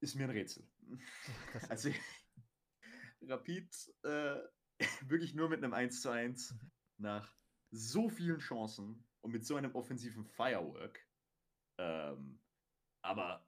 ist 0.00 0.14
mir 0.14 0.24
ein 0.24 0.30
Rätsel. 0.30 0.66
Das, 1.52 1.70
Also, 1.70 1.90
Rapid 3.22 3.94
äh, 4.04 4.36
wirklich 5.06 5.34
nur 5.34 5.48
mit 5.48 5.62
einem 5.62 5.74
1 5.74 6.02
zu 6.02 6.10
1 6.10 6.52
Mhm. 6.52 6.70
nach 6.98 7.34
so 7.70 8.08
vielen 8.08 8.38
Chancen 8.38 9.04
und 9.20 9.32
mit 9.32 9.44
so 9.44 9.56
einem 9.56 9.74
offensiven 9.74 10.24
Firework. 10.24 11.06
Ähm, 11.78 12.40
aber 13.02 13.46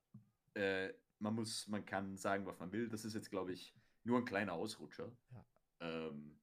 äh, 0.54 0.92
man 1.18 1.34
muss, 1.34 1.66
man 1.68 1.84
kann 1.84 2.16
sagen, 2.16 2.46
was 2.46 2.58
man 2.58 2.72
will. 2.72 2.88
Das 2.88 3.04
ist 3.04 3.14
jetzt, 3.14 3.30
glaube 3.30 3.52
ich, 3.52 3.74
nur 4.04 4.18
ein 4.18 4.24
kleiner 4.24 4.54
Ausrutscher. 4.54 5.12
Ja. 5.30 5.44
Ähm, 5.80 6.40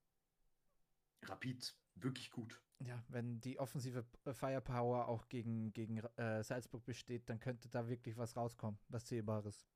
Rapid 1.23 1.75
wirklich 1.95 2.31
gut. 2.31 2.61
ja, 2.79 3.03
wenn 3.09 3.39
die 3.41 3.59
offensive 3.59 4.03
P- 4.03 4.33
Firepower 4.33 5.07
auch 5.07 5.27
gegen, 5.29 5.73
gegen 5.73 5.97
äh, 5.97 6.43
Salzburg 6.43 6.85
besteht, 6.85 7.27
dann 7.29 7.39
könnte 7.39 7.69
da 7.69 7.87
wirklich 7.87 8.17
was 8.17 8.35
rauskommen, 8.37 8.79
was 8.89 9.05
Zählbares. 9.05 9.67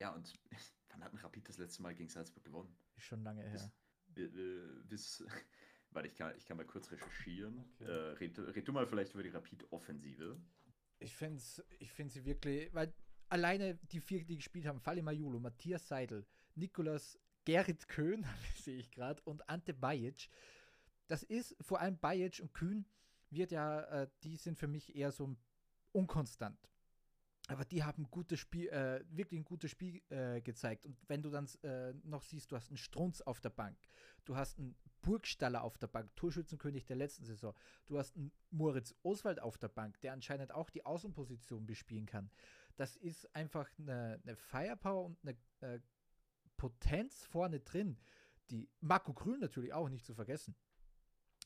Ja, 0.00 0.14
und 0.14 0.32
wann 0.88 1.04
hat 1.04 1.12
ein 1.12 1.18
Rapid 1.18 1.48
das 1.48 1.58
letzte 1.58 1.82
Mal 1.82 1.94
gegen 1.94 2.08
Salzburg 2.08 2.44
gewonnen? 2.44 2.74
Ist 2.96 3.04
schon 3.04 3.22
lange 3.22 3.42
her. 3.42 3.70
bis, 4.06 5.24
warte, 5.90 6.08
ich 6.08 6.14
kann, 6.16 6.34
ich 6.36 6.46
kann 6.46 6.56
mal 6.56 6.66
kurz 6.66 6.90
recherchieren. 6.90 7.58
Okay. 7.74 7.84
Äh, 7.84 8.12
red, 8.18 8.38
red 8.38 8.66
du 8.66 8.72
mal 8.72 8.86
vielleicht 8.86 9.12
über 9.12 9.22
die 9.22 9.28
Rapid-Offensive. 9.30 10.40
Ich 11.00 11.14
finde 11.14 11.42
ich 11.78 11.92
find 11.92 12.10
sie 12.10 12.24
wirklich, 12.24 12.72
weil 12.74 12.92
alleine 13.28 13.76
die 13.76 14.00
vier, 14.00 14.24
die 14.24 14.36
gespielt 14.36 14.66
haben, 14.66 14.80
Fali 14.80 15.02
Majulu, 15.02 15.38
Matthias 15.38 15.86
Seidel, 15.86 16.26
Nikolas 16.54 17.18
Gerrit 17.44 17.88
Köhn, 17.88 18.26
sehe 18.56 18.78
ich 18.78 18.90
gerade, 18.90 19.22
und 19.22 19.48
Ante 19.48 19.74
Bajic. 19.74 20.28
Das 21.06 21.22
ist 21.22 21.56
vor 21.60 21.80
allem 21.80 21.98
Bajic 21.98 22.40
und 22.40 22.52
Kühn 22.52 22.84
wird 23.30 23.52
ja, 23.52 23.82
äh, 23.84 24.08
die 24.22 24.36
sind 24.36 24.58
für 24.58 24.68
mich 24.68 24.94
eher 24.94 25.12
so 25.12 25.36
unkonstant. 25.92 26.58
Aber 27.48 27.64
die 27.64 27.82
haben 27.82 28.04
gutes 28.10 28.38
Spiel, 28.38 28.68
äh, 28.68 29.02
wirklich 29.08 29.40
ein 29.40 29.44
gutes 29.44 29.70
Spiel 29.70 30.02
äh, 30.10 30.42
gezeigt. 30.42 30.84
Und 30.84 30.96
wenn 31.08 31.22
du 31.22 31.30
dann 31.30 31.48
äh, 31.62 31.94
noch 32.04 32.22
siehst, 32.22 32.52
du 32.52 32.56
hast 32.56 32.68
einen 32.68 32.76
Strunz 32.76 33.22
auf 33.22 33.40
der 33.40 33.48
Bank, 33.50 33.78
du 34.26 34.36
hast 34.36 34.58
einen 34.58 34.76
Burgstaller 35.00 35.64
auf 35.64 35.78
der 35.78 35.86
Bank, 35.86 36.14
Torschützenkönig 36.14 36.84
der 36.84 36.96
letzten 36.96 37.24
Saison, 37.24 37.54
du 37.86 37.98
hast 37.98 38.16
einen 38.16 38.32
Moritz 38.50 38.94
Oswald 39.02 39.40
auf 39.40 39.56
der 39.56 39.68
Bank, 39.68 39.98
der 40.02 40.12
anscheinend 40.12 40.52
auch 40.52 40.68
die 40.68 40.84
Außenposition 40.84 41.64
bespielen 41.64 42.04
kann. 42.04 42.30
Das 42.76 42.96
ist 42.96 43.34
einfach 43.34 43.66
eine, 43.78 44.20
eine 44.22 44.36
Firepower 44.36 45.06
und 45.06 45.18
eine 45.22 45.36
äh, 45.60 45.80
Potenz 46.58 47.24
vorne 47.24 47.60
drin, 47.60 47.98
die 48.50 48.68
Marco 48.80 49.14
Grün 49.14 49.40
natürlich 49.40 49.72
auch 49.72 49.88
nicht 49.88 50.04
zu 50.04 50.14
vergessen. 50.14 50.54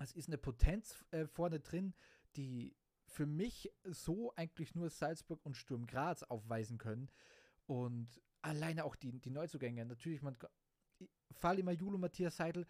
Es 0.00 0.12
ist 0.12 0.28
eine 0.28 0.38
Potenz 0.38 1.04
äh, 1.12 1.26
vorne 1.26 1.60
drin, 1.60 1.94
die 2.34 2.74
für 3.12 3.26
mich 3.26 3.70
so 3.84 4.32
eigentlich 4.36 4.74
nur 4.74 4.90
Salzburg 4.90 5.44
und 5.44 5.56
Sturm 5.56 5.86
Graz 5.86 6.22
aufweisen 6.22 6.78
können. 6.78 7.10
Und 7.66 8.08
alleine 8.40 8.84
auch 8.84 8.96
die, 8.96 9.20
die 9.20 9.30
Neuzugänge. 9.30 9.84
Natürlich, 9.84 10.22
man 10.22 10.36
Fali 11.32 11.62
Majulu, 11.62 11.98
Matthias 11.98 12.36
Seidel 12.36 12.66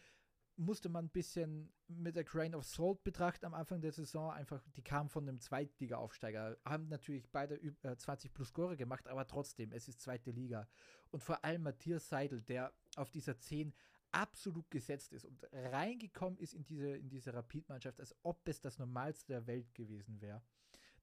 musste 0.57 0.89
man 0.89 1.07
ein 1.07 1.11
bisschen 1.11 1.73
mit 1.89 2.15
der 2.15 2.25
Grain 2.25 2.55
of 2.55 2.65
Salt 2.65 3.03
betrachten 3.05 3.47
am 3.47 3.55
Anfang 3.55 3.81
der 3.81 3.93
Saison. 3.93 4.31
Einfach, 4.31 4.63
die 4.77 4.83
kamen 4.83 5.09
von 5.09 5.27
einem 5.27 5.41
Zweitliga-Aufsteiger, 5.41 6.59
haben 6.65 6.89
natürlich 6.89 7.31
beide 7.31 7.55
äh, 7.83 7.97
20 7.97 8.35
plus 8.35 8.49
Score 8.49 8.77
gemacht, 8.77 9.09
aber 9.09 9.27
trotzdem, 9.27 9.73
es 9.73 9.89
ist 9.89 10.01
zweite 10.01 10.31
Liga. 10.31 10.69
Und 11.11 11.23
vor 11.23 11.45
allem 11.45 11.63
Matthias 11.63 12.09
Seidel, 12.09 12.43
der 12.43 12.73
auf 12.97 13.11
dieser 13.11 13.39
10 13.39 13.73
absolut 14.13 14.71
gesetzt 14.71 15.13
ist 15.13 15.25
und 15.25 15.43
reingekommen 15.53 16.39
ist 16.39 16.55
in 16.55 16.65
diese, 16.65 16.97
in 16.97 17.09
diese 17.09 17.33
Rapid-Mannschaft, 17.35 17.99
als 17.99 18.15
ob 18.23 18.47
es 18.47 18.61
das 18.61 18.79
Normalste 18.79 19.33
der 19.33 19.47
Welt 19.47 19.75
gewesen 19.75 20.21
wäre. 20.21 20.43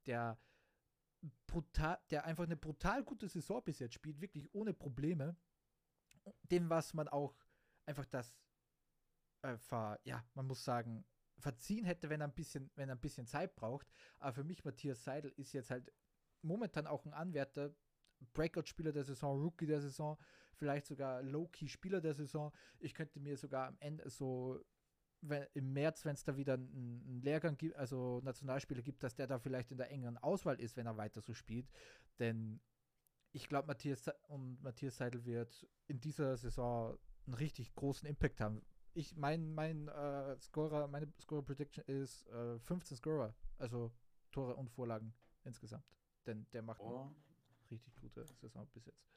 Der, 0.05 0.39
der 2.09 2.25
einfach 2.25 2.45
eine 2.45 2.55
brutal 2.55 3.03
gute 3.03 3.27
Saison 3.27 3.63
bis 3.63 3.79
jetzt 3.79 3.95
spielt, 3.95 4.21
wirklich 4.21 4.53
ohne 4.53 4.73
Probleme. 4.73 5.35
Dem, 6.43 6.69
was 6.69 6.93
man 6.93 7.07
auch 7.07 7.35
einfach 7.85 8.05
das, 8.05 8.39
äh, 9.41 9.57
ver, 9.57 9.99
ja, 10.03 10.23
man 10.35 10.45
muss 10.45 10.63
sagen, 10.63 11.05
verziehen 11.39 11.85
hätte, 11.85 12.09
wenn 12.09 12.21
er 12.21 12.27
ein 12.27 12.33
bisschen, 12.33 12.69
wenn 12.75 12.89
er 12.89 12.95
ein 12.95 13.01
bisschen 13.01 13.25
Zeit 13.25 13.55
braucht. 13.55 13.87
Aber 14.19 14.33
für 14.33 14.43
mich, 14.43 14.63
Matthias 14.63 15.03
Seidel, 15.03 15.31
ist 15.31 15.53
jetzt 15.53 15.71
halt 15.71 15.91
momentan 16.41 16.87
auch 16.87 17.05
ein 17.05 17.13
Anwärter, 17.13 17.73
Breakout-Spieler 18.33 18.91
der 18.91 19.03
Saison, 19.03 19.41
Rookie 19.41 19.65
der 19.65 19.81
Saison, 19.81 20.17
vielleicht 20.55 20.85
sogar 20.85 21.21
Low-Key-Spieler 21.23 22.01
der 22.01 22.13
Saison. 22.13 22.51
Ich 22.79 22.93
könnte 22.93 23.19
mir 23.19 23.37
sogar 23.37 23.67
am 23.67 23.77
Ende 23.79 24.09
so 24.09 24.59
wenn, 25.21 25.45
im 25.53 25.73
März, 25.73 26.05
wenn 26.05 26.15
es 26.15 26.23
da 26.23 26.37
wieder 26.37 26.53
einen, 26.53 27.03
einen, 27.05 27.21
Lehrgang 27.21 27.57
gibt, 27.57 27.75
also 27.75 28.21
Nationalspieler 28.23 28.81
gibt, 28.81 29.03
dass 29.03 29.15
der 29.15 29.27
da 29.27 29.39
vielleicht 29.39 29.71
in 29.71 29.77
der 29.77 29.91
engeren 29.91 30.17
Auswahl 30.17 30.59
ist, 30.59 30.77
wenn 30.77 30.85
er 30.85 30.97
weiter 30.97 31.21
so 31.21 31.33
spielt. 31.33 31.69
Denn 32.19 32.61
ich 33.31 33.47
glaube, 33.47 33.67
Matthias 33.67 34.09
und 34.27 34.61
Matthias 34.61 34.97
Seidel 34.97 35.25
wird 35.25 35.67
in 35.87 35.99
dieser 35.99 36.37
Saison 36.37 36.97
einen 37.25 37.35
richtig 37.35 37.73
großen 37.75 38.07
Impact 38.07 38.39
haben. 38.41 38.61
Ich 38.93 39.15
mein, 39.15 39.53
mein 39.53 39.87
äh, 39.87 40.39
Scorer, 40.39 40.87
meine 40.87 41.11
Scorer 41.21 41.43
Prediction 41.43 41.83
ist 41.85 42.27
äh, 42.27 42.57
15 42.59 42.97
Scorer, 42.97 43.35
also 43.57 43.91
Tore 44.31 44.55
und 44.55 44.69
Vorlagen 44.69 45.13
insgesamt. 45.43 45.85
Denn 46.25 46.47
der 46.53 46.63
macht 46.63 46.81
oh. 46.81 47.11
Richtig 47.71 47.95
gute 47.95 48.25
Saison 48.25 48.67
bis 48.73 48.85
jetzt. 48.85 49.09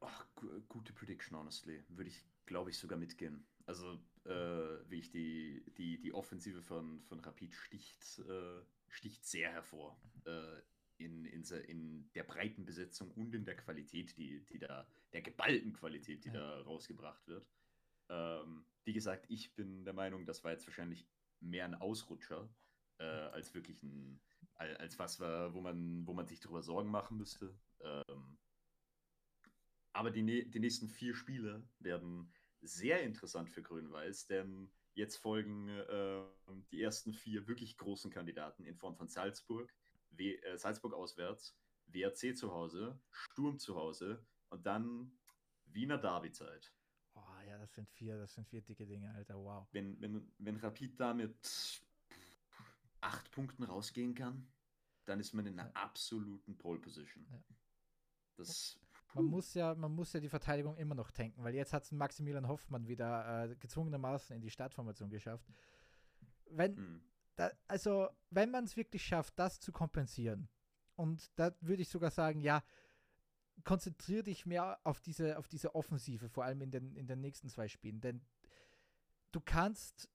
Ach, 0.00 0.26
gute 0.68 0.92
Prediction, 0.92 1.38
honestly. 1.38 1.84
Würde 1.88 2.10
ich, 2.10 2.24
glaube 2.46 2.70
ich, 2.70 2.78
sogar 2.78 2.98
mitgehen. 2.98 3.46
Also, 3.66 4.00
äh, 4.24 4.90
wie 4.90 4.98
ich 4.98 5.10
die, 5.10 5.62
die, 5.76 6.00
die 6.00 6.12
Offensive 6.14 6.62
von, 6.62 7.02
von 7.02 7.20
Rapid 7.20 7.54
sticht, 7.54 8.18
äh, 8.20 8.62
sticht 8.88 9.24
sehr 9.26 9.50
hervor. 9.50 10.00
Äh, 10.24 10.62
in, 11.00 11.24
in, 11.24 11.42
in 11.42 12.10
der 12.14 12.24
breiten 12.24 12.64
Besetzung 12.64 13.10
und 13.12 13.34
in 13.34 13.44
der 13.44 13.56
Qualität, 13.56 14.16
die, 14.16 14.44
die 14.46 14.58
da, 14.58 14.86
der 15.12 15.22
geballten 15.22 15.72
Qualität, 15.72 16.24
die 16.24 16.28
ja. 16.28 16.34
da 16.34 16.60
rausgebracht 16.62 17.26
wird. 17.26 17.46
Ähm, 18.08 18.66
wie 18.84 18.92
gesagt, 18.92 19.26
ich 19.28 19.54
bin 19.54 19.84
der 19.84 19.94
Meinung, 19.94 20.26
das 20.26 20.44
war 20.44 20.52
jetzt 20.52 20.66
wahrscheinlich 20.66 21.06
mehr 21.40 21.64
ein 21.64 21.74
Ausrutscher, 21.74 22.48
äh, 22.98 23.04
als 23.04 23.54
wirklich 23.54 23.82
ein, 23.82 24.20
als 24.60 24.98
was 24.98 25.20
war, 25.20 25.54
wo 25.54 25.60
man, 25.60 26.06
wo 26.06 26.12
man 26.12 26.26
sich 26.26 26.40
darüber 26.40 26.62
Sorgen 26.62 26.90
machen 26.90 27.16
müsste. 27.16 27.58
Ähm, 27.80 28.38
aber 29.92 30.10
die, 30.10 30.48
die 30.50 30.60
nächsten 30.60 30.88
vier 30.88 31.14
Spiele 31.14 31.66
werden 31.78 32.32
sehr 32.60 33.02
interessant 33.02 33.50
für 33.50 33.62
Grün-Weiß, 33.62 34.26
denn 34.26 34.70
jetzt 34.94 35.16
folgen 35.16 35.68
äh, 35.68 36.22
die 36.70 36.82
ersten 36.82 37.12
vier 37.12 37.46
wirklich 37.48 37.76
großen 37.78 38.10
Kandidaten 38.10 38.64
in 38.64 38.76
Form 38.76 38.96
von 38.96 39.08
Salzburg, 39.08 39.74
w 40.10 40.34
äh, 40.36 40.58
Salzburg 40.58 40.92
auswärts, 40.92 41.56
WRC 41.86 42.36
zu 42.36 42.52
Hause, 42.52 43.00
Sturm 43.10 43.58
zu 43.58 43.76
Hause 43.76 44.24
und 44.50 44.66
dann 44.66 45.18
Wiener 45.64 45.98
Derby-Zeit. 45.98 46.72
Oh 47.14 47.40
ja, 47.46 47.58
das 47.58 47.72
sind 47.74 47.88
vier, 47.88 48.18
das 48.18 48.34
sind 48.34 48.46
vier 48.48 48.62
dicke 48.62 48.86
Dinge, 48.86 49.12
Alter, 49.14 49.36
wow. 49.36 49.66
Wenn, 49.72 50.00
wenn, 50.00 50.32
wenn 50.38 50.56
Rapid 50.56 51.00
da 51.00 51.14
mit 51.14 51.82
acht 53.00 53.30
Punkten 53.30 53.62
rausgehen 53.62 54.14
kann, 54.14 54.46
dann 55.04 55.20
ist 55.20 55.32
man 55.34 55.46
in 55.46 55.58
einer 55.58 55.74
absoluten 55.76 56.56
Pole-Position. 56.56 57.26
Ja. 57.30 57.42
Das 58.36 58.78
man 59.14 59.24
muss 59.24 59.54
ja, 59.54 59.74
man 59.74 59.92
muss 59.92 60.12
ja 60.12 60.20
die 60.20 60.28
Verteidigung 60.28 60.76
immer 60.76 60.94
noch 60.94 61.10
tanken, 61.10 61.42
weil 61.42 61.54
jetzt 61.54 61.72
hat 61.72 61.82
es 61.82 61.92
Maximilian 61.92 62.46
Hoffmann 62.46 62.86
wieder 62.86 63.44
äh, 63.44 63.56
gezwungenermaßen 63.56 64.36
in 64.36 64.42
die 64.42 64.50
Startformation 64.50 65.10
geschafft. 65.10 65.48
Wenn, 66.48 66.76
hm. 66.76 67.02
da, 67.36 67.50
also, 67.66 68.08
wenn 68.30 68.50
man 68.50 68.64
es 68.64 68.76
wirklich 68.76 69.04
schafft, 69.04 69.38
das 69.38 69.58
zu 69.58 69.72
kompensieren, 69.72 70.48
und 70.94 71.30
da 71.36 71.54
würde 71.60 71.82
ich 71.82 71.88
sogar 71.88 72.10
sagen, 72.10 72.40
ja, 72.40 72.62
konzentriere 73.64 74.22
dich 74.22 74.46
mehr 74.46 74.78
auf 74.84 75.00
diese, 75.00 75.38
auf 75.38 75.48
diese 75.48 75.74
Offensive, 75.74 76.28
vor 76.28 76.44
allem 76.44 76.60
in 76.60 76.70
den, 76.70 76.94
in 76.94 77.06
den 77.06 77.20
nächsten 77.20 77.48
zwei 77.48 77.68
Spielen. 77.68 78.00
Denn 78.00 78.22
du 79.32 79.40
kannst 79.40 80.08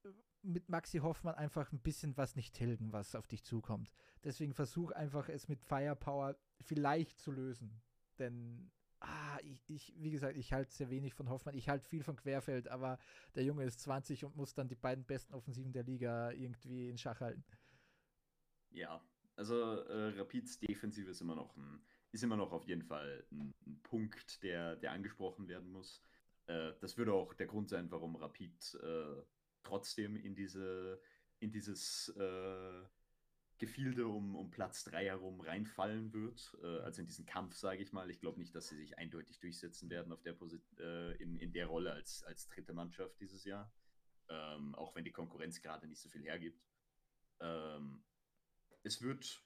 mit 0.46 0.70
Maxi 0.70 1.00
Hoffmann 1.00 1.36
einfach 1.36 1.72
ein 1.72 1.80
bisschen 1.80 2.16
was 2.18 2.36
nicht 2.36 2.54
tilgen, 2.54 2.94
was 2.94 3.16
auf 3.16 3.28
dich 3.28 3.44
zukommt. 3.44 3.92
Deswegen 4.24 4.54
versuch 4.54 4.92
einfach 4.92 5.30
es 5.30 5.48
mit 5.48 5.62
Firepower 5.64 6.38
vielleicht 6.62 7.20
zu 7.20 7.32
lösen. 7.32 7.82
Denn 8.20 8.72
ah, 9.00 9.40
ich, 9.44 9.70
ich, 9.70 9.94
wie 9.98 10.12
gesagt, 10.12 10.38
ich 10.38 10.54
halte 10.54 10.72
sehr 10.72 10.90
wenig 10.90 11.14
von 11.14 11.30
Hoffmann. 11.30 11.56
Ich 11.56 11.70
halte 11.70 11.88
viel 11.88 12.04
von 12.04 12.16
Querfeld, 12.16 12.68
aber 12.68 13.00
der 13.36 13.44
Junge 13.44 13.64
ist 13.64 13.80
20 13.82 14.26
und 14.26 14.36
muss 14.36 14.54
dann 14.54 14.68
die 14.68 14.76
beiden 14.76 15.06
besten 15.06 15.34
Offensiven 15.34 15.74
der 15.74 15.84
Liga 15.84 16.32
irgendwie 16.32 16.90
in 16.90 16.98
Schach 16.98 17.20
halten. 17.20 17.44
Ja, 18.72 19.02
also 19.36 19.82
äh, 19.82 20.18
Rapids 20.18 20.60
Defensive 20.60 21.10
ist 21.10 21.22
immer 21.22 21.36
noch 21.36 21.56
ein, 21.56 21.82
ist 22.12 22.24
immer 22.24 22.38
noch 22.38 22.52
auf 22.52 22.66
jeden 22.66 22.84
Fall 22.84 23.26
ein, 23.32 23.54
ein 23.66 23.80
Punkt, 23.84 24.42
der, 24.44 24.76
der 24.76 24.92
angesprochen 24.92 25.48
werden 25.48 25.72
muss. 25.72 26.02
Äh, 26.48 26.74
das 26.80 26.98
würde 26.98 27.14
auch 27.14 27.34
der 27.34 27.48
Grund 27.48 27.70
sein, 27.70 27.90
warum 27.92 28.16
Rapid 28.16 28.80
äh, 28.82 29.22
trotzdem 29.66 30.16
in 30.16 30.36
diese 30.36 31.02
in 31.40 31.52
dieses 31.52 32.10
äh, 32.18 32.84
Gefilde 33.58 34.08
um, 34.08 34.36
um 34.36 34.52
Platz 34.52 34.84
3 34.86 35.06
herum 35.06 35.40
reinfallen 35.40 36.14
wird. 36.14 36.58
Äh, 36.62 36.80
also 36.80 37.02
in 37.02 37.08
diesen 37.08 37.26
Kampf, 37.26 37.56
sage 37.56 37.82
ich 37.82 37.94
mal. 37.94 38.10
Ich 38.10 38.20
glaube 38.20 38.40
nicht, 38.40 38.54
dass 38.54 38.68
sie 38.68 38.76
sich 38.76 38.98
eindeutig 38.98 39.40
durchsetzen 39.40 39.90
werden 39.90 40.12
auf 40.12 40.22
der 40.22 40.34
Posi 40.34 40.62
äh, 40.80 41.16
in, 41.22 41.38
in 41.38 41.54
der 41.54 41.68
Rolle 41.68 41.94
als, 41.94 42.24
als 42.24 42.48
dritte 42.48 42.74
Mannschaft 42.74 43.20
dieses 43.20 43.46
Jahr. 43.46 43.74
Ähm, 44.28 44.76
auch 44.76 44.96
wenn 44.96 45.06
die 45.06 45.12
Konkurrenz 45.12 45.62
gerade 45.62 45.88
nicht 45.88 46.02
so 46.02 46.10
viel 46.10 46.24
hergibt. 46.24 46.62
Ähm, 47.40 48.04
es 48.84 49.02
wird 49.02 49.42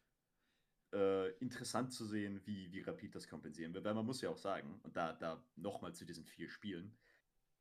äh, 0.94 1.30
interessant 1.38 1.94
zu 1.94 2.06
sehen, 2.06 2.42
wie, 2.46 2.72
wie 2.72 2.82
Rapid 2.82 3.14
das 3.14 3.28
kompensieren 3.28 3.74
wird. 3.74 3.86
Weil 3.86 3.94
man 3.94 4.06
muss 4.06 4.22
ja 4.22 4.30
auch 4.30 4.38
sagen, 4.38 4.80
und 4.82 4.96
da, 4.96 5.14
da 5.14 5.44
nochmal 5.56 5.94
zu 5.94 6.06
diesen 6.06 6.26
vier 6.26 6.50
Spielen, 6.50 6.98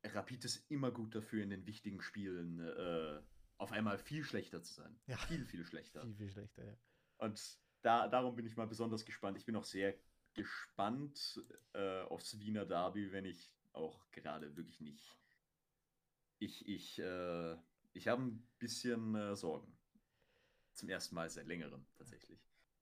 Rapid 0.04 0.44
ist 0.44 0.70
immer 0.70 0.90
gut 0.90 1.14
dafür, 1.14 1.42
in 1.42 1.50
den 1.50 1.66
wichtigen 1.66 2.00
Spielen 2.00 2.60
äh, 2.60 3.20
auf 3.56 3.72
einmal 3.72 3.98
viel 3.98 4.24
schlechter 4.24 4.62
zu 4.62 4.74
sein. 4.74 4.98
Ja. 5.06 5.16
Viel, 5.16 5.44
viel 5.44 5.64
schlechter. 5.64 6.02
Viel, 6.02 6.14
viel 6.14 6.30
schlechter, 6.30 6.64
ja. 6.64 6.76
Und 7.18 7.58
da, 7.82 8.08
darum 8.08 8.36
bin 8.36 8.46
ich 8.46 8.56
mal 8.56 8.66
besonders 8.66 9.04
gespannt. 9.04 9.36
Ich 9.36 9.44
bin 9.44 9.56
auch 9.56 9.64
sehr 9.64 9.94
gespannt 10.34 11.42
äh, 11.72 12.02
aufs 12.02 12.38
Wiener 12.38 12.64
Derby, 12.64 13.10
wenn 13.12 13.24
ich 13.24 13.56
auch 13.72 14.08
gerade 14.12 14.56
wirklich 14.56 14.80
nicht. 14.80 15.16
Ich, 16.38 16.68
ich, 16.68 16.98
äh, 17.00 17.56
ich 17.92 18.06
habe 18.06 18.22
ein 18.22 18.48
bisschen 18.58 19.14
äh, 19.16 19.34
Sorgen. 19.34 19.76
Zum 20.74 20.88
ersten 20.88 21.16
Mal 21.16 21.28
seit 21.28 21.46
längerem, 21.48 21.84
tatsächlich. 21.96 22.40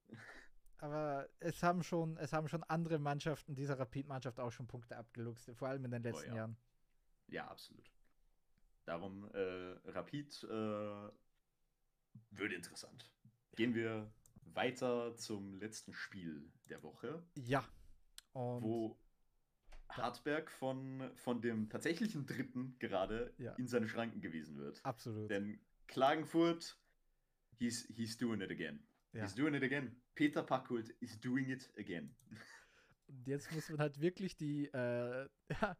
Aber 0.79 1.27
es 1.41 1.63
haben 1.63 1.83
schon, 1.83 2.19
es 2.19 2.35
haben 2.35 2.49
schon 2.49 2.63
andere 2.65 2.99
Mannschaften 2.99 3.55
dieser 3.55 3.79
Rapid-Mannschaft 3.79 4.39
auch 4.39 4.53
schon 4.53 4.67
Punkte 4.67 4.99
abgeluchst, 4.99 5.51
vor 5.55 5.69
allem 5.69 5.87
in 5.87 5.91
den 5.91 6.03
letzten 6.03 6.27
oh, 6.27 6.35
ja. 6.35 6.37
Jahren. 6.37 6.57
Ja, 7.29 7.49
absolut. 7.49 7.91
Darum, 8.85 9.29
äh, 9.35 9.91
Rapid 9.91 10.45
äh, 10.45 10.49
würde 12.31 12.55
interessant. 12.55 13.11
Gehen 13.57 13.75
wir 13.75 14.13
weiter 14.45 15.17
zum 15.17 15.57
letzten 15.57 15.93
Spiel 15.93 16.51
der 16.69 16.83
Woche, 16.83 17.23
Ja. 17.35 17.67
Und 18.33 18.63
wo 18.63 18.99
Hartberg 19.89 20.51
von, 20.51 21.11
von 21.17 21.41
dem 21.41 21.69
tatsächlichen 21.71 22.27
Dritten 22.27 22.77
gerade 22.79 23.33
Ja. 23.39 23.55
in 23.55 23.67
seine 23.67 23.89
Schranken 23.89 24.21
gewiesen 24.21 24.57
wird. 24.57 24.85
absolut. 24.85 25.31
Denn 25.31 25.59
Klagenfurt, 25.89 26.79
he's, 27.59 27.87
he's 27.89 28.17
doing 28.17 28.41
it 28.41 28.51
again. 28.51 28.87
Ja. 29.13 29.23
He's 29.23 29.35
doing 29.35 29.55
it 29.55 29.63
again. 29.63 30.01
Peter 30.15 30.43
Packhult 30.43 30.91
is 31.01 31.19
doing 31.21 31.49
it 31.51 31.71
again. 31.79 32.15
Und 33.09 33.27
jetzt 33.27 33.51
muss 33.53 33.69
man 33.71 33.79
halt 33.79 34.01
wirklich 34.01 34.37
die, 34.37 34.67
äh, 34.67 35.29
ja, 35.51 35.77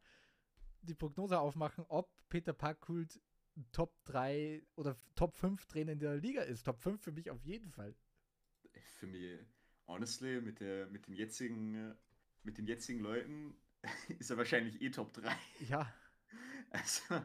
die 0.87 0.95
Prognose 0.95 1.39
aufmachen, 1.39 1.85
ob 1.87 2.11
Peter 2.29 2.53
Packhult 2.53 3.21
Top 3.71 3.93
3 4.05 4.63
oder 4.75 4.97
Top 5.15 5.35
5 5.35 5.65
Trainer 5.65 5.93
in 5.93 5.99
der 5.99 6.17
Liga 6.17 6.41
ist. 6.41 6.63
Top 6.63 6.79
5 6.81 7.01
für 7.01 7.11
mich 7.11 7.31
auf 7.31 7.43
jeden 7.43 7.71
Fall. 7.71 7.95
Für 8.99 9.07
mich, 9.07 9.39
honestly, 9.87 10.41
mit, 10.41 10.59
der, 10.59 10.87
mit, 10.87 11.07
den 11.07 11.15
jetzigen, 11.15 11.95
mit 12.43 12.57
den 12.57 12.67
jetzigen 12.67 12.99
Leuten 12.99 13.55
ist 14.19 14.29
er 14.29 14.37
wahrscheinlich 14.37 14.81
eh 14.81 14.91
Top 14.91 15.13
3. 15.13 15.35
Ja, 15.67 15.91
Also, 16.69 17.21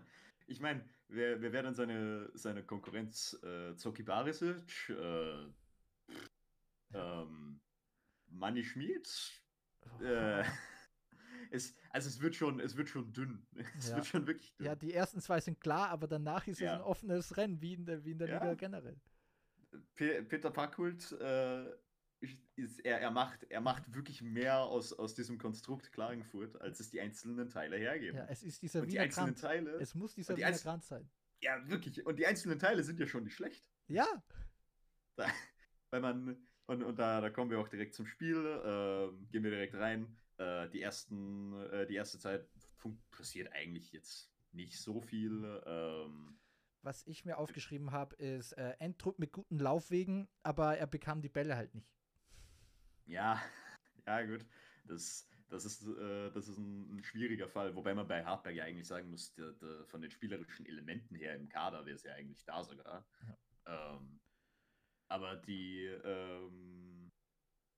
ich 0.46 0.60
meine, 0.60 0.84
wer, 1.08 1.40
wer 1.40 1.52
wäre 1.52 1.64
dann 1.64 1.74
seine, 1.74 2.30
seine 2.34 2.62
Konkurrenz? 2.64 3.38
Äh, 3.42 3.76
Zoki 3.76 4.02
Barisic? 4.02 4.90
Äh, 4.90 5.46
ähm, 6.94 7.60
Manni 8.26 8.64
Schmid? 8.64 9.08
Äh, 10.00 10.44
es, 11.52 11.74
also 11.90 12.08
es 12.08 12.20
wird 12.20 12.34
schon, 12.34 12.60
es 12.60 12.76
wird 12.76 12.88
schon 12.88 13.12
dünn. 13.12 13.46
Es 13.78 13.90
Ja. 13.90 13.96
wird 13.96 14.06
schon 14.06 14.26
wirklich 14.26 14.54
dünn. 14.56 14.66
ja, 14.66 14.74
die 14.74 14.92
ersten 14.92 15.20
zwei 15.20 15.40
sind 15.40 15.60
klar, 15.60 15.88
aber 15.90 16.06
danach 16.08 16.46
ist 16.46 16.54
es 16.56 16.60
Ja. 16.60 16.74
ein 16.74 16.80
offenes 16.80 17.36
Rennen, 17.36 17.60
wie 17.60 17.74
in 17.74 17.84
der, 17.84 18.04
wie 18.04 18.12
in 18.12 18.18
der 18.18 18.28
Ja. 18.28 18.34
Liga 18.38 18.54
generell. 18.54 19.00
Pe 19.94 20.22
Peter 20.24 20.50
Packhult, 20.50 21.12
äh, 21.20 21.70
ist, 22.54 22.78
er, 22.84 23.00
er, 23.00 23.10
macht, 23.10 23.44
er 23.50 23.60
macht 23.60 23.92
wirklich 23.94 24.22
mehr 24.22 24.58
aus, 24.58 24.92
aus 24.92 25.14
diesem 25.14 25.38
Konstrukt 25.38 25.90
Klagenfurt, 25.92 26.60
als 26.60 26.78
es 26.78 26.90
die 26.90 27.00
einzelnen 27.00 27.48
Teile 27.48 27.76
hergeben. 27.76 28.16
Ja, 28.18 28.26
es 28.26 28.42
ist 28.44 28.62
dieser 28.62 28.80
und 28.82 28.86
die 28.88 28.92
Wiener 28.92 29.02
einzelnen 29.04 29.34
Grant. 29.34 29.40
Teile, 29.40 29.70
Es 29.80 29.94
muss 29.94 30.14
dieser 30.14 30.36
Wiener 30.36 30.52
Grant 30.52 30.84
sein. 30.84 31.10
ja 31.40 31.68
wirklich, 31.68 32.04
und 32.06 32.18
die 32.18 32.26
einzelnen 32.26 32.58
Teile 32.60 32.84
sind 32.84 33.00
ja 33.00 33.06
schon 33.06 33.24
nicht 33.24 33.34
schlecht. 33.34 33.66
Ja, 33.88 34.06
Da, 35.16 35.26
weil 35.90 36.00
man, 36.00 36.36
und, 36.66 36.82
und 36.84 36.98
da, 36.98 37.20
da 37.20 37.30
kommen 37.30 37.50
wir 37.50 37.58
auch 37.58 37.68
direkt 37.68 37.94
zum 37.94 38.06
Spiel, 38.06 38.36
ähm, 38.64 39.26
gehen 39.32 39.42
wir 39.42 39.50
direkt 39.50 39.74
rein. 39.74 40.16
Äh, 40.42 40.68
die, 40.70 40.82
ersten, 40.82 41.52
äh, 41.70 41.86
die 41.86 41.94
erste 41.94 42.18
Zeit 42.18 42.48
passiert 43.10 43.52
eigentlich 43.52 43.92
jetzt 43.92 44.32
nicht 44.52 44.78
so 44.80 45.00
viel. 45.00 45.62
Ähm, 45.66 46.38
was 46.82 47.06
ich 47.06 47.24
mir 47.24 47.38
aufgeschrieben 47.38 47.92
habe, 47.92 48.16
ist 48.16 48.52
äh, 48.52 48.74
Endtrupp 48.80 49.18
mit 49.20 49.32
guten 49.32 49.58
Laufwegen, 49.58 50.28
aber 50.42 50.76
er 50.76 50.88
bekam 50.88 51.22
die 51.22 51.28
Bälle 51.28 51.56
halt 51.56 51.74
nicht. 51.74 51.88
ja, 53.06 53.40
ja, 54.06 54.22
gut. 54.24 54.44
Das, 54.84 55.28
das 55.48 55.64
ist, 55.64 55.86
äh, 55.86 56.30
das 56.32 56.48
ist 56.48 56.58
ein, 56.58 56.96
ein 56.96 57.04
schwieriger 57.04 57.48
Fall, 57.48 57.76
wobei 57.76 57.94
man 57.94 58.08
bei 58.08 58.24
Hartberg 58.24 58.56
ja 58.56 58.64
eigentlich 58.64 58.88
sagen 58.88 59.10
muss, 59.10 59.32
der, 59.34 59.52
der, 59.52 59.86
von 59.86 60.00
den 60.00 60.10
spielerischen 60.10 60.66
Elementen 60.66 61.14
her 61.14 61.36
im 61.36 61.48
Kader 61.48 61.86
wäre 61.86 61.94
es 61.96 62.02
ja 62.02 62.14
eigentlich 62.14 62.44
da 62.44 62.64
sogar. 62.64 63.06
Ähm, 63.66 64.20
aber 65.06 65.36
die, 65.36 65.84
ähm, 65.84 66.91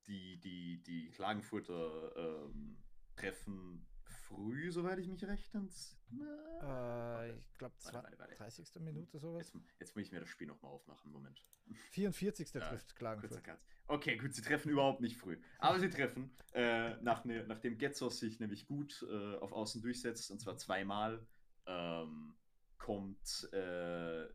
die, 0.07 0.39
die, 0.41 0.83
die 0.83 1.11
Klagenfurter 1.11 2.17
ähm, 2.17 2.77
treffen 3.17 3.87
früh, 4.05 4.71
soweit 4.71 4.99
ich 4.99 5.09
mich 5.09 5.25
recht 5.25 5.55
entsinne. 5.55 6.27
Äh, 6.63 7.39
ich 7.39 7.55
glaube, 7.59 7.75
Warte, 7.83 7.99
warte, 7.99 8.19
warte. 8.19 8.35
30. 8.35 8.81
Minute 8.81 9.19
sowas. 9.19 9.53
Jetzt, 9.53 9.65
jetzt 9.81 9.97
muss 9.97 10.07
ich 10.07 10.13
mir 10.13 10.21
das 10.21 10.29
Spiel 10.29 10.47
nochmal 10.47 10.73
aufmachen. 10.73 11.13
Moment. 11.13 11.45
44. 11.91 12.49
Ja, 12.55 12.61
trifft 12.61 12.97
Klagenfurt. 12.97 13.43
Okay, 13.87 14.17
gut, 14.17 14.35
sie 14.35 14.43
treffen 14.43 14.71
überhaupt 14.71 15.01
nicht 15.01 15.17
früh. 15.17 15.39
Aber 15.59 15.79
sie 15.79 15.91
treffen, 15.91 16.35
äh, 16.53 16.97
nach 17.03 17.25
ne, 17.25 17.45
nachdem 17.47 17.77
Getzos 17.77 18.19
sich 18.19 18.41
nämlich 18.41 18.67
gut 18.67 19.05
äh, 19.09 19.37
auf 19.37 19.53
Außen 19.53 19.83
durchsetzt, 19.83 20.31
und 20.31 20.41
zwar 20.41 20.57
zweimal, 20.57 21.27
ähm, 21.67 22.35
kommt 22.79 23.49
äh, 23.53 24.27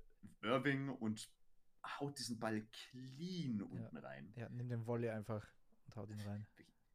Irving 0.41 0.89
und 0.89 1.31
haut 1.83 2.17
diesen 2.19 2.39
Ball 2.39 2.61
clean 2.71 3.61
unten 3.61 3.97
rein. 3.97 4.33
Ja, 4.35 4.49
nimm 4.49 4.69
den 4.69 4.85
Volley 4.85 5.09
einfach 5.09 5.45
haut 5.99 6.09
ihn 6.09 6.21
rein. 6.21 6.47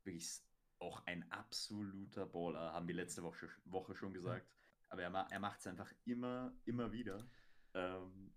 Wirklich, 0.03 0.41
auch 0.79 1.05
ein 1.07 1.31
absoluter 1.31 2.27
Baller, 2.27 2.73
haben 2.73 2.89
wir 2.89 2.95
letzte 2.95 3.23
Woche, 3.23 3.49
Woche 3.65 3.95
schon 3.95 4.13
gesagt. 4.13 4.47
Aber 4.89 5.03
er, 5.03 5.11
er 5.13 5.41
macht 5.41 5.61
es 5.61 5.67
einfach 5.67 5.93
immer, 6.05 6.53
immer 6.65 6.93
wieder. 6.93 7.27
Ähm, 7.75 8.33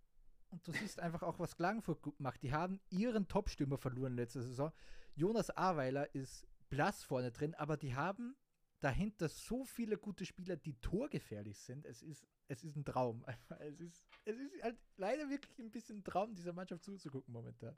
Und 0.49 0.67
du 0.67 0.71
siehst 0.71 0.99
einfach 0.99 1.23
auch, 1.23 1.39
was 1.39 1.55
Klagenfurt 1.55 2.01
gut 2.01 2.19
macht. 2.19 2.41
Die 2.41 2.53
haben 2.53 2.79
ihren 2.89 3.27
Top-Stürmer 3.27 3.77
verloren 3.77 4.15
letzte 4.15 4.41
Saison. 4.41 4.71
Jonas 5.15 5.49
Aweiler 5.55 6.13
ist 6.15 6.47
blass 6.69 7.03
vorne 7.03 7.31
drin, 7.31 7.53
aber 7.55 7.77
die 7.77 7.95
haben 7.95 8.35
dahinter 8.79 9.27
so 9.29 9.65
viele 9.65 9.97
gute 9.97 10.25
Spieler, 10.25 10.55
die 10.55 10.79
torgefährlich 10.79 11.59
sind. 11.59 11.85
Es 11.85 12.01
ist, 12.01 12.27
es 12.47 12.63
ist 12.63 12.75
ein 12.75 12.85
Traum. 12.85 13.25
Es 13.59 13.79
ist, 13.79 14.05
es 14.25 14.37
ist 14.37 14.63
halt 14.63 14.77
leider 14.97 15.29
wirklich 15.29 15.57
ein 15.59 15.71
bisschen 15.71 15.99
ein 15.99 16.03
Traum, 16.03 16.35
dieser 16.35 16.53
Mannschaft 16.53 16.83
zuzugucken 16.83 17.33
momentan. 17.33 17.75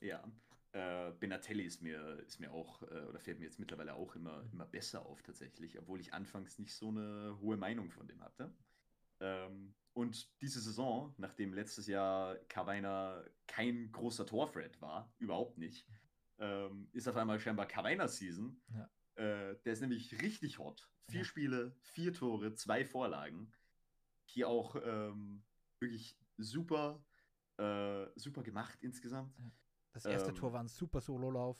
Ja, 0.00 0.24
äh, 0.72 1.12
Benatelli 1.18 1.64
ist 1.64 1.82
mir, 1.82 2.20
ist 2.26 2.38
mir 2.38 2.52
auch, 2.52 2.82
äh, 2.82 3.06
oder 3.08 3.18
fällt 3.18 3.38
mir 3.38 3.46
jetzt 3.46 3.58
mittlerweile 3.58 3.94
auch 3.94 4.14
immer, 4.14 4.44
immer 4.52 4.66
besser 4.66 5.04
auf 5.04 5.22
tatsächlich, 5.22 5.78
obwohl 5.78 6.00
ich 6.00 6.14
anfangs 6.14 6.58
nicht 6.58 6.74
so 6.74 6.88
eine 6.88 7.38
hohe 7.40 7.56
Meinung 7.56 7.90
von 7.90 8.06
dem 8.06 8.22
hatte. 8.22 8.54
Ähm, 9.20 9.74
und 9.92 10.40
diese 10.40 10.60
Saison, 10.60 11.14
nachdem 11.18 11.52
letztes 11.52 11.86
Jahr 11.86 12.36
Carviner 12.48 13.24
kein 13.46 13.90
großer 13.90 14.24
Torthreat 14.26 14.80
war, 14.80 15.12
überhaupt 15.18 15.58
nicht, 15.58 15.86
ähm, 16.38 16.88
ist 16.92 17.08
auf 17.08 17.16
einmal 17.16 17.40
scheinbar 17.40 17.66
Carviner 17.66 18.08
Season. 18.08 18.62
Ja. 18.72 18.90
Äh, 19.16 19.56
der 19.64 19.72
ist 19.72 19.80
nämlich 19.80 20.22
richtig 20.22 20.58
hot. 20.58 20.88
Vier 21.08 21.20
Ja. 21.20 21.24
Spiele, 21.24 21.76
vier 21.82 22.12
Tore, 22.12 22.54
zwei 22.54 22.84
Vorlagen. 22.84 23.52
Hier 24.24 24.48
auch 24.48 24.76
ähm, 24.76 25.42
wirklich 25.80 26.16
super, 26.38 27.04
äh, 27.58 28.06
super 28.14 28.42
gemacht 28.44 28.78
insgesamt. 28.80 29.36
Das 29.92 30.06
erste 30.06 30.30
Ähm, 30.30 30.36
Tor 30.36 30.52
war 30.52 30.60
ein 30.62 30.68
super 30.68 31.00
Sololauf. 31.00 31.56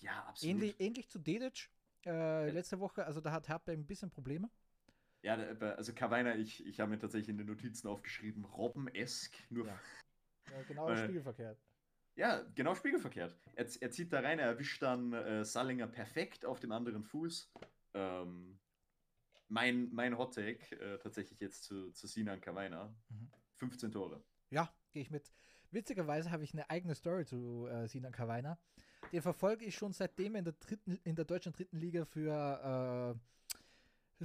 Ja, 0.00 0.24
absolut. 0.24 0.56
Ähnlich, 0.56 0.80
ähnlich 0.80 1.08
zu 1.08 1.18
Dedic 1.18 1.70
äh, 2.06 2.50
letzte 2.50 2.80
Woche. 2.80 3.04
Also 3.04 3.20
da 3.20 3.32
hat 3.32 3.48
Hartberg 3.48 3.78
ein 3.78 3.86
bisschen 3.86 4.10
Probleme. 4.10 4.50
Ja, 5.22 5.34
also 5.34 5.92
Kavainer, 5.94 6.36
ich, 6.36 6.66
ich 6.66 6.80
habe 6.80 6.90
mir 6.90 6.98
tatsächlich 6.98 7.28
in 7.28 7.38
den 7.38 7.46
Notizen 7.46 7.86
aufgeschrieben, 7.86 8.44
Robben-esk, 8.44 9.34
nur 9.50 9.66
Ja. 9.66 9.78
Ja, 10.50 10.62
genau 10.68 10.90
Äh, 10.90 10.96
spiegelverkehrt. 10.96 11.58
Ja, 12.16 12.42
genau 12.54 12.74
spiegelverkehrt. 12.74 13.34
Er, 13.54 13.66
er 13.80 13.90
zieht 13.90 14.12
da 14.12 14.20
rein, 14.20 14.38
er 14.38 14.46
erwischt 14.46 14.82
dann 14.82 15.12
äh, 15.12 15.44
Sallinger 15.44 15.86
perfekt 15.86 16.44
auf 16.44 16.60
dem 16.60 16.72
anderen 16.72 17.04
Fuß. 17.04 17.50
Ähm, 17.94 18.58
mein 19.48 19.88
mein 19.92 20.18
Hot 20.18 20.34
Take 20.34 20.76
äh, 20.80 20.98
tatsächlich 20.98 21.40
jetzt 21.40 21.64
zu, 21.64 21.90
zu 21.92 22.06
Sinan 22.06 22.40
Kavainer. 22.40 22.94
Mhm. 23.08 23.30
15 23.56 23.92
Tore. 23.92 24.22
Ja, 24.50 24.72
gehe 24.92 25.02
ich 25.02 25.10
mit. 25.10 25.32
Witzigerweise 25.72 26.30
habe 26.30 26.44
ich 26.44 26.52
eine 26.52 26.68
eigene 26.70 26.94
Story 26.94 27.24
zu 27.24 27.66
äh, 27.66 27.88
Sinan 27.88 28.12
Kawainer. 28.12 28.58
Den 29.10 29.22
verfolge 29.22 29.64
ich 29.64 29.74
schon 29.74 29.92
seitdem 29.92 30.34
er 30.34 30.40
in 30.40 30.44
der 30.44 30.54
dritten, 30.54 30.98
in 31.04 31.16
der 31.16 31.24
deutschen 31.24 31.52
dritten 31.52 31.76
Liga 31.76 32.04
für, 32.04 33.18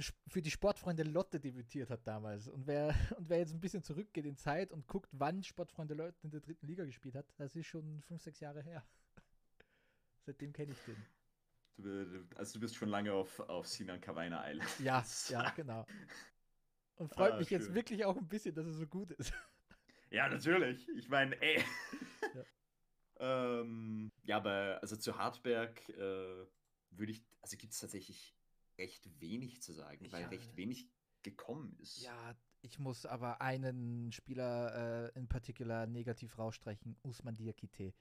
für 0.28 0.40
die 0.42 0.50
Sportfreunde 0.50 1.02
Lotte 1.02 1.40
debütiert 1.40 1.90
hat 1.90 2.06
damals. 2.06 2.48
Und 2.48 2.66
wer, 2.66 2.88
und 3.18 3.28
wer 3.28 3.38
jetzt 3.38 3.52
ein 3.54 3.60
bisschen 3.60 3.82
zurückgeht 3.82 4.24
in 4.26 4.36
Zeit 4.36 4.72
und 4.72 4.86
guckt, 4.86 5.08
wann 5.12 5.42
Sportfreunde 5.42 5.94
Lotte 5.94 6.14
in 6.22 6.30
der 6.30 6.40
dritten 6.40 6.66
Liga 6.66 6.84
gespielt 6.84 7.14
hat, 7.16 7.26
das 7.38 7.56
ist 7.56 7.66
schon 7.66 8.00
fünf, 8.02 8.22
sechs 8.22 8.40
Jahre 8.40 8.62
her. 8.62 8.84
Seitdem 10.26 10.52
kenne 10.52 10.72
ich 10.72 10.78
den. 10.84 10.96
Du, 11.78 12.04
du- 12.04 12.36
also 12.36 12.54
du 12.54 12.60
bist 12.60 12.76
schon 12.76 12.88
lange 12.88 13.12
auf, 13.12 13.40
auf 13.40 13.66
Sinan 13.66 14.00
Kavainer 14.00 14.40
Eile. 14.42 14.62
Ja, 14.80 15.04
ja, 15.28 15.50
genau. 15.50 15.86
Und 16.96 17.08
freut 17.14 17.34
Ah, 17.34 17.38
mich 17.38 17.50
jetzt 17.50 17.66
schön. 17.66 17.74
wirklich 17.74 18.04
auch 18.04 18.16
ein 18.16 18.26
bisschen, 18.28 18.54
dass 18.54 18.66
er 18.66 18.72
so 18.72 18.86
gut 18.86 19.12
ist. 19.12 19.32
Ja, 20.10 20.28
natürlich. 20.28 20.88
Ich 20.96 21.08
meine, 21.08 21.40
ey. 21.40 21.62
ähm, 23.20 24.10
ja, 24.24 24.36
aber 24.36 24.78
also 24.80 24.96
zu 24.96 25.16
Hartberg 25.18 25.88
äh, 25.90 26.46
würde 26.90 27.12
ich, 27.12 27.24
also 27.42 27.56
gibt 27.56 27.72
es 27.72 27.78
tatsächlich 27.80 28.34
recht 28.78 29.08
wenig 29.20 29.60
zu 29.62 29.72
sagen, 29.72 30.10
weil 30.12 30.22
Ja. 30.22 30.28
recht 30.28 30.56
wenig 30.56 30.88
gekommen 31.22 31.76
ist. 31.80 31.98
Ja, 31.98 32.36
ich 32.62 32.78
muss 32.78 33.06
aber 33.06 33.40
einen 33.40 34.12
Spieler 34.12 35.10
äh, 35.14 35.18
in 35.18 35.28
particular 35.28 35.86
negativ 35.86 36.38
rausstreichen, 36.38 36.96
Usman 37.02 37.34
Diakite. 37.34 37.92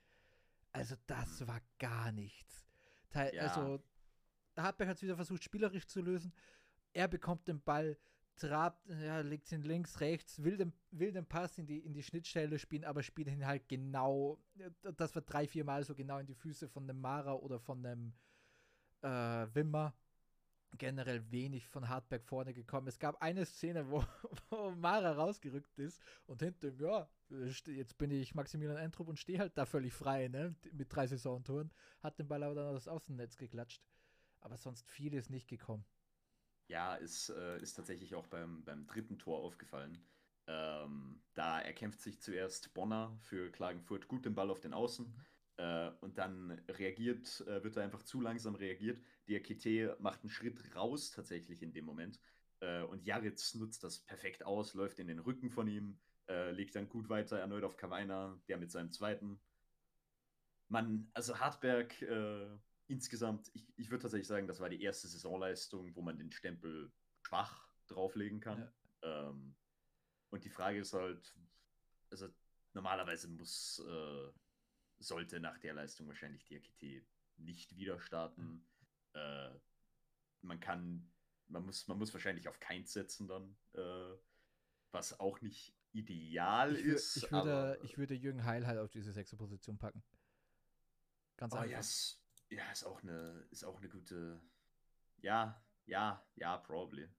Also 0.72 0.96
das 1.08 1.46
war 1.48 1.62
gar 1.80 2.12
nichts. 2.12 2.66
Teil, 3.10 3.34
Ja. 3.34 3.48
Also 3.48 3.84
Hartberg 4.56 4.90
hat 4.90 4.98
es 4.98 5.04
wieder 5.04 5.16
versucht, 5.16 5.44
spielerisch 5.44 5.88
zu 5.88 6.02
lösen. 6.02 6.34
Er 6.94 7.08
bekommt 7.08 7.48
den 7.48 7.62
Ball, 7.62 7.98
trabt, 8.38 8.88
ja, 8.90 9.20
legt 9.20 9.52
ihn 9.52 9.64
links, 9.64 10.00
rechts, 10.00 10.44
will 10.44 10.58
den, 10.58 10.74
will 10.92 11.12
den 11.12 11.26
Pass 11.26 11.58
in 11.58 11.68
die, 11.68 11.80
in 11.80 11.94
die 11.94 12.04
Schnittstelle 12.04 12.60
spielen, 12.60 12.86
aber 12.86 13.04
spielt 13.04 13.28
ihn 13.28 13.46
halt 13.46 13.68
genau, 13.68 14.40
das 14.82 15.16
war 15.16 15.22
drei, 15.22 15.48
vier 15.48 15.66
Mal 15.66 15.84
so 15.84 15.96
genau 15.96 16.20
in 16.20 16.28
die 16.28 16.36
Füße 16.36 16.68
von 16.70 16.88
dem 16.88 17.02
Mara 17.02 17.34
oder 17.34 17.60
von 17.60 17.84
dem 17.84 18.14
äh, 19.02 19.08
Wimmer. 19.54 19.94
generell 20.78 21.32
wenig 21.32 21.68
von 21.68 21.88
Hartberg 21.90 22.24
vorne 22.26 22.54
gekommen. 22.54 22.88
Es 22.88 23.00
gab 23.00 23.22
eine 23.22 23.46
Szene, 23.46 23.90
wo, 23.90 24.04
wo 24.50 24.72
Mara 24.72 25.14
rausgerückt 25.14 25.80
ist 25.80 26.02
und 26.26 26.42
hinter 26.42 26.68
ihm, 26.68 26.80
ja, 26.80 27.10
jetzt 27.66 27.98
bin 27.98 28.12
ich 28.12 28.36
Maximilian 28.36 28.78
Entrup 28.78 29.08
und 29.08 29.18
stehe 29.18 29.40
halt 29.40 29.58
da 29.58 29.66
völlig 29.66 29.94
frei, 29.94 30.28
ne? 30.28 30.56
Mit 30.72 30.94
drei 30.94 31.08
Saisontoren. 31.08 31.72
Hat 32.02 32.20
den 32.20 32.28
Ball 32.28 32.44
aber 32.44 32.56
dann 32.56 32.76
aus 32.76 32.88
Außennetz 32.88 33.38
geklatscht. 33.38 33.82
Aber 34.40 34.58
sonst 34.58 34.90
viel 34.90 35.14
ist 35.14 35.30
nicht 35.30 35.48
gekommen. 35.48 35.86
Ja, 36.68 36.96
ist, 36.96 37.30
äh, 37.30 37.62
ist 37.62 37.74
tatsächlich 37.76 38.16
auch 38.16 38.28
beim, 38.28 38.64
beim 38.66 38.86
dritten 38.88 39.18
Tor 39.18 39.40
aufgefallen. 39.40 40.06
Ähm, 40.48 41.22
da 41.34 41.60
erkämpft 41.62 42.02
sich 42.02 42.22
zuerst 42.22 42.74
Bonner 42.74 43.18
für 43.22 43.52
Klagenfurt 43.52 44.08
gut 44.08 44.26
den 44.26 44.36
Ball 44.36 44.50
auf 44.50 44.60
den 44.60 44.74
Außen. 44.74 45.14
Äh, 45.58 45.92
und 46.02 46.18
dann 46.18 46.52
reagiert, 46.70 47.42
äh, 47.48 47.64
wird 47.64 47.78
er 47.78 47.84
einfach 47.84 48.04
zu 48.04 48.22
langsam 48.22 48.56
reagiert. 48.56 49.02
Diakite 49.28 49.98
macht 50.00 50.22
einen 50.22 50.30
Schritt 50.30 50.76
raus 50.76 51.12
tatsächlich 51.12 51.62
in 51.64 51.74
dem 51.74 51.86
Moment. 51.86 52.20
Äh, 52.60 52.84
und 52.84 53.06
Jaritz 53.06 53.56
nutzt 53.56 53.84
das 53.84 54.00
perfekt 54.00 54.44
aus, 54.46 54.74
läuft 54.74 55.00
in 55.00 55.08
den 55.08 55.20
Rücken 55.20 55.50
von 55.50 55.68
ihm, 55.68 56.00
äh, 56.28 56.52
legt 56.52 56.76
dann 56.76 56.90
gut 56.90 57.10
weiter 57.10 57.40
erneut 57.40 57.64
auf 57.64 57.78
Kawainer, 57.78 58.40
der 58.48 58.58
mit 58.58 58.72
seinem 58.72 58.92
zweiten. 58.92 59.40
Man, 60.70 61.10
also 61.14 61.40
Hartberg 61.40 62.02
äh, 62.02 62.48
insgesamt, 62.88 63.50
ich, 63.54 63.68
ich 63.78 63.90
würde 63.90 64.04
tatsächlich 64.04 64.28
sagen, 64.28 64.48
das 64.48 64.60
war 64.60 64.70
die 64.70 64.82
erste 64.82 65.08
Saisonleistung, 65.08 65.96
wo 65.96 66.02
man 66.02 66.18
den 66.18 66.32
Stempel 66.32 66.92
schwach 67.22 67.68
drauflegen 67.88 68.40
kann. 68.40 68.72
Ja. 69.04 69.30
Ähm, 69.30 69.56
und 70.30 70.44
die 70.44 70.50
Frage 70.50 70.80
ist 70.80 70.94
halt, 70.94 71.34
also 72.10 72.28
normalerweise 72.74 73.28
muss, 73.28 73.84
äh, 73.88 74.32
sollte 75.00 75.40
nach 75.40 75.58
der 75.60 75.74
Leistung 75.74 76.08
wahrscheinlich 76.08 76.44
die 76.46 76.58
AKT 76.58 77.06
nicht 77.38 77.76
wieder 77.76 78.00
starten. 78.00 78.44
Mhm. 78.44 78.66
Äh, 79.14 79.60
man 80.42 80.60
kann, 80.60 81.12
man 81.48 81.66
muss, 81.66 81.88
man 81.88 81.98
muss 81.98 82.14
wahrscheinlich 82.14 82.48
auf 82.48 82.60
keins 82.60 82.94
setzen 82.94 83.28
dann, 83.28 83.58
äh, 83.74 84.18
was 84.92 85.20
auch 85.20 85.42
nicht 85.42 85.76
ideal 85.92 86.76
ich 86.76 86.86
ist. 86.86 87.18
Ich 87.18 87.32
würde, 87.32 87.54
aber, 87.54 87.84
ich 87.84 87.98
würde 87.98 88.14
Jürgen 88.14 88.46
Heil 88.46 88.66
halt 88.68 88.80
auf 88.80 88.90
diese 88.90 89.12
sechste 89.12 89.38
Position 89.38 89.78
packen. 89.78 90.04
Ganz 91.38 91.54
oh, 91.54 91.58
einfach. 91.58 91.78
Yes. 91.78 92.22
Ja, 92.50 92.72
ist 92.72 92.86
auch 92.86 93.02
eine, 93.04 93.46
ist 93.52 93.64
auch 93.64 93.78
eine 93.78 93.90
gute. 93.90 94.42
Ja, 95.22 95.62
ja, 95.86 96.26
ja, 96.36 96.58
probably. 96.58 97.10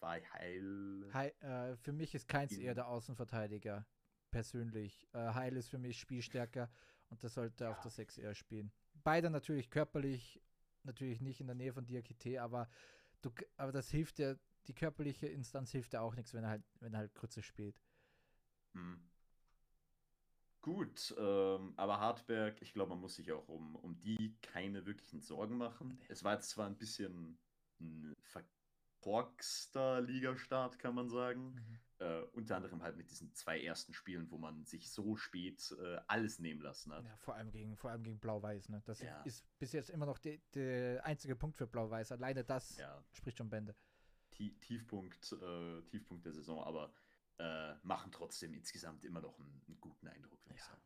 War 0.00 0.20
Heil. 0.34 1.08
Heil 1.12 1.32
äh, 1.40 1.76
für 1.76 1.92
mich 1.92 2.14
ist 2.14 2.28
keins 2.28 2.56
eher 2.56 2.74
der 2.74 2.88
Außenverteidiger. 2.88 3.86
Persönlich. 4.30 5.08
Äh, 5.12 5.32
Heil 5.32 5.56
ist 5.56 5.68
für 5.68 5.78
mich 5.78 5.98
spielstärker 5.98 6.70
und 7.08 7.22
das 7.22 7.34
sollte 7.34 7.64
ja. 7.64 7.70
auf 7.70 7.80
der 7.80 7.90
6 7.90 8.18
eher 8.18 8.34
spielen. 8.34 8.72
Beide 8.94 9.30
natürlich 9.30 9.70
körperlich, 9.70 10.42
natürlich 10.82 11.20
nicht 11.20 11.40
in 11.40 11.46
der 11.46 11.56
Nähe 11.56 11.72
von 11.72 11.86
Diakite, 11.86 12.42
aber 12.42 12.68
du, 13.22 13.30
aber 13.56 13.72
das 13.72 13.90
hilft 13.90 14.18
ja, 14.18 14.34
die 14.66 14.74
körperliche 14.74 15.28
Instanz 15.28 15.70
hilft 15.70 15.92
ja 15.92 16.00
auch 16.00 16.14
nichts, 16.16 16.34
wenn 16.34 16.44
er 16.44 16.50
halt, 16.50 16.64
wenn 16.80 16.92
er 16.92 17.00
halt 17.00 17.14
Krütze 17.14 17.42
spielt. 17.42 17.80
Hm. 18.72 19.00
Gut, 20.66 21.14
ähm, 21.16 21.74
aber 21.76 22.00
Hartberg, 22.00 22.60
ich 22.60 22.72
glaube, 22.72 22.90
man 22.90 23.00
muss 23.00 23.14
sich 23.14 23.30
auch 23.30 23.46
um, 23.46 23.76
um 23.76 23.96
die 24.00 24.36
keine 24.42 24.84
wirklichen 24.84 25.20
Sorgen 25.20 25.56
machen. 25.56 25.96
Es 26.08 26.24
war 26.24 26.34
jetzt 26.34 26.50
zwar 26.50 26.66
ein 26.66 26.76
bisschen 26.76 27.38
ein 27.80 28.12
verkorkster 28.24 30.00
Ligastart, 30.00 30.80
kann 30.80 30.96
man 30.96 31.08
sagen. 31.08 31.54
Mhm. 31.54 31.78
Äh, 31.98 32.22
unter 32.32 32.56
anderem 32.56 32.82
halt 32.82 32.96
mit 32.96 33.08
diesen 33.12 33.32
zwei 33.32 33.62
ersten 33.62 33.94
Spielen, 33.94 34.28
wo 34.32 34.38
man 34.38 34.64
sich 34.64 34.90
so 34.90 35.14
spät 35.14 35.72
äh, 35.80 36.00
alles 36.08 36.40
nehmen 36.40 36.60
lassen 36.60 36.92
hat. 36.92 37.04
Ja, 37.04 37.16
vor 37.18 37.36
allem 37.36 37.52
gegen, 37.52 37.76
vor 37.76 37.92
allem 37.92 38.02
gegen 38.02 38.18
Blau-Weiß. 38.18 38.68
Ne? 38.70 38.82
Das 38.86 39.00
ja. 39.00 39.22
ist 39.22 39.44
bis 39.60 39.70
jetzt 39.70 39.88
immer 39.88 40.06
noch 40.06 40.18
der 40.18 41.06
einzige 41.06 41.36
Punkt 41.36 41.56
für 41.56 41.68
Blau-Weiß. 41.68 42.10
Alleine 42.10 42.42
das 42.42 42.76
ja. 42.78 43.04
spricht 43.12 43.38
schon 43.38 43.48
Bände. 43.48 43.76
Tiefpunkt, 44.30 45.30
äh, 45.30 45.82
Tiefpunkt 45.82 46.24
der 46.24 46.32
Saison, 46.32 46.64
aber 46.64 46.92
äh, 47.38 47.74
machen 47.82 48.12
trotzdem 48.12 48.54
insgesamt 48.54 49.04
immer 49.04 49.20
noch 49.20 49.38
einen, 49.38 49.62
einen 49.66 49.80
guten 49.80 50.08
Eindruck, 50.08 50.44
würde 50.44 50.56
ja. 50.56 50.62
ich 50.62 50.64
sagen. 50.64 50.82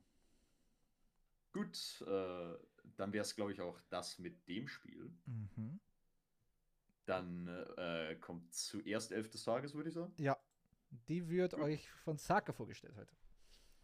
Gut, 1.53 2.03
äh, 2.07 2.59
dann 2.97 3.13
wäre 3.13 3.23
es, 3.23 3.35
glaube 3.35 3.53
ich, 3.53 3.61
auch 3.61 3.81
das 3.89 4.19
mit 4.19 4.47
dem 4.49 4.69
Spiel. 4.69 5.13
Mhm. 5.27 5.81
Dann 7.07 7.49
äh, 7.77 8.17
kommt 8.21 8.55
zuerst 8.55 9.11
Elf 9.11 9.31
des 9.31 9.43
Tages, 9.43 9.75
würde 9.75 9.89
ich 9.89 9.95
sagen. 9.95 10.13
Ja, 10.17 10.37
die 11.09 11.29
wird 11.29 11.55
Gut. 11.55 11.63
euch 11.63 11.91
von 11.91 12.19
Saka 12.19 12.53
vorgestellt 12.53 12.97
heute. 12.97 13.15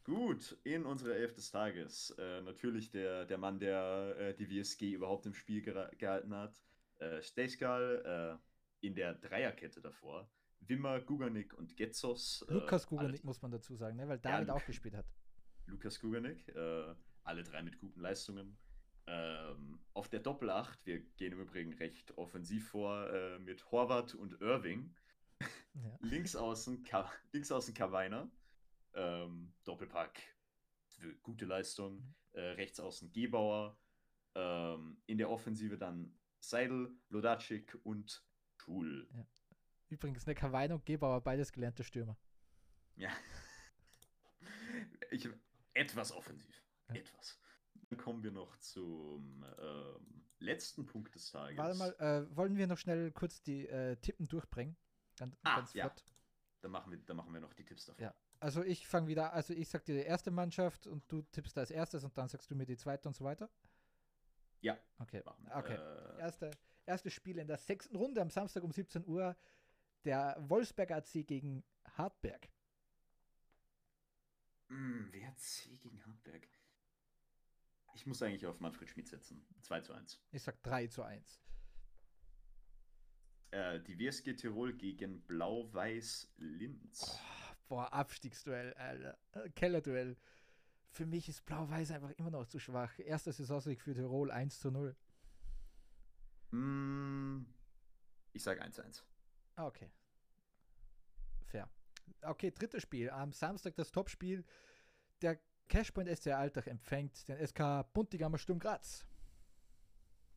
Gut, 0.04 0.56
in 0.62 0.84
unserer 0.86 1.16
Elf 1.16 1.34
des 1.34 1.50
Tages. 1.50 2.10
Äh, 2.18 2.42
natürlich 2.42 2.90
der, 2.90 3.24
der 3.24 3.38
Mann, 3.38 3.58
der 3.58 4.16
äh, 4.16 4.34
die 4.34 4.48
WSG 4.48 4.92
überhaupt 4.92 5.26
im 5.26 5.34
Spiel 5.34 5.62
gehalten 5.62 6.34
hat. 6.34 6.62
Äh, 6.98 7.22
Stejskal 7.22 8.38
äh, 8.40 8.86
in 8.86 8.94
der 8.94 9.14
Dreierkette 9.14 9.80
davor. 9.80 10.30
Wimmer, 10.60 11.00
Guganik 11.00 11.54
und 11.54 11.76
Getzos. 11.76 12.44
Äh, 12.48 12.54
Lukas 12.54 12.86
Guganik 12.86 13.24
muss 13.24 13.40
man 13.42 13.50
dazu 13.50 13.74
sagen, 13.76 13.96
ne? 13.96 14.08
weil 14.08 14.18
David 14.18 14.48
ja, 14.48 14.54
auch 14.54 14.64
gespielt 14.64 14.94
hat. 14.94 15.06
Lukas 15.66 16.00
Guganik, 16.00 16.48
äh, 16.48 16.94
alle 17.24 17.42
drei 17.42 17.62
mit 17.62 17.78
guten 17.78 18.00
Leistungen. 18.00 18.58
Ähm, 19.08 19.78
auf 19.92 20.08
der 20.08 20.20
Doppelacht, 20.20 20.84
wir 20.84 21.00
gehen 21.16 21.32
im 21.32 21.40
Übrigen 21.40 21.72
recht 21.74 22.16
offensiv 22.18 22.70
vor 22.70 23.08
äh, 23.10 23.38
mit 23.38 23.70
Horvath 23.70 24.14
und 24.14 24.40
Irving. 24.40 24.94
Ja. 25.74 25.98
links 26.00 26.34
außen, 26.34 26.82
Ka 26.82 27.10
links 27.32 27.52
außen 27.52 27.74
Kawainer. 27.74 28.30
Ähm, 28.94 29.52
Doppelpack, 29.64 30.20
gute 31.22 31.44
Leistung. 31.44 31.98
Mhm. 31.98 32.14
Äh, 32.32 32.40
rechts 32.52 32.80
außen 32.80 33.12
Gebauer. 33.12 33.78
Ähm, 34.34 35.00
in 35.06 35.18
der 35.18 35.30
Offensive 35.30 35.78
dann 35.78 36.14
Seidel, 36.40 36.94
Lodacik 37.08 37.78
und 37.84 38.24
Schul. 38.58 39.08
Ja. 39.14 39.26
Übrigens, 39.88 40.26
ne, 40.26 40.34
Kawainer 40.34 40.74
und 40.74 40.84
Gebauer, 40.84 41.20
beides 41.20 41.52
gelernte 41.52 41.84
Stürmer. 41.84 42.16
Ja. 42.96 43.10
Ich, 45.10 45.28
etwas 45.74 46.12
offensiv. 46.12 46.62
Ja. 46.88 46.96
Etwas. 46.96 47.38
Dann 47.88 47.98
kommen 47.98 48.22
wir 48.22 48.32
noch 48.32 48.56
zum 48.56 49.44
ähm, 49.60 50.24
letzten 50.38 50.86
Punkt 50.86 51.14
des 51.14 51.30
Tages. 51.30 51.56
Warte 51.56 51.76
mal, 51.76 51.94
äh, 51.98 52.36
wollen 52.36 52.56
wir 52.56 52.66
noch 52.66 52.78
schnell 52.78 53.12
kurz 53.12 53.42
die 53.42 53.66
äh, 53.68 53.96
Tippen 53.96 54.26
durchbringen? 54.26 54.76
Ganz, 55.16 55.36
ah, 55.44 55.56
ganz 55.56 55.72
flott. 55.72 55.84
Ja. 55.84 56.12
Dann 56.62 56.70
machen, 56.72 56.90
wir, 56.90 56.98
dann 56.98 57.16
machen 57.16 57.32
wir 57.32 57.40
noch 57.40 57.54
die 57.54 57.64
Tipps 57.64 57.86
davon. 57.86 58.02
Ja. 58.02 58.14
Also 58.40 58.62
ich 58.62 58.86
fange 58.86 59.06
wieder, 59.06 59.32
also 59.32 59.54
ich 59.54 59.68
sag 59.68 59.84
dir 59.84 59.94
die 59.94 60.02
erste 60.06 60.30
Mannschaft 60.30 60.86
und 60.86 61.10
du 61.10 61.22
tippst 61.22 61.56
als 61.56 61.70
erstes 61.70 62.04
und 62.04 62.16
dann 62.18 62.28
sagst 62.28 62.50
du 62.50 62.54
mir 62.54 62.66
die 62.66 62.76
zweite 62.76 63.08
und 63.08 63.14
so 63.14 63.24
weiter. 63.24 63.48
Ja. 64.60 64.78
Okay. 64.98 65.22
Okay. 65.54 65.74
Äh, 65.74 66.20
erste, 66.20 66.50
erste 66.84 67.10
Spiel 67.10 67.38
in 67.38 67.46
der 67.46 67.58
sechsten 67.58 67.96
Runde 67.96 68.20
am 68.20 68.30
Samstag 68.30 68.62
um 68.62 68.72
17 68.72 69.06
Uhr. 69.06 69.36
Der 70.06 70.36
Wolfsberg 70.38 70.92
AC 70.92 71.26
gegen 71.26 71.64
Hartberg. 71.98 72.48
Hm, 74.68 75.08
wer 75.10 75.34
C 75.34 75.76
gegen 75.78 76.06
Hartberg? 76.06 76.46
Ich 77.92 78.06
muss 78.06 78.22
eigentlich 78.22 78.46
auf 78.46 78.60
Manfred 78.60 78.88
Schmidt 78.88 79.08
setzen. 79.08 79.44
2 79.62 79.80
zu 79.80 79.92
1. 79.94 80.20
Ich 80.30 80.42
sag 80.44 80.62
3 80.62 80.86
zu 80.86 81.02
1. 81.02 81.40
Äh, 83.50 83.80
die 83.80 83.98
WSG 83.98 84.34
Tirol 84.34 84.74
gegen 84.74 85.22
Blau-Weiß 85.22 86.32
Linz. 86.36 87.02
Oh, 87.02 87.54
boah, 87.68 87.92
Abstiegsduell, 87.92 88.74
Alter. 88.74 89.18
Äh, 89.32 89.50
Kellerduell. 89.50 90.16
Für 90.92 91.06
mich 91.06 91.28
ist 91.28 91.44
Blau-Weiß 91.46 91.90
einfach 91.90 92.12
immer 92.12 92.30
noch 92.30 92.46
zu 92.46 92.60
schwach. 92.60 92.96
Erster 93.00 93.32
Saisonsieg 93.32 93.80
für 93.80 93.92
Tirol 93.92 94.30
1 94.30 94.60
zu 94.60 94.70
0. 94.70 94.94
Mm, 96.52 97.44
ich 98.32 98.44
sage 98.44 98.62
1 98.62 98.76
zu 98.76 98.84
1. 98.84 99.04
Ah, 99.56 99.66
okay. 99.66 99.90
Fair. 101.44 101.68
Okay, 102.22 102.50
drittes 102.50 102.82
Spiel. 102.82 103.10
Am 103.10 103.32
Samstag 103.32 103.74
das 103.76 103.90
Topspiel. 103.90 104.44
Der 105.22 105.38
Cashpoint 105.68 106.08
SC 106.08 106.28
Alltag 106.28 106.66
empfängt 106.66 107.26
den 107.28 107.44
SK 107.44 107.92
Buntigammer 107.92 108.38
Sturm 108.38 108.58
Graz. 108.58 109.06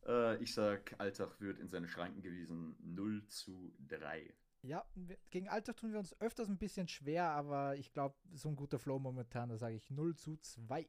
Äh, 0.06 0.42
ich 0.42 0.54
sag, 0.54 0.98
Alltag 0.98 1.40
wird 1.40 1.58
in 1.58 1.68
seine 1.68 1.86
Schranken 1.86 2.22
gewiesen 2.22 2.76
0 2.80 3.26
zu 3.26 3.74
3. 3.88 4.34
Ja, 4.62 4.84
gegen 5.30 5.48
Alltag 5.48 5.76
tun 5.76 5.92
wir 5.92 5.98
uns 5.98 6.18
öfters 6.20 6.48
ein 6.48 6.58
bisschen 6.58 6.88
schwer, 6.88 7.24
aber 7.30 7.76
ich 7.76 7.92
glaube, 7.92 8.16
so 8.32 8.48
ein 8.48 8.56
guter 8.56 8.78
Flow 8.78 8.98
momentan, 8.98 9.48
da 9.48 9.56
sage 9.56 9.76
ich 9.76 9.90
0 9.90 10.16
zu 10.16 10.36
2. 10.36 10.88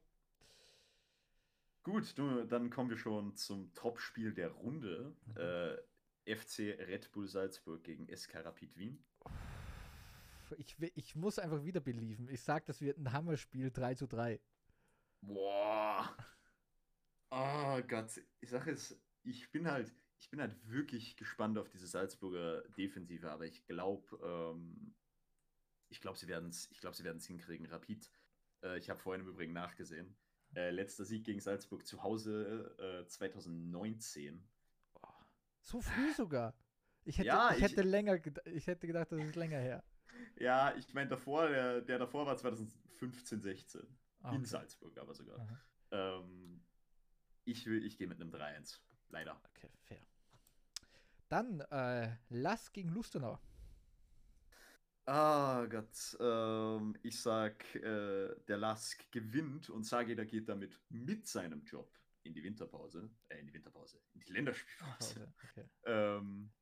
Gut, 1.82 2.16
du, 2.16 2.44
dann 2.44 2.70
kommen 2.70 2.90
wir 2.90 2.96
schon 2.96 3.34
zum 3.34 3.72
Topspiel 3.74 4.32
der 4.32 4.48
Runde. 4.48 5.14
Mhm. 5.26 5.36
Äh, 5.36 5.76
FC 6.26 6.76
Red 6.78 7.10
Bull 7.12 7.28
Salzburg 7.28 7.82
gegen 7.84 8.08
SK 8.14 8.44
Rapid 8.44 8.76
Wien. 8.76 9.04
Ich, 10.58 10.76
ich 10.94 11.16
muss 11.16 11.38
einfach 11.38 11.64
wieder 11.64 11.80
believen. 11.80 12.28
Ich 12.28 12.42
sage, 12.42 12.64
das 12.66 12.80
wird 12.80 12.98
ein 12.98 13.12
Hammerspiel 13.12 13.70
3 13.70 13.94
zu 13.94 14.06
3. 14.06 14.40
Boah. 15.22 16.16
Oh 17.30 17.80
Gott, 17.88 18.20
ich 18.40 18.50
sage 18.50 18.72
es, 18.72 19.00
ich 19.22 19.50
bin 19.50 19.70
halt, 19.70 19.94
ich 20.18 20.28
bin 20.28 20.40
halt 20.40 20.54
wirklich 20.68 21.16
gespannt 21.16 21.56
auf 21.56 21.70
diese 21.70 21.86
Salzburger 21.86 22.62
Defensive, 22.76 23.30
aber 23.30 23.46
ich 23.46 23.64
glaube, 23.64 24.18
ähm, 24.22 24.94
ich 25.88 26.00
glaube, 26.00 26.18
sie 26.18 26.28
werden 26.28 26.50
es, 26.50 26.70
ich 26.70 26.80
glaube, 26.80 26.96
sie 26.96 27.04
werden 27.04 27.18
es 27.18 27.26
hinkriegen. 27.26 27.66
Rapid. 27.66 28.10
Äh, 28.62 28.78
ich 28.78 28.90
habe 28.90 29.00
vorhin 29.00 29.22
im 29.22 29.28
Übrigen 29.28 29.52
nachgesehen. 29.52 30.16
Äh, 30.54 30.70
letzter 30.70 31.04
Sieg 31.04 31.24
gegen 31.24 31.40
Salzburg 31.40 31.86
zu 31.86 32.02
Hause 32.02 32.76
äh, 32.78 33.06
2019. 33.06 34.46
So 35.62 35.80
früh 35.80 36.12
sogar. 36.12 36.54
Ich 37.04 37.18
hätte, 37.18 37.28
Ja, 37.28 37.50
ich, 37.50 37.56
ich- 37.58 37.62
hätte 37.62 37.82
länger, 37.82 38.18
ich 38.46 38.66
hätte 38.66 38.86
gedacht, 38.86 39.10
das 39.12 39.20
ist 39.22 39.36
länger 39.36 39.58
her. 39.58 39.82
Ja, 40.38 40.74
ich 40.76 40.92
meine 40.94 41.08
davor, 41.10 41.48
der, 41.48 41.80
der 41.80 41.98
davor 41.98 42.26
war 42.26 42.36
2015, 42.36 43.40
16. 43.40 43.80
Ah, 44.22 44.30
In 44.30 44.36
okay. 44.40 44.46
Salzburg 44.46 44.98
aber 44.98 45.14
sogar. 45.14 45.46
Ähm, 45.90 46.60
ich 47.44 47.66
will, 47.66 47.84
ich 47.84 47.96
gehe 47.96 48.06
mit 48.06 48.20
einem 48.20 48.30
3-1. 48.30 48.80
Leider. 49.08 49.40
Okay, 49.50 49.70
fair. 49.82 49.98
Dann 51.28 51.60
äh, 51.60 52.16
Lass 52.28 52.72
gegen 52.72 52.90
Lustenau. 52.90 53.38
Ah 55.04 55.66
Gott, 55.66 56.16
ähm, 56.20 56.94
ich 57.02 57.20
sag, 57.20 57.74
äh, 57.74 58.36
der 58.46 58.56
Lask 58.56 59.10
gewinnt 59.10 59.68
und 59.68 59.82
Sageda 59.84 60.24
geht 60.24 60.48
damit 60.48 60.78
mit 60.90 61.26
seinem 61.26 61.64
Job 61.64 61.98
in 62.24 62.32
die 62.34 62.42
Winterpause, 62.42 63.10
äh, 63.28 63.38
in 63.40 63.46
die 63.46 63.52
Winterpause, 63.54 64.00
in 64.14 64.20
die 64.20 64.32
Länderspielpause. 64.32 65.14
Pause, 65.14 65.34
Okay. 65.50 65.68
Ähm, 65.84 66.52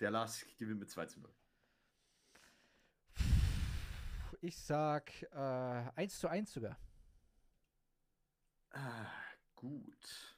der 0.00 0.10
Lask 0.10 0.46
gewinnt 0.58 0.80
mit 0.80 0.90
2 0.90 1.06
zu 1.06 1.20
0. 1.20 1.34
Ich 4.40 4.58
sag 4.58 5.22
äh, 5.22 5.90
1 5.94 6.18
zu 6.18 6.28
1 6.28 6.52
sogar. 6.52 6.76
Ah, 8.70 9.06
gut. 9.54 10.36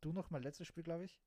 Du 0.00 0.12
noch 0.12 0.30
mal 0.30 0.42
letztes 0.42 0.66
Spiel, 0.68 0.82
glaube 0.84 1.04
ich. 1.04 1.20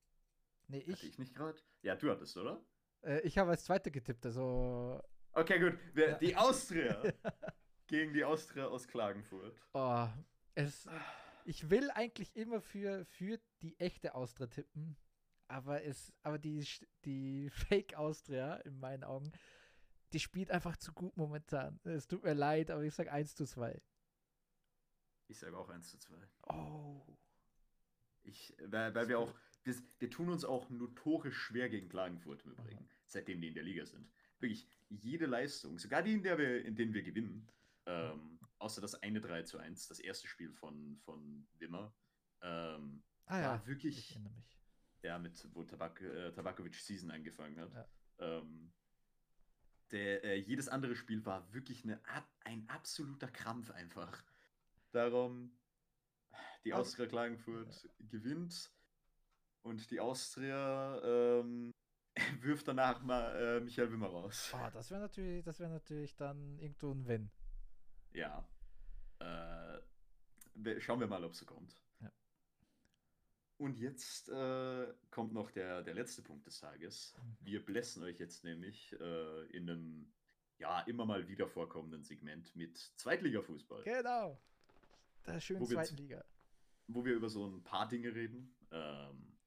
Nee, 0.67 0.81
Hatte 0.81 0.91
ich. 0.91 1.03
ich 1.03 1.19
nicht 1.19 1.35
gerade? 1.35 1.59
Ja, 1.81 1.95
du 1.95 2.09
hattest, 2.09 2.37
oder? 2.37 2.63
Äh, 3.01 3.19
ich 3.21 3.37
habe 3.37 3.51
als 3.51 3.65
Zweiter 3.65 3.91
getippt, 3.91 4.25
also. 4.25 5.03
Okay, 5.33 5.59
gut. 5.59 5.77
Wir, 5.93 6.09
Ja. 6.11 6.17
Die 6.17 6.35
Austria 6.35 7.03
gegen 7.93 8.11
die 8.11 8.23
Austria 8.23 8.65
aus 8.65 8.87
Klagenfurt. 8.87 9.55
Oh, 9.73 10.07
es, 10.55 10.89
ich 11.45 11.69
will 11.69 11.91
eigentlich 11.91 12.35
immer 12.35 12.59
für, 12.59 13.05
für 13.05 13.39
die 13.61 13.79
echte 13.79 14.15
Austria 14.15 14.47
tippen, 14.47 14.97
aber 15.47 15.83
es, 15.83 16.11
aber 16.23 16.39
die, 16.39 16.65
die 17.05 17.49
Fake 17.53 17.93
Austria 17.93 18.55
in 18.61 18.79
meinen 18.79 19.03
Augen, 19.03 19.31
die 20.11 20.19
spielt 20.19 20.49
einfach 20.49 20.75
zu 20.77 20.91
gut 20.91 21.15
momentan. 21.17 21.79
Es 21.83 22.07
tut 22.07 22.23
mir 22.23 22.33
leid, 22.33 22.71
aber 22.71 22.81
ich 22.81 22.95
sag 22.95 23.11
1 23.11 23.35
zu 23.35 23.45
2. 23.45 23.79
Ich 25.27 25.37
sage 25.37 25.55
auch 25.55 25.69
1 25.69 25.87
zu 25.87 25.99
2. 25.99 26.15
Oh. 26.47 26.99
Ich, 28.23 28.55
weil, 28.59 28.95
weil 28.95 29.07
wir 29.07 29.19
auch, 29.19 29.35
wir, 29.65 29.75
wir 29.99 30.09
tun 30.09 30.29
uns 30.29 30.45
auch 30.45 30.67
notorisch 30.71 31.37
schwer 31.37 31.69
gegen 31.69 31.89
Klagenfurt 31.89 32.43
im 32.43 32.53
Übrigen, 32.53 32.89
seitdem 33.05 33.39
die 33.39 33.49
in 33.49 33.53
der 33.53 33.63
Liga 33.63 33.85
sind. 33.85 34.11
Wirklich, 34.39 34.67
jede 34.89 35.27
Leistung, 35.27 35.77
sogar 35.77 36.01
die, 36.01 36.13
in, 36.13 36.23
der 36.23 36.39
wir, 36.39 36.65
in 36.65 36.75
denen 36.75 36.95
wir 36.95 37.03
gewinnen, 37.03 37.47
ähm, 37.85 38.39
außer 38.59 38.81
das 38.81 38.95
eine 38.95 39.19
3 39.21 39.43
zu 39.43 39.57
1, 39.57 39.87
das 39.87 39.99
erste 39.99 40.27
Spiel 40.27 40.51
von, 40.53 40.97
von 41.05 41.47
Wimmer, 41.59 41.93
ähm, 42.41 43.03
Ah 43.25 43.39
ja. 43.39 43.65
wirklich, 43.67 43.97
Ich 43.99 44.11
erinnere 44.11 44.33
mich. 44.33 44.59
ja, 45.01 45.17
mit, 45.19 45.47
wo 45.53 45.63
Tabak, 45.63 46.01
äh, 46.01 46.31
Tabakovic 46.31 46.75
Season 46.75 47.11
angefangen 47.11 47.59
hat. 47.59 47.73
Ja. 47.73 47.87
Ähm, 48.19 48.73
der, 49.91 50.23
äh, 50.23 50.35
jedes 50.39 50.67
andere 50.69 50.95
Spiel 50.95 51.25
war 51.25 51.51
wirklich 51.53 51.83
eine, 51.83 52.01
ein 52.45 52.67
absoluter 52.69 53.27
Krampf 53.27 53.69
einfach. 53.71 54.23
Darum, 54.91 55.57
die 56.65 56.73
Austria 56.73 57.05
Klagenfurt 57.07 57.89
gewinnt 57.99 58.71
und 59.61 59.89
die 59.91 59.99
Austria 59.99 61.01
ähm, 61.03 61.71
wirft 62.41 62.67
danach 62.67 63.01
mal 63.03 63.35
äh, 63.35 63.59
Michael 63.61 63.91
Wimmer 63.91 64.07
raus. 64.07 64.51
Oh, 64.53 64.69
das 64.71 64.89
wäre 64.91 65.01
natürlich, 65.01 65.43
das 65.43 65.59
wäre 65.59 65.71
natürlich 65.71 66.15
dann 66.15 66.57
irgendwo 66.59 66.91
ein 66.91 67.07
Wenn. 67.07 67.31
Ja. 68.13 68.47
Äh, 69.19 69.79
wir- 70.55 70.79
schauen 70.81 70.99
wir 70.99 71.07
mal, 71.07 71.23
ob 71.23 71.31
es 71.33 71.45
kommt. 71.45 71.75
Ja. 72.01 72.11
Und 73.57 73.77
jetzt 73.77 74.29
äh, 74.29 74.93
kommt 75.11 75.33
noch 75.33 75.51
der, 75.51 75.81
der 75.83 75.93
letzte 75.93 76.21
Punkt 76.21 76.45
des 76.45 76.59
Tages. 76.59 77.15
Mhm. 77.17 77.37
Wir 77.45 77.65
blässen 77.65 78.03
euch 78.03 78.19
jetzt 78.19 78.43
nämlich 78.43 78.93
äh, 78.99 79.45
in 79.55 79.69
einem 79.69 80.13
ja 80.59 80.81
immer 80.81 81.05
mal 81.05 81.27
wieder 81.27 81.47
vorkommenden 81.47 82.03
Segment 82.03 82.55
mit 82.55 82.77
Zweitligafußball, 82.97 83.83
Genau. 83.83 84.39
Der 85.25 85.39
schönen 85.39 85.61
Wo 85.61 85.69
wir 85.69 85.75
zweiten 85.77 85.95
z- 85.95 85.99
Liga. 85.99 86.23
wo 86.87 87.03
wir 87.05 87.13
über 87.13 87.29
so 87.29 87.45
ein 87.47 87.63
paar 87.63 87.87
Dinge 87.87 88.13
reden. 88.13 88.53
Ähm, 88.71 89.37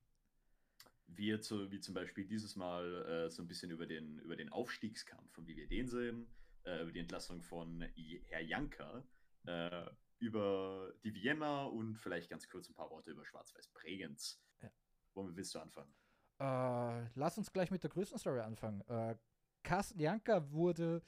wie, 1.09 1.29
jetzt 1.29 1.49
so, 1.49 1.71
wie 1.71 1.81
zum 1.81 1.95
Beispiel 1.95 2.25
dieses 2.27 2.57
Mal 2.57 3.05
äh, 3.27 3.31
so 3.31 3.43
ein 3.43 3.47
bisschen 3.49 3.71
über 3.71 3.87
den, 3.87 4.19
über 4.21 4.37
den 4.37 4.49
Aufstiegskampf 4.51 5.37
und 5.39 5.47
wie 5.47 5.57
wir 5.57 5.69
den 5.69 5.87
sehen, 5.89 6.27
äh, 6.67 6.83
über 6.83 6.93
die 6.93 7.01
Entlassung 7.01 7.43
von 7.43 7.83
I- 7.97 8.23
Herr 8.29 8.43
Janka, 8.43 9.03
äh, 9.47 9.87
über 10.19 10.93
die 11.05 11.15
Vienna 11.15 11.65
und 11.65 11.97
vielleicht 11.97 12.29
ganz 12.31 12.49
kurz 12.49 12.69
ein 12.69 12.75
paar 12.75 12.91
Worte 12.91 13.11
über 13.11 13.25
Schwarz-Weiß 13.25 13.69
Bregenz. 13.69 14.43
Ja. 14.63 14.71
Womit 15.15 15.37
willst 15.37 15.55
du 15.55 15.59
anfangen? 15.61 15.95
Äh, 16.39 17.09
lass 17.15 17.39
uns 17.39 17.53
gleich 17.53 17.71
mit 17.71 17.83
der 17.83 17.91
größten 17.91 18.19
Story 18.19 18.41
anfangen. 18.41 18.83
Äh, 18.89 19.17
Carsten 19.63 19.99
Janka 20.01 20.51
wurde 20.53 21.03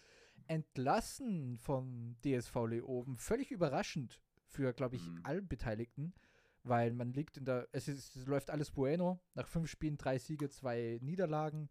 entlassen 0.47 1.57
von 1.59 2.17
DSV 2.25 2.55
Leoben. 2.67 3.17
Völlig 3.19 3.51
überraschend 3.51 4.21
für, 4.47 4.73
glaube 4.73 4.97
ich, 4.97 5.07
Mhm. 5.07 5.21
alle 5.25 5.43
Beteiligten, 5.43 6.15
weil 6.63 6.93
man 6.93 7.13
liegt 7.13 7.37
in 7.37 7.45
der, 7.45 7.69
es, 7.73 7.89
ist, 7.89 8.17
es 8.17 8.27
läuft 8.27 8.51
alles 8.51 8.71
bueno. 8.71 9.21
Nach 9.35 9.47
fünf 9.47 9.69
Spielen 9.71 9.97
drei 9.99 10.19
Siege, 10.19 10.49
zwei 10.49 10.99
Niederlagen. 11.03 11.69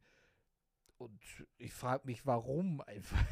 Und 0.97 1.19
ich 1.57 1.73
frage 1.73 2.05
mich, 2.05 2.25
warum 2.25 2.81
einfach. 2.81 3.23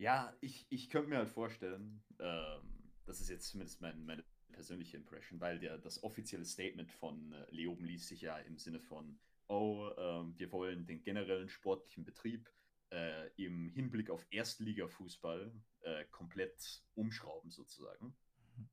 Ja, 0.00 0.34
ich, 0.40 0.66
ich 0.70 0.88
könnte 0.88 1.10
mir 1.10 1.18
halt 1.18 1.28
vorstellen, 1.28 2.02
ähm, 2.18 2.90
das 3.04 3.20
ist 3.20 3.28
jetzt 3.28 3.48
zumindest 3.48 3.82
mein, 3.82 4.02
meine 4.06 4.24
persönliche 4.50 4.96
Impression, 4.96 5.38
weil 5.40 5.58
der, 5.58 5.76
das 5.76 6.02
offizielle 6.02 6.46
Statement 6.46 6.90
von 6.90 7.34
äh, 7.34 7.44
Leoben 7.50 7.84
ließ 7.84 8.08
sich 8.08 8.22
ja 8.22 8.38
im 8.38 8.56
Sinne 8.56 8.80
von, 8.80 9.20
oh, 9.48 9.90
ähm, 9.98 10.32
wir 10.38 10.50
wollen 10.52 10.86
den 10.86 11.02
generellen 11.02 11.50
sportlichen 11.50 12.06
Betrieb 12.06 12.50
äh, 12.90 13.28
im 13.36 13.68
Hinblick 13.68 14.08
auf 14.08 14.26
Erstligafußball 14.30 15.52
äh, 15.82 16.06
komplett 16.06 16.82
umschrauben 16.94 17.50
sozusagen. 17.50 18.16
Mhm. 18.56 18.70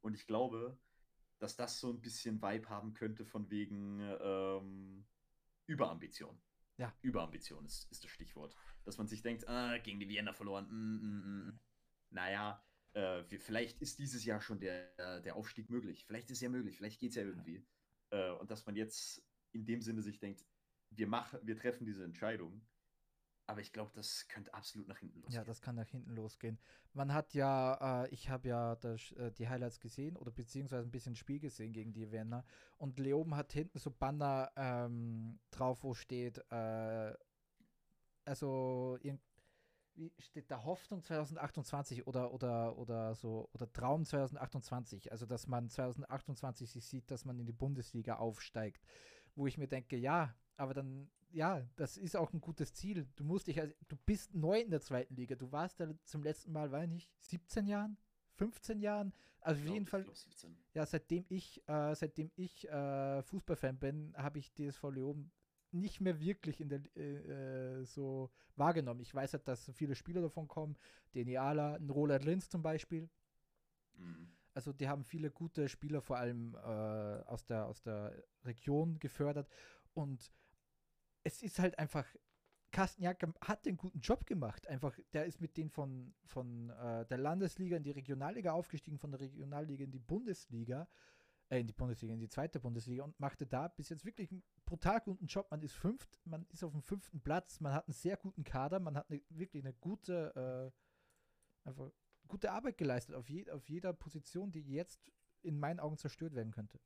Und 0.00 0.14
ich 0.14 0.26
glaube, 0.26 0.76
dass 1.38 1.54
das 1.54 1.78
so 1.78 1.92
ein 1.92 2.00
bisschen 2.00 2.42
Vibe 2.42 2.68
haben 2.68 2.92
könnte 2.92 3.24
von 3.24 3.48
wegen 3.50 4.00
ähm, 4.20 5.06
Überambition. 5.66 6.42
Ja. 6.76 6.92
Überambition 7.02 7.64
ist, 7.66 7.88
ist 7.92 8.02
das 8.02 8.10
Stichwort. 8.10 8.56
Dass 8.84 8.98
man 8.98 9.06
sich 9.06 9.22
denkt, 9.22 9.48
ah, 9.48 9.78
gegen 9.78 10.00
die 10.00 10.08
Vienna 10.08 10.32
verloren. 10.32 10.66
Mm, 10.70 10.96
mm, 10.96 11.48
mm. 11.48 11.60
Naja, 12.10 12.64
äh, 12.94 13.22
vielleicht 13.24 13.80
ist 13.80 13.98
dieses 13.98 14.24
Jahr 14.24 14.40
schon 14.40 14.60
der, 14.60 15.20
der 15.20 15.36
Aufstieg 15.36 15.70
möglich. 15.70 16.04
Vielleicht 16.06 16.30
ist 16.30 16.38
es 16.38 16.42
ja 16.42 16.48
möglich, 16.48 16.76
vielleicht 16.76 17.00
geht 17.00 17.10
es 17.10 17.16
ja 17.16 17.22
irgendwie. 17.22 17.64
Äh, 18.10 18.30
und 18.32 18.50
dass 18.50 18.66
man 18.66 18.76
jetzt 18.76 19.22
in 19.52 19.64
dem 19.64 19.80
Sinne 19.80 20.02
sich 20.02 20.18
denkt, 20.18 20.44
wir, 20.90 21.06
machen, 21.06 21.38
wir 21.42 21.56
treffen 21.56 21.86
diese 21.86 22.04
Entscheidung. 22.04 22.62
Aber 23.46 23.60
ich 23.60 23.72
glaube, 23.72 23.90
das 23.94 24.28
könnte 24.28 24.54
absolut 24.54 24.86
nach 24.86 24.98
hinten 24.98 25.22
losgehen. 25.22 25.34
Ja, 25.34 25.44
das 25.44 25.60
kann 25.60 25.74
nach 25.74 25.88
hinten 25.88 26.14
losgehen. 26.14 26.58
Man 26.92 27.12
hat 27.12 27.34
ja, 27.34 28.04
äh, 28.04 28.08
ich 28.10 28.28
habe 28.28 28.48
ja 28.48 28.76
das, 28.76 29.10
äh, 29.12 29.32
die 29.32 29.48
Highlights 29.48 29.80
gesehen 29.80 30.16
oder 30.16 30.30
beziehungsweise 30.30 30.86
ein 30.86 30.92
bisschen 30.92 31.16
Spiel 31.16 31.40
gesehen 31.40 31.72
gegen 31.72 31.92
die 31.92 32.12
Vienna 32.12 32.44
und 32.78 33.00
Leoben 33.00 33.34
hat 33.34 33.52
hinten 33.52 33.80
so 33.80 33.90
Banner 33.90 34.52
ähm, 34.54 35.40
drauf, 35.50 35.82
wo 35.82 35.94
steht, 35.94 36.38
äh, 36.52 37.12
also 38.24 38.98
irgend- 39.02 39.22
wie 39.94 40.12
steht 40.18 40.50
da 40.50 40.64
Hoffnung 40.64 41.02
2028 41.02 42.06
oder 42.06 42.32
oder 42.32 42.78
oder 42.78 43.14
so 43.14 43.48
oder 43.52 43.70
Traum 43.72 44.04
2028, 44.06 45.10
also 45.12 45.26
dass 45.26 45.46
man 45.46 45.68
2028 45.68 46.70
sich 46.70 46.86
sieht, 46.86 47.10
dass 47.10 47.24
man 47.24 47.38
in 47.38 47.46
die 47.46 47.52
Bundesliga 47.52 48.16
aufsteigt, 48.16 48.82
wo 49.34 49.46
ich 49.46 49.58
mir 49.58 49.66
denke, 49.68 49.96
ja, 49.96 50.34
aber 50.56 50.74
dann 50.74 51.10
ja, 51.32 51.64
das 51.76 51.96
ist 51.96 52.16
auch 52.16 52.32
ein 52.32 52.40
gutes 52.40 52.74
Ziel. 52.74 53.06
Du 53.14 53.22
musst 53.22 53.46
dich, 53.46 53.60
als, 53.60 53.72
du 53.86 53.96
bist 54.04 54.34
neu 54.34 54.60
in 54.60 54.70
der 54.70 54.80
zweiten 54.80 55.14
Liga. 55.14 55.36
Du 55.36 55.52
warst 55.52 55.78
da 55.78 55.88
zum 56.04 56.24
letzten 56.24 56.50
Mal, 56.50 56.72
weiß 56.72 56.86
ich 56.86 56.90
nicht, 56.90 57.10
17 57.20 57.66
Jahren, 57.68 57.96
15 58.34 58.80
Jahren. 58.80 59.12
Also 59.40 59.60
auf 59.62 59.72
jeden 59.72 59.86
Fall, 59.86 60.02
glaub 60.02 60.16
17. 60.16 60.56
ja, 60.74 60.84
seitdem 60.84 61.24
ich, 61.28 61.62
äh, 61.68 61.94
seitdem 61.94 62.32
ich 62.34 62.68
äh, 62.68 63.22
Fußballfan 63.22 63.78
bin, 63.78 64.12
habe 64.16 64.38
ich 64.40 64.52
DSV 64.52 64.82
Leoben 64.90 65.30
nicht 65.72 66.00
mehr 66.00 66.20
wirklich 66.20 66.60
in 66.60 66.68
der 66.68 66.80
äh, 66.96 67.80
äh, 67.80 67.84
so 67.84 68.30
wahrgenommen. 68.56 69.00
Ich 69.00 69.14
weiß 69.14 69.32
halt, 69.34 69.46
dass 69.48 69.70
viele 69.72 69.94
Spieler 69.94 70.22
davon 70.22 70.48
kommen. 70.48 70.76
Den 71.14 71.28
Iala, 71.28 71.74
ein 71.74 71.90
Roland 71.90 72.24
Linz 72.24 72.48
zum 72.48 72.62
Beispiel. 72.62 73.08
Mhm. 73.94 74.28
Also 74.54 74.72
die 74.72 74.88
haben 74.88 75.04
viele 75.04 75.30
gute 75.30 75.68
Spieler 75.68 76.02
vor 76.02 76.18
allem 76.18 76.54
äh, 76.54 76.58
aus, 76.58 77.46
der, 77.46 77.66
aus 77.66 77.82
der 77.82 78.12
Region 78.44 78.98
gefördert. 78.98 79.48
Und 79.94 80.30
es 81.22 81.42
ist 81.42 81.58
halt 81.58 81.78
einfach, 81.78 82.06
Carsten 82.72 83.02
Janke 83.02 83.32
hat 83.40 83.64
den 83.66 83.76
guten 83.76 84.00
Job 84.00 84.26
gemacht. 84.26 84.66
Einfach, 84.66 84.98
der 85.12 85.26
ist 85.26 85.40
mit 85.40 85.56
denen 85.56 85.70
von, 85.70 86.14
von 86.24 86.70
äh, 86.70 87.06
der 87.06 87.18
Landesliga 87.18 87.76
in 87.76 87.82
die 87.82 87.90
Regionalliga 87.90 88.52
aufgestiegen, 88.52 88.98
von 88.98 89.10
der 89.10 89.20
Regionalliga 89.20 89.84
in 89.84 89.90
die 89.90 89.98
Bundesliga, 89.98 90.88
äh, 91.50 91.60
in 91.60 91.66
die 91.66 91.72
Bundesliga, 91.74 92.14
in 92.14 92.20
die 92.20 92.28
zweite 92.28 92.58
Bundesliga 92.60 93.04
und 93.04 93.18
machte 93.20 93.46
da 93.46 93.68
bis 93.68 93.88
jetzt 93.90 94.04
wirklich 94.04 94.30
einen 94.30 94.42
brutal 94.64 95.00
guten 95.00 95.26
Job. 95.26 95.50
Man 95.50 95.62
ist 95.62 95.74
fünft, 95.74 96.18
man 96.24 96.46
ist 96.46 96.64
auf 96.64 96.72
dem 96.72 96.82
fünften 96.82 97.20
Platz, 97.20 97.60
man 97.60 97.72
hat 97.72 97.86
einen 97.86 97.94
sehr 97.94 98.16
guten 98.16 98.44
Kader, 98.44 98.80
man 98.80 98.96
hat 98.96 99.10
eine, 99.10 99.20
wirklich 99.28 99.62
eine 99.64 99.74
gute, 99.74 100.72
äh, 101.64 101.68
einfach 101.68 101.90
gute 102.28 102.50
Arbeit 102.52 102.78
geleistet 102.78 103.14
auf, 103.14 103.28
je, 103.28 103.50
auf 103.50 103.68
jeder 103.68 103.92
Position, 103.92 104.50
die 104.52 104.62
jetzt 104.62 105.12
in 105.42 105.58
meinen 105.58 105.80
Augen 105.80 105.98
zerstört 105.98 106.34
werden 106.34 106.52
könnte. 106.52 106.80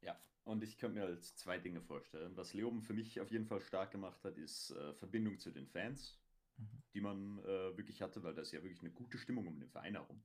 Ja, 0.00 0.18
und 0.44 0.62
ich 0.62 0.78
könnte 0.78 0.98
mir 0.98 1.06
als 1.06 1.34
zwei 1.34 1.58
Dinge 1.58 1.82
vorstellen. 1.82 2.36
Was 2.36 2.54
Leoben 2.54 2.82
für 2.82 2.94
mich 2.94 3.20
auf 3.20 3.30
jeden 3.30 3.46
Fall 3.46 3.60
stark 3.60 3.90
gemacht 3.90 4.24
hat, 4.24 4.38
ist 4.38 4.70
äh, 4.70 4.94
Verbindung 4.94 5.38
zu 5.38 5.50
den 5.50 5.66
Fans, 5.66 6.18
Mhm. 6.60 6.82
die 6.94 7.00
man 7.00 7.38
äh, 7.38 7.76
wirklich 7.76 8.02
hatte, 8.02 8.22
weil 8.22 8.34
da 8.34 8.42
ist 8.42 8.52
ja 8.52 8.62
wirklich 8.62 8.80
eine 8.80 8.90
gute 8.90 9.18
Stimmung 9.18 9.46
um 9.46 9.58
den 9.58 9.70
Verein 9.70 9.94
herum. 9.94 10.22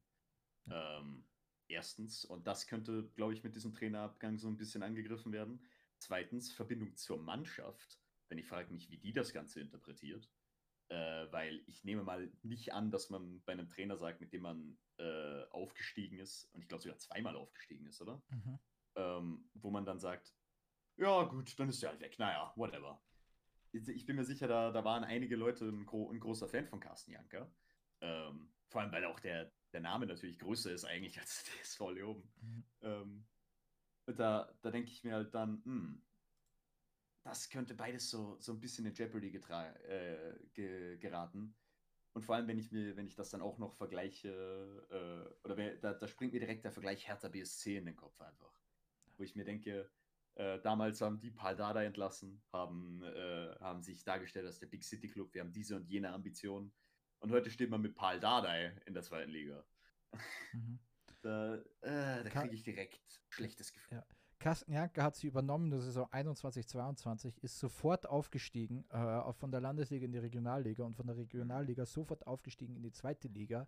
Ähm, 0.69 1.23
erstens, 1.67 2.25
und 2.25 2.47
das 2.47 2.67
könnte, 2.67 3.09
glaube 3.15 3.33
ich, 3.33 3.43
mit 3.43 3.55
diesem 3.55 3.73
Trainerabgang 3.73 4.37
so 4.37 4.47
ein 4.47 4.57
bisschen 4.57 4.83
angegriffen 4.83 5.31
werden. 5.31 5.63
Zweitens, 5.97 6.51
Verbindung 6.51 6.95
zur 6.95 7.21
Mannschaft, 7.21 7.99
wenn 8.29 8.37
ich 8.37 8.47
frage 8.47 8.71
mich, 8.71 8.89
wie 8.89 8.97
die 8.97 9.13
das 9.13 9.33
Ganze 9.33 9.61
interpretiert. 9.61 10.29
Äh, 10.89 11.31
weil 11.31 11.63
ich 11.65 11.83
nehme 11.83 12.03
mal 12.03 12.31
nicht 12.43 12.73
an, 12.73 12.91
dass 12.91 13.09
man 13.09 13.41
bei 13.43 13.53
einem 13.53 13.69
Trainer 13.69 13.97
sagt, 13.97 14.21
mit 14.21 14.33
dem 14.33 14.43
man 14.43 14.77
äh, 14.97 15.43
aufgestiegen 15.49 16.19
ist, 16.19 16.53
und 16.53 16.61
ich 16.61 16.67
glaube 16.67 16.83
sogar 16.83 16.99
zweimal 16.99 17.35
aufgestiegen 17.35 17.87
ist, 17.87 18.01
oder? 18.01 18.21
Mhm. 18.29 18.59
ähm, 18.95 19.49
wo 19.55 19.71
man 19.71 19.85
dann 19.85 19.99
sagt, 19.99 20.35
ja 20.97 21.23
gut, 21.23 21.59
dann 21.59 21.69
ist 21.69 21.81
der 21.81 21.89
halt 21.89 22.01
weg. 22.01 22.19
Naja, 22.19 22.53
whatever. 22.55 23.01
Ich 23.71 23.87
ich 23.87 24.05
bin 24.05 24.15
mir 24.15 24.23
sicher, 24.23 24.47
da, 24.47 24.71
da 24.71 24.85
waren 24.85 25.03
einige 25.03 25.35
Leute 25.35 25.65
ein, 25.65 25.85
gro 25.85 26.11
ein 26.11 26.19
großer 26.19 26.47
Fan 26.47 26.67
von 26.67 26.79
Carsten 26.79 27.11
Janker. 27.11 27.51
Ähm, 28.01 28.53
vor 28.67 28.81
allem, 28.81 28.91
weil 28.91 29.05
auch 29.05 29.19
der, 29.19 29.51
der 29.75 29.81
Name 29.81 30.05
natürlich 30.05 30.39
größer 30.39 30.71
ist 30.71 30.85
eigentlich 30.85 31.19
als 31.19 31.43
TSV 31.61 31.91
Leoben. 31.91 32.23
Mhm. 32.41 32.63
Ähm, 32.81 33.25
da 34.05 34.49
da 34.61 34.71
denke 34.71 34.89
ich 34.89 35.03
mir 35.03 35.15
halt 35.15 35.33
dann, 35.33 35.61
hm, 35.65 36.01
das 37.23 37.49
könnte 37.49 37.73
beides 37.73 38.09
so, 38.09 38.37
so 38.39 38.53
ein 38.53 38.59
bisschen 38.61 38.85
in 38.85 38.93
Jeopardy 38.93 39.27
äh, 39.27 40.33
ge 40.53 40.97
geraten. 40.97 41.55
Und 42.13 42.23
vor 42.23 42.35
allem, 42.35 42.47
wenn 42.47 42.57
ich 42.57 42.71
mir, 42.71 42.95
wenn 42.95 43.07
ich 43.07 43.15
das 43.15 43.31
dann 43.31 43.41
auch 43.41 43.57
noch 43.57 43.73
vergleiche, 43.73 44.29
äh, 44.89 45.45
oder 45.45 45.57
wer, 45.57 45.75
da, 45.75 45.93
da 45.93 46.07
springt 46.07 46.31
mir 46.31 46.39
direkt 46.39 46.63
der 46.63 46.71
Vergleich 46.71 47.05
Hertha 47.07 47.27
BSC 47.27 47.77
in 47.77 47.85
den 47.85 47.97
Kopf 47.97 48.21
einfach. 48.21 48.61
Wo 49.17 49.23
ich 49.23 49.35
mir 49.35 49.43
denke, 49.43 49.89
äh, 50.35 50.61
damals 50.61 51.01
haben 51.01 51.19
die 51.19 51.31
Paul 51.31 51.57
Dada 51.57 51.83
entlassen, 51.83 52.41
haben, 52.53 53.03
äh, 53.03 53.55
haben 53.59 53.81
sich 53.81 54.05
dargestellt 54.05 54.45
als 54.45 54.59
der 54.59 54.67
Big 54.67 54.85
City 54.85 55.09
Club, 55.09 55.33
wir 55.33 55.41
haben 55.41 55.51
diese 55.51 55.75
und 55.75 55.89
jene 55.89 56.13
Ambitionen. 56.13 56.71
Und 57.19 57.31
heute 57.31 57.49
steht 57.49 57.69
man 57.69 57.81
mit 57.81 57.95
Paul 57.95 58.19
Dardai 58.19 58.73
in 58.85 58.93
der 58.93 59.03
zweiten 59.03 59.31
Liga. 59.31 59.63
Mhm. 60.53 60.79
Da, 61.21 61.55
äh, 61.81 62.23
da 62.23 62.29
kriege 62.29 62.53
ich 62.53 62.61
direkt 62.61 63.01
schlechtes 63.29 63.73
Gefühl. 63.73 63.97
Ja. 63.97 64.05
Carsten 64.37 64.71
Janke 64.71 65.01
hat 65.01 65.15
sie 65.15 65.25
übernommen, 65.25 65.71
das 65.71 65.87
ist 65.87 65.95
so 65.95 66.07
21, 66.11 66.67
22, 66.67 67.43
ist 67.43 67.57
sofort 67.57 68.07
aufgestiegen 68.07 68.85
äh, 68.91 68.97
auch 68.97 69.35
von 69.35 69.51
der 69.51 69.59
Landesliga 69.59 70.05
in 70.05 70.11
die 70.11 70.19
Regionalliga 70.19 70.83
und 70.83 70.95
von 70.95 71.07
der 71.07 71.17
Regionalliga 71.17 71.87
sofort 71.87 72.27
aufgestiegen 72.27 72.75
in 72.75 72.83
die 72.83 72.91
zweite 72.91 73.27
Liga, 73.27 73.67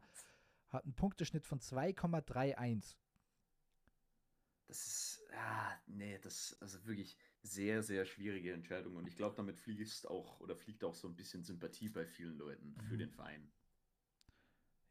hat 0.70 0.84
einen 0.84 0.94
Punkteschnitt 0.94 1.48
von 1.48 1.60
2,31. 1.60 2.96
Das 4.68 4.86
ist, 4.86 5.22
ah, 5.34 5.74
nee, 5.88 6.20
das 6.20 6.52
ist 6.52 6.62
also 6.62 6.86
wirklich 6.86 7.18
sehr, 7.52 7.84
sehr 7.84 8.06
schwierige 8.06 8.54
Entscheidung. 8.54 8.96
Und 8.96 9.08
ich 9.08 9.16
glaube, 9.16 9.36
damit 9.36 9.58
fließt 9.58 10.08
auch 10.08 10.40
oder 10.40 10.56
fliegt 10.56 10.84
auch 10.84 10.96
so 10.96 11.08
ein 11.08 11.16
bisschen 11.16 11.44
Sympathie 11.44 11.90
bei 11.90 12.06
vielen 12.06 12.38
Leuten 12.38 12.76
für 12.88 12.96
Mhm. 12.96 13.00
den 13.00 13.12
Verein. 13.12 13.52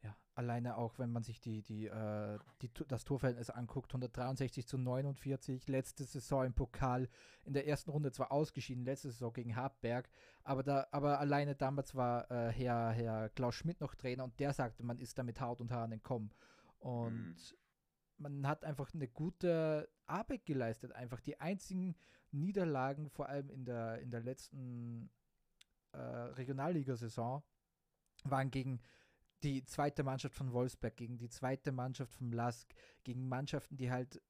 Ja, 0.03 0.15
alleine 0.35 0.77
auch, 0.77 0.99
wenn 0.99 1.11
man 1.11 1.23
sich 1.23 1.39
die, 1.41 1.63
die, 1.63 1.87
äh, 1.87 2.37
die, 2.61 2.71
das 2.87 3.03
Torverhältnis 3.03 3.49
anguckt, 3.49 3.91
163 3.91 4.67
zu 4.67 4.77
49, 4.77 5.67
letzte 5.67 6.03
Saison 6.03 6.45
im 6.45 6.53
Pokal, 6.53 7.09
in 7.45 7.53
der 7.53 7.67
ersten 7.67 7.89
Runde 7.89 8.11
zwar 8.11 8.31
ausgeschieden, 8.31 8.85
letzte 8.85 9.09
Saison 9.09 9.33
gegen 9.33 9.55
Hartberg, 9.55 10.07
aber, 10.43 10.61
da, 10.61 10.87
aber 10.91 11.19
alleine 11.19 11.55
damals 11.55 11.95
war 11.95 12.29
äh, 12.29 12.51
Herr, 12.51 12.91
Herr 12.91 13.29
Klaus 13.29 13.55
Schmidt 13.55 13.81
noch 13.81 13.95
Trainer 13.95 14.23
und 14.23 14.39
der 14.39 14.53
sagte, 14.53 14.83
man 14.83 14.99
ist 14.99 15.17
da 15.17 15.23
mit 15.23 15.41
Haut 15.41 15.61
und 15.61 15.71
Haaren 15.71 15.91
entkommen. 15.91 16.31
Und 16.77 17.55
man 18.17 18.47
hat 18.47 18.63
einfach 18.65 18.93
eine 18.93 19.07
gute 19.07 19.89
Arbeit 20.05 20.45
geleistet. 20.45 20.91
Einfach 20.91 21.19
die 21.21 21.39
einzigen 21.39 21.95
Niederlagen, 22.31 23.09
vor 23.09 23.29
allem 23.29 23.49
in 23.49 23.65
der, 23.65 23.99
in 23.99 24.11
der 24.11 24.21
letzten 24.21 25.09
äh, 25.91 25.99
Regionalligasaison, 25.99 27.43
waren 28.23 28.51
gegen 28.51 28.81
die 29.43 29.63
zweite 29.65 30.03
Mannschaft 30.03 30.35
von 30.35 30.51
Wolfsberg, 30.51 30.97
gegen 30.97 31.17
die 31.17 31.29
zweite 31.29 31.71
Mannschaft 31.71 32.13
von 32.13 32.31
Lask, 32.31 32.73
gegen 33.03 33.27
Mannschaften, 33.27 33.77
die 33.77 33.91
halt 33.91 34.21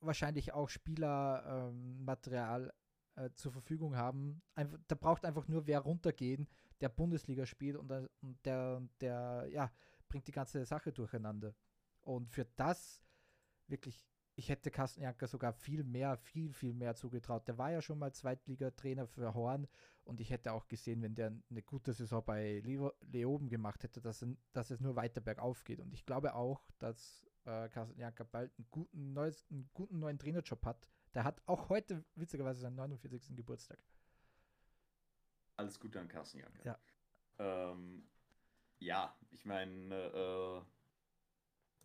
wahrscheinlich 0.00 0.52
auch 0.52 0.68
Spielermaterial 0.68 2.72
äh, 3.16 3.30
zur 3.34 3.52
Verfügung 3.52 3.96
haben. 3.96 4.42
Einfach, 4.54 4.78
da 4.86 4.94
braucht 4.94 5.24
einfach 5.24 5.48
nur 5.48 5.66
wer 5.66 5.80
runtergehen, 5.80 6.48
der 6.80 6.88
Bundesliga 6.88 7.46
spielt 7.46 7.76
und, 7.76 7.90
und 7.90 8.38
der, 8.44 8.82
der 9.00 9.46
ja, 9.50 9.72
bringt 10.08 10.28
die 10.28 10.32
ganze 10.32 10.64
Sache 10.64 10.92
durcheinander. 10.92 11.54
Und 12.02 12.30
für 12.30 12.46
das 12.56 13.02
wirklich, 13.66 14.06
ich 14.36 14.50
hätte 14.50 14.70
Carsten 14.70 15.02
Janker 15.02 15.26
sogar 15.26 15.54
viel 15.54 15.82
mehr, 15.82 16.18
viel, 16.18 16.52
viel 16.52 16.74
mehr 16.74 16.94
zugetraut. 16.94 17.48
Der 17.48 17.56
war 17.56 17.72
ja 17.72 17.80
schon 17.80 17.98
mal 17.98 18.12
Zweitligatrainer 18.12 19.06
für 19.06 19.32
Horn 19.32 19.66
und 20.04 20.20
ich 20.20 20.30
hätte 20.30 20.52
auch 20.52 20.68
gesehen, 20.68 21.02
wenn 21.02 21.14
der 21.14 21.32
eine 21.50 21.62
gute 21.62 21.94
Saison 21.94 22.22
bei 22.22 22.60
Leoben 22.60 23.48
gemacht 23.48 23.82
hätte, 23.82 24.02
dass, 24.02 24.24
dass 24.52 24.70
es 24.70 24.80
nur 24.80 24.94
weiter 24.94 25.22
bergauf 25.22 25.64
geht. 25.64 25.80
Und 25.80 25.92
ich 25.94 26.04
glaube 26.04 26.34
auch, 26.34 26.62
dass 26.78 27.26
äh, 27.46 27.68
Carsten 27.70 27.98
Janker 27.98 28.24
bald 28.24 28.52
einen 28.58 28.68
guten, 28.70 29.14
neues, 29.14 29.46
einen 29.50 29.70
guten 29.72 29.98
neuen 29.98 30.18
Trainerjob 30.18 30.64
hat. 30.66 30.86
Der 31.14 31.24
hat 31.24 31.40
auch 31.46 31.70
heute 31.70 32.04
witzigerweise 32.14 32.60
seinen 32.60 32.76
49. 32.76 33.34
Geburtstag. 33.34 33.78
Alles 35.56 35.80
Gute 35.80 35.98
an 35.98 36.08
Carsten 36.08 36.40
Janker. 36.40 36.62
Ja. 36.62 36.78
Ähm, 37.38 38.06
ja, 38.78 39.16
ich 39.30 39.46
meine, 39.46 39.94
äh, 39.94 40.60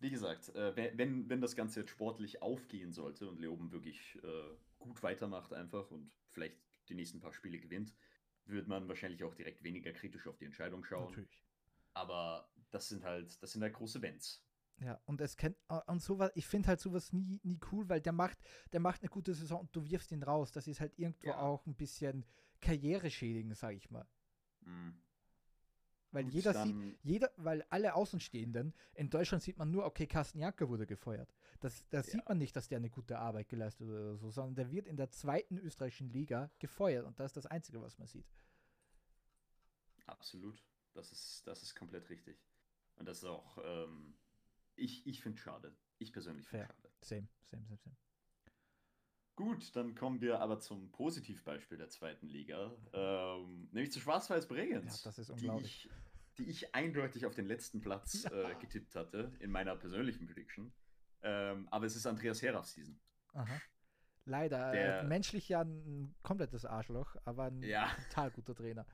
wie 0.02 0.10
gesagt, 0.10 0.48
äh, 0.54 0.76
wenn- 0.98 1.28
wenn, 1.28 1.40
das 1.40 1.56
Ganze 1.56 1.80
jetzt 1.80 1.90
sportlich 1.90 2.42
aufgehen 2.42 2.92
sollte 2.92 3.28
und 3.28 3.38
Leoben 3.40 3.70
wirklich 3.72 4.18
äh, 4.22 4.56
gut 4.78 5.02
weitermacht 5.02 5.52
einfach 5.52 5.90
und 5.90 6.10
vielleicht 6.32 6.56
die 6.88 6.94
nächsten 6.94 7.20
paar 7.20 7.32
Spiele 7.32 7.58
gewinnt, 7.58 7.94
wird 8.44 8.66
man 8.68 8.88
wahrscheinlich 8.88 9.22
auch 9.24 9.34
direkt 9.34 9.62
weniger 9.62 9.92
kritisch 9.92 10.26
auf 10.26 10.36
die 10.36 10.44
Entscheidung 10.46 10.84
schauen. 10.84 11.10
Natürlich. 11.10 11.44
Aber 11.94 12.50
das 12.70 12.88
sind 12.88 13.04
halt, 13.04 13.40
das 13.42 13.52
sind 13.52 13.62
halt 13.62 13.74
große 13.74 14.02
Wenns. 14.02 14.44
Ja, 14.78 15.00
und 15.04 15.20
es 15.20 15.36
kennt 15.36 15.56
und 15.86 16.02
sowas, 16.02 16.32
ich 16.34 16.46
finde 16.46 16.68
halt 16.68 16.80
sowas 16.80 17.12
nie, 17.12 17.38
nie 17.44 17.60
cool, 17.70 17.88
weil 17.88 18.00
der 18.00 18.12
macht, 18.12 18.38
der 18.72 18.80
macht 18.80 19.02
eine 19.02 19.10
gute 19.10 19.34
Saison 19.34 19.60
und 19.60 19.76
du 19.76 19.84
wirfst 19.84 20.10
ihn 20.10 20.22
raus. 20.22 20.50
Das 20.50 20.66
ist 20.66 20.80
halt 20.80 20.98
irgendwo 20.98 21.28
Ja. 21.28 21.38
auch 21.38 21.64
ein 21.66 21.76
bisschen 21.76 22.26
Karriereschädigen, 22.60 23.54
sag 23.54 23.76
ich 23.76 23.90
mal. 23.90 24.06
Mhm. 24.62 25.00
Weil 26.12 26.24
Gut, 26.24 26.34
jeder 26.34 26.52
sieht, 26.52 26.76
jeder, 27.02 27.30
weil 27.36 27.64
alle 27.70 27.94
Außenstehenden, 27.94 28.74
in 28.94 29.08
Deutschland 29.08 29.42
sieht 29.42 29.56
man 29.56 29.70
nur, 29.70 29.86
okay, 29.86 30.06
Carsten 30.06 30.38
Janker 30.38 30.68
wurde 30.68 30.86
gefeuert. 30.86 31.34
Das, 31.60 31.88
da 31.88 32.02
sieht 32.02 32.14
Ja. 32.14 32.24
man 32.28 32.38
nicht, 32.38 32.54
dass 32.54 32.68
der 32.68 32.76
eine 32.76 32.90
gute 32.90 33.18
Arbeit 33.18 33.48
geleistet 33.48 33.86
hat 33.88 33.94
oder 33.94 34.16
so, 34.16 34.30
sondern 34.30 34.54
der 34.54 34.70
wird 34.70 34.86
in 34.86 34.96
der 34.96 35.10
zweiten 35.10 35.56
österreichischen 35.58 36.10
Liga 36.10 36.50
gefeuert 36.58 37.06
und 37.06 37.18
das 37.18 37.30
ist 37.30 37.36
das 37.38 37.46
Einzige, 37.46 37.80
was 37.80 37.98
man 37.98 38.06
sieht. 38.08 38.26
Absolut. 40.06 40.62
Das 40.94 41.10
ist, 41.10 41.46
das 41.46 41.62
ist 41.62 41.74
komplett 41.74 42.08
richtig. 42.10 42.36
Und 42.96 43.06
das 43.06 43.18
ist 43.18 43.24
auch, 43.24 43.58
ähm, 43.64 44.14
ich, 44.76 45.06
ich 45.06 45.22
finde 45.22 45.38
schade. 45.38 45.74
Ich 45.98 46.12
persönlich 46.12 46.46
finde 46.46 46.66
Fair. 46.66 46.74
schade. 46.76 46.92
Same, 47.00 47.28
same, 47.44 47.64
same, 47.64 47.78
same. 47.78 47.96
Gut, 49.34 49.74
dann 49.76 49.94
kommen 49.94 50.20
wir 50.20 50.40
aber 50.40 50.60
zum 50.60 50.90
Positivbeispiel 50.92 51.78
der 51.78 51.88
zweiten 51.88 52.26
Liga, 52.28 52.70
ähm, 52.92 53.68
nämlich 53.72 53.90
zu 53.92 53.98
Schwarz-Weiß 54.00 54.46
Bregenz. 54.46 55.02
Ja, 55.04 55.08
das 55.10 55.18
ist 55.18 55.28
die 55.28 55.32
unglaublich. 55.32 55.86
ich, 55.86 55.90
die 56.38 56.50
ich 56.50 56.74
eindeutig 56.74 57.24
auf 57.24 57.34
den 57.34 57.46
letzten 57.46 57.80
Platz 57.80 58.24
äh, 58.26 58.54
getippt 58.60 58.94
hatte, 58.94 59.32
in 59.40 59.50
meiner 59.50 59.74
persönlichen 59.76 60.26
Prediction. 60.26 60.72
Ähm, 61.22 61.66
aber 61.70 61.86
es 61.86 61.96
ist 61.96 62.06
Andreas 62.06 62.42
Heraf 62.42 62.66
Season. 62.66 63.00
Aha. 63.32 63.60
Leider, 64.26 64.70
Der- 64.72 65.00
äh, 65.00 65.04
menschlich 65.04 65.48
ja 65.48 65.62
ein 65.62 66.14
komplettes 66.22 66.64
Arschloch, 66.64 67.16
aber 67.24 67.44
ein 67.44 67.62
Ja. 67.62 67.90
total 68.10 68.30
guter 68.32 68.54
Trainer. 68.54 68.86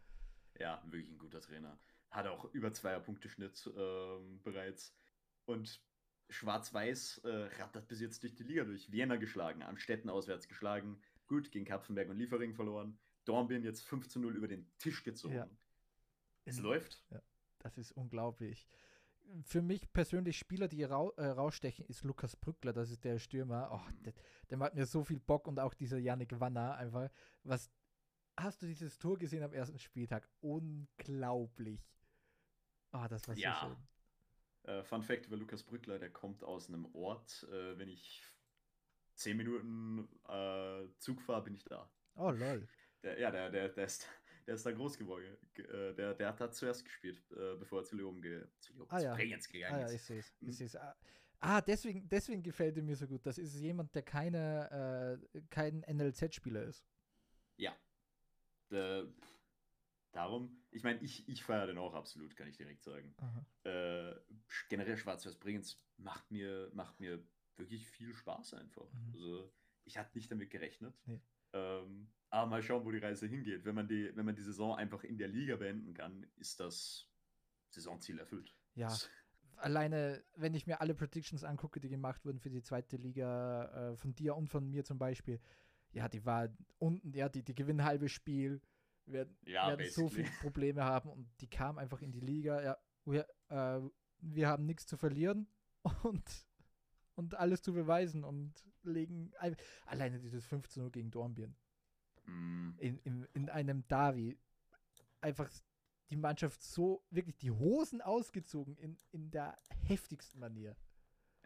Ja, 0.58 0.80
wirklich 0.86 1.10
ein 1.10 1.18
guter 1.18 1.40
Trainer. 1.40 1.78
Hat 2.10 2.26
auch 2.26 2.44
über 2.54 2.72
zweier 2.72 3.00
Punkteschnitt 3.00 3.70
ähm, 3.76 4.40
bereits. 4.42 4.96
Und 5.46 5.82
Schwarz-Weiß 6.30 7.18
äh, 7.24 7.28
rattert 7.60 7.88
bis 7.88 8.00
jetzt 8.00 8.22
durch 8.22 8.34
die 8.34 8.42
Liga 8.44 8.64
durch. 8.64 8.90
Vienna 8.92 9.16
geschlagen, 9.16 9.62
Amstetten 9.62 10.10
auswärts 10.10 10.48
geschlagen. 10.48 11.00
Gut, 11.26 11.50
gegen 11.50 11.64
Kapfenberg 11.64 12.08
und 12.08 12.18
Liefering 12.18 12.54
verloren. 12.54 12.98
Dornbirn 13.24 13.62
jetzt 13.62 13.82
5 13.86 14.08
zu 14.08 14.18
0 14.20 14.36
über 14.36 14.48
den 14.48 14.66
Tisch 14.78 15.02
gezogen. 15.04 15.34
Ja. 15.34 15.48
Es 16.44 16.58
läuft. 16.58 17.02
Das 17.58 17.76
ist 17.76 17.92
unglaublich. 17.92 18.66
Für 19.42 19.60
mich 19.60 19.92
persönlich 19.92 20.38
Spieler, 20.38 20.68
die 20.68 20.84
rau 20.84 21.10
äh, 21.16 21.26
rausstechen, 21.26 21.84
ist 21.86 22.02
Lukas 22.04 22.34
Brückler, 22.36 22.72
das 22.72 22.90
ist 22.90 23.04
der 23.04 23.18
Stürmer. 23.18 23.68
Oh, 23.70 23.90
Mhm. 23.90 24.02
der, 24.04 24.14
der 24.48 24.56
macht 24.56 24.74
mir 24.74 24.86
so 24.86 25.04
viel 25.04 25.20
Bock 25.20 25.46
und 25.46 25.60
auch 25.60 25.74
dieser 25.74 25.98
Yannick 25.98 26.40
Wanner 26.40 26.76
einfach. 26.76 27.10
Was 27.42 27.70
hast 28.38 28.62
du 28.62 28.66
dieses 28.66 28.98
Tor 28.98 29.18
gesehen 29.18 29.42
am 29.42 29.52
ersten 29.52 29.78
Spieltag? 29.78 30.26
Unglaublich. 30.40 31.86
Ah, 32.92 33.06
das 33.08 33.28
war 33.28 33.34
so 33.34 33.40
Ja. 33.42 33.60
schön. 33.60 33.76
Äh, 34.68 34.82
Fun 34.84 35.02
Fact 35.02 35.26
über 35.26 35.36
Lukas 35.36 35.62
Brückler, 35.62 35.98
der 35.98 36.10
kommt 36.10 36.44
aus 36.44 36.68
einem 36.68 36.84
Ort, 36.94 37.46
äh, 37.50 37.78
wenn 37.78 37.88
ich 37.88 38.22
10 39.14 39.36
Minuten 39.36 40.08
äh, 40.28 40.86
Zug 40.98 41.22
fahre, 41.22 41.44
bin 41.44 41.54
ich 41.54 41.64
da. 41.64 41.90
Oh 42.16 42.30
lol. 42.30 42.68
Der, 43.02 43.18
ja, 43.18 43.30
der, 43.30 43.48
der, 43.50 43.68
der, 43.70 43.84
ist, 43.86 44.06
der 44.46 44.54
ist 44.56 44.66
da 44.66 44.70
groß 44.72 44.98
geworden. 44.98 45.36
Ge- 45.54 45.64
Äh, 45.66 45.94
der, 45.94 46.14
der 46.14 46.28
hat 46.28 46.40
da 46.40 46.50
zuerst 46.50 46.84
gespielt, 46.84 47.18
äh, 47.32 47.56
bevor 47.56 47.80
er 47.80 47.84
zu 47.84 47.96
Leoben, 47.96 48.20
ge 48.20 48.44
zu, 48.60 48.74
Leoben 48.74 48.90
Ah, 48.90 49.00
ja. 49.00 49.14
Bregenz 49.14 49.48
gegangen 49.48 49.74
Ah 49.74 49.80
ja, 49.80 49.86
ist. 49.86 49.94
ich 49.94 50.02
sehe 50.02 50.18
es. 50.18 50.32
Ich 50.40 50.56
sehe 50.56 50.66
es. 50.66 50.76
Ah, 51.40 51.60
deswegen, 51.60 52.08
deswegen 52.08 52.42
gefällt 52.42 52.76
er 52.76 52.82
mir 52.82 52.96
so 52.96 53.06
gut. 53.06 53.24
Das 53.24 53.38
ist 53.38 53.54
jemand, 53.60 53.94
der 53.94 54.02
keine, 54.02 55.20
äh, 55.34 55.40
kein 55.50 55.80
NLZ-Spieler 55.88 56.64
ist. 56.64 56.84
Ja. 57.56 57.74
Äh, 58.70 59.04
darum, 60.12 60.62
ich 60.70 60.82
meine, 60.82 61.00
ich, 61.00 61.28
ich 61.28 61.44
feiere 61.44 61.66
den 61.66 61.78
auch 61.78 61.94
absolut, 61.94 62.36
kann 62.36 62.48
ich 62.48 62.56
direkt 62.56 62.82
sagen. 62.82 63.14
Äh, 63.64 64.14
generell 64.68 64.96
Schwarz-Weiß 64.96 65.36
Bregenz 65.36 65.82
macht 65.96 66.30
mir, 66.30 66.70
macht 66.74 67.00
mir 67.00 67.22
wirklich 67.56 67.86
viel 67.88 68.14
Spaß 68.14 68.54
einfach. 68.54 68.92
Mhm. 68.92 69.12
Also, 69.12 69.52
ich 69.84 69.98
hatte 69.98 70.16
nicht 70.16 70.30
damit 70.30 70.50
gerechnet. 70.50 70.94
Nee. 71.06 71.20
Ähm, 71.52 72.10
aber 72.30 72.46
mal 72.46 72.62
schauen, 72.62 72.84
wo 72.84 72.90
die 72.90 72.98
Reise 72.98 73.26
hingeht. 73.26 73.64
Wenn 73.64 73.74
man 73.74 73.88
die, 73.88 74.14
wenn 74.14 74.26
man 74.26 74.36
die 74.36 74.42
Saison 74.42 74.76
einfach 74.76 75.02
in 75.02 75.16
der 75.16 75.28
Liga 75.28 75.56
beenden 75.56 75.94
kann, 75.94 76.26
ist 76.36 76.60
das 76.60 77.10
Saisonziel 77.70 78.18
erfüllt. 78.18 78.54
Ja, 78.74 78.94
alleine, 79.56 80.22
wenn 80.36 80.54
ich 80.54 80.66
mir 80.66 80.80
alle 80.80 80.94
Predictions 80.94 81.44
angucke, 81.44 81.80
die 81.80 81.88
gemacht 81.88 82.24
wurden 82.24 82.38
für 82.38 82.50
die 82.50 82.62
zweite 82.62 82.96
Liga, 82.96 83.92
äh, 83.92 83.96
von 83.96 84.14
dir 84.14 84.36
und 84.36 84.48
von 84.48 84.68
mir 84.68 84.84
zum 84.84 84.98
Beispiel, 84.98 85.40
ja, 85.92 86.08
die 86.08 86.24
war 86.24 86.48
unten, 86.78 87.12
ja, 87.12 87.28
die, 87.28 87.42
die 87.42 87.54
gewinnen 87.54 87.84
halbes 87.84 88.12
Spiel, 88.12 88.60
werden, 89.12 89.36
Ja, 89.44 89.68
werden 89.68 89.90
so 89.90 90.08
viele 90.08 90.30
Probleme 90.40 90.84
haben 90.84 91.08
und 91.10 91.28
die 91.40 91.48
kamen 91.48 91.78
einfach 91.78 92.02
in 92.02 92.12
die 92.12 92.20
Liga, 92.20 92.62
ja, 92.62 92.76
wir, 93.04 93.26
äh, 93.48 93.80
wir 94.20 94.48
haben 94.48 94.66
nichts 94.66 94.86
zu 94.86 94.96
verlieren 94.96 95.48
und, 96.02 96.46
und 97.14 97.34
alles 97.34 97.62
zu 97.62 97.72
beweisen 97.72 98.24
und 98.24 98.52
legen, 98.82 99.32
ein- 99.38 99.56
alleine 99.86 100.18
dieses 100.20 100.46
15 100.46 100.90
gegen 100.92 101.10
Dornbirn 101.10 101.56
Mm, 102.26 102.74
in, 102.78 102.98
in, 102.98 103.24
in 103.32 103.48
einem 103.48 103.86
Davi 103.88 104.38
einfach 105.22 105.48
die 106.10 106.16
Mannschaft 106.16 106.62
so 106.62 107.02
wirklich 107.10 107.36
die 107.38 107.50
Hosen 107.50 108.02
ausgezogen 108.02 108.76
in, 108.76 108.98
in 109.12 109.30
der 109.30 109.56
heftigsten 109.86 110.38
Manier. 110.38 110.76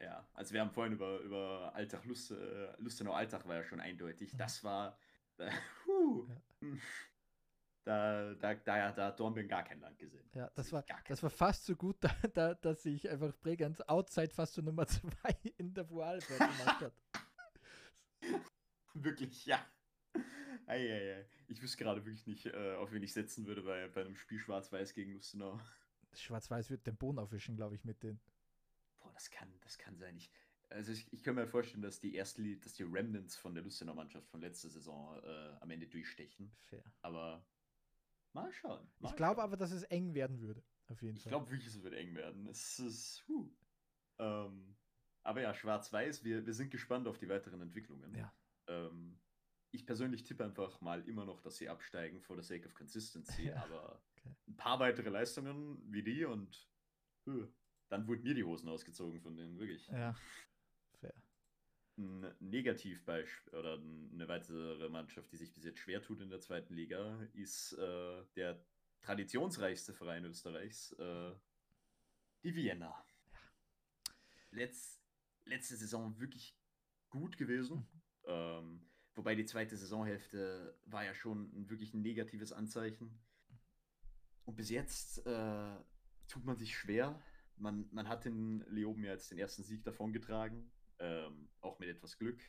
Ja, 0.00 0.26
also 0.34 0.52
wir 0.54 0.60
haben 0.60 0.70
vorhin 0.72 0.94
über, 0.94 1.20
über 1.20 1.72
Alltag, 1.74 2.04
Lust, 2.04 2.32
äh, 2.32 2.72
Lustenau 2.78 3.12
Alltag 3.12 3.46
war 3.46 3.56
ja 3.56 3.62
schon 3.64 3.78
eindeutig. 3.80 4.32
Mhm. 4.32 4.38
Das 4.38 4.64
war, 4.64 4.98
äh, 5.38 5.46
Ja. 5.50 6.42
Da, 7.84 8.34
da, 8.34 8.54
da, 8.54 8.92
da 8.92 9.06
hat 9.06 9.18
Dornbirn 9.18 9.48
gar 9.48 9.64
kein 9.64 9.80
Land 9.80 9.98
gesehen. 9.98 10.28
Ja, 10.34 10.50
das 10.54 10.72
war, 10.72 10.84
das 11.06 11.22
war 11.22 11.30
fast 11.30 11.66
so 11.66 11.74
gut, 11.74 11.96
da, 12.00 12.14
da, 12.32 12.54
dass 12.54 12.82
sich 12.82 13.08
einfach 13.08 13.34
Bregenz 13.40 13.80
outside 13.82 14.30
fast 14.30 14.54
zur 14.54 14.64
Nummer 14.64 14.86
2 14.88 15.10
in 15.58 15.74
der 15.74 15.84
Vorarlberg 15.84 16.38
gemacht 16.38 16.80
hat. 16.80 16.92
Wirklich, 18.94 19.46
ja. 19.46 19.64
Eieiei. 20.66 21.26
Ich 21.48 21.60
wüsste 21.62 21.82
gerade 21.82 22.04
wirklich 22.04 22.26
nicht, 22.26 22.46
äh, 22.46 22.74
auf 22.76 22.92
wen 22.92 23.02
ich 23.02 23.12
setzen 23.12 23.46
würde 23.46 23.62
bei, 23.62 23.88
bei 23.88 24.02
einem 24.02 24.16
Spiel 24.16 24.38
Schwarz-Weiß 24.38 24.94
gegen 24.94 25.12
Lustenau. 25.12 25.58
Schwarz-Weiß 26.14 26.70
wird 26.70 26.86
den 26.86 26.96
Boden 26.96 27.18
aufwischen, 27.18 27.56
glaube 27.56 27.74
ich, 27.74 27.84
mit 27.84 28.02
denen. 28.02 28.20
Boah, 29.00 29.10
das 29.12 29.30
kann, 29.30 29.48
das 29.62 29.78
kann 29.78 29.96
sein. 29.96 30.16
Ich, 30.16 30.30
also 30.68 30.92
ich, 30.92 31.10
ich 31.12 31.22
kann 31.24 31.34
mir 31.34 31.46
vorstellen, 31.46 31.82
dass 31.82 32.00
die 32.00 32.14
erste, 32.14 32.56
dass 32.58 32.74
die 32.74 32.84
Remnants 32.84 33.34
von 33.34 33.54
der 33.54 33.64
Lustenau 33.64 33.94
Mannschaft 33.94 34.28
von 34.28 34.40
letzter 34.40 34.68
Saison 34.68 35.18
äh, 35.24 35.56
am 35.60 35.70
Ende 35.70 35.86
durchstechen. 35.86 36.52
Fair. 36.68 36.84
Aber 37.00 37.44
mal 38.34 38.52
schauen. 38.52 38.86
Mal 38.98 39.10
Ich 39.10 39.16
glaube 39.16 39.42
aber, 39.42 39.56
dass 39.56 39.70
es 39.72 39.82
eng 39.84 40.14
werden 40.14 40.40
würde. 40.40 40.64
Auf 40.88 41.02
jeden 41.02 41.16
Ich 41.16 41.22
Fall. 41.22 41.30
glaube 41.30 41.50
wirklich, 41.50 41.68
es 41.68 41.82
wird 41.82 41.94
eng 41.94 42.14
werden. 42.14 42.46
Es 42.46 42.78
ist. 42.78 43.24
Huh. 43.28 43.50
Ähm, 44.18 44.76
aber 45.22 45.40
ja, 45.42 45.54
Schwarz-Weiß, 45.54 46.24
wir, 46.24 46.44
wir 46.44 46.52
sind 46.54 46.70
gespannt 46.70 47.06
auf 47.06 47.18
die 47.18 47.28
weiteren 47.28 47.60
Entwicklungen. 47.60 48.14
Ja. 48.14 48.32
Ähm, 48.68 49.20
ich 49.70 49.86
persönlich 49.86 50.24
tippe 50.24 50.44
einfach 50.44 50.80
mal 50.80 51.06
immer 51.08 51.24
noch, 51.24 51.40
dass 51.40 51.56
sie 51.56 51.68
absteigen 51.68 52.20
for 52.20 52.36
the 52.36 52.42
sake 52.42 52.66
of 52.66 52.74
consistency, 52.74 53.46
Ja, 53.48 53.62
aber 53.62 54.02
okay. 54.16 54.34
ein 54.48 54.56
paar 54.56 54.78
weitere 54.80 55.08
Leistungen 55.08 55.80
wie 55.90 56.02
die 56.02 56.24
und 56.24 56.68
huh, 57.26 57.46
dann 57.88 58.06
wurden 58.06 58.22
mir 58.22 58.34
die 58.34 58.44
Hosen 58.44 58.68
ausgezogen 58.68 59.20
von 59.20 59.36
denen, 59.36 59.58
wirklich. 59.58 59.86
Ja. 59.88 60.14
Ein 61.98 62.34
Negativbeispiel 62.40 63.54
oder 63.54 63.74
eine 63.74 64.26
weitere 64.26 64.88
Mannschaft, 64.88 65.30
die 65.30 65.36
sich 65.36 65.52
bis 65.52 65.64
jetzt 65.64 65.78
schwer 65.78 66.02
tut 66.02 66.20
in 66.20 66.30
der 66.30 66.40
zweiten 66.40 66.74
Liga, 66.74 67.22
ist 67.34 67.74
äh, 67.74 68.24
der 68.34 68.64
traditionsreichste 69.02 69.92
Verein 69.92 70.24
Österreichs, 70.24 70.92
äh, 70.92 71.32
die 72.42 72.54
Vienna. 72.54 73.04
Letz, 74.50 75.02
letzte 75.44 75.76
Saison 75.76 76.18
wirklich 76.18 76.56
gut 77.10 77.36
gewesen. 77.36 77.78
Mhm. 77.78 78.02
Ähm, 78.24 78.90
wobei 79.14 79.34
die 79.34 79.44
zweite 79.44 79.76
Saisonhälfte 79.76 80.78
war 80.86 81.04
ja 81.04 81.14
schon 81.14 81.52
ein 81.54 81.68
wirklich 81.68 81.94
ein 81.94 82.02
negatives 82.02 82.52
Anzeichen. 82.52 83.20
Und 84.44 84.56
bis 84.56 84.70
jetzt 84.70 85.26
äh, 85.26 85.76
tut 86.28 86.44
man 86.44 86.56
sich 86.56 86.76
schwer. 86.76 87.22
Man, 87.56 87.88
man 87.92 88.08
hat 88.08 88.24
den 88.24 88.64
Leoben 88.68 89.04
ja 89.04 89.12
jetzt 89.12 89.30
den 89.30 89.38
ersten 89.38 89.62
Sieg 89.62 89.84
davongetragen, 89.84 90.72
ähm, 91.02 91.48
auch 91.60 91.78
mit 91.78 91.88
etwas 91.88 92.16
Glück. 92.16 92.40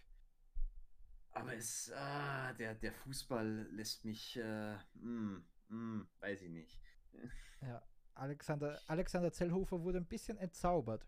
Aber 1.32 1.56
es, 1.56 1.92
ah, 1.94 2.54
der, 2.54 2.76
der 2.76 2.94
Fußball 2.94 3.68
lässt 3.72 4.06
mich, 4.06 4.38
äh, 4.38 4.78
mm, 4.94 5.44
mm, 5.70 6.08
weiß 6.20 6.44
ich 6.44 6.50
nicht. 6.50 6.80
Ja. 7.62 7.82
Alexander, 8.16 8.80
Alexander 8.88 9.32
Zellhofer 9.32 9.82
wurde 9.82 9.98
ein 9.98 10.06
bisschen 10.08 10.38
entzaubert. 10.38 11.08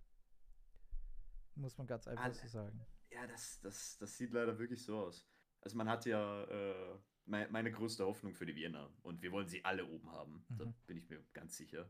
Muss 1.56 1.78
man 1.78 1.86
ganz 1.86 2.08
einfach 2.08 2.24
Alle- 2.24 2.34
so 2.34 2.48
sagen. 2.48 2.84
Ja, 3.12 3.28
das, 3.28 3.60
das, 3.62 3.98
das 4.00 4.18
sieht 4.18 4.32
leider 4.32 4.58
wirklich 4.58 4.84
so 4.84 4.98
aus. 5.06 5.26
Also 5.62 5.78
man 5.78 5.88
hat 5.88 6.06
ja 6.06 6.44
äh, 6.46 6.98
mei- 7.26 7.48
meine 7.50 7.72
größte 7.72 8.04
Hoffnung 8.06 8.34
für 8.34 8.46
die 8.48 8.56
Wiener 8.56 8.92
und 9.04 9.22
wir 9.22 9.32
wollen 9.32 9.48
sie 9.48 9.64
alle 9.64 9.86
oben 9.86 10.12
haben. 10.12 10.46
Da 10.50 10.66
Mhm. 10.66 10.74
bin 10.88 10.98
ich 10.98 11.08
mir 11.08 11.24
ganz 11.34 11.56
sicher. 11.56 11.90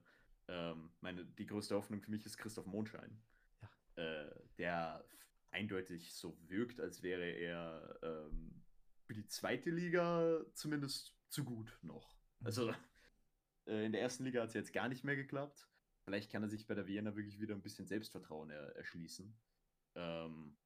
Ähm, 0.50 0.92
meine, 1.00 1.26
die 1.26 1.46
größte 1.46 1.76
Hoffnung 1.76 2.02
für 2.02 2.12
mich 2.12 2.26
ist 2.26 2.38
Christoph 2.38 2.66
Mondschein. 2.68 3.20
Äh, 3.96 4.30
der 4.58 5.04
eindeutig 5.56 6.14
so 6.14 6.38
wirkt, 6.50 6.80
als 6.80 7.02
wäre 7.02 7.26
er 7.26 7.98
ähm, 8.04 8.64
für 9.06 9.14
die 9.14 9.26
zweite 9.28 9.70
Liga 9.72 10.42
zumindest 10.54 11.16
zu 11.30 11.44
gut 11.44 11.80
noch. 11.82 12.16
Mhm. 12.40 12.46
Also 12.46 12.70
äh, 13.68 13.86
in 13.86 13.92
der 13.94 14.02
ersten 14.02 14.26
Liga 14.26 14.42
hat 14.42 14.50
es 14.50 14.54
jetzt 14.56 14.74
gar 14.74 14.88
nicht 14.90 15.04
mehr 15.04 15.16
geklappt. 15.16 15.68
Vielleicht 16.04 16.32
kann 16.32 16.44
er 16.44 16.50
sich 16.50 16.68
bei 16.68 16.76
der 16.76 16.86
Vienna 16.88 17.16
wirklich 17.16 17.40
wieder 17.40 17.56
ein 17.56 17.62
bisschen 17.64 17.88
Selbstvertrauen 17.88 18.52
er, 18.52 18.76
erschließen. 18.76 19.36
Ähm, 19.96 20.58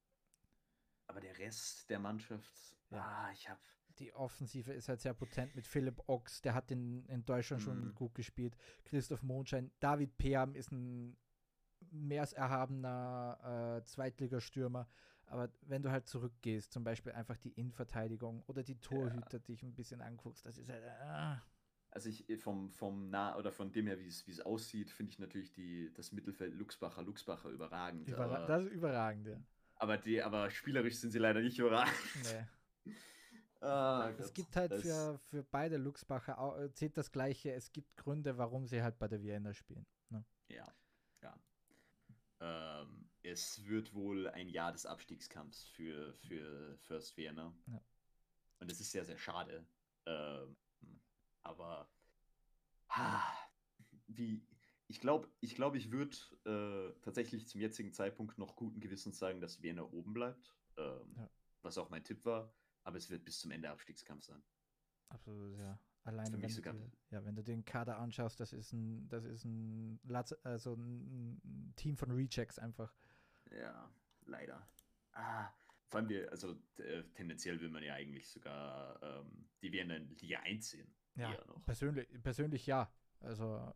aber 1.07 1.21
der 1.21 1.37
Rest 1.37 1.89
der 1.89 1.99
Mannschaft, 1.99 2.53
Ja. 2.89 3.01
ah, 3.03 3.31
ich 3.31 3.47
habe 3.49 3.61
Die 3.99 4.13
Offensive 4.13 4.71
ist 4.73 4.87
halt 4.89 5.01
sehr 5.01 5.13
potent 5.13 5.55
mit 5.55 5.67
Philipp 5.67 6.01
Ochs, 6.07 6.41
der 6.41 6.53
hat 6.53 6.71
in, 6.71 7.05
in 7.07 7.25
Deutschland 7.25 7.61
schon 7.61 7.89
Mhm. 7.89 7.95
gut 7.95 8.15
gespielt. 8.15 8.55
Christoph 8.85 9.23
Mondschein, 9.23 9.71
David 9.79 10.17
Peam 10.17 10.55
ist 10.55 10.71
ein 10.71 11.17
mehr 11.91 12.21
als 12.21 12.33
erhabener 12.33 13.79
äh, 13.81 13.85
Zweitligastürmer. 13.85 14.87
Aber 15.27 15.49
wenn 15.61 15.83
du 15.83 15.91
halt 15.91 16.07
zurückgehst, 16.07 16.71
zum 16.73 16.83
Beispiel 16.83 17.11
einfach 17.13 17.37
die 17.37 17.51
Innenverteidigung 17.51 18.43
oder 18.47 18.63
die 18.63 18.79
Torhüter 18.79 19.39
dich 19.39 19.63
ein 19.63 19.75
bisschen 19.75 20.01
anguckst, 20.01 20.45
das 20.45 20.57
ist 20.57 20.69
halt. 20.69 20.83
Ah, 20.83 21.41
Also 21.91 22.09
ich 22.09 22.29
äh, 22.29 22.37
vom, 22.37 22.71
vom 22.71 23.09
nah 23.09 23.35
oder 23.37 23.51
von 23.51 23.71
dem 23.71 23.87
her, 23.87 23.99
wie 23.99 24.07
es 24.07 24.41
aussieht, 24.41 24.89
finde 24.91 25.11
ich 25.11 25.19
natürlich 25.19 25.51
die, 25.51 25.91
das 25.93 26.11
Mittelfeld 26.11 26.53
Luxbacher, 26.55 27.03
Luxbacher 27.03 27.49
überragend. 27.49 28.07
überra 28.07 28.23
aber, 28.23 28.47
das 28.47 28.63
ist 28.63 28.71
überragend, 28.71 29.27
ja. 29.27 29.37
aber, 29.75 29.97
die, 29.97 30.21
aber 30.21 30.49
spielerisch 30.51 30.95
sind 30.97 31.11
sie 31.11 31.19
leider 31.19 31.41
nicht 31.41 31.59
überragend. 31.59 31.93
Nee. 32.23 32.47
Ah, 33.61 34.13
Es 34.17 34.27
Gott, 34.27 34.35
gibt 34.35 34.55
halt 34.55 34.73
für, 34.73 35.17
für 35.19 35.43
beide 35.43 35.77
Luxbacher 35.77 36.63
äh, 36.63 36.71
zählt 36.71 36.95
das 36.97 37.11
Gleiche. 37.11 37.51
Es 37.51 37.71
gibt 37.73 37.97
Gründe, 37.97 38.37
warum 38.37 38.65
sie 38.67 38.81
halt 38.81 38.97
bei 38.99 39.07
der 39.09 39.21
Vienna 39.21 39.53
spielen. 39.53 39.85
Ne? 40.09 40.23
Ja, 40.49 40.55
ja. 40.57 40.73
Ähm, 42.39 43.09
es 43.21 43.65
wird 43.65 43.93
wohl 43.93 44.27
ein 44.29 44.47
Jahr 44.47 44.71
des 44.71 44.85
Abstiegskampfs 44.85 45.65
für, 45.65 46.13
für 46.15 46.77
First 46.79 47.17
Vienna. 47.17 47.53
Ja. 47.67 47.81
Und 48.59 48.71
es 48.71 48.79
ist 48.79 48.91
sehr, 48.91 49.05
sehr 49.05 49.17
schade. 49.17 49.65
Ähm, 50.05 50.57
aber 51.41 51.89
ah, 52.87 53.33
wie, 54.07 54.45
ich 54.87 54.99
glaube, 54.99 55.29
ich, 55.39 55.55
glaub, 55.55 55.75
ich 55.75 55.91
würde 55.91 56.15
äh, 56.45 56.99
tatsächlich 57.01 57.47
zum 57.47 57.61
jetzigen 57.61 57.93
Zeitpunkt 57.93 58.37
noch 58.37 58.55
guten 58.55 58.79
Gewissens 58.79 59.19
sagen, 59.19 59.41
dass 59.41 59.61
Vienna 59.61 59.83
oben 59.83 60.13
bleibt. 60.13 60.55
Ähm, 60.77 61.13
Ja. 61.17 61.29
Was 61.61 61.77
auch 61.77 61.89
mein 61.89 62.03
Tipp 62.05 62.23
war. 62.23 62.53
Aber 62.83 62.97
es 62.97 63.09
wird 63.09 63.25
bis 63.25 63.39
zum 63.39 63.51
Ende 63.51 63.69
Abstiegskampf 63.69 64.23
sein. 64.23 64.41
Absolut, 65.09 65.57
ja. 65.57 65.77
Alleine, 66.03 66.37
mich 66.37 66.41
wenn 66.43 66.49
du, 66.49 66.55
sogar- 66.55 66.73
dir, 66.73 66.91
ja, 67.11 67.25
wenn 67.25 67.35
du 67.35 67.43
den 67.43 67.65
Kader 67.65 67.97
anschaust, 67.99 68.39
das 68.39 68.53
ist 68.53 68.71
ein, 68.73 69.07
das 69.09 69.25
ist 69.25 69.45
ein, 69.45 69.99
also 70.43 70.73
ein, 70.73 71.73
Team 71.75 71.97
von 71.97 72.11
Rejects 72.11 72.57
einfach. 72.57 72.93
Ja, 73.51 73.93
leider. 74.25 74.67
Ah, 75.13 75.49
vor 75.89 75.99
allem, 75.99 76.09
wir, 76.09 76.31
also 76.31 76.55
äh, 76.77 77.03
tendenziell 77.15 77.59
will 77.59 77.69
man 77.69 77.83
ja 77.83 77.95
eigentlich 77.95 78.27
sogar 78.29 79.01
ähm, 79.03 79.49
die 79.61 79.71
Vienna 79.71 79.95
in 79.97 80.15
Liga 80.17 80.39
1 80.39 80.69
sehen. 80.69 80.93
Ja, 81.15 81.35
persönlich, 81.65 82.07
persönlich 82.21 82.65
ja. 82.65 82.91
Also, 83.19 83.71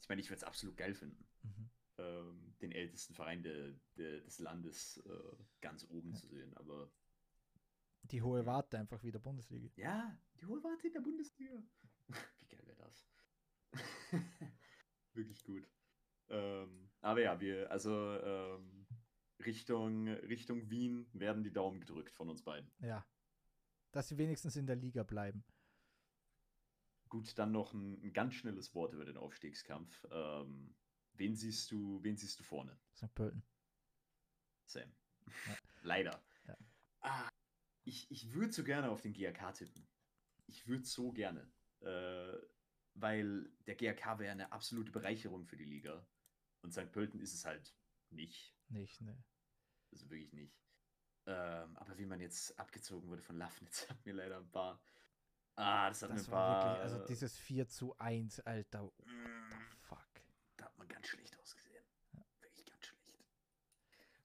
Ich 0.00 0.08
meine, 0.08 0.20
ich 0.20 0.28
würde 0.28 0.38
es 0.38 0.44
absolut 0.44 0.76
geil 0.76 0.94
finden, 0.94 1.24
mhm. 1.42 1.70
ähm, 1.98 2.54
den 2.60 2.72
ältesten 2.72 3.14
Verein 3.14 3.42
de, 3.42 3.74
de, 3.96 4.20
des 4.22 4.38
Landes 4.40 4.98
äh, 4.98 5.36
ganz 5.62 5.84
oben 5.88 6.10
Ja. 6.10 6.16
zu 6.16 6.26
sehen. 6.26 6.54
Aber 6.56 6.90
die 8.02 8.20
hohe 8.22 8.44
Warte 8.44 8.78
einfach 8.78 9.02
wieder 9.02 9.18
Bundesliga. 9.20 9.70
ja, 9.76 10.18
die 10.40 10.46
Hohlwarte 10.46 10.86
in 10.86 10.92
der 10.92 11.00
Bundesliga. 11.00 11.62
Wie 12.40 12.46
geil 12.46 12.66
wäre 12.66 12.78
das? 12.78 13.06
Wirklich 15.12 15.44
gut. 15.44 15.68
Ähm, 16.28 16.90
aber 17.00 17.22
ja, 17.22 17.40
wir, 17.40 17.70
also 17.70 17.90
ähm, 17.92 18.86
Richtung, 19.44 20.08
Richtung 20.08 20.70
Wien 20.70 21.08
werden 21.12 21.42
die 21.42 21.52
Daumen 21.52 21.80
gedrückt 21.80 22.14
von 22.14 22.28
uns 22.28 22.42
beiden. 22.42 22.70
Ja. 22.80 23.06
Dass 23.92 24.08
sie 24.08 24.18
wenigstens 24.18 24.56
in 24.56 24.66
der 24.66 24.76
Liga 24.76 25.02
bleiben. 25.02 25.44
Gut, 27.08 27.36
dann 27.38 27.50
noch 27.50 27.72
ein, 27.72 28.00
ein 28.04 28.12
ganz 28.12 28.34
schnelles 28.34 28.74
Wort 28.74 28.92
über 28.92 29.04
den 29.04 29.16
Aufstiegskampf. 29.16 30.06
Ähm, 30.12 30.76
wen 31.14 31.34
siehst 31.34 31.72
du, 31.72 32.00
wen 32.04 32.16
siehst 32.16 32.38
du 32.38 32.44
vorne? 32.44 32.78
St. 32.94 33.12
Pölten. 33.14 33.42
Sam. 34.66 34.94
Ja. 35.26 35.56
Leider. 35.82 36.22
Ja. 36.46 36.56
Ah, 37.00 37.28
ich 37.84 38.08
ich 38.10 38.32
würde 38.32 38.52
so 38.52 38.62
gerne 38.62 38.90
auf 38.90 39.00
den 39.00 39.12
GRK 39.12 39.52
tippen. 39.52 39.88
Ich 40.50 40.66
würde 40.66 40.84
so 40.84 41.12
gerne. 41.12 41.50
Äh, 41.80 42.38
weil 42.94 43.50
der 43.66 43.76
GRK 43.76 44.18
wäre 44.18 44.32
eine 44.32 44.52
absolute 44.52 44.90
Bereicherung 44.90 45.46
für 45.46 45.56
die 45.56 45.64
Liga. 45.64 46.06
Und 46.62 46.72
St. 46.72 46.90
Pölten 46.92 47.20
ist 47.20 47.32
es 47.34 47.44
halt 47.44 47.74
nicht. 48.10 48.54
Nicht, 48.68 49.00
ne. 49.00 49.16
Also 49.92 50.10
wirklich 50.10 50.32
nicht. 50.32 50.54
Ähm, 51.26 51.76
aber 51.76 51.96
wie 51.98 52.06
man 52.06 52.20
jetzt 52.20 52.58
abgezogen 52.58 53.08
wurde 53.08 53.22
von 53.22 53.36
Lafnitz, 53.38 53.88
hat 53.88 54.04
mir 54.04 54.12
leider 54.14 54.38
ein 54.38 54.50
paar. 54.50 54.82
Ah, 55.56 55.88
das 55.88 56.02
hat 56.02 56.10
mir 56.10 56.16
Das 56.16 56.26
ein 56.28 56.32
war 56.32 56.60
paar. 56.60 56.64
wirklich, 56.78 56.82
also 56.92 57.06
dieses 57.06 57.38
4 57.38 57.68
zu 57.68 57.96
1, 57.98 58.40
Alter. 58.40 58.82
What 58.84 58.94
the 58.98 59.04
Mm, 59.04 59.70
fuck. 59.80 60.08
Da 60.56 60.64
hat 60.66 60.76
man 60.78 60.88
ganz 60.88 61.06
schlecht 61.06 61.38
ausgesehen. 61.38 61.84
Wirklich 62.40 62.66
ganz 62.66 62.84
schlecht. 62.86 63.24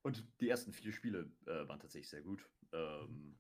Und 0.02 0.26
die 0.42 0.50
ersten 0.50 0.74
vier 0.74 0.92
Spiele 0.92 1.32
äh, 1.46 1.68
waren 1.68 1.80
tatsächlich 1.80 2.10
sehr 2.10 2.22
gut. 2.22 2.50
Ähm, 2.72 3.40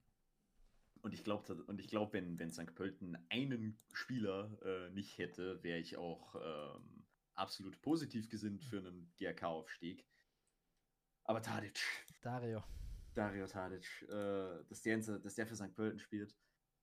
und 1.06 1.14
ich 1.14 1.23
glaube, 1.23 1.53
und 1.65 1.80
ich 1.80 1.88
glaube, 1.88 2.14
wenn, 2.14 2.40
wenn 2.40 2.49
St. 2.52 2.73
Pölten 2.73 3.15
einen 3.30 3.80
Spieler 3.94 4.57
äh, 4.64 4.90
nicht 4.90 5.19
hätte, 5.19 5.61
wäre 5.61 5.77
ich 5.77 5.98
auch 5.98 6.36
ähm, 6.36 7.06
absolut 7.36 7.80
positiv 7.84 8.27
gesinnt 8.27 8.64
für 8.64 8.80
einen 8.80 9.14
GRK-Aufstieg. 9.15 10.03
Aber 11.26 11.44
Tadic, 11.44 11.80
Dario. 12.23 12.64
Dario 13.14 13.45
Tadic, 13.45 13.86
äh, 14.10 14.64
dass, 14.68 14.82
der, 14.82 14.98
dass 14.98 15.36
der 15.36 15.45
für 15.45 15.56
St. 15.56 15.76
Pölten 15.76 15.99
spielt, 15.99 16.36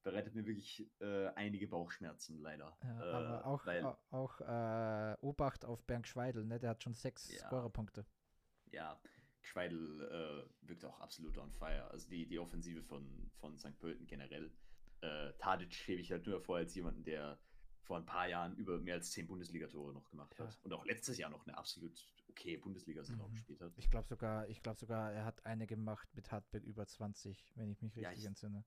bereitet 0.04 0.36
mir 0.36 0.46
wirklich 0.46 0.88
äh, 1.00 1.26
einige 1.34 1.66
Bauchschmerzen, 1.66 2.38
leider. 2.40 2.78
Ja, 2.84 3.00
äh, 3.00 3.12
aber 3.12 3.44
auch, 3.46 3.66
weil, 3.66 3.84
au- 3.84 3.98
auch 4.10 4.40
äh, 4.40 5.16
Obacht 5.20 5.64
auf 5.64 5.84
Bernd 5.84 6.06
Schweidel, 6.06 6.44
ne? 6.44 6.60
Der 6.60 6.70
hat 6.70 6.82
schon 6.84 6.94
sechs 6.94 7.28
Ja. 7.28 7.46
Scorerpunkte. 7.48 8.06
ja, 8.70 9.00
Schweidel 9.42 10.00
äh, 10.62 10.68
wirkt 10.68 10.84
auch 10.84 10.98
absolut 11.00 11.36
on 11.38 11.52
fire. 11.52 11.90
Also 11.90 12.08
die, 12.08 12.26
die 12.26 12.38
Offensive 12.38 12.82
von, 12.82 13.30
von 13.36 13.58
St. 13.58 13.78
Pölten 13.78 14.06
generell. 14.06 14.50
Äh, 15.00 15.32
Tadic 15.38 15.74
hebe 15.86 16.00
ich 16.00 16.10
halt 16.12 16.26
nur 16.26 16.40
vor 16.40 16.56
als 16.56 16.74
jemanden, 16.74 17.02
der 17.04 17.38
vor 17.82 17.96
ein 17.96 18.06
paar 18.06 18.28
Jahren 18.28 18.54
über 18.56 18.78
mehr 18.78 18.94
als 18.94 19.10
zehn 19.10 19.26
Bundesliga-Tore 19.26 19.92
noch 19.92 20.08
gemacht 20.10 20.34
Ja. 20.38 20.46
hat. 20.46 20.58
Und 20.62 20.72
auch 20.72 20.84
letztes 20.84 21.18
Jahr 21.18 21.30
noch 21.30 21.44
eine 21.46 21.58
absolut 21.58 22.08
okay 22.28 22.56
Bundesliga-Saison 22.56 23.28
Mhm. 23.28 23.34
gespielt 23.34 23.60
hat. 23.60 23.72
Ich 23.76 23.90
glaube 23.90 24.06
sogar, 24.06 24.48
ich 24.48 24.62
glaube 24.62 24.78
sogar, 24.78 25.12
er 25.12 25.24
hat 25.24 25.44
eine 25.44 25.66
gemacht 25.66 26.08
mit 26.14 26.30
Hartberg 26.30 26.62
über 26.62 26.86
20, 26.86 27.44
wenn 27.56 27.70
ich 27.70 27.82
mich 27.82 27.96
Ja, 27.96 28.08
richtig 28.10 28.24
ich- 28.24 28.28
entsinne. 28.28 28.64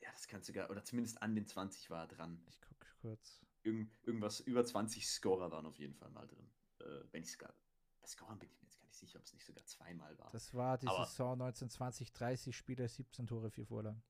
Ja, 0.00 0.10
das 0.12 0.28
kannst 0.28 0.48
du 0.48 0.52
gar, 0.52 0.70
oder 0.70 0.84
zumindest 0.84 1.20
an 1.22 1.34
den 1.34 1.46
20 1.46 1.88
war 1.90 2.02
er 2.02 2.06
dran. 2.08 2.40
Ich 2.46 2.60
gucke 2.60 2.86
kurz. 3.00 3.40
Irgend, 3.64 3.90
irgendwas, 4.06 4.38
über 4.40 4.64
20 4.64 5.08
Scorer 5.08 5.50
waren 5.50 5.66
auf 5.66 5.76
jeden 5.78 5.94
Fall 5.94 6.10
mal 6.10 6.26
drin. 6.28 6.48
Äh, 6.80 7.02
wenn 7.10 7.22
ich 7.22 7.32
sogar, 7.32 7.52
bei 8.00 8.06
Scorern 8.06 8.38
bin 8.38 8.48
ich 8.48 8.54
mir 8.54 8.60
gar 8.67 8.67
nicht 9.02 9.10
sicher, 9.10 9.18
ob 9.18 9.24
es 9.26 9.32
nicht 9.32 9.44
sogar 9.46 9.64
zweimal 9.64 10.18
war. 10.18 10.30
Das 10.30 10.52
war 10.54 10.78
die 10.78 10.86
Aber- 10.88 11.06
Saison 11.06 11.32
1920, 11.38 12.12
30 12.12 12.56
Spiele, 12.56 12.88
17 12.88 13.26
Tore, 13.26 13.50
4 13.50 13.66
Vorlagen. 13.66 14.02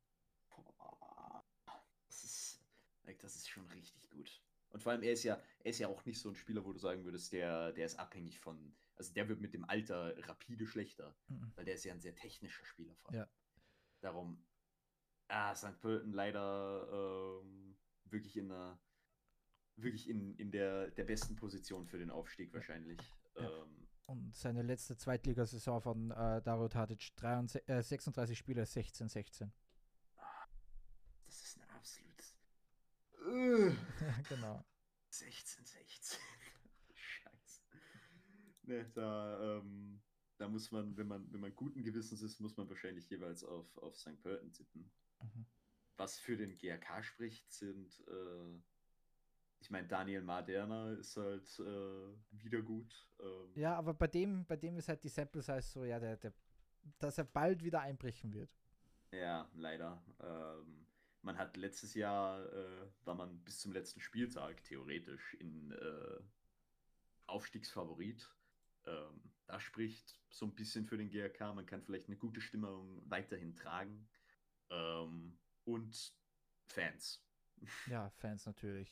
Boah, 0.49 1.45
das 2.07 2.25
ist, 2.25 2.65
das 3.21 3.37
ist 3.37 3.49
schon 3.49 3.67
richtig 3.69 4.09
gut. 4.11 4.43
Und 4.71 4.83
vor 4.83 4.93
allem, 4.93 5.03
er 5.03 5.13
ist 5.13 5.23
ja, 5.25 5.41
er 5.61 5.71
ist 5.71 5.79
ja 5.79 5.89
auch 5.89 6.05
nicht 6.05 6.21
so 6.21 6.29
ein 6.29 6.35
Spieler, 6.35 6.65
wo 6.65 6.73
du 6.73 6.79
sagen 6.79 7.05
würdest, 7.05 7.33
der, 7.33 7.73
der 7.73 7.87
ist 7.87 7.99
abhängig 7.99 8.39
von, 8.41 8.77
also 8.97 9.13
der 9.13 9.29
wird 9.29 9.41
mit 9.41 9.55
dem 9.55 9.65
Alter 9.65 10.15
rapide 10.29 10.67
schlechter, 10.67 11.17
Mhm. 11.29 11.53
weil 11.55 11.65
der 11.65 11.75
ist 11.75 11.85
ja 11.85 11.93
ein 11.95 12.01
sehr 12.01 12.15
technischer 12.15 12.65
Spieler 12.65 12.95
vor 12.97 13.15
Ja. 13.15 13.23
allem. 13.23 13.31
Darum, 14.01 14.47
ah, 15.29 15.55
St. 15.55 15.81
Pölten 15.81 16.13
leider 16.13 17.41
ähm, 17.43 17.77
wirklich 18.05 18.37
in 18.37 18.53
einer, 18.53 18.79
wirklich 19.77 20.09
in, 20.09 20.35
in 20.37 20.51
der, 20.51 20.91
der 20.91 21.05
besten 21.05 21.35
Position 21.37 21.87
für 21.87 21.99
den 21.99 22.11
Aufstieg 22.11 22.53
wahrscheinlich. 22.53 22.99
Ja. 23.37 23.49
Ähm, 23.63 23.88
Und 24.09 24.35
seine 24.35 24.63
letzte 24.63 24.97
Zweitligasaison 24.97 25.83
von 25.83 26.11
äh, 26.13 26.41
Dario 26.41 26.67
Tadic, 26.69 27.15
63, 27.17 27.69
äh, 27.69 27.83
36 27.83 28.39
Spiele, 28.39 28.65
16, 28.65 29.07
16. 29.07 29.53
das 31.27 31.43
ist 31.43 31.59
ein 31.59 31.69
absolutes. 31.69 32.35
Äh. 33.27 33.77
Genau. 34.31 34.65
16, 35.11 35.63
16. 35.67 36.19
Scheiße. 36.95 37.63
Ne, 38.63 38.91
da, 38.95 39.59
ähm, 39.59 40.01
da 40.39 40.49
muss 40.49 40.71
man, 40.71 40.97
wenn 40.97 41.07
man, 41.07 41.31
wenn 41.31 41.41
man 41.41 41.55
guten 41.55 41.83
Gewissens 41.83 42.23
ist, 42.23 42.41
muss 42.41 42.57
man 42.57 42.67
wahrscheinlich 42.71 43.11
jeweils 43.11 43.45
auf, 43.45 43.77
auf 43.77 43.95
St. 43.99 44.23
Pölten 44.23 44.55
tippen. 44.55 44.91
Mhm. 45.21 45.45
Was 45.99 46.19
für 46.19 46.39
den 46.39 46.57
GRK 46.57 47.03
spricht, 47.03 47.53
sind, 47.53 48.01
äh, 48.09 48.63
ich 49.61 49.71
meine, 49.71 49.89
Daniel 49.89 50.23
Maderna 50.23 50.93
ist 50.93 51.17
halt 51.17 51.59
äh, 51.61 52.43
wieder 52.43 52.63
gut. 52.63 53.09
Ähm, 53.21 53.53
Ja, 53.55 53.77
aber 53.77 53.95
bei 53.95 54.07
dem, 54.07 54.45
bei 54.47 54.57
dem 54.57 54.77
ist 54.77 54.89
halt 54.89 55.03
die 55.03 55.09
Sample 55.09 55.43
Size 55.43 55.63
so, 55.63 55.85
ja, 55.85 55.99
der, 55.99 56.17
der, 56.17 56.33
dass 56.99 57.19
er 57.19 57.25
bald 57.25 57.63
wieder 57.65 57.81
einbrechen 57.81 58.33
wird. 58.33 58.51
Ja, 59.11 59.51
leider. 59.55 60.03
Ähm, 60.21 60.87
man 61.23 61.39
hat 61.39 61.57
letztes 61.57 61.95
Jahr, 61.95 62.45
äh, 62.53 62.87
war 63.05 63.15
man 63.15 63.43
bis 63.45 63.61
zum 63.61 63.73
letzten 63.73 64.01
Spieltag 64.01 64.63
theoretisch 64.65 65.35
in 65.35 65.73
äh, 65.73 66.21
Aufstiegsfavorit. 67.27 68.31
Ähm, 68.87 69.33
da 69.47 69.61
spricht 69.61 70.19
so 70.31 70.47
ein 70.47 70.55
bisschen 70.55 70.87
für 70.87 70.97
den 70.97 71.09
GRK. 71.11 71.55
Man 71.55 71.67
kann 71.67 71.83
vielleicht 71.83 72.07
eine 72.07 72.17
gute 72.17 72.41
Stimmung 72.41 73.03
weiterhin 73.11 73.57
tragen. 73.57 74.09
Ähm, 74.71 75.39
und 75.65 76.15
Fans. 76.67 77.25
Ja, 77.87 78.11
Fans 78.11 78.47
natürlich. 78.47 78.91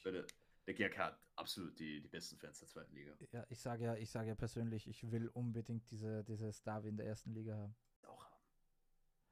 Der, 0.66 0.74
GRK 0.74 0.98
hat 0.98 1.20
absolut 1.36 1.78
die, 1.78 2.00
die 2.00 2.08
besten 2.08 2.36
Fans 2.38 2.58
der 2.58 2.68
zweiten 2.68 2.94
Liga. 2.94 3.12
Ja, 3.32 3.46
ich 3.48 3.60
sage 3.60 3.84
ja, 3.84 3.94
ich 3.96 4.10
sage 4.10 4.28
ja 4.28 4.34
persönlich, 4.34 4.88
ich 4.88 5.10
will 5.10 5.28
unbedingt 5.28 5.88
diese, 5.90 6.24
dieses 6.24 6.62
Derby 6.62 6.88
in 6.88 6.96
der 6.96 7.06
ersten 7.06 7.32
Liga 7.32 7.56
haben. 7.56 7.76
Auch 8.02 8.24
haben. 8.24 8.42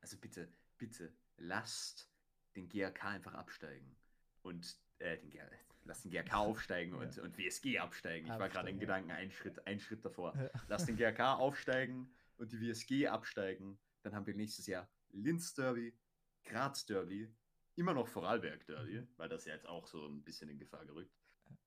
Also 0.00 0.16
bitte, 0.18 0.48
bitte, 0.78 1.12
lasst 1.38 2.08
den 2.56 2.68
GRK 2.68 3.08
einfach 3.08 3.34
absteigen. 3.34 3.96
Und 4.42 4.76
äh, 4.98 5.16
den 5.18 5.30
GRK, 5.30 5.50
lasst 5.84 6.04
den 6.04 6.10
GRK 6.12 6.34
aufsteigen 6.38 6.94
und, 6.94 7.18
und 7.18 7.36
WSG 7.38 7.78
absteigen. 7.78 8.26
Ich 8.26 8.30
war 8.38 8.48
gerade 8.48 8.70
in 8.70 8.76
Absteigen, 8.76 8.78
ja. 8.78 8.80
Gedanken 8.80 9.10
einen 9.10 9.30
Schritt, 9.32 9.66
einen 9.66 9.80
Schritt 9.80 10.04
davor. 10.04 10.36
Ja. 10.36 10.50
Lasst 10.68 10.88
den 10.88 10.96
GRK 10.96 11.34
aufsteigen 11.34 12.14
und 12.36 12.52
die 12.52 12.60
WSG 12.60 13.08
absteigen. 13.08 13.78
Dann 14.02 14.14
haben 14.14 14.26
wir 14.26 14.34
nächstes 14.34 14.66
Jahr 14.66 14.88
Linz 15.10 15.54
Derby, 15.54 15.96
Graz 16.44 16.84
Derby, 16.84 17.34
immer 17.76 17.94
noch 17.94 18.06
Vorarlberg 18.06 18.66
Derby, 18.66 19.00
Mhm. 19.00 19.08
weil 19.16 19.28
das 19.28 19.46
ja 19.46 19.54
jetzt 19.54 19.66
auch 19.66 19.86
so 19.86 20.06
ein 20.06 20.22
bisschen 20.22 20.48
in 20.50 20.58
Gefahr 20.58 20.84
gerückt. 20.84 21.16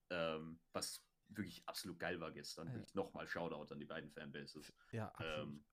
Ähm, 0.10 0.60
was 0.74 1.04
wirklich 1.30 1.68
absolut 1.68 2.00
geil 2.00 2.20
war 2.20 2.32
gestern. 2.32 2.68
Ja. 2.68 2.74
Wirklich 2.76 2.94
nochmal 2.96 3.28
Shoutout 3.28 3.74
an 3.74 3.80
die 3.80 3.86
beiden 3.86 4.10
Fanbases. 4.12 4.74
Ja, 4.92 5.10
absolut. 5.10 5.48
Ähm, 5.50 5.66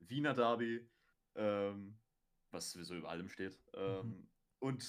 Wiener 0.00 0.34
Derby, 0.34 0.88
ähm, 1.36 1.98
was 2.50 2.70
sowieso 2.72 2.94
über 2.96 3.10
allem 3.10 3.28
steht. 3.28 3.58
Ähm, 3.74 4.08
Mhm. 4.08 4.30
Und 4.60 4.82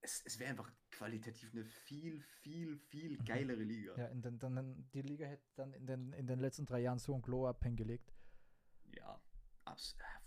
es, 0.00 0.22
es 0.24 0.38
wäre 0.38 0.50
einfach 0.50 0.70
qualitativ 0.90 1.52
eine 1.52 1.64
viel, 1.64 2.20
viel, 2.20 2.76
viel 2.76 3.18
Mhm. 3.18 3.24
geilere 3.24 3.62
Liga. 3.62 3.96
ja, 3.96 4.06
in 4.08 4.20
den, 4.22 4.38
dann, 4.38 4.88
die 4.92 5.02
Liga 5.02 5.26
hätte 5.26 5.46
dann 5.56 5.72
in 5.72 5.86
den, 5.86 6.12
in 6.12 6.26
den 6.26 6.38
letzten 6.38 6.66
drei 6.66 6.80
Jahren 6.80 6.98
so 6.98 7.14
ein 7.14 7.22
Glow-Up 7.22 7.62
hingelegt. 7.64 8.12
Ja, 8.94 9.20
abs 9.64 9.96
wirklich. 9.98 10.17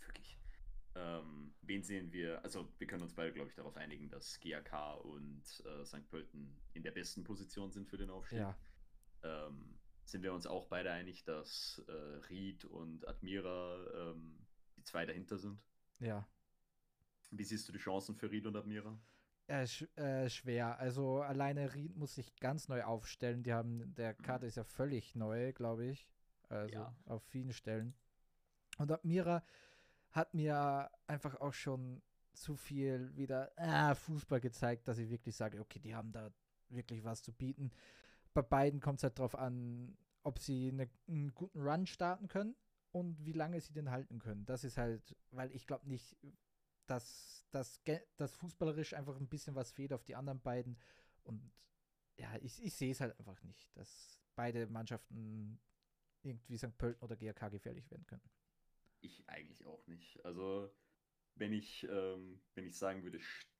Ähm, 0.95 1.53
wen 1.61 1.83
sehen 1.83 2.11
wir? 2.11 2.43
Also, 2.43 2.67
wir 2.77 2.87
können 2.87 3.03
uns 3.03 3.13
beide, 3.13 3.31
glaube 3.31 3.49
ich, 3.49 3.55
darauf 3.55 3.77
einigen, 3.77 4.09
dass 4.09 4.39
GAK 4.39 4.97
und 5.05 5.43
äh, 5.65 5.85
St. 5.85 6.07
Pölten 6.09 6.57
in 6.73 6.83
der 6.83 6.91
besten 6.91 7.23
Position 7.23 7.71
sind 7.71 7.87
für 7.87 7.97
den 7.97 8.09
Aufstieg. 8.09 8.39
Ja, 8.39 8.57
Ähm, 9.23 9.77
sind 10.05 10.23
wir 10.23 10.33
uns 10.33 10.45
auch 10.47 10.67
beide 10.67 10.91
einig, 10.91 11.23
dass 11.23 11.81
äh, 11.87 11.91
Ried 12.29 12.65
und 12.65 13.07
Admira 13.07 14.11
ähm, 14.11 14.45
die 14.75 14.83
zwei 14.83 15.05
dahinter 15.05 15.37
sind? 15.37 15.61
ja. 15.99 16.27
Wie 17.33 17.43
siehst 17.45 17.67
du 17.67 17.71
die 17.71 17.79
Chancen 17.79 18.15
für 18.15 18.29
Ried 18.29 18.45
und 18.45 18.57
Admira? 18.57 18.99
Äh, 19.47 19.65
sch 19.67 19.83
äh, 19.95 20.29
schwer. 20.29 20.77
Also 20.79 21.21
alleine 21.21 21.73
Ried 21.73 21.95
muss 21.95 22.15
sich 22.15 22.35
ganz 22.37 22.67
neu 22.67 22.83
aufstellen. 22.83 23.43
Die 23.43 23.53
haben, 23.53 23.93
der 23.95 24.13
Kader 24.13 24.47
ist 24.47 24.55
ja 24.57 24.63
völlig 24.65 25.15
neu, 25.15 25.53
glaube 25.53 25.85
ich. 25.85 26.07
Also 26.49 26.73
Ja. 26.75 26.95
auf 27.05 27.23
vielen 27.23 27.53
Stellen. 27.53 27.93
Und 28.77 28.91
Admira 28.91 29.43
hat 30.11 30.33
mir 30.33 30.89
einfach 31.07 31.39
auch 31.39 31.53
schon 31.53 32.01
zu 32.33 32.55
viel 32.55 33.15
wieder 33.15 33.51
ah, 33.57 33.95
Fußball 33.95 34.39
gezeigt, 34.39 34.87
dass 34.87 34.97
ich 34.97 35.09
wirklich 35.09 35.35
sage, 35.35 35.59
okay, 35.59 35.79
die 35.79 35.95
haben 35.95 36.11
da 36.11 36.31
wirklich 36.69 37.03
was 37.03 37.21
zu 37.21 37.33
bieten. 37.33 37.71
Bei 38.33 38.41
beiden 38.41 38.79
kommt 38.79 38.99
es 38.99 39.03
halt 39.03 39.19
drauf 39.19 39.35
an, 39.35 39.97
ob 40.23 40.39
sie 40.39 40.69
eine, 40.69 40.89
einen 41.07 41.33
guten 41.33 41.61
Run 41.61 41.85
starten 41.85 42.27
können 42.27 42.55
und 42.91 43.25
wie 43.25 43.33
lange 43.33 43.59
sie 43.59 43.73
den 43.73 43.91
halten 43.91 44.19
können. 44.19 44.45
Das 44.45 44.63
ist 44.63 44.77
halt, 44.77 45.15
weil 45.31 45.51
ich 45.51 45.67
glaube 45.67 45.87
nicht, 45.87 46.17
dass 46.87 47.45
das, 47.51 47.81
das 48.17 48.35
fußballerisch 48.35 48.93
einfach 48.93 49.17
ein 49.17 49.27
bisschen 49.27 49.55
was 49.55 49.71
fehlt 49.71 49.93
auf 49.93 50.03
die 50.03 50.15
anderen 50.15 50.41
beiden. 50.41 50.77
Und 51.23 51.51
ja, 52.17 52.29
ich, 52.41 52.63
ich 52.63 52.73
sehe 52.73 52.91
es 52.91 53.01
halt 53.01 53.17
einfach 53.19 53.41
nicht, 53.43 53.75
dass 53.75 54.19
beide 54.35 54.67
Mannschaften 54.67 55.59
irgendwie 56.21 56.57
St. 56.57 56.77
Pölten 56.77 57.03
oder 57.03 57.15
GRK 57.15 57.49
gefährlich 57.49 57.89
werden 57.89 58.05
können. 58.05 58.29
Ich 59.01 59.27
eigentlich 59.27 59.65
auch 59.65 59.85
nicht. 59.87 60.23
Also, 60.25 60.73
wenn 61.35 61.53
ich, 61.53 61.87
ähm, 61.89 62.41
wenn 62.55 62.65
ich 62.65 62.77
sagen 62.77 63.03
würde, 63.03 63.19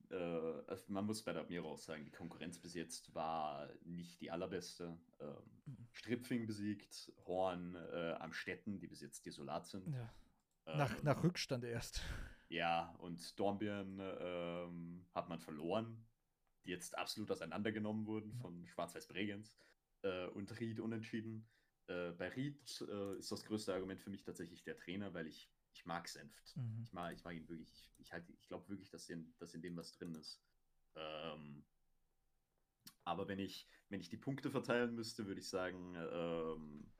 äh, 0.09 0.69
also 0.69 0.91
man 0.91 1.05
muss 1.05 1.23
bei 1.23 1.33
der 1.33 1.43
Admira 1.43 1.65
auch 1.65 1.77
sagen, 1.77 2.05
die 2.05 2.11
Konkurrenz 2.11 2.59
bis 2.59 2.73
jetzt 2.73 3.13
war 3.13 3.69
nicht 3.83 4.19
die 4.21 4.31
allerbeste. 4.31 4.97
Ähm, 5.19 5.35
mhm. 5.65 5.87
Stripfing 5.91 6.45
besiegt, 6.45 7.11
Horn, 7.25 7.75
äh, 7.75 8.13
Amstetten, 8.19 8.79
die 8.79 8.87
bis 8.87 9.01
jetzt 9.01 9.25
desolat 9.25 9.67
sind. 9.67 9.93
Ja. 9.93 10.13
Nach, 10.65 10.91
ähm, 10.97 11.03
nach 11.03 11.23
Rückstand 11.23 11.63
erst. 11.63 12.01
Ja, 12.51 12.93
und 12.99 13.39
Dornbirn 13.39 13.97
ähm, 14.01 15.05
hat 15.15 15.29
man 15.29 15.39
verloren, 15.39 16.05
die 16.65 16.71
jetzt 16.71 16.97
absolut 16.97 17.31
auseinandergenommen 17.31 18.05
wurden 18.05 18.33
von 18.33 18.67
Schwarz-Weiß 18.67 19.07
Bregenz 19.07 19.57
äh, 20.01 20.25
und 20.27 20.59
Ried 20.59 20.81
unentschieden. 20.81 21.47
Äh, 21.91 22.11
bei 22.17 22.29
Ried 22.29 22.85
äh, 22.89 23.17
ist 23.17 23.31
das 23.31 23.43
größte 23.43 23.73
Argument 23.73 23.99
für 23.99 24.09
mich 24.09 24.23
tatsächlich 24.23 24.63
der 24.63 24.77
Trainer, 24.77 25.13
weil 25.13 25.27
ich, 25.27 25.49
ich 25.73 25.85
mag 25.85 26.07
Senft. 26.07 26.55
Mhm. 26.55 26.83
Ich, 26.83 26.93
mag, 26.93 27.13
ich 27.13 27.23
mag 27.23 27.35
ihn 27.35 27.49
wirklich. 27.49 27.71
Ich, 27.71 27.91
ich, 27.97 28.13
halt, 28.13 28.29
ich 28.29 28.47
glaube 28.47 28.69
wirklich, 28.69 28.89
dass 28.89 29.09
in, 29.09 29.33
dass 29.39 29.53
in 29.53 29.61
dem 29.61 29.75
was 29.75 29.91
drin 29.91 30.15
ist. 30.15 30.41
Ähm, 30.95 31.65
aber 33.03 33.27
wenn 33.27 33.39
ich, 33.39 33.67
wenn 33.89 33.99
ich 33.99 34.09
die 34.09 34.17
Punkte 34.17 34.51
verteilen 34.51 34.95
müsste, 34.95 35.25
würde 35.25 35.41
ich 35.41 35.49
sagen, 35.49 35.95
ähm, 35.95 36.91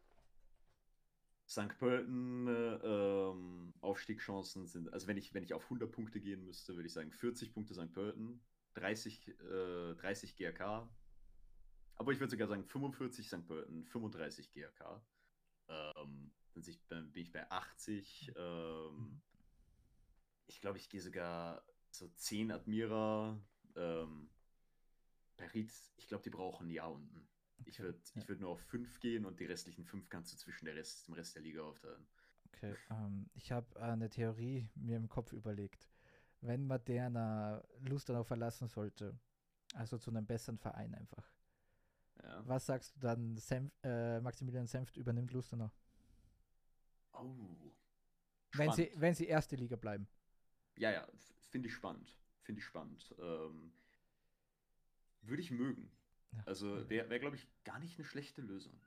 St. 1.48 1.78
Pölten 1.78 2.48
äh, 2.48 2.76
ähm, 2.76 3.74
Aufstiegschancen 3.82 4.68
sind, 4.68 4.92
also 4.94 5.08
wenn 5.08 5.18
ich, 5.18 5.34
wenn 5.34 5.44
ich 5.44 5.54
auf 5.54 5.64
100 5.66 5.92
Punkte 5.92 6.20
gehen 6.20 6.44
müsste, 6.46 6.76
würde 6.76 6.88
ich 6.88 6.94
sagen 6.94 7.12
40 7.12 7.54
Punkte 7.54 7.74
St. 7.74 7.92
Pölten, 7.94 8.42
30, 8.76 9.28
äh, 9.28 9.96
30 9.96 10.36
GRK, 10.36 10.90
aber 12.02 12.14
ich 12.14 12.20
würde 12.20 12.32
sogar 12.32 12.48
sagen 12.48 12.64
45 12.64 13.28
St. 13.28 13.46
Pölten, 13.46 13.86
35 13.86 14.52
GRK. 14.52 15.06
Ähm, 15.70 16.32
dann 16.90 17.12
bin 17.12 17.22
ich 17.22 17.32
bei 17.32 17.50
80. 17.50 18.34
Ähm, 18.36 19.22
ich 20.48 20.60
glaube, 20.62 20.80
ich 20.80 20.90
gehe 20.90 21.00
sogar 21.00 21.64
so 21.92 22.08
10 22.08 22.52
Admira. 22.52 23.40
Ähm, 23.76 24.32
Paris, 25.38 25.94
ich 25.96 26.08
glaube, 26.08 26.24
die 26.24 26.32
brauchen 26.32 26.68
ein 26.68 26.72
Jahr 26.72 26.92
unten. 26.92 27.28
Okay, 27.60 27.70
ich 27.70 27.80
würde 27.80 28.00
ja. 28.16 28.28
würd 28.28 28.40
nur 28.40 28.50
auf 28.50 28.62
5 28.62 29.00
gehen 29.00 29.26
und 29.26 29.40
die 29.40 29.46
restlichen 29.46 29.86
5 29.86 30.10
kannst 30.10 30.34
du 30.34 30.38
zwischen 30.38 30.66
der 30.66 30.76
Rest, 30.76 31.08
dem 31.08 31.14
Rest 31.14 31.36
der 31.36 31.44
Liga 31.44 31.62
aufteilen. 31.62 32.08
Okay, 32.48 32.76
ähm, 32.90 33.30
ich 33.36 33.52
habe 33.52 33.80
eine 33.80 34.10
Theorie 34.10 34.68
mir 34.74 34.98
im 34.98 35.08
Kopf 35.08 35.34
überlegt. 35.34 35.88
Wenn 36.42 36.66
Moderna 36.66 37.64
Lustenau 37.82 38.24
verlassen 38.24 38.68
sollte, 38.68 39.20
also 39.76 40.00
zu 40.00 40.10
einem 40.10 40.26
besseren 40.26 40.58
Verein 40.58 40.96
einfach, 40.96 41.32
ja. 42.24 42.48
Was 42.48 42.66
sagst 42.66 42.96
du 42.96 43.00
dann? 43.00 43.38
Senf, 43.38 43.72
äh, 43.84 44.20
Maximilian 44.20 44.68
Senft 44.68 44.98
übernimmt 44.98 45.32
Lustenau. 45.32 45.72
Oh. 47.14 47.72
Wenn 48.54 48.72
sie, 48.72 48.92
wenn 48.96 49.14
sie 49.14 49.28
erste 49.28 49.56
Liga 49.56 49.76
bleiben. 49.76 50.08
Ja, 50.76 50.92
ja, 50.92 51.08
finde 51.50 51.68
ich 51.68 51.74
spannend. 51.74 52.18
Finde 52.44 52.60
ich 52.60 52.66
spannend. 52.66 53.16
Ähm, 53.20 53.72
Würde 55.22 55.42
ich 55.42 55.52
mögen. 55.52 55.92
Ja. 56.32 56.44
Also 56.46 56.90
wäre, 56.90 57.10
wär, 57.10 57.20
glaube 57.20 57.36
ich, 57.36 57.48
gar 57.64 57.80
nicht 57.80 57.98
eine 57.98 58.06
schlechte 58.06 58.42
Lösung. 58.42 58.80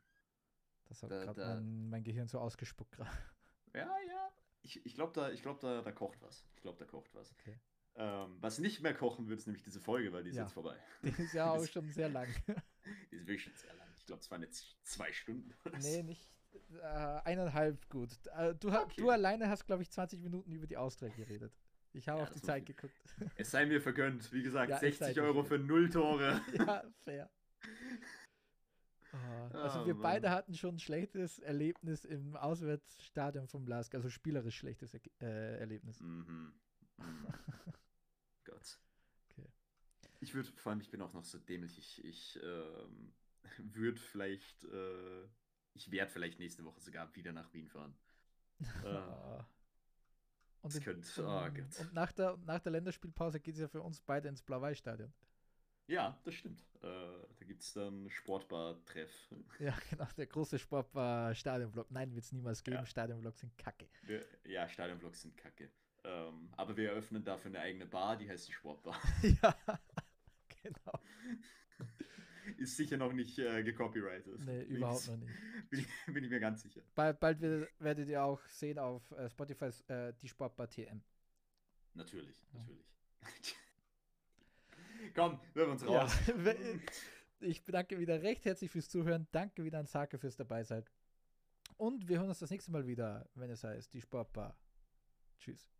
Das 0.86 1.02
hat 1.02 1.10
gerade 1.10 1.40
mein, 1.40 1.88
mein, 1.90 2.04
Gehirn 2.04 2.28
so 2.28 2.38
ausgespuckt 2.38 2.92
gerade. 2.92 3.10
Ja, 3.74 3.96
ja. 4.06 4.32
Ich, 4.62 4.84
ich 4.84 4.94
glaube, 4.94 5.12
da, 5.12 5.34
glaub, 5.34 5.60
da, 5.60 5.82
da 5.82 5.92
kocht 5.92 6.20
was. 6.22 6.44
Ich 6.56 6.62
glaube, 6.62 6.78
da 6.78 6.84
kocht 6.84 7.14
was. 7.14 7.32
Okay. 7.32 7.58
Ähm, 7.96 8.36
was 8.40 8.58
nicht 8.58 8.80
mehr 8.80 8.94
kochen 8.94 9.28
wird, 9.28 9.40
ist 9.40 9.46
nämlich 9.46 9.62
diese 9.62 9.80
Folge, 9.80 10.12
weil 10.12 10.24
die 10.24 10.30
ist 10.30 10.36
ja. 10.36 10.42
jetzt 10.42 10.52
vorbei. 10.52 10.76
Die 11.02 11.22
ist 11.22 11.32
ja 11.32 11.50
auch 11.52 11.66
schon 11.66 11.90
sehr 11.90 12.08
lang. 12.08 12.28
Sehr 13.26 13.74
lang. 13.74 13.88
Ich 13.96 14.06
glaube, 14.06 14.20
es 14.20 14.30
waren 14.30 14.42
jetzt 14.42 14.76
zwei 14.84 15.12
Stunden. 15.12 15.54
Nee, 15.80 16.02
nicht 16.02 16.30
äh, 16.82 17.20
eineinhalb 17.24 17.88
gut. 17.88 18.10
Äh, 18.36 18.54
du, 18.54 18.68
okay. 18.70 19.00
du 19.00 19.10
alleine 19.10 19.48
hast, 19.48 19.66
glaube 19.66 19.82
ich, 19.82 19.90
20 19.90 20.20
Minuten 20.20 20.52
über 20.52 20.66
die 20.66 20.76
Austria 20.76 21.10
geredet. 21.10 21.52
Ich 21.92 22.08
habe 22.08 22.18
ja, 22.18 22.24
auf 22.24 22.30
die 22.30 22.42
Zeit 22.42 22.66
geguckt. 22.66 22.92
Es 23.36 23.50
sei 23.50 23.66
mir 23.66 23.80
vergönnt. 23.80 24.32
Wie 24.32 24.42
gesagt, 24.42 24.70
ja, 24.70 24.78
60 24.78 25.20
Euro 25.20 25.44
für 25.44 25.58
null 25.58 25.88
Tore. 25.88 26.40
ja, 26.58 26.84
fair. 27.04 27.30
Oh, 29.12 29.16
also 29.56 29.80
oh, 29.80 29.86
wir 29.86 29.94
Mann. 29.94 30.02
beide 30.02 30.30
hatten 30.30 30.54
schon 30.54 30.76
ein 30.76 30.80
schlechtes 30.80 31.38
Erlebnis 31.38 32.04
im 32.04 32.36
Auswärtsstadion 32.36 33.46
vom 33.46 33.66
Lask, 33.66 33.94
also 33.94 34.08
spielerisch 34.08 34.56
schlechtes 34.56 34.94
äh, 34.94 35.58
Erlebnis. 35.58 36.00
Mhm. 36.00 36.52
mhm. 36.98 37.26
Gott. 38.44 38.78
Ich 40.24 40.34
würde, 40.34 40.50
vor 40.56 40.72
allem, 40.72 40.80
ich 40.80 40.90
bin 40.90 41.02
auch 41.02 41.12
noch 41.12 41.24
so 41.24 41.38
dämlich, 41.38 41.78
ich, 41.78 42.04
ich 42.04 42.40
ähm, 42.42 43.12
würde 43.58 44.00
vielleicht, 44.00 44.64
äh, 44.64 45.28
ich 45.74 45.90
werde 45.90 46.10
vielleicht 46.10 46.38
nächste 46.38 46.64
Woche 46.64 46.80
sogar 46.80 47.14
wieder 47.14 47.32
nach 47.32 47.52
Wien 47.52 47.68
fahren. 47.68 47.94
äh, 48.84 49.42
und, 50.62 50.82
könnte, 50.82 51.06
oh 51.18 51.82
und 51.82 51.92
nach, 51.92 52.10
der, 52.12 52.38
nach 52.46 52.60
der 52.60 52.72
Länderspielpause 52.72 53.38
geht 53.38 53.56
es 53.56 53.60
ja 53.60 53.68
für 53.68 53.82
uns 53.82 54.00
beide 54.00 54.28
ins 54.28 54.42
Blau-Weiß-Stadion. 54.42 55.12
Ja, 55.86 56.18
das 56.24 56.34
stimmt. 56.34 56.62
Äh, 56.80 56.86
da 57.38 57.44
gibt 57.44 57.60
es 57.60 57.74
dann 57.74 58.08
Sportbar-Treff. 58.08 59.10
Ja, 59.58 59.76
genau, 59.90 60.06
der 60.16 60.26
große 60.26 60.58
Sportbar-Stadionblock. 60.58 61.90
Nein, 61.90 62.14
wird 62.14 62.24
es 62.24 62.32
niemals 62.32 62.64
geben. 62.64 62.78
Ja. 62.78 62.86
Stadionblocks 62.86 63.40
sind 63.40 63.58
kacke. 63.58 63.88
Ja, 64.44 64.66
Stadionblocks 64.70 65.20
sind 65.20 65.36
kacke. 65.36 65.70
Ähm, 66.04 66.50
aber 66.56 66.76
wir 66.76 66.90
eröffnen 66.90 67.24
dafür 67.24 67.50
eine 67.50 67.60
eigene 67.60 67.86
Bar, 67.86 68.16
die 68.16 68.28
heißt 68.28 68.48
die 68.48 68.52
Sportbar. 68.52 68.98
ja, 69.42 69.56
genau. 70.64 71.00
Ist 72.58 72.76
sicher 72.76 72.96
noch 72.96 73.12
nicht 73.12 73.38
äh, 73.38 73.62
gecopyrighted. 73.62 74.40
Nee, 74.40 74.62
überhaupt 74.64 75.08
noch 75.08 75.16
nicht. 75.16 75.32
Bin 75.70 75.80
ich, 75.80 75.88
bin 76.06 76.22
ich, 76.22 76.30
mir 76.30 76.40
ganz 76.40 76.62
sicher. 76.62 76.82
Bald, 76.94 77.18
bald 77.18 77.40
werdet 77.40 78.08
ihr 78.08 78.22
auch 78.22 78.40
sehen 78.46 78.78
auf 78.78 79.10
äh, 79.12 79.28
Spotify 79.28 79.70
äh, 79.88 80.12
die 80.20 80.28
Sportbar 80.28 80.68
TM. 80.68 81.02
Natürlich, 81.94 82.46
natürlich. 82.52 82.84
Komm, 85.14 85.40
wir 85.54 85.68
uns 85.68 85.86
raus. 85.86 86.12
Ja, 86.26 86.54
ich 87.40 87.64
bedanke 87.64 87.98
wieder 87.98 88.22
recht 88.22 88.44
herzlich 88.44 88.70
fürs 88.70 88.88
Zuhören. 88.88 89.26
Danke 89.32 89.64
wieder 89.64 89.78
an 89.78 89.86
Sake 89.86 90.18
fürs 90.18 90.36
dabei 90.36 90.64
sein. 90.64 90.84
Und 91.76 92.08
wir 92.08 92.18
hören 92.18 92.28
uns 92.28 92.38
das 92.38 92.50
nächste 92.50 92.70
Mal 92.70 92.86
wieder, 92.86 93.28
wenn 93.34 93.50
es 93.50 93.64
heißt 93.64 93.92
die 93.94 94.00
Sportbar. 94.00 94.56
Tschüss. 95.38 95.70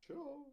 Ciao. 0.00 0.52